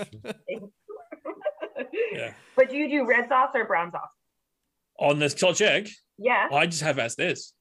Yeah. 2.14 2.34
But 2.56 2.70
do 2.70 2.78
you 2.78 2.90
do 2.90 3.06
red 3.06 3.28
sauce 3.30 3.52
or 3.54 3.66
brown 3.66 3.92
sauce? 3.92 4.10
On 5.00 5.20
the 5.20 5.30
Scotch 5.30 5.62
egg, 5.62 5.90
Yeah. 6.18 6.48
I 6.52 6.66
just 6.66 6.82
have 6.84 7.00
as 7.00 7.16
this. 7.16 7.54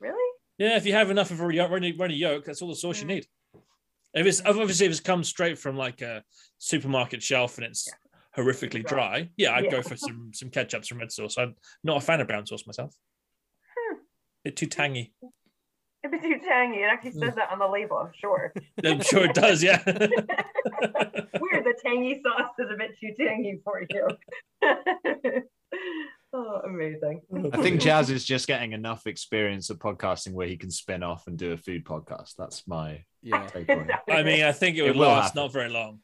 Really? 0.00 0.34
Yeah, 0.58 0.76
if 0.76 0.86
you 0.86 0.92
have 0.92 1.10
enough 1.10 1.30
of 1.30 1.40
a 1.40 1.46
runny, 1.46 1.92
runny 1.92 2.14
yolk, 2.14 2.44
that's 2.44 2.62
all 2.62 2.68
the 2.68 2.76
sauce 2.76 2.98
you 3.00 3.04
Mm. 3.04 3.08
need. 3.08 3.26
If 4.18 4.26
it's 4.26 4.42
obviously 4.44 4.86
if 4.86 4.92
it's 4.92 5.00
come 5.00 5.22
straight 5.24 5.58
from 5.58 5.76
like 5.76 6.00
a 6.02 6.22
supermarket 6.58 7.22
shelf 7.22 7.56
and 7.58 7.66
it's 7.66 7.88
horrifically 8.36 8.84
Dry. 8.86 9.30
yeah, 9.36 9.52
I'd 9.54 9.64
Yeah. 9.64 9.70
go 9.70 9.82
for 9.82 9.96
some 9.96 10.30
some 10.34 10.50
ketchup, 10.50 10.84
some 10.84 10.98
red 10.98 11.10
sauce. 11.12 11.36
I'm 11.38 11.54
not 11.84 11.96
a 11.98 12.00
fan 12.00 12.20
of 12.20 12.26
brown 12.28 12.46
sauce 12.46 12.66
myself. 12.66 12.94
Hmm. 13.76 13.96
Bit 14.44 14.56
too 14.56 14.66
tangy. 14.66 15.12
If 16.04 16.12
it's 16.12 16.22
too 16.22 16.38
tangy, 16.48 16.78
it 16.78 16.84
actually 16.86 17.10
Mm. 17.12 17.20
says 17.26 17.34
that 17.34 17.50
on 17.50 17.58
the 17.58 17.66
label. 17.66 17.96
I'm 17.96 18.12
sure. 18.14 18.52
I'm 18.84 19.00
sure 19.02 19.24
it 19.24 19.34
does. 19.34 19.62
Yeah. 19.62 19.82
Weird. 19.86 21.64
The 21.64 21.74
tangy 21.84 22.20
sauce 22.22 22.52
is 22.58 22.70
a 22.70 22.76
bit 22.76 22.92
too 23.00 23.14
tangy 23.18 23.60
for 23.64 23.84
you. 23.90 24.08
oh, 26.32 26.60
amazing. 26.64 27.20
I 27.52 27.62
think 27.62 27.80
Jazz 27.88 28.10
is 28.10 28.24
just 28.24 28.46
getting 28.46 28.72
enough 28.72 29.06
experience 29.06 29.70
of 29.70 29.78
podcasting 29.78 30.32
where 30.32 30.46
he 30.46 30.56
can 30.56 30.70
spin 30.70 31.02
off 31.02 31.26
and 31.26 31.36
do 31.38 31.52
a 31.52 31.56
food 31.56 31.84
podcast. 31.84 32.34
That's 32.36 32.66
my 32.66 33.04
Yeah. 33.22 33.46
takeaway. 33.48 33.88
I 34.10 34.22
mean, 34.22 34.44
I 34.44 34.52
think 34.52 34.76
it 34.76 34.80
It 34.80 34.88
would 34.88 34.96
will 34.96 35.08
last 35.08 35.28
happen. 35.28 35.42
not 35.42 35.52
very 35.52 35.68
long. 35.70 36.00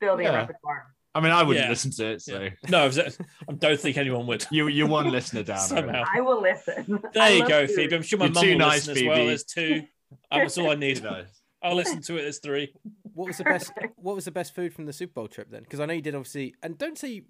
building 0.00 0.24
Yeah. 0.26 0.32
a 0.32 0.36
repertoire. 0.38 0.86
I 1.14 1.20
mean, 1.20 1.32
I 1.32 1.42
wouldn't 1.42 1.64
Yeah. 1.66 1.70
listen 1.70 1.90
to 1.92 2.06
it, 2.12 2.22
so 2.22 2.48
No, 2.68 2.86
I 2.88 3.52
don't 3.52 3.80
think 3.80 3.96
anyone 3.96 4.26
would. 4.28 4.46
you 4.50 4.68
you're 4.68 4.86
one 4.88 5.10
listener 5.10 5.42
down. 5.42 5.58
Somehow. 5.58 6.04
I 6.14 6.20
will 6.20 6.40
listen. 6.40 7.00
There 7.12 7.22
I 7.22 7.28
you 7.30 7.48
go, 7.48 7.66
food. 7.66 7.76
Phoebe. 7.76 7.96
I'm 7.96 8.02
sure 8.02 8.18
my 8.18 8.26
You're 8.26 8.34
mum 8.34 8.44
too 8.44 8.50
will 8.52 8.58
nice, 8.58 8.86
listen 8.86 9.08
as 9.08 9.08
well. 9.16 9.26
There's 9.26 9.44
two. 9.44 9.82
Um, 10.30 10.40
That's 10.40 10.56
all 10.58 10.70
I 10.70 10.74
need. 10.76 10.98
You. 11.02 11.24
I'll 11.62 11.74
listen 11.74 12.00
to 12.02 12.16
it. 12.16 12.22
There's 12.22 12.38
three. 12.38 12.72
What 13.12 13.26
was 13.26 13.36
the 13.38 13.44
best? 13.44 13.72
What 13.96 14.14
was 14.14 14.24
the 14.24 14.30
best 14.30 14.54
food 14.54 14.72
from 14.72 14.86
the 14.86 14.92
Super 14.92 15.12
Bowl 15.14 15.28
trip 15.28 15.50
then? 15.50 15.62
Because 15.64 15.80
I 15.80 15.86
know 15.86 15.92
you 15.94 16.00
did 16.00 16.14
obviously, 16.14 16.54
and 16.62 16.78
don't 16.78 16.96
say, 16.96 17.22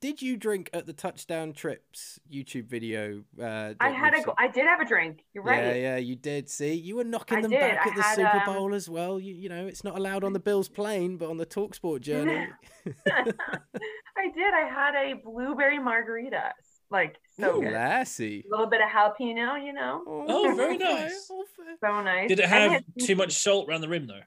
did 0.00 0.22
you 0.22 0.36
drink 0.36 0.70
at 0.72 0.86
the 0.86 0.92
Touchdown 0.92 1.52
Trips 1.52 2.20
YouTube 2.32 2.66
video? 2.66 3.22
Uh, 3.40 3.74
I 3.80 3.90
had 3.90 4.12
we've 4.12 4.20
a. 4.20 4.24
seen? 4.24 4.34
I 4.38 4.48
did 4.48 4.66
have 4.66 4.80
a 4.80 4.84
drink. 4.84 5.24
You're 5.32 5.44
right. 5.44 5.62
Yeah, 5.62 5.74
yeah, 5.74 5.96
you 5.96 6.16
did. 6.16 6.48
See, 6.48 6.74
you 6.74 6.96
were 6.96 7.04
knocking 7.04 7.38
I 7.38 7.42
them 7.42 7.50
did. 7.50 7.60
back 7.60 7.86
I 7.86 7.90
at 7.90 7.96
the 7.96 8.02
had, 8.02 8.14
Super 8.16 8.50
um, 8.50 8.54
Bowl 8.54 8.74
as 8.74 8.88
well. 8.88 9.18
You, 9.18 9.34
you 9.34 9.48
know, 9.48 9.66
it's 9.66 9.84
not 9.84 9.96
allowed 9.96 10.24
on 10.24 10.32
the 10.32 10.40
Bills 10.40 10.68
plane, 10.68 11.16
but 11.16 11.28
on 11.30 11.36
the 11.36 11.46
Talksport 11.46 12.00
journey. 12.00 12.46
I 13.08 14.28
did. 14.34 14.54
I 14.54 14.68
had 14.72 14.94
a 14.94 15.14
blueberry 15.24 15.78
margarita. 15.78 16.52
Like 16.90 17.16
so 17.38 17.56
Ooh, 17.56 17.62
good. 17.62 17.72
A 17.74 18.44
little 18.48 18.66
bit 18.66 18.80
of 18.80 18.88
jalapeno, 18.88 19.64
you 19.64 19.72
know. 19.72 20.02
Oh, 20.06 20.54
very 20.56 20.78
nice. 20.78 21.28
oh. 21.32 21.44
So 21.84 22.00
nice. 22.02 22.28
Did 22.28 22.38
it 22.40 22.46
have 22.46 22.70
had- 22.72 22.84
too 23.02 23.16
much 23.16 23.32
salt 23.32 23.68
around 23.68 23.80
the 23.80 23.88
rim 23.88 24.06
though? 24.06 24.20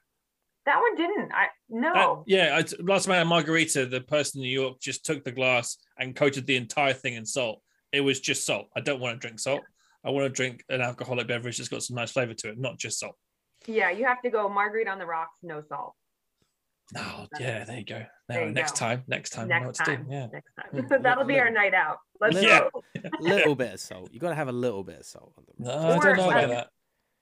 That 0.70 0.80
one 0.80 0.94
didn't. 0.94 1.32
I 1.32 1.46
no. 1.68 1.92
That- 1.92 2.22
yeah, 2.32 2.56
I, 2.60 2.82
last 2.82 3.06
time 3.06 3.14
I 3.14 3.18
had 3.18 3.26
margarita, 3.26 3.86
the 3.86 4.00
person 4.00 4.40
in 4.40 4.44
New 4.46 4.60
York 4.60 4.78
just 4.80 5.04
took 5.04 5.24
the 5.24 5.32
glass 5.32 5.78
and 5.98 6.14
coated 6.14 6.46
the 6.46 6.54
entire 6.54 6.92
thing 6.92 7.14
in 7.14 7.26
salt. 7.26 7.60
It 7.92 8.02
was 8.02 8.20
just 8.20 8.46
salt. 8.46 8.68
I 8.76 8.80
don't 8.80 9.00
want 9.00 9.16
to 9.16 9.26
drink 9.26 9.40
salt. 9.40 9.62
I 10.04 10.10
want 10.10 10.26
to 10.26 10.28
drink 10.30 10.62
an 10.68 10.80
alcoholic 10.80 11.26
beverage 11.26 11.56
that's 11.58 11.68
got 11.68 11.82
some 11.82 11.96
nice 11.96 12.12
flavor 12.12 12.34
to 12.34 12.50
it, 12.50 12.58
not 12.58 12.78
just 12.78 13.00
salt. 13.00 13.16
Yeah, 13.66 13.90
you 13.90 14.04
have 14.06 14.22
to 14.22 14.30
go 14.30 14.48
margarita 14.48 14.90
on 14.92 14.98
the 15.00 15.06
rocks, 15.06 15.38
no 15.42 15.60
salt. 15.68 15.94
Oh, 16.96 17.26
yeah, 17.40 17.64
there 17.64 17.78
you 17.78 17.84
go. 17.84 18.04
There 18.28 18.40
Now, 18.40 18.46
you 18.46 18.52
next 18.52 18.72
go. 18.72 18.78
time, 18.78 19.02
next 19.08 19.30
time, 19.30 19.50
I 19.50 19.58
know 19.58 19.66
what 19.66 19.78
Next 19.78 19.78
to 19.78 19.84
time. 19.96 20.04
do. 20.08 20.12
Yeah. 20.14 20.26
Next 20.32 20.52
time. 20.54 20.82
Mm, 20.88 21.02
That'll 21.02 21.24
be 21.24 21.38
our 21.40 21.50
night 21.50 21.74
out. 21.74 21.98
Let's 22.20 22.40
Yeah. 22.40 22.68
go. 22.72 22.82
little 23.20 23.54
bit 23.56 23.74
of 23.74 23.80
salt. 23.80 24.10
You 24.12 24.20
got 24.20 24.30
to 24.30 24.34
have 24.36 24.48
a 24.48 24.52
little 24.52 24.84
bit 24.84 25.00
of 25.00 25.04
salt 25.06 25.32
on 25.36 25.44
them. 25.46 25.54
No, 25.66 25.72
I 25.90 25.98
don't 25.98 26.16
know 26.16 26.30
about 26.30 26.48
that. 26.48 26.68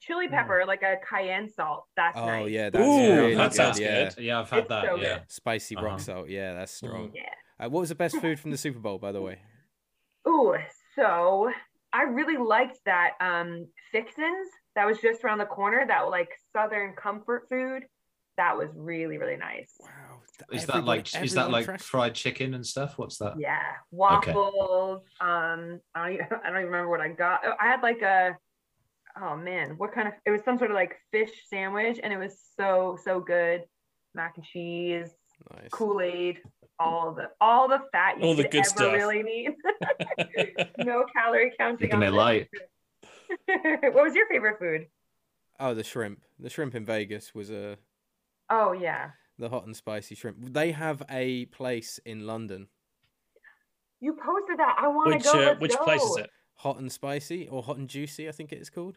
Chili 0.01 0.29
pepper, 0.29 0.65
like 0.67 0.83
a 0.83 0.97
cayenne 1.09 1.49
salt. 1.49 1.85
That's 1.97 2.17
Oh 2.19 2.27
nice. 2.27 2.51
yeah, 2.51 2.71
that's 2.71 2.85
Ooh, 2.87 2.99
really 3.17 3.35
that 3.35 3.51
good. 3.51 3.55
sounds 3.57 3.81
yeah. 3.81 4.09
good. 4.11 4.23
Yeah, 4.25 4.41
I've 4.41 4.51
had 4.51 4.59
It's 4.61 4.69
that. 4.69 4.85
so 4.85 4.95
yeah. 4.97 5.19
good. 5.19 5.23
Spicy 5.29 5.77
rock 5.77 5.85
Uh-huh. 5.87 5.99
salt. 5.99 6.29
Yeah, 6.29 6.55
that's 6.55 6.73
strong. 6.73 7.11
Yeah. 7.15 7.23
Uh, 7.59 7.69
what 7.69 7.81
was 7.81 7.89
the 7.89 7.95
best 7.97 8.17
food 8.19 8.39
from 8.39 8.51
the 8.53 8.57
Super 8.67 8.79
Bowl, 8.79 8.99
by 8.99 9.11
the 9.13 9.21
way? 9.21 9.39
Ooh, 10.29 10.55
so 10.95 11.51
I 11.93 12.03
really 12.03 12.37
liked 12.37 12.79
that 12.85 13.13
um 13.21 13.67
Fixins 13.93 14.49
that 14.77 14.87
was 14.87 14.99
just 14.99 15.25
around 15.25 15.39
the 15.39 15.47
corner, 15.47 15.85
that 15.87 16.09
like 16.11 16.29
southern 16.53 16.95
comfort 16.95 17.47
food. 17.49 17.85
That 18.37 18.57
was 18.57 18.69
really, 18.77 19.19
really 19.19 19.37
nice. 19.37 19.73
Wow. 19.81 19.89
Is 20.53 20.67
that 20.67 20.85
like 20.85 21.13
is 21.21 21.35
that 21.35 21.51
like 21.51 21.67
trashed 21.67 21.81
fried 21.83 22.15
chicken 22.15 22.55
and 22.55 22.65
stuff? 22.65 22.97
What's 22.97 23.19
that? 23.19 23.35
Yeah. 23.37 23.59
Waffles. 23.91 25.03
Um, 25.21 25.81
I 25.95 26.17
don't, 26.17 26.33
I 26.45 26.51
don't 26.51 26.59
even 26.61 26.67
remember 26.67 26.89
what 26.89 27.01
I 27.01 27.09
got. 27.09 27.41
Oh, 27.45 27.55
I 27.61 27.67
had 27.67 27.83
like 27.83 28.01
a 28.03 28.37
oh 29.23 29.37
man, 29.37 29.75
what 29.79 29.93
kind 29.93 30.09
of 30.09 30.15
it 30.27 30.31
was 30.31 30.43
some 30.45 30.59
sort 30.59 30.71
of 30.71 30.75
like 30.75 30.97
fish 31.13 31.31
sandwich 31.49 31.99
and 32.03 32.13
it 32.13 32.19
was 32.19 32.39
so, 32.59 32.97
so 33.05 33.21
good. 33.21 33.63
Mac 34.15 34.35
and 34.37 34.45
cheese, 34.45 35.09
Nice. 35.55 35.69
Kool-Aid, 35.71 36.39
all 36.81 37.13
the 37.15 37.29
all 37.41 37.69
the 37.69 37.81
fat 37.93 38.19
you 38.19 38.25
All 38.25 38.35
the 38.35 38.43
good 38.45 38.61
ever 38.61 38.65
stuff. 38.69 38.93
really 38.93 39.23
need. 39.23 39.51
no 40.79 41.05
calorie 41.15 41.53
counting. 41.59 41.89
Keeping 41.89 41.97
on 41.97 42.03
it 42.03 42.13
light. 42.13 42.49
what 43.47 43.95
was 44.05 44.15
your 44.15 44.27
favorite 44.29 44.59
food? 44.59 44.87
Oh, 45.61 45.75
the 45.75 45.85
shrimp. 45.85 46.23
The 46.39 46.51
shrimp 46.51 46.75
in 46.75 46.85
Vegas 46.85 47.35
was 47.35 47.51
a 47.51 47.77
Oh 48.51 48.73
yeah. 48.73 49.11
the 49.39 49.49
hot 49.51 49.67
and 49.67 49.77
spicy 49.77 50.15
shrimp. 50.15 50.39
They 50.53 50.73
have 50.73 51.03
a 51.11 51.45
place 51.47 52.01
in 52.05 52.27
London, 52.27 52.69
You 54.01 54.15
posted 54.15 54.59
that. 54.59 54.77
I 54.81 54.89
want 54.89 55.23
to 55.23 55.33
go. 55.33 55.51
uh, 55.51 55.55
which 55.57 55.77
go. 55.77 55.85
place 55.85 56.03
is 56.03 56.17
it? 56.19 56.31
hot 56.57 56.79
and 56.79 56.91
spicy 56.91 57.47
or 57.49 57.63
hot 57.63 57.77
and 57.77 57.89
juicy, 57.89 58.29
I 58.29 58.33
think 58.33 58.53
it 58.53 58.61
is 58.61 58.71
called. 58.71 58.97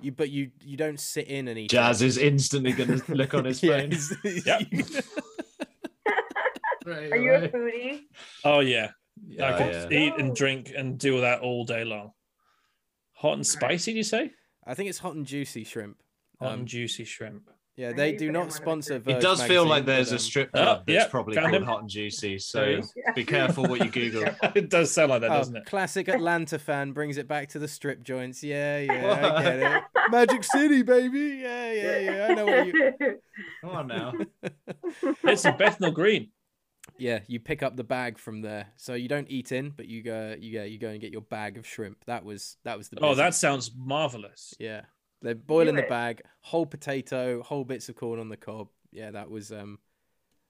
You 0.00 0.12
but 0.12 0.30
you 0.30 0.50
you 0.64 0.76
don't 0.76 0.98
sit 0.98 1.28
in 1.28 1.48
and 1.48 1.58
eat. 1.58 1.70
Jazz 1.70 2.02
it. 2.02 2.06
is 2.06 2.18
instantly 2.18 2.72
going 2.72 3.00
to 3.00 3.14
look 3.14 3.34
on 3.34 3.44
his 3.44 3.62
Yeah, 3.62 3.80
phone. 3.80 3.90
he's- 3.90 4.14
Yep. 4.46 4.62
Are 6.86 7.16
you 7.16 7.34
a 7.34 7.48
foodie? 7.48 8.00
Oh 8.44 8.58
yeah, 8.60 8.90
I 8.90 8.90
Yeah, 9.28 9.56
could 9.58 9.92
yeah. 9.92 9.98
eat 10.06 10.14
and 10.18 10.34
drink 10.34 10.72
and 10.76 10.98
do 10.98 11.20
that 11.20 11.40
all 11.40 11.64
day 11.64 11.84
long. 11.84 12.10
Hot 13.12 13.34
and 13.34 13.46
spicy, 13.46 13.92
do 13.92 13.98
you 13.98 14.02
say? 14.04 14.32
I 14.66 14.74
think 14.74 14.88
it's 14.88 14.98
hot 14.98 15.14
and 15.14 15.24
juicy 15.24 15.62
shrimp. 15.62 16.02
Hot 16.40 16.52
Um, 16.54 16.60
and 16.60 16.68
juicy 16.68 17.04
shrimp. 17.04 17.48
Yeah, 17.74 17.92
they 17.94 18.12
do 18.12 18.30
not 18.30 18.52
sponsor. 18.52 18.90
say- 18.90 18.96
It 18.96 19.04
Verge 19.04 19.22
does 19.22 19.42
feel 19.44 19.64
like 19.64 19.86
there's 19.86 20.08
but, 20.10 20.12
a 20.12 20.16
um, 20.16 20.18
strip 20.18 20.50
Oh, 20.52 20.58
club 20.62 20.82
that's 20.86 20.94
yep, 20.94 21.10
probably 21.10 21.36
called 21.36 21.54
him. 21.54 21.62
hot 21.64 21.80
and 21.80 21.88
juicy. 21.88 22.38
So 22.38 22.76
he 22.76 22.82
be 23.14 23.24
careful 23.24 23.64
what 23.64 23.82
you 23.82 23.90
Google. 23.90 24.24
it 24.54 24.68
does 24.68 24.90
sound 24.92 25.08
like 25.10 25.22
that, 25.22 25.30
Oh, 25.30 25.38
doesn't 25.38 25.56
it? 25.56 25.64
classic 25.64 26.08
Atlanta 26.16 26.58
fan 26.58 26.92
brings 26.92 27.16
it 27.16 27.26
back 27.26 27.48
to 27.50 27.58
the 27.58 27.66
strip 27.68 28.02
joints. 28.02 28.42
Yeah, 28.44 28.78
yeah, 28.80 29.34
I 29.36 29.42
get 29.42 29.58
it. 29.60 29.82
Magic 30.10 30.44
City, 30.44 30.82
baby. 30.82 31.40
Yeah, 31.42 31.72
yeah, 31.72 31.98
yeah. 31.98 32.26
I 32.28 32.34
know 32.34 32.44
what 32.46 32.66
you. 32.66 32.92
Come 33.62 33.70
on 33.70 33.86
now. 33.86 34.12
It's 35.24 35.44
in 35.46 35.56
Bethnal 35.56 35.92
Green. 35.92 36.28
Yeah, 36.98 37.20
you 37.26 37.40
pick 37.40 37.62
up 37.62 37.76
the 37.76 37.84
bag 37.84 38.18
from 38.18 38.42
there, 38.42 38.66
so 38.76 38.92
you 38.94 39.08
don't 39.08 39.30
eat 39.30 39.50
in, 39.50 39.70
but 39.70 39.86
you 39.86 40.02
go, 40.02 40.36
you 40.38 40.52
go, 40.52 40.62
you 40.64 40.78
go 40.78 40.88
and 40.88 41.00
get 41.00 41.10
your 41.10 41.22
bag 41.22 41.56
of 41.56 41.66
shrimp. 41.66 42.04
That 42.06 42.24
was 42.24 42.58
that 42.64 42.76
was 42.76 42.90
the. 42.90 42.98
Oh, 43.00 43.14
that 43.14 43.34
sounds 43.34 43.70
marvelous. 43.76 44.52
yeah. 44.58 44.82
They're 45.22 45.34
boiling 45.34 45.76
the 45.76 45.82
bag, 45.82 46.22
whole 46.40 46.66
potato, 46.66 47.42
whole 47.42 47.64
bits 47.64 47.88
of 47.88 47.96
corn 47.96 48.18
on 48.20 48.28
the 48.28 48.36
cob. 48.36 48.68
Yeah, 48.90 49.10
that 49.12 49.30
was 49.30 49.52
um, 49.52 49.78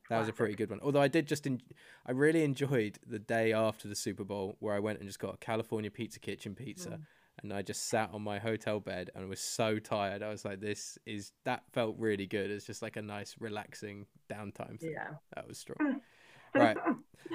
That 0.09 0.19
was 0.19 0.28
a 0.28 0.32
pretty 0.32 0.55
good 0.55 0.70
one. 0.70 0.81
Although 0.82 1.01
I 1.03 1.09
did 1.09 1.27
just, 1.28 1.47
en- 1.47 1.61
I 2.07 2.12
really 2.12 2.43
enjoyed 2.43 2.99
the 3.07 3.19
day 3.19 3.53
after 3.53 3.86
the 3.89 3.94
Super 3.94 4.24
Bowl 4.24 4.57
where 4.61 4.74
I 4.74 4.78
went 4.81 4.99
and 4.99 5.07
just 5.09 5.19
got 5.20 5.35
a 5.35 5.39
California 5.39 5.90
Pizza 5.90 6.19
Kitchen 6.19 6.55
pizza, 6.55 6.89
Mm. 6.90 7.01
and 7.43 7.53
I 7.53 7.62
just 7.62 7.89
sat 7.89 8.11
on 8.12 8.23
my 8.23 8.39
hotel 8.39 8.81
bed 8.81 9.11
and 9.15 9.28
was 9.28 9.40
so 9.40 9.78
tired. 9.78 10.23
I 10.23 10.28
was 10.31 10.44
like, 10.44 10.61
"This 10.61 10.99
is 11.07 11.32
that 11.44 11.62
felt 11.73 11.97
really 11.99 12.27
good. 12.27 12.51
It's 12.51 12.66
just 12.66 12.82
like 12.82 12.97
a 12.97 13.03
nice, 13.03 13.36
relaxing 13.39 14.07
downtime 14.31 14.81
thing. 14.81 14.93
Yeah. 14.93 15.15
That 15.35 15.47
was 15.49 15.59
strong." 15.59 16.01
right, 16.55 16.77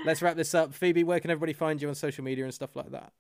let's 0.06 0.22
wrap 0.22 0.36
this 0.36 0.54
up. 0.54 0.74
Phoebe, 0.74 1.04
where 1.04 1.20
can 1.20 1.32
everybody 1.32 1.54
find 1.54 1.82
you 1.82 1.88
on 1.88 1.96
social 1.96 2.24
media 2.24 2.44
and 2.46 2.54
stuff 2.54 2.76
like 2.76 2.92
that? 2.92 3.14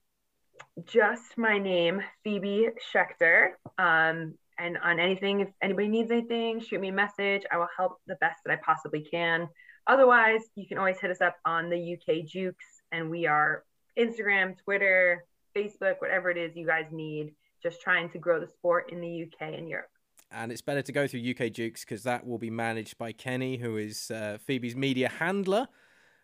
Just 0.85 1.37
my 1.37 1.57
name, 1.57 2.01
Phoebe 2.23 2.69
Schechter. 2.93 3.51
Um, 3.77 4.35
and 4.59 4.77
on 4.83 4.99
anything, 4.99 5.41
if 5.41 5.49
anybody 5.61 5.87
needs 5.87 6.11
anything, 6.11 6.59
shoot 6.59 6.81
me 6.81 6.89
a 6.89 6.93
message. 6.93 7.43
I 7.51 7.57
will 7.57 7.67
help 7.75 7.97
the 8.07 8.15
best 8.15 8.39
that 8.45 8.53
I 8.53 8.59
possibly 8.63 9.01
can. 9.01 9.49
Otherwise, 9.85 10.41
you 10.55 10.67
can 10.67 10.77
always 10.77 10.99
hit 10.99 11.11
us 11.11 11.21
up 11.21 11.35
on 11.45 11.69
the 11.69 11.93
UK 11.93 12.25
Jukes, 12.25 12.65
and 12.91 13.09
we 13.09 13.25
are 13.25 13.63
Instagram, 13.97 14.57
Twitter, 14.57 15.25
Facebook, 15.55 15.95
whatever 15.99 16.29
it 16.29 16.37
is 16.37 16.55
you 16.55 16.65
guys 16.65 16.85
need. 16.91 17.33
Just 17.63 17.81
trying 17.81 18.09
to 18.11 18.19
grow 18.19 18.39
the 18.39 18.47
sport 18.47 18.91
in 18.91 19.01
the 19.01 19.23
UK 19.23 19.53
and 19.53 19.67
Europe. 19.69 19.89
and 20.31 20.51
it's 20.51 20.61
better 20.61 20.81
to 20.81 20.91
go 20.91 21.07
through 21.07 21.21
UK 21.21 21.51
Dukes 21.51 21.85
because 21.85 22.03
that 22.03 22.25
will 22.27 22.37
be 22.37 22.49
managed 22.49 22.97
by 22.97 23.11
Kenny, 23.11 23.57
who 23.57 23.77
is 23.77 24.11
uh, 24.11 24.37
Phoebe's 24.45 24.75
media 24.75 25.09
handler. 25.09 25.67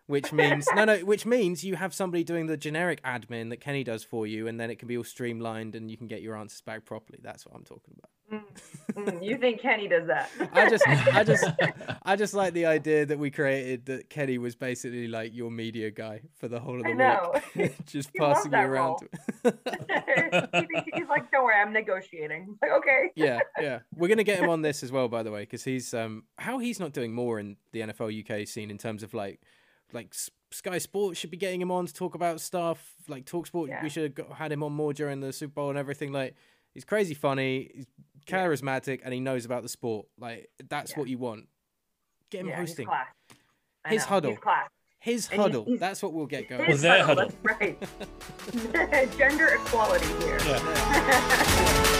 Which 0.07 0.33
means 0.33 0.67
no, 0.75 0.83
no. 0.83 0.97
Which 0.99 1.25
means 1.25 1.63
you 1.63 1.75
have 1.75 1.93
somebody 1.93 2.25
doing 2.25 2.47
the 2.47 2.57
generic 2.57 3.01
admin 3.03 3.49
that 3.51 3.61
Kenny 3.61 3.85
does 3.85 4.03
for 4.03 4.27
you, 4.27 4.47
and 4.47 4.59
then 4.59 4.69
it 4.69 4.77
can 4.77 4.87
be 4.87 4.97
all 4.97 5.03
streamlined, 5.03 5.75
and 5.75 5.89
you 5.89 5.95
can 5.95 6.07
get 6.07 6.21
your 6.21 6.35
answers 6.35 6.59
back 6.61 6.83
properly. 6.83 7.19
That's 7.23 7.45
what 7.45 7.55
I'm 7.55 7.63
talking 7.63 7.95
about. 7.97 8.09
Mm, 8.95 9.23
you 9.23 9.37
think 9.37 9.61
Kenny 9.61 9.87
does 9.87 10.07
that? 10.07 10.29
I 10.53 10.69
just, 10.69 10.87
I 10.87 11.23
just, 11.23 11.45
I 12.03 12.15
just 12.15 12.33
like 12.33 12.53
the 12.53 12.65
idea 12.65 13.05
that 13.05 13.19
we 13.19 13.31
created 13.31 13.85
that 13.85 14.09
Kenny 14.09 14.37
was 14.37 14.55
basically 14.55 15.07
like 15.07 15.33
your 15.33 15.51
media 15.51 15.91
guy 15.91 16.21
for 16.37 16.47
the 16.47 16.59
whole 16.59 16.77
of 16.77 16.83
the 16.83 17.41
week, 17.55 17.73
just 17.85 18.09
He 18.13 18.19
passing 18.19 18.51
you 18.51 18.57
around. 18.57 18.97
he's 19.43 21.07
like, 21.09 21.31
don't 21.31 21.43
worry, 21.43 21.55
I'm 21.61 21.73
negotiating. 21.73 22.57
Like, 22.61 22.71
okay. 22.71 23.11
yeah, 23.15 23.39
yeah. 23.59 23.79
We're 23.95 24.09
gonna 24.09 24.23
get 24.23 24.39
him 24.39 24.49
on 24.49 24.61
this 24.61 24.83
as 24.83 24.91
well, 24.91 25.07
by 25.07 25.23
the 25.23 25.31
way, 25.31 25.41
because 25.41 25.63
he's 25.63 25.93
um 25.93 26.23
how 26.37 26.59
he's 26.59 26.79
not 26.79 26.93
doing 26.93 27.13
more 27.13 27.39
in 27.39 27.57
the 27.71 27.81
NFL 27.81 28.19
UK 28.19 28.47
scene 28.47 28.71
in 28.71 28.77
terms 28.77 29.03
of 29.03 29.13
like 29.13 29.41
like 29.93 30.13
Sky 30.51 30.77
Sports 30.77 31.19
should 31.19 31.31
be 31.31 31.37
getting 31.37 31.61
him 31.61 31.71
on 31.71 31.85
to 31.85 31.93
talk 31.93 32.15
about 32.15 32.41
stuff 32.41 32.93
like 33.07 33.25
Talk 33.25 33.47
Sport. 33.47 33.69
Yeah. 33.69 33.81
We 33.83 33.89
should 33.89 34.03
have 34.03 34.15
got, 34.15 34.31
had 34.33 34.51
him 34.51 34.63
on 34.63 34.73
more 34.73 34.93
during 34.93 35.19
the 35.19 35.31
Super 35.33 35.53
Bowl 35.53 35.69
and 35.69 35.77
everything. 35.77 36.11
Like 36.11 36.35
he's 36.73 36.85
crazy 36.85 37.13
funny, 37.13 37.71
he's 37.73 37.85
charismatic, 38.27 39.01
and 39.03 39.13
he 39.13 39.19
knows 39.19 39.45
about 39.45 39.63
the 39.63 39.69
sport. 39.69 40.07
Like 40.19 40.49
that's 40.69 40.91
Yeah. 40.91 40.99
what 40.99 41.07
you 41.09 41.17
want. 41.17 41.47
Get 42.29 42.41
him 42.41 42.47
yeah, 42.47 42.55
hosting 42.57 42.87
His 43.87 44.01
know, 44.03 44.07
huddle. 44.07 44.37
His 44.99 45.29
and 45.31 45.41
huddle. 45.41 45.65
he's- 45.65 45.79
That's 45.79 46.01
what 46.01 46.13
we'll 46.13 46.25
get 46.27 46.47
going. 46.49 46.63
His 46.65 46.81
their 46.81 47.03
huddle, 47.03 47.29
That's 47.43 47.59
right. 47.59 47.77
Gender 49.17 49.47
equality 49.55 50.07
here. 50.23 50.39
Yeah. 50.45 51.99